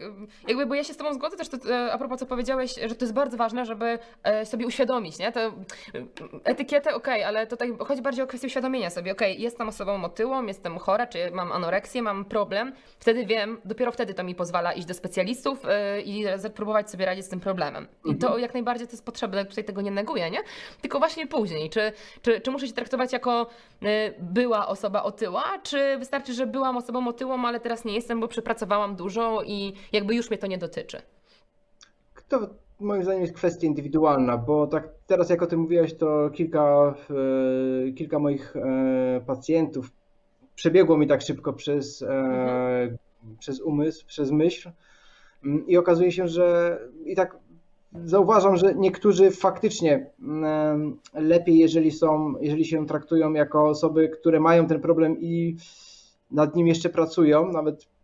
jakby, 0.47 0.65
bo 0.65 0.75
ja 0.75 0.83
się 0.83 0.93
z 0.93 0.97
Tobą 0.97 1.13
zgodzę 1.13 1.37
też 1.37 1.49
to, 1.49 1.57
e, 1.69 1.93
a 1.93 1.97
propos 1.97 2.19
co 2.19 2.25
powiedziałeś, 2.25 2.75
że 2.85 2.95
to 2.95 3.05
jest 3.05 3.13
bardzo 3.13 3.37
ważne, 3.37 3.65
żeby 3.65 3.99
e, 4.23 4.45
sobie 4.45 4.67
uświadomić, 4.67 5.19
nie? 5.19 5.31
To 5.31 5.39
etykietę 6.43 6.95
ok, 6.95 7.07
ale 7.07 7.47
tutaj 7.47 7.77
chodzi 7.79 8.01
bardziej 8.01 8.23
o 8.23 8.27
kwestię 8.27 8.47
uświadomienia 8.47 8.89
sobie, 8.89 9.11
ok, 9.11 9.21
jestem 9.37 9.69
osobą 9.69 10.03
otyłą, 10.03 10.45
jestem 10.45 10.77
chora, 10.77 11.07
czy 11.07 11.31
mam 11.31 11.51
anoreksję, 11.51 12.01
mam 12.01 12.25
problem, 12.25 12.73
wtedy 12.99 13.25
wiem, 13.25 13.57
dopiero 13.65 13.91
wtedy 13.91 14.13
to 14.13 14.23
mi 14.23 14.35
pozwala 14.35 14.73
iść 14.73 14.87
do 14.87 14.93
specjalistów 14.93 15.59
i 16.05 16.25
próbować 16.55 16.91
sobie 16.91 17.05
radzić 17.05 17.25
z 17.25 17.29
tym 17.29 17.39
problemem. 17.39 17.87
I 18.05 18.15
to 18.15 18.27
mhm. 18.27 18.41
jak 18.41 18.53
najbardziej 18.53 18.87
to 18.87 18.93
jest 18.93 19.05
potrzebne, 19.05 19.45
tutaj 19.45 19.63
tego 19.63 19.81
nie 19.81 19.91
neguję, 19.91 20.31
nie? 20.31 20.39
Tylko 20.81 20.99
właśnie 20.99 21.27
później, 21.27 21.69
czy, 21.69 21.91
czy, 22.21 22.41
czy 22.41 22.51
muszę 22.51 22.67
się 22.67 22.73
traktować 22.73 23.13
jako 23.13 23.47
była 24.19 24.67
osoba 24.67 25.03
otyła, 25.03 25.43
czy 25.63 25.97
wystarczy, 25.97 26.33
że 26.33 26.47
byłam 26.47 26.77
osobą 26.77 27.07
otyłą, 27.07 27.45
ale 27.45 27.59
teraz 27.59 27.85
nie 27.85 27.93
jestem, 27.93 28.19
bo 28.19 28.27
przepracowałam 28.55 28.95
dużo 28.95 29.43
i 29.45 29.73
jakby 29.91 30.15
już 30.15 30.29
mnie 30.29 30.37
to 30.37 30.47
nie 30.47 30.57
dotyczy. 30.57 31.01
To 32.29 32.49
moim 32.79 33.03
zdaniem 33.03 33.21
jest 33.21 33.33
kwestia 33.33 33.67
indywidualna, 33.67 34.37
bo 34.37 34.67
tak 34.67 34.89
teraz 35.07 35.29
jak 35.29 35.41
o 35.41 35.47
tym 35.47 35.59
mówiłeś, 35.59 35.93
to 35.93 36.29
kilka, 36.29 36.95
e, 37.09 37.91
kilka 37.91 38.19
moich 38.19 38.55
e, 38.55 39.21
pacjentów 39.25 39.91
przebiegło 40.55 40.97
mi 40.97 41.07
tak 41.07 41.21
szybko 41.21 41.53
przez, 41.53 42.01
e, 42.01 42.07
mhm. 42.07 42.97
przez 43.39 43.61
umysł, 43.61 44.05
przez 44.07 44.31
myśl 44.31 44.69
mm, 45.45 45.67
i 45.67 45.77
okazuje 45.77 46.11
się, 46.11 46.27
że 46.27 46.79
i 47.05 47.15
tak 47.15 47.37
zauważam, 48.03 48.57
że 48.57 48.75
niektórzy 48.75 49.31
faktycznie 49.31 50.09
mm, 50.21 50.97
lepiej, 51.13 51.57
jeżeli 51.57 51.91
są, 51.91 52.33
jeżeli 52.41 52.65
się 52.65 52.85
traktują 52.85 53.33
jako 53.33 53.67
osoby, 53.67 54.09
które 54.09 54.39
mają 54.39 54.67
ten 54.67 54.81
problem 54.81 55.17
i 55.19 55.57
nad 56.31 56.55
nim 56.55 56.67
jeszcze 56.67 56.89
pracują, 56.89 57.51
nawet 57.51 57.94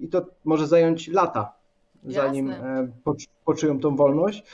i 0.00 0.08
to 0.08 0.26
może 0.44 0.66
zająć 0.66 1.08
lata, 1.08 1.52
zanim 2.04 2.48
Jasne. 2.48 2.88
E, 3.06 3.14
poczują 3.44 3.80
tą 3.80 3.96
wolność. 3.96 4.44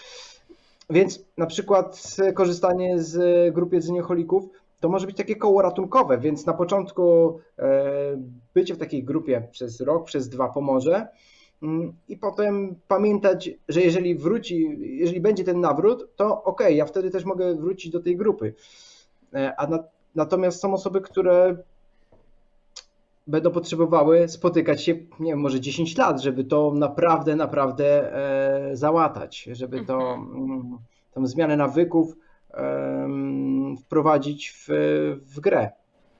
Więc 0.90 1.24
na 1.36 1.46
przykład 1.46 2.16
korzystanie 2.34 3.02
z 3.02 3.54
grup 3.54 3.72
jedzenioholików 3.72 4.48
to 4.80 4.88
może 4.88 5.06
być 5.06 5.16
takie 5.16 5.36
koło 5.36 5.62
ratunkowe, 5.62 6.18
więc 6.18 6.46
na 6.46 6.52
początku 6.52 7.38
e, 7.58 7.82
bycie 8.54 8.74
w 8.74 8.78
takiej 8.78 9.04
grupie 9.04 9.48
przez 9.50 9.80
rok, 9.80 10.04
przez 10.04 10.28
dwa 10.28 10.48
pomoże 10.48 11.06
mm, 11.62 11.92
i 12.08 12.16
potem 12.16 12.74
pamiętać, 12.88 13.50
że 13.68 13.80
jeżeli 13.80 14.14
wróci, 14.14 14.76
jeżeli 14.80 15.20
będzie 15.20 15.44
ten 15.44 15.60
nawrót, 15.60 16.16
to 16.16 16.44
ok, 16.44 16.60
ja 16.70 16.86
wtedy 16.86 17.10
też 17.10 17.24
mogę 17.24 17.54
wrócić 17.54 17.92
do 17.92 18.00
tej 18.00 18.16
grupy. 18.16 18.54
E, 19.34 19.60
a 19.60 19.66
na, 19.66 19.84
natomiast 20.14 20.60
są 20.60 20.74
osoby, 20.74 21.00
które 21.00 21.56
będą 23.26 23.50
potrzebowały 23.50 24.28
spotykać 24.28 24.84
się, 24.84 24.94
nie 25.20 25.32
wiem, 25.32 25.40
może 25.40 25.60
10 25.60 25.96
lat, 25.96 26.20
żeby 26.20 26.44
to 26.44 26.72
naprawdę, 26.74 27.36
naprawdę 27.36 28.16
e, 28.70 28.76
załatać, 28.76 29.48
żeby 29.52 29.84
to, 29.84 30.14
mhm. 30.14 30.50
mm, 30.50 30.78
tą 31.12 31.26
zmianę 31.26 31.56
nawyków 31.56 32.16
wprowadzić 33.80 34.50
w, 34.50 34.68
w 35.26 35.40
grę. 35.40 35.70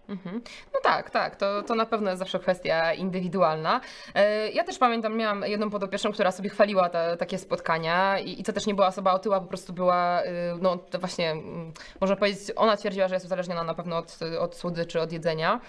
Mhm. 0.09 0.41
No 0.77 0.83
tak, 0.83 1.11
tak, 1.11 1.37
to, 1.37 1.63
to 1.63 1.75
na 1.75 1.87
pewno 1.87 2.11
jest 2.11 2.19
zawsze 2.19 2.39
kwestia 2.39 2.95
indywidualna. 2.95 3.81
E, 4.15 4.51
ja 4.51 4.65
też 4.65 4.79
pamiętam, 4.79 5.17
miałam 5.17 5.43
jedną 5.43 5.71
podopieczną, 5.71 6.13
która 6.13 6.33
sobie 6.33 6.49
chwaliła 6.49 6.89
te, 6.89 7.17
takie 7.17 7.39
spotkania 7.39 8.19
i, 8.19 8.41
i 8.41 8.45
to 8.45 8.53
też 8.53 8.67
nie 8.67 8.75
była 8.75 8.87
osoba 8.87 9.13
otyła, 9.13 9.41
po 9.41 9.47
prostu 9.47 9.73
była, 9.73 10.23
y, 10.23 10.27
no 10.61 10.79
właśnie, 11.01 11.31
mm, 11.31 11.73
można 12.01 12.17
powiedzieć, 12.17 12.41
ona 12.57 12.77
twierdziła, 12.77 13.09
że 13.09 13.15
jest 13.15 13.27
uzależniona 13.27 13.65
na 13.65 13.75
pewno 13.75 13.97
od, 13.97 14.19
od 14.39 14.57
słodyczy, 14.57 15.01
od 15.01 15.13
jedzenia. 15.13 15.61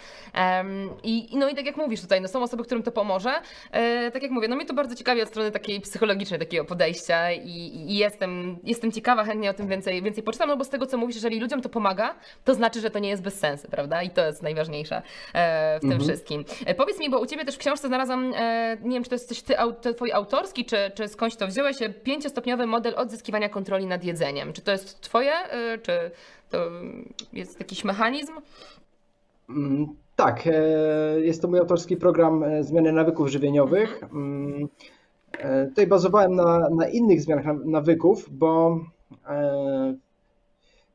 I, 1.04 1.38
no 1.38 1.50
i 1.50 1.56
tak 1.56 1.66
jak 1.66 1.78
mówisz 1.78 2.02
tutaj, 2.02 2.22
no 2.22 2.28
są 2.28 2.44
osoby, 2.44 2.64
którym 2.64 2.84
to 2.84 2.92
pomoże. 2.92 3.34
E, 3.72 4.12
tak 4.12 4.24
jak 4.24 4.32
mówię, 4.32 4.48
no 4.48 4.56
mnie 4.56 4.66
to 4.66 4.74
bardzo 4.74 4.96
ciekawi 4.96 5.22
od 5.22 5.30
strony 5.30 5.52
takiej 5.52 5.82
psychologicznej 5.82 6.40
takiego 6.40 6.66
podejścia 6.66 7.32
i, 7.32 7.50
i 7.92 7.98
jestem, 7.98 8.58
jestem 8.64 8.92
ciekawa, 8.92 9.24
chętnie 9.24 9.50
o 9.50 9.54
tym 9.54 9.68
więcej, 9.68 10.02
więcej 10.02 10.24
poczytam, 10.24 10.50
no 10.50 10.58
bo 10.58 10.64
z 10.64 10.70
tego 10.70 10.86
co 10.86 10.98
mówisz, 10.98 11.16
jeżeli 11.16 11.40
ludziom 11.40 11.62
to 11.62 11.70
pomaga, 11.70 12.16
to 12.44 12.54
znaczy, 12.54 12.82
że 12.82 12.90
to 12.90 13.00
nie 13.00 13.10
jest 13.10 13.22
bez 13.22 13.40
sensu, 13.40 13.68
prawda? 13.72 14.04
I 14.04 14.10
to 14.10 14.26
jest 14.26 14.44
najważniejsze 14.44 14.97
e, 15.34 15.78
w 15.78 15.82
tym 15.82 15.92
mhm. 15.92 16.10
wszystkim. 16.10 16.46
E, 16.66 16.76
powiedz 16.76 17.00
mi, 17.00 17.10
bo 17.10 17.20
u 17.20 17.26
Ciebie 17.26 17.46
też 17.46 17.56
w 17.56 17.58
książce 17.58 17.88
znalazłam, 17.88 18.34
e, 18.36 18.78
nie 18.84 18.94
wiem, 18.94 19.04
czy 19.04 19.10
to 19.10 19.16
jest 19.16 19.30
coś 19.30 19.42
ty, 19.42 19.56
Twój 19.96 20.12
autorski, 20.12 20.66
czy, 20.66 20.78
czy 20.96 21.08
skądś 21.08 21.36
to 21.36 21.48
wziąłeś, 21.48 21.78
pięciostopniowy 22.04 22.68
model 22.68 22.94
odzyskiwania 22.98 23.50
kontroli 23.50 23.86
nad 23.86 24.04
jedzeniem. 24.04 24.54
Czy 24.54 24.62
to 24.62 24.72
jest 24.72 25.02
Twoje, 25.02 25.32
czy 25.84 26.12
to 26.50 26.58
jest 27.34 27.60
jakiś 27.60 27.84
mechanizm? 27.84 28.34
Mm, 29.50 29.88
tak, 30.16 30.50
jest 31.22 31.42
to 31.42 31.48
mój 31.48 31.60
autorski 31.60 31.98
program 31.98 32.46
zmiany 32.62 32.92
nawyków 32.92 33.28
żywieniowych. 33.28 34.04
Mhm. 34.04 34.54
Mm, 35.44 35.70
tutaj 35.70 35.88
bazowałem 35.88 36.36
na, 36.36 36.70
na 36.70 36.88
innych 36.88 37.22
zmianach 37.22 37.46
nawyków, 37.66 38.28
bo 38.32 38.80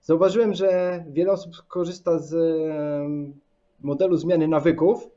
Zauważyłem, 0.02 0.54
że 0.54 1.04
wiele 1.08 1.32
osób 1.32 1.52
korzysta 1.68 2.18
z 2.18 2.34
modelu 3.82 4.16
zmiany 4.16 4.48
nawyków, 4.48 5.08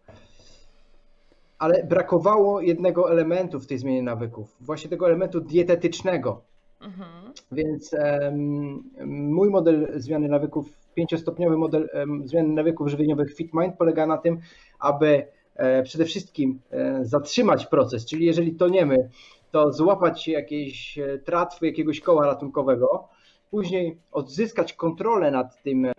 ale 1.59 1.83
brakowało 1.83 2.61
jednego 2.61 3.11
elementu 3.11 3.59
w 3.59 3.67
tej 3.67 3.77
zmianie 3.77 4.03
nawyków, 4.03 4.55
właśnie 4.61 4.89
tego 4.89 5.07
elementu 5.07 5.41
dietetycznego. 5.41 6.41
Mhm. 6.81 7.33
Więc 7.51 7.93
um, 7.93 8.83
mój 9.05 9.49
model 9.49 9.87
zmiany 9.95 10.27
nawyków, 10.27 10.69
pięciostopniowy 10.95 11.57
model 11.57 11.89
um, 11.93 12.27
zmiany 12.27 12.49
nawyków 12.49 12.87
żywieniowych 12.87 13.33
FitMind 13.33 13.77
polega 13.77 14.07
na 14.07 14.17
tym, 14.17 14.39
aby 14.79 15.27
e, 15.55 15.83
przede 15.83 16.05
wszystkim 16.05 16.59
e, 16.71 17.05
zatrzymać 17.05 17.65
proces, 17.65 18.05
czyli 18.05 18.25
jeżeli 18.25 18.55
toniemy, 18.55 19.09
to 19.51 19.71
złapać 19.71 20.27
jakieś 20.27 20.97
e, 20.99 21.17
tratwy 21.17 21.65
jakiegoś 21.65 22.01
koła 22.01 22.25
ratunkowego, 22.25 23.07
później 23.51 23.97
odzyskać 24.11 24.73
kontrolę 24.73 25.31
nad 25.31 25.63
tym 25.63 25.85
e, 25.85 25.93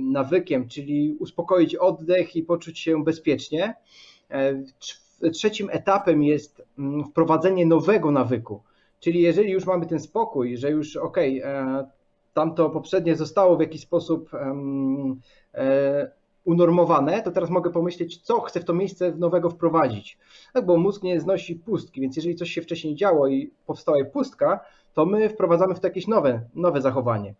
nawykiem, 0.00 0.68
czyli 0.68 1.16
uspokoić 1.20 1.74
oddech 1.74 2.36
i 2.36 2.42
poczuć 2.42 2.78
się 2.78 3.04
bezpiecznie. 3.04 3.74
E, 4.30 4.62
trzecim 5.32 5.68
etapem 5.72 6.22
jest 6.22 6.62
mm, 6.78 7.04
wprowadzenie 7.04 7.66
nowego 7.66 8.10
nawyku, 8.10 8.62
czyli 9.00 9.20
jeżeli 9.20 9.52
już 9.52 9.66
mamy 9.66 9.86
ten 9.86 10.00
spokój, 10.00 10.56
że 10.56 10.70
już 10.70 10.96
ok, 10.96 11.18
e, 11.18 11.86
tamto 12.34 12.70
poprzednie 12.70 13.16
zostało 13.16 13.56
w 13.56 13.60
jakiś 13.60 13.80
sposób 13.80 14.30
unormowane, 16.48 17.22
to 17.22 17.30
teraz 17.30 17.50
mogę 17.50 17.70
pomyśleć, 17.70 18.18
co 18.22 18.40
chcę 18.40 18.60
w 18.60 18.64
to 18.64 18.74
miejsce 18.74 19.12
nowego 19.12 19.50
wprowadzić. 19.50 20.18
Tak, 20.52 20.66
bo 20.66 20.76
mózg 20.76 21.02
nie 21.02 21.20
znosi 21.20 21.56
pustki, 21.56 22.00
więc 22.00 22.16
jeżeli 22.16 22.34
coś 22.34 22.50
się 22.50 22.62
wcześniej 22.62 22.94
działo 22.94 23.28
i 23.28 23.50
powstała 23.66 24.04
pustka, 24.04 24.60
to 24.98 25.06
my 25.06 25.28
wprowadzamy 25.28 25.74
w 25.74 25.80
to 25.80 25.86
jakieś 25.86 26.06
nowe, 26.06 26.40
nowe 26.54 26.80
zachowanie. 26.80 27.34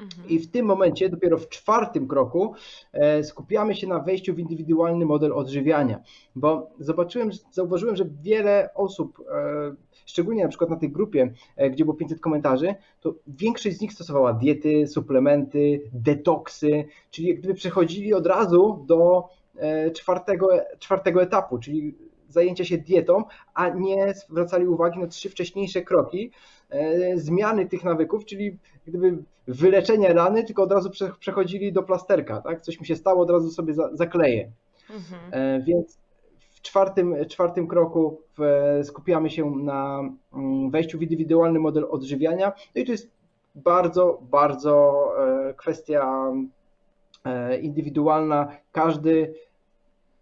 Mhm. 0.00 0.28
I 0.28 0.38
w 0.38 0.50
tym 0.50 0.66
momencie, 0.66 1.08
dopiero 1.08 1.38
w 1.38 1.48
czwartym 1.48 2.08
kroku, 2.08 2.54
e, 2.92 3.24
skupiamy 3.24 3.74
się 3.74 3.86
na 3.86 3.98
wejściu 3.98 4.34
w 4.34 4.38
indywidualny 4.38 5.06
model 5.06 5.32
odżywiania, 5.32 6.00
bo 6.36 6.70
zobaczyłem, 6.78 7.30
zauważyłem, 7.52 7.96
że 7.96 8.04
wiele 8.22 8.70
osób, 8.74 9.24
e, 9.32 9.74
szczególnie 10.06 10.42
na 10.42 10.48
przykład 10.48 10.70
na 10.70 10.76
tej 10.76 10.90
grupie, 10.90 11.32
e, 11.56 11.70
gdzie 11.70 11.84
było 11.84 11.96
500 11.96 12.20
komentarzy, 12.20 12.74
to 13.00 13.14
większość 13.26 13.76
z 13.76 13.80
nich 13.80 13.92
stosowała 13.92 14.32
diety, 14.32 14.86
suplementy, 14.86 15.80
detoksy, 15.92 16.84
czyli 17.10 17.28
jak 17.28 17.38
gdyby 17.38 17.54
przechodzili 17.54 18.14
od 18.14 18.26
razu 18.26 18.84
do 18.86 19.28
czwartego, 19.94 20.48
czwartego 20.78 21.22
etapu, 21.22 21.58
czyli 21.58 21.94
zajęcia 22.30 22.64
się 22.64 22.78
dietą, 22.78 23.24
a 23.54 23.68
nie 23.68 24.14
zwracali 24.14 24.68
uwagi 24.68 24.98
na 24.98 25.06
trzy 25.06 25.30
wcześniejsze 25.30 25.82
kroki 25.82 26.30
e, 26.70 27.18
zmiany 27.18 27.66
tych 27.66 27.84
nawyków, 27.84 28.24
czyli 28.24 28.58
gdyby 28.86 29.22
wyleczenie 29.48 30.12
rany, 30.12 30.44
tylko 30.44 30.62
od 30.62 30.72
razu 30.72 30.90
przechodzili 31.18 31.72
do 31.72 31.82
plasterka, 31.82 32.40
tak? 32.40 32.60
Coś 32.60 32.80
mi 32.80 32.86
się 32.86 32.96
stało, 32.96 33.22
od 33.22 33.30
razu 33.30 33.50
sobie 33.50 33.74
zakleję. 33.92 34.50
Mhm. 34.90 35.20
E, 35.30 35.62
więc 35.62 35.98
w 36.38 36.62
czwartym, 36.62 37.14
czwartym 37.28 37.66
kroku 37.66 38.20
skupiamy 38.82 39.30
się 39.30 39.50
na 39.50 40.00
mm, 40.32 40.70
wejściu 40.70 40.98
w 40.98 41.02
indywidualny 41.02 41.58
model 41.58 41.86
odżywiania. 41.90 42.52
No 42.74 42.82
i 42.82 42.84
to 42.84 42.92
jest 42.92 43.10
bardzo, 43.54 44.18
bardzo 44.22 45.04
e, 45.18 45.54
kwestia 45.54 46.32
indywidualna. 47.60 48.48
Każdy 48.72 49.34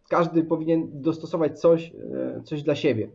każdy 0.09 0.43
powinien 0.43 0.89
dostosować 0.93 1.61
coś, 1.61 1.93
e, 1.93 2.43
coś 2.45 2.63
dla 2.63 2.75
siebie. 2.75 3.11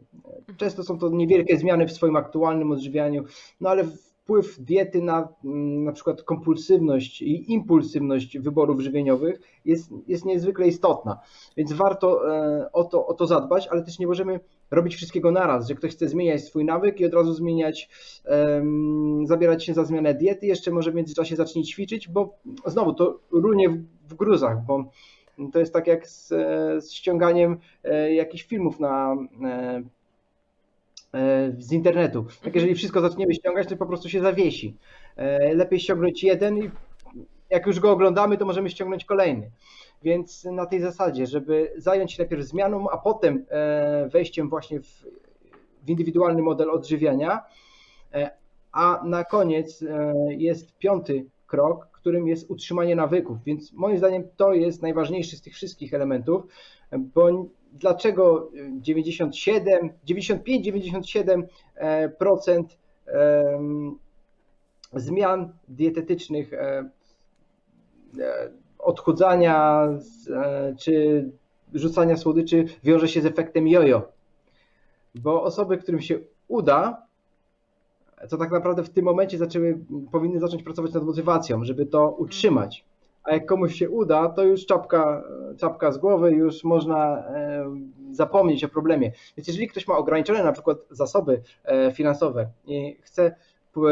Często 0.58 0.84
są 0.84 0.98
to 0.98 1.10
niewielkie 1.10 1.58
zmiany 1.58 1.88
w 1.88 1.92
swoim 1.92 2.16
aktualnym 2.16 2.72
odżywianiu, 2.72 3.24
no 3.62 3.70
ale 3.70 3.84
wpływ 4.24 4.60
diety 4.60 5.02
na 5.02 5.28
mm, 5.46 5.84
na 5.84 5.92
przykład 5.92 6.24
kompulsywność 6.24 7.22
i 7.22 7.54
impulsywność 7.54 8.40
wyborów 8.40 8.80
żywieniowych 8.80 9.40
jest, 9.66 9.92
jest 10.08 10.26
niezwykle 10.26 10.68
istotna. 10.68 11.20
Więc 11.58 11.74
warto 11.74 12.36
e, 12.36 12.72
o 12.72 12.84
to, 12.84 13.08
o 13.08 13.14
to 13.14 13.28
zadbać, 13.28 13.68
ale 13.68 13.84
też 13.84 14.00
nie 14.00 14.08
możemy 14.08 14.40
robić 14.72 14.96
wszystkiego 14.96 15.32
naraz, 15.32 15.68
że 15.68 15.76
ktoś 15.76 15.92
chce 15.92 16.10
zmieniać 16.10 16.44
swój 16.44 16.66
nawyk 16.66 17.00
i 17.00 17.06
od 17.06 17.14
razu 17.14 17.34
zmieniać, 17.34 17.90
um, 18.26 19.28
zabierać 19.28 19.66
się 19.66 19.74
za 19.74 19.86
zmianę 19.86 20.14
diety, 20.14 20.46
jeszcze 20.46 20.72
może 20.72 20.92
w 20.92 20.96
międzyczasie 20.96 21.36
zacznie 21.36 21.64
ćwiczyć, 21.64 22.10
bo 22.10 22.38
znowu 22.66 22.94
to 22.94 23.20
runie 23.32 23.70
w, 23.70 23.84
w 24.08 24.14
gruzach, 24.14 24.66
bo 24.66 24.84
to 25.54 25.60
jest 25.60 25.74
tak 25.74 25.88
jak 25.88 26.08
z, 26.08 26.28
z 26.86 26.92
ściąganiem 26.92 27.58
jakichś 28.10 28.44
filmów 28.44 28.80
na, 28.80 29.16
z 31.60 31.72
internetu. 31.72 32.26
Tak 32.44 32.56
jeżeli 32.56 32.76
wszystko 32.76 33.02
zaczniemy 33.02 33.34
ściągać, 33.34 33.68
to 33.68 33.78
po 33.78 33.86
prostu 33.86 34.10
się 34.10 34.22
zawiesi. 34.22 34.76
Lepiej 35.54 35.80
ściągnąć 35.80 36.24
jeden 36.24 36.58
i 36.58 36.70
jak 37.50 37.68
już 37.68 37.80
go 37.80 37.92
oglądamy, 37.92 38.38
to 38.38 38.46
możemy 38.46 38.70
ściągnąć 38.70 39.06
kolejny. 39.06 39.52
Więc 40.04 40.46
na 40.46 40.66
tej 40.66 40.82
zasadzie, 40.82 41.28
żeby 41.28 41.74
zająć 41.78 42.14
się 42.14 42.24
najpierw 42.24 42.44
zmianą, 42.44 42.90
a 42.90 42.98
potem 42.98 43.46
wejściem 44.12 44.50
właśnie 44.50 44.80
w, 44.80 45.06
w 45.84 45.90
indywidualny 45.90 46.42
model 46.42 46.70
odżywiania, 46.70 47.44
a 48.72 49.02
na 49.06 49.24
koniec 49.24 49.84
jest 50.30 50.78
piąty 50.78 51.26
krok, 51.48 51.93
którym 52.04 52.28
jest 52.28 52.52
utrzymanie 52.52 52.96
nawyków. 52.96 53.38
Więc 53.46 53.74
moim 53.74 53.98
zdaniem 53.98 54.24
to 54.38 54.54
jest 54.54 54.82
najważniejszy 54.82 55.38
z 55.38 55.42
tych 55.42 55.54
wszystkich 55.54 55.94
elementów, 55.94 56.44
bo 56.92 57.48
dlaczego 57.74 58.52
97, 58.82 59.90
95-97% 60.08 62.64
zmian 64.94 65.54
dietetycznych, 65.68 66.54
e, 66.54 66.90
e, 68.20 68.52
odchudzania 68.80 69.88
e, 70.30 70.76
czy 70.80 71.26
rzucania 71.74 72.18
słodyczy 72.18 72.66
wiąże 72.84 73.08
się 73.08 73.22
z 73.22 73.26
efektem 73.26 73.68
jojo. 73.68 74.12
Bo 75.16 75.44
osoby, 75.44 75.78
którym 75.78 76.02
się 76.02 76.20
uda, 76.48 77.03
co 78.28 78.38
tak 78.38 78.52
naprawdę 78.52 78.84
w 78.84 78.90
tym 78.90 79.06
momencie 79.06 79.38
zaczęły, 79.38 79.80
powinny 80.12 80.40
zacząć 80.40 80.64
pracować 80.64 80.94
nad 80.94 81.04
motywacją, 81.04 81.64
żeby 81.64 81.86
to 81.86 82.10
utrzymać. 82.10 82.86
A 83.24 83.34
jak 83.34 83.46
komuś 83.46 83.76
się 83.76 83.90
uda, 83.90 84.30
to 84.30 84.44
już 84.44 84.66
czapka, 84.66 85.24
czapka 85.58 85.92
z 85.92 85.98
głowy, 85.98 86.32
już 86.32 86.64
można 86.64 87.18
e, 87.18 87.66
zapomnieć 88.12 88.64
o 88.64 88.70
problemie. 88.70 89.12
Więc 89.38 89.48
jeżeli 89.48 89.68
ktoś 89.68 89.88
ma 89.88 89.98
ograniczone 89.98 90.44
na 90.44 90.52
przykład 90.52 90.78
zasoby 90.90 91.42
e, 91.64 91.92
finansowe 91.92 92.48
i 92.66 92.98
chce 93.02 93.36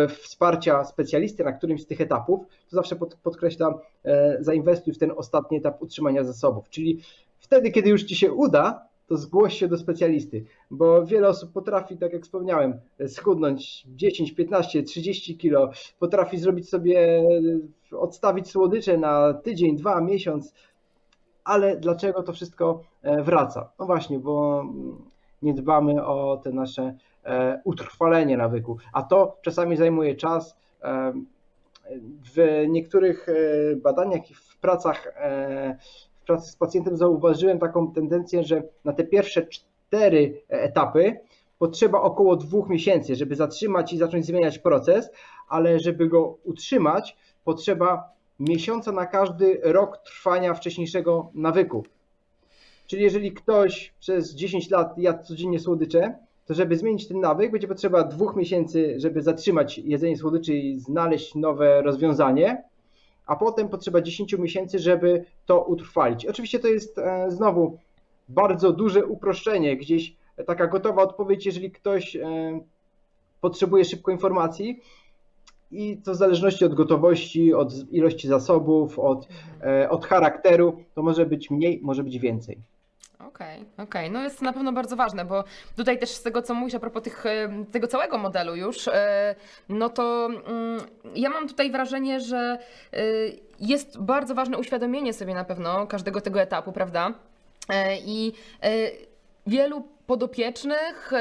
wsparcia 0.10 0.84
specjalisty 0.86 1.44
na 1.44 1.52
którymś 1.52 1.82
z 1.82 1.88
tych 1.88 2.02
etapów, 2.02 2.40
to 2.70 2.76
zawsze 2.76 2.96
podkreślam, 3.24 3.74
e, 4.04 4.38
zainwestuj 4.40 4.94
w 4.94 4.98
ten 4.98 5.12
ostatni 5.16 5.58
etap 5.58 5.82
utrzymania 5.82 6.24
zasobów. 6.24 6.70
Czyli 6.70 7.02
wtedy, 7.40 7.72
kiedy 7.72 7.90
już 7.90 8.04
ci 8.04 8.16
się 8.16 8.32
uda, 8.32 8.91
to 9.12 9.18
zgłoś 9.18 9.58
się 9.60 9.68
do 9.68 9.78
specjalisty, 9.78 10.46
bo 10.70 11.06
wiele 11.06 11.28
osób 11.28 11.52
potrafi, 11.52 11.98
tak 11.98 12.14
jak 12.14 12.24
wspomniałem, 12.24 12.80
schudnąć 13.08 13.84
10, 13.88 14.32
15, 14.32 14.84
30 14.84 15.38
kilo, 15.38 15.72
potrafi 16.00 16.38
zrobić 16.38 16.70
sobie, 16.70 17.24
odstawić 17.92 18.50
słodycze 18.50 18.98
na 18.98 19.34
tydzień, 19.34 19.78
dwa, 19.78 20.02
miesiąc, 20.02 20.54
ale 21.44 21.78
dlaczego 21.78 22.24
to 22.24 22.34
wszystko 22.34 22.82
e, 23.02 23.24
wraca? 23.24 23.72
No 23.80 23.86
właśnie, 23.86 24.20
bo 24.20 24.66
nie 25.42 25.54
dbamy 25.54 26.06
o 26.06 26.38
te 26.44 26.52
nasze 26.52 26.96
e, 27.24 27.62
utrwalenie 27.64 28.38
nawyku, 28.38 28.78
a 28.94 29.04
to 29.04 29.38
czasami 29.42 29.78
zajmuje 29.78 30.16
czas. 30.16 30.58
E, 30.84 31.14
w 32.36 32.66
niektórych 32.70 33.28
badaniach 33.76 34.32
i 34.32 34.34
w 34.34 34.58
pracach 34.58 35.14
w 36.22 36.26
pracy 36.26 36.52
z 36.52 36.56
pacjentem 36.56 36.98
zauważyłem 36.98 37.60
taką 37.60 37.94
tendencję, 37.94 38.44
że 38.44 38.64
na 38.86 38.94
te 38.94 39.04
pierwsze 39.04 39.48
cztery 39.48 40.42
etapy 40.48 41.20
potrzeba 41.60 42.02
około 42.02 42.36
dwóch 42.36 42.70
miesięcy, 42.70 43.16
żeby 43.16 43.36
zatrzymać 43.36 43.94
i 43.94 43.98
zacząć 43.98 44.26
zmieniać 44.26 44.60
proces, 44.60 45.12
ale 45.50 45.80
żeby 45.80 46.08
go 46.08 46.38
utrzymać, 46.44 47.18
potrzeba 47.44 48.10
miesiąca 48.40 48.92
na 48.92 49.06
każdy 49.06 49.60
rok 49.64 49.98
trwania 49.98 50.54
wcześniejszego 50.54 51.32
nawyku. 51.34 51.84
Czyli 52.88 53.04
jeżeli 53.04 53.32
ktoś 53.32 53.94
przez 54.00 54.36
10 54.36 54.70
lat 54.70 54.98
jadł 54.98 55.24
codziennie 55.24 55.60
słodycze, 55.60 56.16
to 56.46 56.54
żeby 56.54 56.78
zmienić 56.78 57.08
ten 57.08 57.20
nawyk, 57.20 57.52
będzie 57.52 57.68
potrzeba 57.68 58.04
dwóch 58.04 58.36
miesięcy, 58.36 58.94
żeby 58.98 59.22
zatrzymać 59.22 59.78
jedzenie 59.78 60.18
słodyczy 60.18 60.54
i 60.54 60.80
znaleźć 60.80 61.36
nowe 61.36 61.82
rozwiązanie 61.82 62.64
a 63.26 63.36
potem 63.36 63.70
potrzeba 63.70 64.02
10 64.02 64.34
miesięcy, 64.34 64.80
żeby 64.80 65.26
to 65.46 65.64
utrwalić. 65.64 66.26
Oczywiście 66.26 66.60
to 66.60 66.68
jest 66.68 66.98
e, 66.98 67.32
znowu 67.32 67.78
bardzo 68.30 68.72
duże 68.72 69.06
uproszczenie, 69.06 69.78
gdzieś 69.78 70.16
taka 70.48 70.68
gotowa 70.68 71.04
odpowiedź, 71.04 71.46
jeżeli 71.46 71.72
ktoś 71.72 72.16
e, 72.16 72.60
potrzebuje 73.42 73.86
szybko 73.86 74.12
informacji. 74.12 74.82
I 75.72 75.98
to 75.98 76.12
w 76.12 76.16
zależności 76.16 76.66
od 76.66 76.74
gotowości, 76.74 77.54
od 77.54 77.74
ilości 77.92 78.28
zasobów, 78.28 79.00
od, 79.00 79.28
e, 79.62 79.90
od 79.90 80.06
charakteru, 80.06 80.84
to 80.96 81.04
może 81.04 81.26
być 81.26 81.52
mniej, 81.52 81.80
może 81.84 82.04
być 82.04 82.20
więcej. 82.20 82.58
Okej, 83.28 83.62
okay, 83.62 83.66
okej. 83.74 83.86
Okay. 83.86 84.10
No 84.10 84.24
jest 84.24 84.40
to 84.40 84.46
na 84.46 84.54
pewno 84.54 84.74
bardzo 84.74 84.96
ważne, 84.96 85.26
bo 85.26 85.44
tutaj 85.78 86.00
też 86.00 86.10
z 86.10 86.24
tego, 86.24 86.42
co 86.42 86.54
mówisz 86.54 86.76
a 86.76 86.80
propos 86.80 87.04
tych, 87.04 87.26
e, 87.26 87.66
tego 87.72 87.88
całego 87.88 88.18
modelu 88.18 88.56
już, 88.56 88.88
e, 88.88 89.36
no 89.70 89.90
to 89.90 90.26
mm, 90.26 90.82
ja 91.16 91.30
mam 91.30 91.48
tutaj 91.48 91.72
wrażenie, 91.72 92.20
że 92.20 92.58
e, 92.94 92.98
jest 93.60 94.02
bardzo 94.02 94.36
ważne 94.36 94.58
uświadomienie 94.58 95.14
sobie 95.14 95.34
na 95.34 95.46
pewno 95.46 95.88
każdego 95.88 96.22
tego 96.22 96.42
etapu, 96.42 96.72
prawda? 96.72 97.14
I 98.06 98.34
wielu 99.48 99.88
podopiecznych 100.08 101.12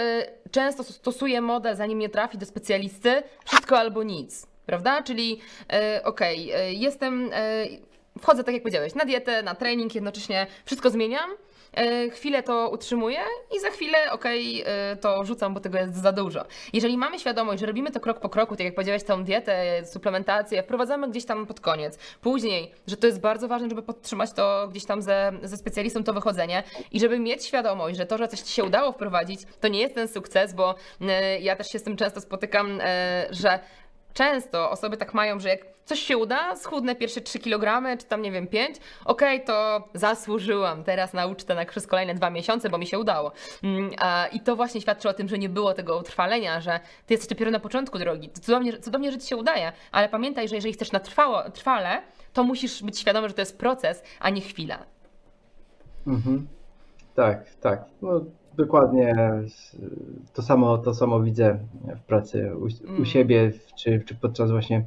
często 0.50 0.84
stosuje 0.84 1.40
model, 1.40 1.76
zanim 1.76 1.98
nie 1.98 2.08
trafi 2.08 2.38
do 2.38 2.46
specjalisty, 2.46 3.22
wszystko 3.44 3.78
albo 3.78 4.02
nic, 4.02 4.46
prawda? 4.66 5.02
Czyli 5.02 5.40
okej, 6.04 6.52
okay, 6.52 6.72
jestem, 6.72 7.30
wchodzę 8.20 8.44
tak 8.44 8.54
jak 8.54 8.62
powiedziałeś, 8.62 8.94
na 8.94 9.04
dietę, 9.04 9.42
na 9.42 9.54
trening, 9.54 9.94
jednocześnie 9.94 10.46
wszystko 10.64 10.90
zmieniam, 10.90 11.30
chwilę 12.12 12.42
to 12.42 12.70
utrzymuję 12.70 13.18
i 13.56 13.60
za 13.60 13.70
chwilę, 13.70 13.98
okej, 14.12 14.62
okay, 14.62 14.96
to 15.00 15.24
rzucam, 15.24 15.54
bo 15.54 15.60
tego 15.60 15.78
jest 15.78 15.96
za 15.96 16.12
dużo. 16.12 16.44
Jeżeli 16.72 16.98
mamy 16.98 17.18
świadomość, 17.18 17.60
że 17.60 17.66
robimy 17.66 17.90
to 17.90 18.00
krok 18.00 18.20
po 18.20 18.28
kroku, 18.28 18.56
tak 18.56 18.64
jak 18.64 18.74
powiedziałeś, 18.74 19.04
tą 19.04 19.24
dietę, 19.24 19.86
suplementację, 19.86 20.62
wprowadzamy 20.62 21.10
gdzieś 21.10 21.24
tam 21.24 21.46
pod 21.46 21.60
koniec, 21.60 21.98
później, 22.20 22.74
że 22.86 22.96
to 22.96 23.06
jest 23.06 23.20
bardzo 23.20 23.48
ważne, 23.48 23.68
żeby 23.68 23.82
podtrzymać 23.82 24.32
to 24.32 24.68
gdzieś 24.70 24.84
tam 24.84 25.02
ze, 25.02 25.32
ze 25.42 25.56
specjalistą 25.56 26.04
to 26.04 26.12
wychodzenie 26.12 26.62
i 26.92 27.00
żeby 27.00 27.18
mieć 27.18 27.44
świadomość, 27.44 27.96
że 27.96 28.06
to, 28.06 28.18
że 28.18 28.28
coś 28.28 28.40
ci 28.40 28.52
się 28.52 28.64
udało 28.64 28.92
wprowadzić, 28.92 29.40
to 29.60 29.68
nie 29.68 29.80
jest 29.80 29.94
ten 29.94 30.08
sukces, 30.08 30.54
bo 30.54 30.74
e, 31.00 31.40
ja 31.40 31.56
też 31.56 31.66
się 31.66 31.78
z 31.78 31.82
tym 31.82 31.96
często 31.96 32.20
spotykam, 32.20 32.78
e, 32.80 33.26
że 33.30 33.60
często 34.14 34.70
osoby 34.70 34.96
tak 34.96 35.14
mają, 35.14 35.40
że 35.40 35.48
jak 35.48 35.60
coś 35.84 36.00
się 36.00 36.18
uda, 36.18 36.56
schudnę 36.56 36.94
pierwsze 36.94 37.20
3 37.20 37.38
kg, 37.38 37.98
czy 37.98 38.06
tam 38.06 38.22
nie 38.22 38.32
wiem 38.32 38.46
5, 38.46 38.76
okej, 39.04 39.36
okay, 39.36 39.46
to 39.46 39.88
zasłużyłam 39.94 40.84
teraz 40.84 41.12
na 41.12 41.26
ucztę 41.26 41.54
na 41.54 41.64
przez 41.64 41.86
kolejne 41.86 42.14
dwa 42.14 42.30
miesiące, 42.30 42.70
bo 42.70 42.78
mi 42.78 42.86
się 42.86 42.98
udało. 42.98 43.32
Mm, 43.62 43.90
I 44.32 44.40
to 44.40 44.56
właśnie 44.56 44.80
świadczy 44.80 45.08
o 45.08 45.12
tym, 45.12 45.28
że 45.28 45.38
nie 45.38 45.48
było 45.48 45.74
tego 45.74 45.98
utrwalenia, 45.98 46.60
że 46.60 46.80
ty 47.06 47.14
jesteś 47.14 47.28
dopiero 47.28 47.50
na 47.50 47.60
początku 47.60 47.98
drogi. 47.98 48.30
Cudownie, 48.30 48.78
cudownie 48.78 49.12
że 49.12 49.18
ci 49.18 49.28
się 49.28 49.36
udaje, 49.36 49.72
ale 49.92 50.08
pamiętaj, 50.08 50.48
że 50.48 50.54
jeżeli 50.54 50.74
chcesz 50.74 50.92
na 50.92 51.00
trwało, 51.00 51.50
trwale, 51.50 52.02
to 52.32 52.44
musisz 52.44 52.82
być 52.82 52.98
świadomy, 52.98 53.28
że 53.28 53.34
to 53.34 53.42
jest 53.42 53.58
proces, 53.58 54.02
a 54.20 54.30
nie 54.30 54.40
chwila. 54.40 54.78
Mhm. 56.06 56.48
Tak, 57.14 57.54
tak. 57.60 57.84
No, 58.02 58.20
dokładnie 58.60 59.14
to 60.34 60.42
samo, 60.42 60.78
to 60.78 60.94
samo 60.94 61.20
widzę 61.20 61.58
w 61.96 62.00
pracy 62.00 62.50
u, 62.56 62.64
u 62.64 62.88
mm. 62.88 63.04
siebie, 63.04 63.52
czy, 63.76 64.02
czy 64.06 64.14
podczas 64.14 64.50
właśnie, 64.50 64.84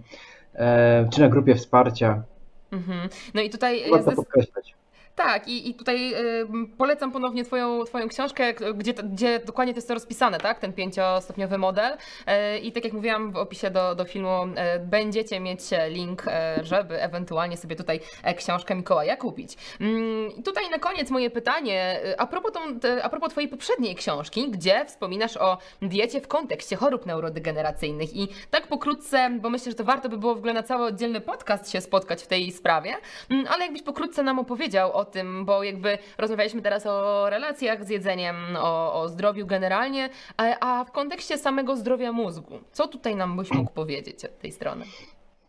e, 0.53 1.09
czy 1.11 1.21
na 1.21 1.29
grupie 1.29 1.55
wsparcia. 1.55 2.23
Mhm. 2.71 3.09
No 3.33 3.41
i 3.41 3.49
tutaj 3.49 3.91
Warto 3.91 4.11
podkreślać. 4.11 4.75
Tak, 5.15 5.47
i, 5.47 5.69
i 5.69 5.73
tutaj 5.73 6.13
y, 6.13 6.47
polecam 6.77 7.11
ponownie 7.11 7.43
twoją, 7.43 7.83
twoją 7.83 8.07
książkę, 8.07 8.53
gdzie, 8.53 8.93
gdzie 8.93 9.39
dokładnie 9.39 9.73
to 9.73 9.77
jest 9.77 9.87
to 9.87 9.93
rozpisane, 9.93 10.37
tak? 10.37 10.59
Ten 10.59 10.73
pięciostopniowy 10.73 11.57
model. 11.57 11.93
Y, 11.93 12.59
I 12.59 12.71
tak 12.71 12.83
jak 12.83 12.93
mówiłam 12.93 13.31
w 13.31 13.37
opisie 13.37 13.71
do, 13.71 13.95
do 13.95 14.05
filmu, 14.05 14.43
y, 14.43 14.79
będziecie 14.79 15.39
mieć 15.39 15.61
link, 15.89 16.23
żeby 16.63 17.01
ewentualnie 17.01 17.57
sobie 17.57 17.75
tutaj 17.75 17.99
e, 18.23 18.33
książkę 18.33 18.75
Mikołaja 18.75 19.17
kupić. 19.17 19.57
Mm, 19.81 20.43
tutaj 20.43 20.69
na 20.69 20.79
koniec 20.79 21.09
moje 21.09 21.29
pytanie, 21.29 21.99
a 22.17 22.27
propos, 22.27 22.51
tą, 22.51 22.59
a 23.03 23.09
propos 23.09 23.31
twojej 23.31 23.49
poprzedniej 23.49 23.95
książki, 23.95 24.51
gdzie 24.51 24.85
wspominasz 24.85 25.37
o 25.37 25.57
diecie 25.81 26.21
w 26.21 26.27
kontekście 26.27 26.75
chorób 26.75 27.05
neurodegeneracyjnych. 27.05 28.15
I 28.15 28.27
tak 28.51 28.67
pokrótce, 28.67 29.29
bo 29.41 29.49
myślę, 29.49 29.71
że 29.71 29.75
to 29.75 29.83
warto 29.83 30.09
by 30.09 30.17
było 30.17 30.35
w 30.35 30.37
ogóle 30.37 30.53
na 30.53 30.63
cały 30.63 30.85
oddzielny 30.85 31.21
podcast 31.21 31.71
się 31.71 31.81
spotkać 31.81 32.23
w 32.23 32.27
tej 32.27 32.51
sprawie, 32.51 32.95
mm, 33.29 33.45
ale 33.49 33.63
jakbyś 33.63 33.81
pokrótce 33.81 34.23
nam 34.23 34.39
opowiedział 34.39 34.93
o 34.93 35.02
o 35.03 35.11
tym, 35.11 35.45
bo 35.45 35.63
jakby 35.63 35.97
rozmawialiśmy 36.17 36.61
teraz 36.61 36.85
o 36.85 37.29
relacjach 37.29 37.85
z 37.85 37.89
jedzeniem, 37.89 38.35
o, 38.57 39.01
o 39.01 39.09
zdrowiu 39.09 39.45
generalnie, 39.45 40.09
a, 40.37 40.43
a, 40.59 40.85
w 40.85 40.91
kontekście 40.91 41.37
samego 41.37 41.75
zdrowia 41.75 42.11
mózgu, 42.11 42.59
co 42.71 42.87
tutaj 42.87 43.15
nam 43.15 43.37
byś 43.37 43.51
mógł 43.51 43.71
powiedzieć 43.71 44.25
od 44.25 44.39
tej 44.39 44.51
strony? 44.51 44.85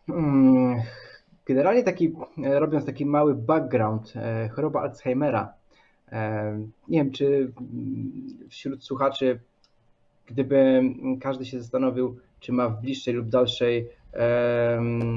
Hmm, 0.07 0.81
generalnie 1.45 1.83
taki, 1.83 2.15
robiąc 2.37 2.85
taki 2.85 3.05
mały 3.05 3.35
background, 3.35 4.13
e, 4.15 4.49
choroba 4.49 4.81
Alzheimera. 4.81 5.53
E, 6.11 6.59
nie 6.87 7.03
wiem, 7.03 7.11
czy 7.11 7.51
wśród 8.49 8.83
słuchaczy, 8.83 9.39
gdyby 10.25 10.81
każdy 11.21 11.45
się 11.45 11.59
zastanowił, 11.59 12.19
czy 12.39 12.51
ma 12.51 12.69
w 12.69 12.81
bliższej 12.81 13.13
lub 13.13 13.29
dalszej 13.29 13.89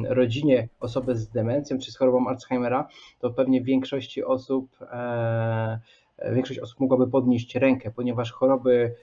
rodzinie 0.08 0.68
osobę 0.80 1.14
z 1.16 1.28
demencją 1.28 1.78
czy 1.78 1.92
z 1.92 1.96
chorobą 1.96 2.28
Alzheimera, 2.28 2.88
to 3.20 3.30
pewnie 3.30 3.62
większości 3.62 4.24
osób 4.24 4.78
większość 6.32 6.60
osób 6.60 6.80
mogłaby 6.80 7.10
podnieść 7.10 7.54
rękę, 7.54 7.90
ponieważ 7.90 8.32
choroby 8.32 8.94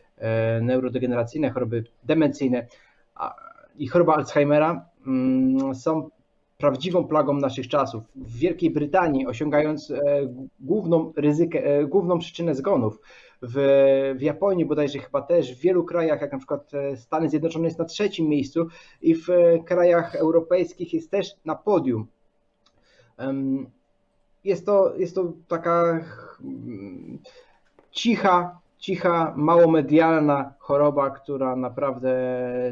neurodegeneracyjne, 0.61 1.49
choroby 1.49 1.83
demencyjne 2.03 2.67
i 3.77 3.87
choroba 3.87 4.15
Alzheimera 4.15 4.85
mm, 5.07 5.75
są 5.75 6.09
prawdziwą 6.65 7.07
plagą 7.07 7.33
naszych 7.33 7.67
czasów. 7.67 8.03
W 8.15 8.37
Wielkiej 8.37 8.71
Brytanii 8.71 9.27
osiągając 9.27 9.91
e, 9.91 9.97
główną, 10.59 11.13
ryzykę, 11.15 11.65
e, 11.65 11.85
główną 11.85 12.19
przyczynę 12.19 12.55
zgonów, 12.55 12.99
w, 13.41 13.55
w 14.17 14.21
Japonii 14.21 14.65
bodajże 14.65 14.99
chyba 14.99 15.21
też, 15.21 15.55
w 15.55 15.59
wielu 15.59 15.83
krajach, 15.83 16.21
jak 16.21 16.31
na 16.31 16.37
przykład 16.37 16.73
e, 16.73 16.97
Stany 16.97 17.29
Zjednoczone 17.29 17.65
jest 17.65 17.79
na 17.79 17.85
trzecim 17.85 18.27
miejscu 18.27 18.67
i 19.01 19.15
w 19.15 19.27
krajach 19.65 20.15
europejskich 20.15 20.93
jest 20.93 21.11
też 21.11 21.31
na 21.45 21.55
podium. 21.55 22.07
Jest 24.43 24.65
to, 24.65 24.95
jest 24.97 25.15
to 25.15 25.33
taka 25.47 26.05
cicha 27.91 28.59
cicha, 28.85 29.33
mało 29.37 29.71
medialna 29.71 30.53
choroba, 30.59 31.09
która 31.09 31.55
naprawdę 31.55 32.13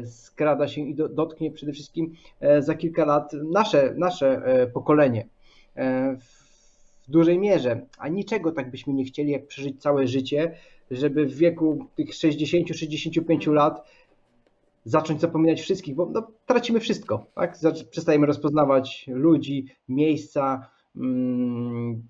skrada 0.06 0.68
się 0.68 0.80
i 0.80 0.94
dotknie 0.94 1.50
przede 1.50 1.72
wszystkim 1.72 2.14
e, 2.40 2.62
za 2.62 2.74
kilka 2.74 3.04
lat 3.04 3.32
nasze, 3.32 3.94
nasze 3.96 4.28
e, 4.28 4.66
pokolenie 4.66 5.26
e, 5.76 6.16
w 6.16 7.10
dużej 7.10 7.38
mierze. 7.38 7.86
A 7.98 8.08
niczego 8.08 8.52
tak 8.52 8.70
byśmy 8.70 8.92
nie 8.92 9.04
chcieli, 9.04 9.30
jak 9.30 9.46
przeżyć 9.46 9.82
całe 9.82 10.06
życie, 10.06 10.54
żeby 10.90 11.26
w 11.26 11.34
wieku 11.34 11.86
tych 11.96 12.10
60-65 12.10 13.52
lat 13.52 13.88
zacząć 14.84 15.20
zapominać 15.20 15.60
wszystkich, 15.60 15.94
bo 15.94 16.06
no, 16.06 16.26
tracimy 16.46 16.80
wszystko. 16.80 17.26
Tak? 17.34 17.56
Przestajemy 17.90 18.26
rozpoznawać 18.26 19.06
ludzi, 19.08 19.66
miejsca, 19.88 20.70
mm, 20.96 22.02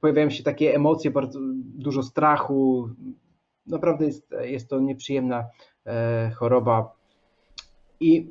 pojawiają 0.00 0.30
się 0.30 0.42
takie 0.42 0.74
emocje, 0.74 1.10
bardzo 1.10 1.40
dużo 1.74 2.02
strachu, 2.02 2.90
naprawdę 3.68 4.06
jest, 4.06 4.34
jest 4.40 4.68
to 4.68 4.80
nieprzyjemna 4.80 5.44
e, 5.86 6.30
choroba. 6.30 6.92
I 8.00 8.30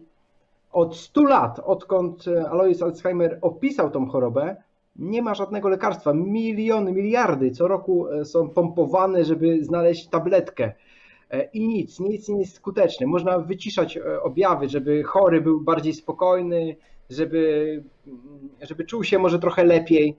od 0.71 0.97
100 0.97 1.23
lat, 1.23 1.59
odkąd 1.59 2.25
Alois 2.49 2.81
Alzheimer 2.81 3.37
opisał 3.41 3.91
tą 3.91 4.07
chorobę, 4.07 4.55
nie 4.95 5.21
ma 5.21 5.35
żadnego 5.35 5.69
lekarstwa. 5.69 6.13
Miliony, 6.13 6.93
miliardy 6.93 7.51
co 7.51 7.67
roku 7.67 8.07
e, 8.07 8.25
są 8.25 8.49
pompowane, 8.49 9.25
żeby 9.25 9.63
znaleźć 9.63 10.07
tabletkę. 10.07 10.73
E, 11.31 11.43
I 11.43 11.67
nic, 11.67 11.99
nic 11.99 12.29
nie 12.29 12.39
jest 12.39 12.55
skuteczne. 12.55 13.07
Można 13.07 13.39
wyciszać 13.39 13.99
objawy, 14.21 14.69
żeby 14.69 15.03
chory 15.03 15.41
był 15.41 15.61
bardziej 15.61 15.93
spokojny, 15.93 16.75
żeby, 17.09 17.83
żeby 18.61 18.85
czuł 18.85 19.03
się 19.03 19.19
może 19.19 19.39
trochę 19.39 19.63
lepiej, 19.63 20.17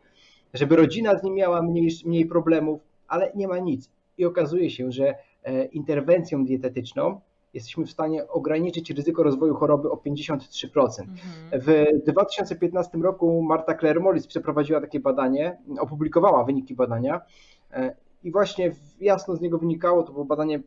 żeby 0.55 0.77
rodzina 0.77 1.19
z 1.19 1.23
nim 1.23 1.35
miała 1.35 1.63
mniej, 1.63 1.91
mniej 2.05 2.27
problemów, 2.27 2.81
ale 3.09 3.33
nie 3.35 3.49
ma 3.49 3.59
nic 3.59 3.91
i 4.19 4.25
okazuje 4.25 4.71
się, 4.71 4.93
że 4.93 5.15
e, 5.45 5.65
interwencją 5.65 6.45
dietetyczną 6.45 7.21
jesteśmy 7.55 7.87
w 7.87 7.91
stanie 7.91 8.29
ograniczyć 8.29 8.91
ryzyko 8.91 9.23
rozwoju 9.23 9.55
choroby 9.55 9.91
o 9.91 9.97
53%. 9.97 11.01
Mhm. 11.01 11.15
W 11.53 11.85
2015 12.07 12.99
roku 12.99 13.43
Marta 13.43 13.75
Claire-Mollis 13.75 14.27
przeprowadziła 14.27 14.81
takie 14.81 15.01
badanie, 15.01 15.59
opublikowała 15.81 16.45
wyniki 16.45 16.75
badania 16.75 17.21
e, 17.73 17.97
i 18.23 18.33
właśnie 18.33 18.73
jasno 19.01 19.37
z 19.37 19.41
niego 19.41 19.59
wynikało, 19.59 20.03
to 20.03 20.13
było 20.13 20.25
badanie 20.25 20.61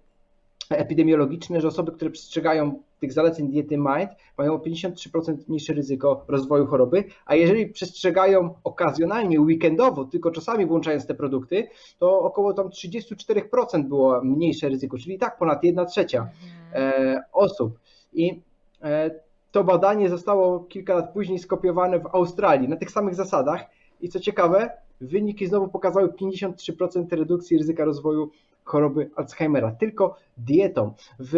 epidemiologiczne, 0.78 1.62
że 1.62 1.68
osoby, 1.68 1.92
które 1.92 2.12
przestrzegają 2.12 2.80
tych 3.00 3.14
zaleceń 3.14 3.48
diety 3.48 3.78
MIND 3.78 4.10
mają 4.38 4.54
o 4.54 4.58
53% 4.58 5.38
mniejsze 5.48 5.74
ryzyko 5.74 6.26
rozwoju 6.28 6.66
choroby, 6.66 7.04
a 7.26 7.36
jeżeli 7.36 7.68
przestrzegają 7.68 8.54
okazjonalnie, 8.64 9.42
weekendowo, 9.42 10.06
tylko 10.06 10.32
czasami 10.32 10.66
włączając 10.66 11.06
te 11.06 11.14
produkty, 11.14 11.68
to 12.00 12.20
około 12.20 12.54
tam 12.54 12.68
34% 12.68 13.84
było 13.84 14.22
mniejsze 14.22 14.70
ryzyko, 14.70 14.98
czyli 14.98 15.18
tak 15.18 15.38
ponad 15.38 15.64
1 15.64 15.86
trzecia 15.86 16.30
e, 16.74 17.24
osób. 17.34 17.80
I 18.14 18.42
e, 18.82 19.12
to 19.52 19.64
badanie 19.64 20.10
zostało 20.10 20.60
kilka 20.60 20.96
lat 20.96 21.14
później 21.14 21.40
skopiowane 21.40 22.00
w 22.00 22.06
Australii 22.06 22.70
na 22.70 22.76
tych 22.76 22.92
samych 22.92 23.16
zasadach 23.16 23.66
i 24.02 24.10
co 24.10 24.20
ciekawe, 24.20 24.70
wyniki 25.02 25.48
znowu 25.48 25.68
pokazały 25.68 26.08
53% 26.08 27.06
redukcji 27.12 27.58
ryzyka 27.58 27.86
rozwoju 27.86 28.32
choroby 28.64 29.10
Alzheimera, 29.16 29.72
tylko 29.72 30.16
dietą. 30.38 30.94
W 31.20 31.36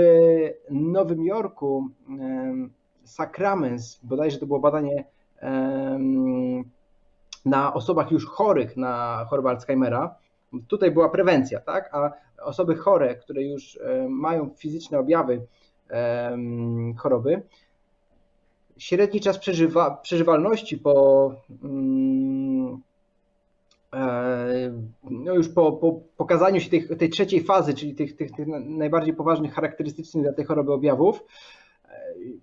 Nowym 0.69 1.25
Jorku 1.25 1.89
Sacraments, 3.03 3.99
bodajże 4.03 4.37
to 4.37 4.45
było 4.45 4.59
badanie 4.59 5.05
na 7.45 7.73
osobach 7.73 8.11
już 8.11 8.25
chorych 8.25 8.77
na 8.77 9.25
chorobę 9.29 9.49
Alzheimera, 9.49 10.15
tutaj 10.67 10.91
była 10.91 11.09
prewencja, 11.09 11.59
tak? 11.59 11.89
A 11.93 12.11
osoby 12.41 12.75
chore, 12.75 13.15
które 13.15 13.43
już 13.43 13.79
mają 14.09 14.49
fizyczne 14.57 14.99
objawy 14.99 15.45
choroby, 16.97 17.41
średni 18.77 19.19
czas 19.21 19.37
przeżywa, 19.37 19.91
przeżywalności 19.91 20.77
po 20.77 21.31
mm, 21.63 22.81
E, 22.83 22.92
no 25.03 25.33
już 25.33 25.49
po, 25.49 25.71
po 25.71 26.01
pokazaniu 26.17 26.59
się 26.59 26.69
tej, 26.69 26.87
tej 26.97 27.09
trzeciej 27.09 27.43
fazy, 27.43 27.73
czyli 27.73 27.95
tych, 27.95 28.15
tych, 28.15 28.31
tych 28.31 28.47
najbardziej 28.65 29.13
poważnych, 29.13 29.53
charakterystycznych 29.53 30.23
dla 30.23 30.33
tej 30.33 30.45
choroby 30.45 30.73
objawów, 30.73 31.23
e, 31.85 31.89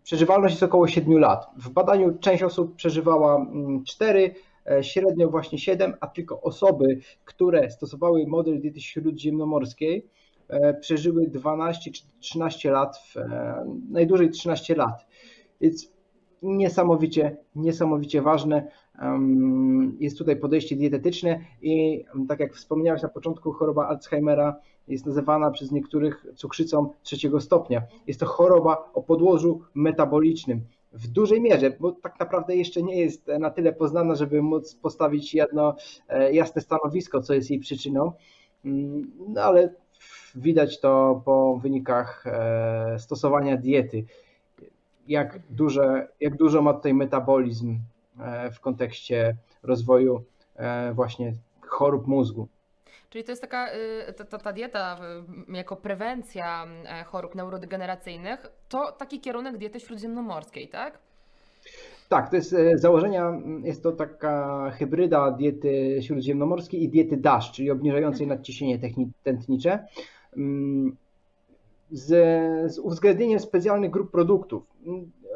przeżywalność 0.02 0.54
jest 0.54 0.62
około 0.62 0.88
7 0.88 1.18
lat. 1.18 1.46
W 1.56 1.70
badaniu 1.70 2.18
część 2.18 2.42
osób 2.42 2.76
przeżywała 2.76 3.46
4, 3.86 4.20
mm, 4.20 4.78
e, 4.78 4.84
średnio 4.84 5.28
właśnie 5.28 5.58
7, 5.58 5.94
a 6.00 6.06
tylko 6.06 6.40
osoby, 6.40 6.98
które 7.24 7.70
stosowały 7.70 8.26
model 8.26 8.60
diety 8.60 8.80
śródziemnomorskiej, 8.80 10.06
przeżyły 10.80 11.26
12 11.26 11.90
czy 11.90 12.02
13 12.20 12.70
lat, 12.70 12.96
najdłużej 13.90 14.30
13 14.30 14.74
lat. 14.74 15.06
Więc 15.60 15.92
niesamowicie, 16.42 17.36
niesamowicie 17.56 18.22
ważne 18.22 18.70
jest 19.98 20.18
tutaj 20.18 20.36
podejście 20.36 20.76
dietetyczne 20.76 21.40
i 21.62 22.04
tak 22.28 22.40
jak 22.40 22.54
wspomniałeś 22.54 23.02
na 23.02 23.08
początku, 23.08 23.52
choroba 23.52 23.88
Alzheimera 23.88 24.56
jest 24.88 25.06
nazywana 25.06 25.50
przez 25.50 25.72
niektórych 25.72 26.26
cukrzycą 26.36 26.90
trzeciego 27.02 27.40
stopnia. 27.40 27.82
Jest 28.06 28.20
to 28.20 28.26
choroba 28.26 28.90
o 28.94 29.02
podłożu 29.02 29.60
metabolicznym. 29.74 30.60
W 30.92 31.06
dużej 31.06 31.40
mierze, 31.40 31.76
bo 31.80 31.92
tak 31.92 32.20
naprawdę 32.20 32.56
jeszcze 32.56 32.82
nie 32.82 33.00
jest 33.00 33.26
na 33.38 33.50
tyle 33.50 33.72
poznana, 33.72 34.14
żeby 34.14 34.42
móc 34.42 34.74
postawić 34.74 35.34
jedno 35.34 35.76
e, 36.08 36.32
jasne 36.32 36.62
stanowisko, 36.62 37.20
co 37.20 37.34
jest 37.34 37.50
jej 37.50 37.58
przyczyną, 37.58 38.12
no 39.28 39.42
ale 39.42 39.74
widać 40.34 40.80
to 40.80 41.22
po 41.24 41.58
wynikach 41.62 42.24
e, 42.26 42.96
stosowania 42.98 43.56
diety 43.56 44.04
jak, 45.08 45.40
duże, 45.50 46.08
jak 46.20 46.36
dużo 46.36 46.62
ma 46.62 46.74
tutaj 46.74 46.94
metabolizm 46.94 47.78
w 48.52 48.60
kontekście 48.60 49.36
rozwoju 49.62 50.24
e, 50.56 50.92
właśnie 50.92 51.34
chorób 51.60 52.06
mózgu. 52.06 52.48
Czyli 53.10 53.24
to 53.24 53.32
jest 53.32 53.42
taka, 53.42 53.68
y, 54.08 54.12
ta, 54.12 54.38
ta, 54.38 54.52
dieta 54.52 55.00
jako 55.48 55.76
prewencja 55.76 56.66
e, 56.84 57.04
chorób 57.04 57.34
neurodegeneracyjnych, 57.34 58.46
to 58.68 58.92
taki 58.92 59.20
kierunek 59.20 59.58
diety 59.58 59.80
śródziemnomorskiej, 59.80 60.68
tak? 60.68 60.98
Tak, 62.08 62.30
to 62.30 62.36
jest 62.36 62.54
założenia, 62.74 63.40
jest 63.64 63.82
to 63.82 63.92
taka 63.92 64.70
hybryda 64.70 65.30
diety 65.30 65.98
śródziemnomorskiej 66.02 66.82
i 66.82 66.88
diety 66.88 67.16
DASH, 67.16 67.52
czyli 67.52 67.70
obniżającej 67.70 68.24
mhm. 68.24 68.38
nadciśnienie 68.38 68.78
tętnicze 69.22 69.86
z, 71.90 72.08
z 72.72 72.78
uwzględnieniem 72.78 73.40
specjalnych 73.40 73.90
grup 73.90 74.10
produktów. 74.10 74.62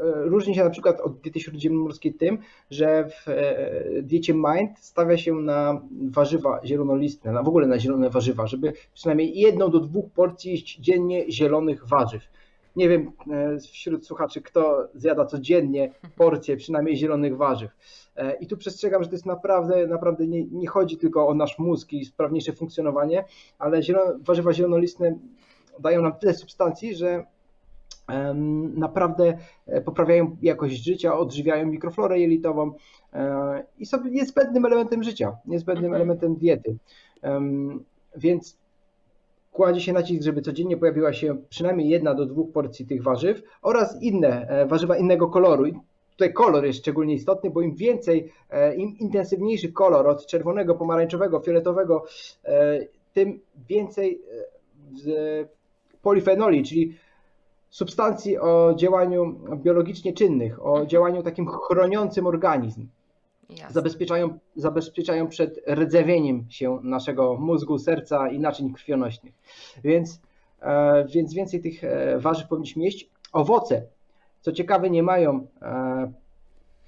Różni 0.00 0.54
się 0.54 0.64
na 0.64 0.70
przykład 0.70 1.00
od 1.00 1.20
diety 1.20 1.40
śródziemnomorskiej 1.40 2.14
tym, 2.14 2.38
że 2.70 3.08
w 3.08 3.28
e, 3.28 4.02
diecie 4.02 4.34
Mind 4.34 4.78
stawia 4.78 5.16
się 5.16 5.34
na 5.34 5.80
warzywa 6.10 6.60
zielonolistne, 6.64 7.32
na 7.32 7.42
w 7.42 7.48
ogóle 7.48 7.66
na 7.66 7.78
zielone 7.78 8.10
warzywa, 8.10 8.46
żeby 8.46 8.72
przynajmniej 8.94 9.38
jedną 9.38 9.70
do 9.70 9.80
dwóch 9.80 10.10
porcji 10.10 10.50
jeść 10.50 10.78
dziennie 10.78 11.32
zielonych 11.32 11.86
warzyw. 11.86 12.22
Nie 12.76 12.88
wiem 12.88 13.12
e, 13.30 13.58
wśród 13.58 14.06
słuchaczy, 14.06 14.42
kto 14.42 14.88
zjada 14.94 15.24
codziennie 15.26 15.92
porcję 16.16 16.56
przynajmniej 16.56 16.96
zielonych 16.96 17.36
warzyw. 17.36 17.70
E, 18.16 18.36
I 18.36 18.46
tu 18.46 18.56
przestrzegam, 18.56 19.02
że 19.02 19.08
to 19.08 19.14
jest 19.14 19.26
naprawdę, 19.26 19.86
naprawdę 19.86 20.26
nie, 20.26 20.44
nie 20.44 20.68
chodzi 20.68 20.96
tylko 20.96 21.28
o 21.28 21.34
nasz 21.34 21.58
mózg 21.58 21.92
i 21.92 22.04
sprawniejsze 22.04 22.52
funkcjonowanie, 22.52 23.24
ale 23.58 23.82
zielone, 23.82 24.18
warzywa 24.20 24.52
zielonolistne 24.52 25.18
dają 25.80 26.02
nam 26.02 26.12
tyle 26.12 26.34
substancji, 26.34 26.94
że 26.94 27.24
naprawdę 28.74 29.38
e, 29.66 29.80
poprawiają 29.80 30.36
jakość 30.42 30.84
życia, 30.84 31.18
odżywiają 31.18 31.66
mikroflorę 31.66 32.20
jelitową 32.20 32.72
e, 33.12 33.64
i 33.78 33.86
są 33.86 34.04
niezbędnym 34.04 34.64
elementem 34.64 35.02
życia, 35.02 35.36
niezbędnym 35.46 35.84
mhm. 35.84 36.02
elementem 36.02 36.36
diety. 36.36 36.76
Więc 38.16 38.58
kładzie 39.52 39.80
się 39.80 39.92
nacisk, 39.92 40.22
żeby 40.22 40.42
codziennie 40.42 40.76
pojawiła 40.76 41.12
się 41.12 41.36
przynajmniej 41.48 41.88
jedna 41.88 42.14
do 42.14 42.26
dwóch 42.26 42.52
porcji 42.52 42.86
tych 42.86 43.02
warzyw 43.02 43.42
oraz 43.62 44.02
inne 44.02 44.48
e, 44.48 44.66
warzywa 44.66 44.96
innego 44.96 45.28
koloru. 45.28 45.64
tutaj 46.10 46.32
kolor 46.32 46.64
jest 46.64 46.78
szczególnie 46.78 47.14
istotny, 47.14 47.50
bo 47.50 47.60
im 47.60 47.74
więcej, 47.74 48.32
im 48.76 48.98
intensywniejszy 48.98 49.72
kolor 49.72 50.06
od 50.06 50.26
czerwonego, 50.26 50.74
pomarańczowego, 50.74 51.40
fioletowego, 51.40 52.04
tym 53.12 53.40
więcej 53.68 54.20
polifenoli, 56.02 56.64
czyli 56.64 56.96
substancji 57.74 58.38
o 58.38 58.74
działaniu 58.76 59.40
biologicznie 59.56 60.12
czynnych, 60.12 60.66
o 60.66 60.70
mhm. 60.70 60.88
działaniu 60.88 61.22
takim 61.22 61.46
chroniącym 61.48 62.26
organizm. 62.26 62.88
Zabezpieczają, 63.70 64.38
zabezpieczają 64.56 65.28
przed 65.28 65.60
rdzewieniem 65.68 66.46
się 66.50 66.80
naszego 66.82 67.36
mózgu, 67.36 67.78
serca 67.78 68.28
i 68.30 68.38
naczyń 68.38 68.72
krwionośnych. 68.72 69.34
Więc, 69.84 70.20
e, 70.60 71.04
więc 71.04 71.34
więcej 71.34 71.60
tych 71.60 71.84
e, 71.84 72.18
warzyw 72.18 72.48
powinniśmy 72.48 72.84
jeść. 72.84 73.10
Owoce, 73.32 73.82
co 74.40 74.52
ciekawe, 74.52 74.90
nie 74.90 75.02
mają 75.02 75.46
e, 75.62 76.12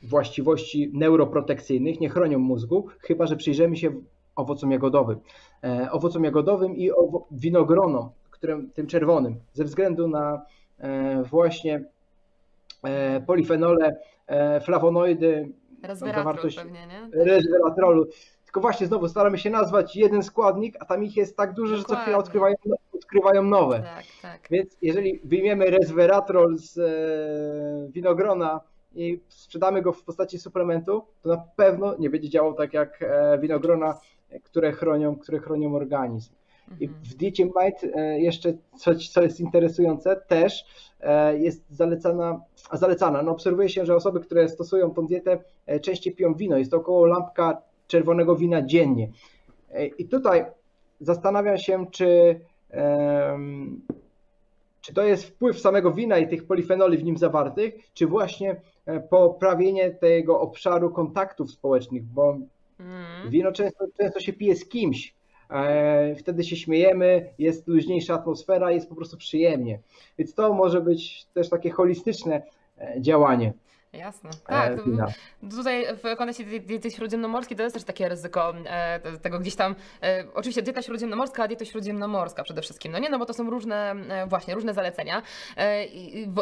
właściwości 0.02 0.90
neuroprotekcyjnych, 0.94 2.00
nie 2.00 2.08
chronią 2.08 2.38
mózgu, 2.38 2.86
chyba 3.00 3.26
że 3.26 3.36
przyjrzymy 3.36 3.76
się 3.76 3.90
owocom 4.36 4.70
jagodowym. 4.70 5.18
Owocom 5.90 6.24
jagodowym 6.24 6.76
i 6.76 6.90
winogronom, 7.30 8.10
którym, 8.30 8.70
tym 8.70 8.86
czerwonym, 8.86 9.40
ze 9.52 9.64
względu 9.64 10.08
na 10.08 10.42
właśnie 11.24 11.84
polifenole, 13.26 13.96
flawonoidy, 14.62 15.52
Resveratrol 15.82 16.50
pewnie, 16.56 16.86
nie? 16.86 17.24
Resveratrolu. 17.24 18.06
Tylko 18.44 18.60
właśnie 18.60 18.86
znowu 18.86 19.08
staramy 19.08 19.38
się 19.38 19.50
nazwać 19.50 19.96
jeden 19.96 20.22
składnik, 20.22 20.76
a 20.80 20.84
tam 20.84 21.04
ich 21.04 21.16
jest 21.16 21.36
tak 21.36 21.54
dużo, 21.54 21.76
Dokładnie. 21.76 21.94
że 21.94 21.98
co 21.98 22.02
chwilę 22.02 22.16
odkrywają, 22.16 22.56
odkrywają 22.92 23.42
nowe. 23.42 23.80
Tak, 23.80 24.04
tak. 24.22 24.48
Więc 24.50 24.76
jeżeli 24.82 25.20
wyjmiemy 25.24 25.64
resveratrol 25.64 26.56
z 26.58 26.78
e, 26.78 27.92
winogrona 27.92 28.60
i 28.94 29.20
sprzedamy 29.28 29.82
go 29.82 29.92
w 29.92 30.02
postaci 30.02 30.38
suplementu, 30.38 31.02
to 31.22 31.28
na 31.28 31.36
pewno 31.56 31.96
nie 31.98 32.10
będzie 32.10 32.28
działał 32.28 32.54
tak 32.54 32.74
jak 32.74 33.02
e, 33.02 33.38
winogrona, 33.38 33.98
które 34.44 34.72
chronią, 34.72 35.16
które 35.16 35.38
chronią 35.38 35.74
organizm. 35.74 36.32
I 36.80 36.84
mhm. 36.84 37.04
w 37.04 37.14
diecie 37.14 37.44
Might 37.44 37.84
e, 37.94 38.20
jeszcze 38.20 38.52
coś, 38.76 39.08
co 39.08 39.22
jest 39.22 39.40
interesujące, 39.40 40.16
też 40.28 40.64
e, 41.00 41.38
jest 41.38 41.64
zalecana, 41.70 42.40
zalecana. 42.72 43.22
No 43.22 43.30
obserwuje 43.30 43.68
się, 43.68 43.86
że 43.86 43.96
osoby, 43.96 44.20
które 44.20 44.48
stosują 44.48 44.90
tą 44.90 45.06
dietę, 45.06 45.38
e, 45.66 45.80
częściej 45.80 46.14
piją 46.14 46.34
wino. 46.34 46.58
Jest 46.58 46.70
to 46.70 46.76
około 46.76 47.06
lampka 47.06 47.62
czerwonego 47.86 48.36
wina 48.36 48.62
dziennie. 48.62 49.08
I 49.98 50.08
tutaj 50.08 50.44
zastanawiam 51.00 51.58
się, 51.58 51.86
czy, 51.90 52.40
czy 54.80 54.94
to 54.94 55.02
jest 55.02 55.24
wpływ 55.24 55.60
samego 55.60 55.92
wina 55.92 56.18
i 56.18 56.28
tych 56.28 56.46
polifenoli 56.46 56.98
w 56.98 57.04
nim 57.04 57.16
zawartych, 57.16 57.74
czy 57.94 58.06
właśnie 58.06 58.60
poprawienie 59.10 59.90
tego 59.90 60.40
obszaru 60.40 60.90
kontaktów 60.90 61.50
społecznych, 61.50 62.04
bo 62.04 62.38
mm. 62.80 63.30
wino 63.30 63.52
często, 63.52 63.86
często 63.98 64.20
się 64.20 64.32
pije 64.32 64.56
z 64.56 64.68
kimś, 64.68 65.15
wtedy 66.18 66.44
się 66.44 66.56
śmiejemy, 66.56 67.30
jest 67.38 67.68
luźniejsza 67.68 68.14
atmosfera, 68.14 68.72
jest 68.72 68.88
po 68.88 68.94
prostu 68.94 69.16
przyjemnie. 69.16 69.78
Więc 70.18 70.34
to 70.34 70.54
może 70.54 70.80
być 70.80 71.26
też 71.34 71.48
takie 71.48 71.70
holistyczne 71.70 72.42
e, 72.78 73.00
działanie. 73.00 73.52
Jasne. 73.96 74.30
E, 74.48 74.76
tak. 74.96 75.10
Tutaj 75.50 75.86
w 75.96 76.16
kontekście 76.16 76.44
diety 76.60 76.90
śródziemnomorskiej 76.90 77.56
to 77.56 77.62
jest 77.62 77.74
też 77.74 77.84
takie 77.84 78.08
ryzyko 78.08 78.54
e, 78.66 79.00
tego 79.22 79.38
gdzieś 79.38 79.56
tam. 79.56 79.74
E, 80.02 80.24
oczywiście 80.34 80.62
dieta 80.62 80.82
śródziemnomorska, 80.82 81.42
a 81.42 81.48
dieta 81.48 81.64
śródziemnomorska 81.64 82.42
przede 82.42 82.62
wszystkim. 82.62 82.92
No 82.92 82.98
nie, 82.98 83.10
no 83.10 83.18
bo 83.18 83.26
to 83.26 83.34
są 83.34 83.50
różne, 83.50 83.94
właśnie 84.26 84.54
różne 84.54 84.74
zalecenia 84.74 85.22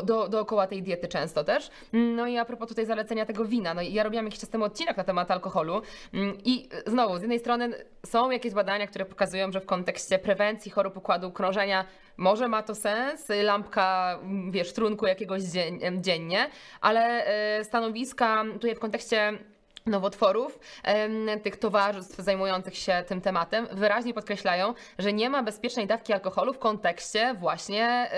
do, 0.04 0.28
dookoła 0.28 0.66
tej 0.66 0.82
diety 0.82 1.08
często 1.08 1.44
też. 1.44 1.70
No 1.92 2.26
i 2.26 2.38
a 2.38 2.44
propos 2.44 2.68
tutaj 2.68 2.86
zalecenia 2.86 3.26
tego 3.26 3.44
wina. 3.44 3.74
No 3.74 3.82
ja 3.82 4.02
robiłam 4.02 4.24
jakiś 4.24 4.40
czas 4.40 4.50
temu 4.50 4.64
odcinek 4.64 4.96
na 4.96 5.04
temat 5.04 5.30
alkoholu 5.30 5.82
mm, 6.14 6.38
i 6.44 6.68
znowu 6.86 7.18
z 7.18 7.20
jednej 7.20 7.38
strony 7.38 7.72
są 8.06 8.30
jakieś 8.30 8.54
badania, 8.54 8.86
które 8.86 9.04
pokazują, 9.04 9.52
że 9.52 9.60
w 9.60 9.66
kontekście 9.66 10.18
prewencji 10.18 10.70
chorób 10.70 10.96
układu 10.96 11.32
krążenia 11.32 11.84
może 12.16 12.48
ma 12.48 12.62
to 12.62 12.74
sens, 12.74 13.28
lampka, 13.42 14.18
wiesz, 14.50 14.72
trunku 14.72 15.06
jakiegoś 15.06 15.42
dziennie, 16.00 16.50
ale 16.80 17.26
e, 17.26 17.64
stanowiska 17.64 18.44
tutaj 18.52 18.74
w 18.74 18.80
kontekście 18.80 19.38
nowotworów, 19.86 20.58
tych 21.42 21.56
towarzystw 21.56 22.18
zajmujących 22.18 22.76
się 22.76 23.04
tym 23.08 23.20
tematem, 23.20 23.68
wyraźnie 23.72 24.14
podkreślają, 24.14 24.74
że 24.98 25.12
nie 25.12 25.30
ma 25.30 25.42
bezpiecznej 25.42 25.86
dawki 25.86 26.12
alkoholu 26.12 26.52
w 26.52 26.58
kontekście 26.58 27.34
właśnie 27.40 28.10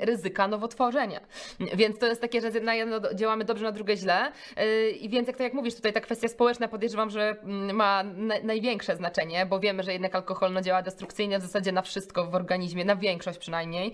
ryzyka 0.00 0.48
nowotworzenia. 0.48 1.20
Więc 1.74 1.98
to 1.98 2.06
jest 2.06 2.20
takie, 2.20 2.40
że 2.40 2.50
na 2.50 2.74
jedno 2.74 3.14
działamy 3.14 3.44
dobrze, 3.44 3.64
na 3.64 3.72
drugie 3.72 3.96
źle. 3.96 4.32
Y, 4.58 4.90
I 4.90 5.08
więc 5.08 5.26
jak 5.26 5.36
tak 5.36 5.44
jak 5.44 5.54
mówisz, 5.54 5.74
tutaj 5.74 5.92
ta 5.92 6.00
kwestia 6.00 6.28
społeczna 6.28 6.68
podejrzewam, 6.68 7.10
że 7.10 7.36
mm, 7.42 7.76
ma 7.76 8.04
największe 8.42 8.96
znaczenie, 8.96 9.46
bo 9.46 9.60
wiemy, 9.60 9.82
że 9.82 9.92
jednak 9.92 10.14
alkohol 10.14 10.52
no, 10.52 10.60
działa 10.60 10.82
destrukcyjnie 10.82 11.38
w 11.38 11.42
zasadzie 11.42 11.72
na 11.72 11.82
wszystko 11.82 12.26
w 12.26 12.34
organizmie, 12.34 12.84
na 12.84 12.96
większość 12.96 13.38
przynajmniej. 13.38 13.92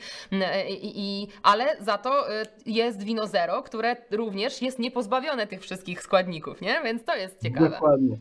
I, 0.68 0.92
i, 0.94 1.28
ale 1.42 1.76
za 1.80 1.98
to 1.98 2.32
y, 2.40 2.46
jest 2.66 3.02
wino 3.02 3.26
zero, 3.26 3.62
które 3.62 3.96
również 4.10 4.62
jest 4.62 4.78
niepozbawione 4.78 5.46
tych 5.46 5.60
wszystkich 5.62 6.02
składników, 6.02 6.60
nie? 6.60 6.80
Więc 6.84 7.04
to 7.04 7.17
jest 7.18 7.42
ciekawe. 7.42 7.70
Dokładnie. 7.70 8.18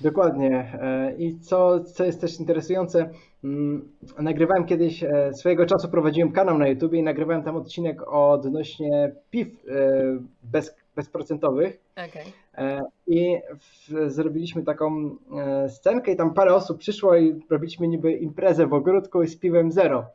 Dokładnie. 0.00 0.78
E, 0.80 1.14
I 1.18 1.38
co, 1.40 1.84
co 1.84 2.04
jest 2.04 2.20
też 2.20 2.40
interesujące, 2.40 3.10
mm, 3.44 3.88
nagrywałem 4.18 4.64
kiedyś, 4.64 5.02
e, 5.02 5.32
swojego 5.34 5.66
czasu 5.66 5.88
prowadziłem 5.88 6.32
kanał 6.32 6.58
na 6.58 6.68
YouTube 6.68 6.94
i 6.94 7.02
nagrywałem 7.02 7.42
tam 7.42 7.56
odcinek 7.56 8.12
odnośnie 8.12 9.12
piw 9.30 9.48
e, 9.48 9.72
bez, 10.42 10.74
bezprocentowych. 10.96 11.80
Okay. 11.92 12.24
I 13.06 13.38
w, 13.58 14.10
zrobiliśmy 14.12 14.62
taką 14.62 15.16
scenkę 15.68 16.12
i 16.12 16.16
tam 16.16 16.34
parę 16.34 16.54
osób 16.54 16.78
przyszło 16.78 17.16
i 17.16 17.40
robiliśmy 17.50 17.88
niby 17.88 18.12
imprezę 18.12 18.66
w 18.66 18.74
ogródku 18.74 19.26
z 19.26 19.36
piwem 19.36 19.72
zero. 19.72 20.06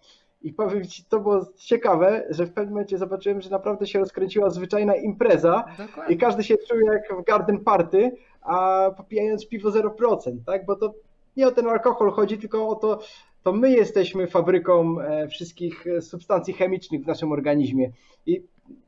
I 0.41 0.53
powiem 0.53 0.85
Ci, 0.85 1.03
to 1.03 1.19
było 1.19 1.45
ciekawe, 1.55 2.27
że 2.29 2.45
w 2.45 2.53
pewnym 2.53 2.73
momencie 2.73 2.97
zobaczyłem, 2.97 3.41
że 3.41 3.49
naprawdę 3.49 3.87
się 3.87 3.99
rozkręciła 3.99 4.49
zwyczajna 4.49 4.95
impreza 4.95 5.65
Dokładnie. 5.77 6.15
i 6.15 6.17
każdy 6.17 6.43
się 6.43 6.55
czuł 6.69 6.79
jak 6.79 7.21
w 7.21 7.23
garden 7.23 7.59
party, 7.59 8.11
a 8.41 8.89
popijając 8.97 9.47
piwo 9.47 9.69
0%, 9.69 10.37
tak? 10.45 10.65
Bo 10.65 10.75
to 10.75 10.93
nie 11.37 11.47
o 11.47 11.51
ten 11.51 11.67
alkohol 11.67 12.11
chodzi, 12.11 12.37
tylko 12.37 12.67
o 12.67 12.75
to, 12.75 12.99
to 13.43 13.53
my 13.53 13.71
jesteśmy 13.71 14.27
fabryką 14.27 15.01
e, 15.01 15.27
wszystkich 15.27 15.85
substancji 16.01 16.53
chemicznych 16.53 17.03
w 17.03 17.07
naszym 17.07 17.31
organizmie. 17.31 17.91
I 18.25 18.43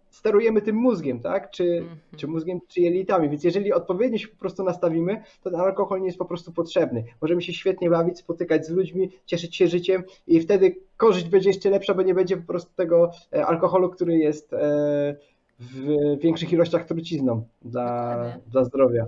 sterujemy 0.09 0.61
tym 0.61 0.75
mózgiem, 0.75 1.19
tak? 1.19 1.51
Czy, 1.51 1.63
mm 1.63 1.83
-hmm. 1.83 2.17
czy 2.17 2.27
mózgiem, 2.27 2.59
czy 2.67 2.81
jelitami. 2.81 3.29
Więc 3.29 3.43
jeżeli 3.43 3.73
odpowiednio 3.73 4.17
się 4.17 4.27
po 4.27 4.39
prostu 4.39 4.63
nastawimy, 4.63 5.23
to 5.43 5.51
ten 5.51 5.59
alkohol 5.59 5.99
nie 5.99 6.05
jest 6.05 6.17
po 6.17 6.25
prostu 6.25 6.51
potrzebny. 6.51 7.03
Możemy 7.21 7.41
się 7.41 7.53
świetnie 7.53 7.89
bawić, 7.89 8.17
spotykać 8.17 8.65
z 8.65 8.69
ludźmi, 8.69 9.09
cieszyć 9.25 9.55
się 9.55 9.67
życiem 9.67 10.03
i 10.27 10.39
wtedy 10.39 10.75
korzyść 10.99 11.29
będzie 11.29 11.49
jeszcze 11.49 11.69
lepsza, 11.69 11.93
bo 11.93 12.01
nie 12.01 12.13
będzie 12.13 12.37
po 12.37 12.47
prostu 12.47 12.71
tego 12.75 13.11
e, 13.33 13.45
alkoholu, 13.45 13.89
który 13.89 14.17
jest 14.17 14.53
e, 14.53 15.15
w 15.59 15.95
większych 16.21 16.53
ilościach 16.53 16.85
trucizną 16.85 17.43
dla, 17.61 18.17
dla 18.47 18.63
zdrowia. 18.63 19.05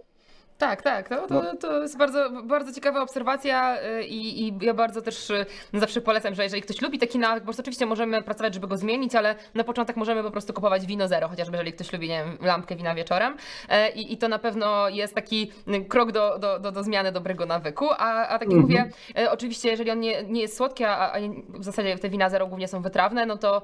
Tak, 0.62 0.82
tak. 0.82 1.10
To, 1.10 1.28
to, 1.28 1.34
no. 1.34 1.56
to 1.56 1.82
jest 1.82 1.98
bardzo, 1.98 2.30
bardzo 2.44 2.74
ciekawa 2.74 3.02
obserwacja 3.02 3.78
y, 3.84 4.04
i, 4.04 4.48
i 4.48 4.54
ja 4.62 4.74
bardzo 4.74 5.02
też 5.02 5.30
y, 5.30 5.46
zawsze 5.74 6.02
polecam, 6.02 6.36
że 6.36 6.44
jeżeli 6.44 6.62
ktoś 6.62 6.82
lubi 6.82 7.00
taki 7.00 7.20
nawyk, 7.20 7.44
bo 7.44 7.54
oczywiście 7.60 7.86
możemy 7.86 8.22
pracować, 8.22 8.54
żeby 8.54 8.68
go 8.68 8.78
zmienić, 8.78 9.16
ale 9.16 9.36
na 9.54 9.64
początek 9.64 9.96
możemy 9.98 10.24
po 10.24 10.32
prostu 10.32 10.54
kupować 10.54 10.86
wino 10.86 11.08
zero, 11.08 11.28
chociażby 11.28 11.58
jeżeli 11.58 11.74
ktoś 11.74 11.94
lubi, 11.94 12.10
nie 12.10 12.24
wiem, 12.24 12.38
lampkę 12.42 12.76
wina 12.76 12.96
wieczorem 12.96 13.38
e, 13.70 13.92
i, 13.92 14.14
i 14.14 14.18
to 14.18 14.28
na 14.28 14.40
pewno 14.40 14.90
jest 14.90 15.16
taki 15.16 15.52
y, 15.68 15.86
krok 15.86 16.12
do, 16.12 16.40
do, 16.40 16.60
do, 16.60 16.72
do 16.72 16.84
zmiany 16.84 17.12
dobrego 17.12 17.46
nawyku, 17.46 17.88
a, 17.92 18.28
a 18.28 18.40
tak 18.40 18.50
jak 18.50 18.60
mhm. 18.60 18.62
mówię, 18.62 18.90
e, 19.18 19.32
oczywiście 19.32 19.70
jeżeli 19.70 19.92
on 19.92 20.00
nie, 20.00 20.24
nie 20.24 20.42
jest 20.42 20.58
słodki, 20.58 20.84
a, 20.84 21.14
a 21.14 21.20
w 21.50 21.64
zasadzie 21.64 21.98
te 21.98 22.10
wina 22.10 22.30
zero 22.30 22.48
głównie 22.48 22.68
są 22.68 22.82
wytrawne, 22.82 23.26
no 23.26 23.38
to, 23.38 23.62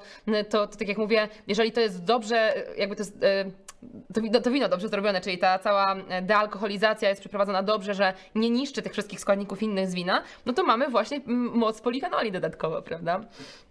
to, 0.49 0.67
to 0.67 0.77
tak 0.77 0.87
jak 0.87 0.97
mówię, 0.97 1.27
jeżeli 1.47 1.71
to 1.71 1.81
jest 1.81 2.03
dobrze, 2.03 2.53
jakby 2.77 2.95
to 2.95 3.01
jest 3.01 3.17
to 4.13 4.21
wino, 4.21 4.41
to 4.41 4.51
wino 4.51 4.69
dobrze 4.69 4.89
zrobione, 4.89 5.21
czyli 5.21 5.37
ta 5.37 5.59
cała 5.59 5.95
dealkoholizacja 6.21 7.09
jest 7.09 7.21
przeprowadzona 7.21 7.63
dobrze, 7.63 7.93
że 7.93 8.13
nie 8.35 8.49
niszczy 8.49 8.81
tych 8.81 8.91
wszystkich 8.91 9.19
składników 9.19 9.63
innych 9.63 9.87
z 9.87 9.93
wina, 9.93 10.23
no 10.45 10.53
to 10.53 10.63
mamy 10.63 10.89
właśnie 10.89 11.21
moc 11.53 11.81
polifenoli 11.81 12.31
dodatkowo, 12.31 12.81
prawda? 12.81 13.21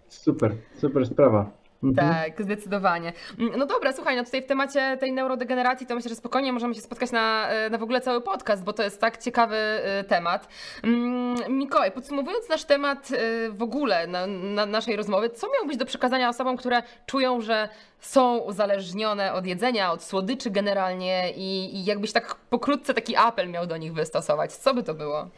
Super, 0.09 0.53
super 0.81 1.07
sprawa. 1.07 1.66
Mhm. 1.83 1.95
Tak, 2.15 2.43
zdecydowanie. 2.43 3.13
No 3.59 3.67
dobra, 3.67 3.93
słuchaj, 3.93 4.17
no 4.17 4.25
tutaj 4.25 4.43
w 4.43 4.47
temacie 4.47 4.97
tej 5.01 5.13
neurodegeneracji 5.13 5.87
to 5.87 5.95
myślę, 5.95 6.09
że 6.09 6.17
spokojnie 6.17 6.53
możemy 6.53 6.75
się 6.75 6.81
spotkać 6.81 7.13
na, 7.13 7.49
e, 7.49 7.71
na 7.71 7.79
w 7.79 7.83
ogóle 7.83 8.01
cały 8.01 8.21
podcast, 8.21 8.65
bo 8.65 8.73
to 8.73 8.83
jest 8.83 9.01
tak 9.01 9.19
ciekawy 9.19 9.57
e, 9.57 10.05
temat. 10.05 10.49
Mm, 10.83 11.59
Mikołaj, 11.59 11.93
podsumowując 11.93 12.49
nasz 12.49 12.65
temat 12.65 13.11
e, 13.13 13.51
w 13.51 13.63
ogóle 13.63 14.07
na, 14.07 14.27
na 14.27 14.67
naszej 14.67 14.97
rozmowy, 14.97 15.31
co 15.31 15.47
miałbyś 15.59 15.77
do 15.77 15.87
przekazania 15.87 16.29
osobom, 16.29 16.57
które 16.57 16.83
czują, 17.07 17.41
że 17.41 17.69
są 18.01 18.39
uzależnione 18.39 19.33
od 19.33 19.47
jedzenia, 19.47 19.93
od 19.93 20.03
słodyczy 20.03 20.51
generalnie 20.51 21.33
i, 21.37 21.77
i 21.77 21.85
jakbyś 21.85 22.13
tak 22.13 22.35
pokrótce 22.35 22.95
taki 22.95 23.17
apel 23.17 23.51
miał 23.51 23.67
do 23.67 23.77
nich 23.77 23.95
wystosować? 23.95 24.53
Co 24.53 24.75
by 24.75 24.83
to 24.83 24.95
było? 24.95 25.29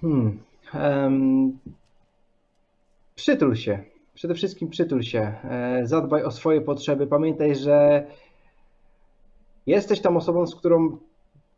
Hmm. 0.00 0.38
Um 0.74 1.58
Przytul 3.20 3.56
się. 3.56 3.78
przede 4.14 4.34
wszystkim 4.34 4.68
przytul 4.68 5.02
się, 5.02 5.20
e, 5.20 5.80
zadbaj 5.84 6.24
o 6.24 6.30
swoje 6.30 6.60
potrzeby. 6.60 7.06
Pamiętaj, 7.06 7.56
że 7.56 8.06
jesteś 9.66 10.00
tam 10.00 10.16
osobą, 10.16 10.46
z 10.46 10.56
którą 10.56 10.98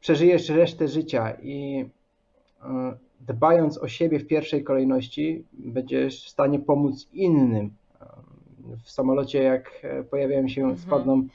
przeżyjesz 0.00 0.48
resztę 0.48 0.88
życia 0.88 1.32
i 1.42 1.84
e, 2.62 2.96
dbając 3.20 3.78
o 3.78 3.88
siebie 3.88 4.18
w 4.18 4.26
pierwszej 4.26 4.64
kolejności, 4.64 5.44
będziesz 5.52 6.24
w 6.24 6.28
stanie 6.28 6.58
pomóc 6.58 7.08
innym. 7.12 7.70
W 8.84 8.90
samolocie, 8.90 9.42
jak 9.42 9.86
pojawiają 10.10 10.48
się, 10.48 10.60
mhm. 10.60 10.78
spadną 10.78 11.26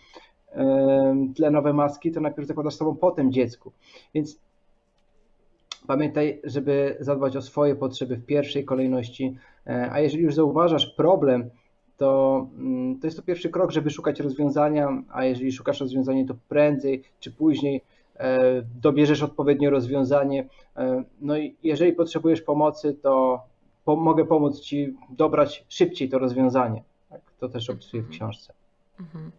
tlenowe 1.35 1.73
maski, 1.73 2.11
to 2.11 2.21
najpierw 2.21 2.47
zakładasz 2.47 2.75
sobą, 2.75 2.95
potem 2.95 3.31
dziecku. 3.31 3.71
Więc 4.13 4.39
pamiętaj, 5.87 6.41
żeby 6.43 6.97
zadbać 6.99 7.37
o 7.37 7.41
swoje 7.41 7.75
potrzeby 7.75 8.15
w 8.15 8.25
pierwszej 8.25 8.65
kolejności, 8.65 9.25
e, 9.25 9.37
a 9.67 9.99
jeżeli 9.99 10.23
już 10.23 10.35
zauważasz 10.35 10.85
problem, 10.85 11.49
to, 11.97 12.47
mm, 12.57 12.99
to 12.99 13.07
jest 13.07 13.17
to 13.17 13.23
pierwszy 13.23 13.49
krok, 13.49 13.71
żeby 13.71 13.89
szukać 13.89 14.19
rozwiązania, 14.19 15.03
a 15.09 15.25
jeżeli 15.25 15.51
szukasz 15.51 15.79
rozwiązania, 15.79 16.25
to 16.25 16.35
prędzej 16.49 17.03
czy 17.19 17.31
później 17.31 17.81
e, 18.15 18.61
dobierzesz 18.81 19.23
odpowiednie 19.23 19.69
rozwiązanie. 19.69 20.47
E, 20.75 21.03
no 21.21 21.37
i 21.37 21.55
jeżeli 21.63 21.93
potrzebujesz 21.93 22.41
pomocy, 22.41 22.93
to 23.01 23.41
mogę 23.85 24.25
pomóc 24.25 24.59
Ci 24.59 24.93
dobrać 25.09 25.65
szybciej 25.67 26.09
to 26.09 26.19
rozwiązanie. 26.19 26.83
Tak? 27.09 27.21
To 27.39 27.49
też 27.49 27.69
opisuję 27.69 28.03
w 28.03 28.09
książce. 28.09 28.56
Mhm. 28.99 29.31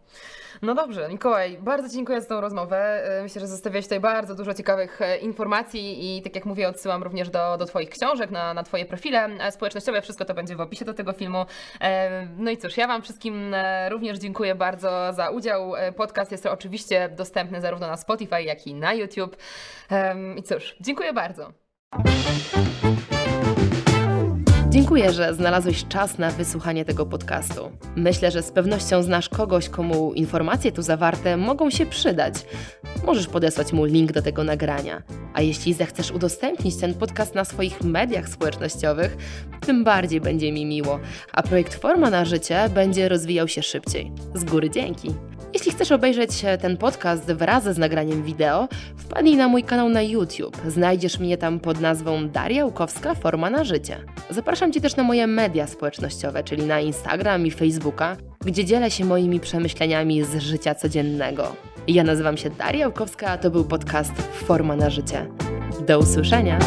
No 0.62 0.74
dobrze, 0.74 1.08
Mikołaj, 1.08 1.58
bardzo 1.58 1.88
dziękuję 1.88 2.20
za 2.20 2.28
tą 2.28 2.40
rozmowę. 2.40 2.76
E, 3.18 3.22
myślę, 3.22 3.40
że 3.40 3.46
zostawiałeś 3.46 3.84
tutaj 3.84 4.00
bardzo 4.00 4.34
dużo 4.34 4.54
ciekawych 4.54 5.02
e, 5.02 5.18
informacji 5.18 6.16
i 6.16 6.22
tak 6.22 6.34
jak 6.34 6.46
mówię, 6.46 6.68
odsyłam 6.68 7.02
również 7.02 7.30
do, 7.30 7.56
do 7.56 7.64
Twoich 7.64 7.90
książek, 7.90 8.30
na, 8.30 8.54
na 8.54 8.62
Twoje 8.62 8.86
profile 8.86 9.24
e, 9.24 9.52
społecznościowe. 9.52 10.02
Wszystko 10.02 10.24
to 10.24 10.34
będzie 10.34 10.56
w 10.56 10.60
opisie 10.60 10.84
do 10.84 10.94
tego 10.94 11.12
filmu. 11.12 11.46
No 12.36 12.50
i 12.50 12.56
cóż, 12.56 12.76
ja 12.76 12.86
Wam 12.86 13.02
wszystkim 13.02 13.54
również 13.88 14.18
dziękuję 14.18 14.54
bardzo 14.54 15.12
za 15.12 15.30
udział. 15.30 15.72
Podcast 15.96 16.32
jest 16.32 16.46
oczywiście 16.46 17.08
dostępny 17.08 17.60
zarówno 17.60 17.86
na 17.86 17.96
Spotify, 17.96 18.42
jak 18.42 18.66
i 18.66 18.74
na 18.74 18.94
YouTube. 18.94 19.36
I 20.36 20.42
cóż, 20.42 20.76
dziękuję 20.80 21.12
bardzo. 21.12 21.52
Dziękuję, 24.78 25.12
że 25.12 25.34
znalazłeś 25.34 25.84
czas 25.88 26.18
na 26.18 26.30
wysłuchanie 26.30 26.84
tego 26.84 27.06
podcastu. 27.06 27.70
Myślę, 27.96 28.30
że 28.30 28.42
z 28.42 28.52
pewnością 28.52 29.02
znasz 29.02 29.28
kogoś, 29.28 29.68
komu 29.68 30.12
informacje 30.12 30.72
tu 30.72 30.82
zawarte 30.82 31.36
mogą 31.36 31.70
się 31.70 31.86
przydać. 31.86 32.34
Możesz 33.04 33.26
podesłać 33.26 33.72
mu 33.72 33.84
link 33.84 34.12
do 34.12 34.22
tego 34.22 34.44
nagrania. 34.44 35.02
A 35.34 35.42
jeśli 35.42 35.74
zechcesz 35.74 36.10
udostępnić 36.10 36.76
ten 36.76 36.94
podcast 36.94 37.34
na 37.34 37.44
swoich 37.44 37.82
mediach 37.82 38.28
społecznościowych, 38.28 39.16
tym 39.60 39.84
bardziej 39.84 40.20
będzie 40.20 40.52
mi 40.52 40.66
miło, 40.66 41.00
a 41.32 41.42
projekt 41.42 41.74
Forma 41.74 42.10
na 42.10 42.24
Życie 42.24 42.68
będzie 42.74 43.08
rozwijał 43.08 43.48
się 43.48 43.62
szybciej. 43.62 44.12
Z 44.34 44.44
góry 44.44 44.70
dzięki! 44.70 45.14
Jeśli 45.54 45.72
chcesz 45.72 45.92
obejrzeć 45.92 46.30
ten 46.60 46.76
podcast 46.76 47.32
wraz 47.32 47.64
z 47.64 47.78
nagraniem 47.78 48.22
wideo, 48.22 48.68
wpadnij 48.96 49.36
na 49.36 49.48
mój 49.48 49.62
kanał 49.62 49.88
na 49.88 50.02
YouTube. 50.02 50.56
Znajdziesz 50.66 51.18
mnie 51.18 51.38
tam 51.38 51.60
pod 51.60 51.80
nazwą 51.80 52.28
Daria 52.28 52.64
Łukowska 52.64 53.14
Forma 53.14 53.50
na 53.50 53.64
Życie. 53.64 53.96
Zapraszam 54.30 54.67
Cię 54.72 54.80
też 54.80 54.96
na 54.96 55.02
moje 55.02 55.26
media 55.26 55.66
społecznościowe, 55.66 56.44
czyli 56.44 56.62
na 56.62 56.80
Instagram 56.80 57.46
i 57.46 57.50
Facebooka, 57.50 58.16
gdzie 58.44 58.64
dzielę 58.64 58.90
się 58.90 59.04
moimi 59.04 59.40
przemyśleniami 59.40 60.24
z 60.24 60.38
życia 60.38 60.74
codziennego. 60.74 61.56
Ja 61.88 62.04
nazywam 62.04 62.36
się 62.36 62.50
Daria 62.50 62.86
Łukowska, 62.88 63.26
a 63.26 63.38
to 63.38 63.50
był 63.50 63.64
podcast 63.64 64.12
Forma 64.32 64.76
na 64.76 64.90
Życie. 64.90 65.26
Do 65.86 65.98
usłyszenia! 65.98 66.58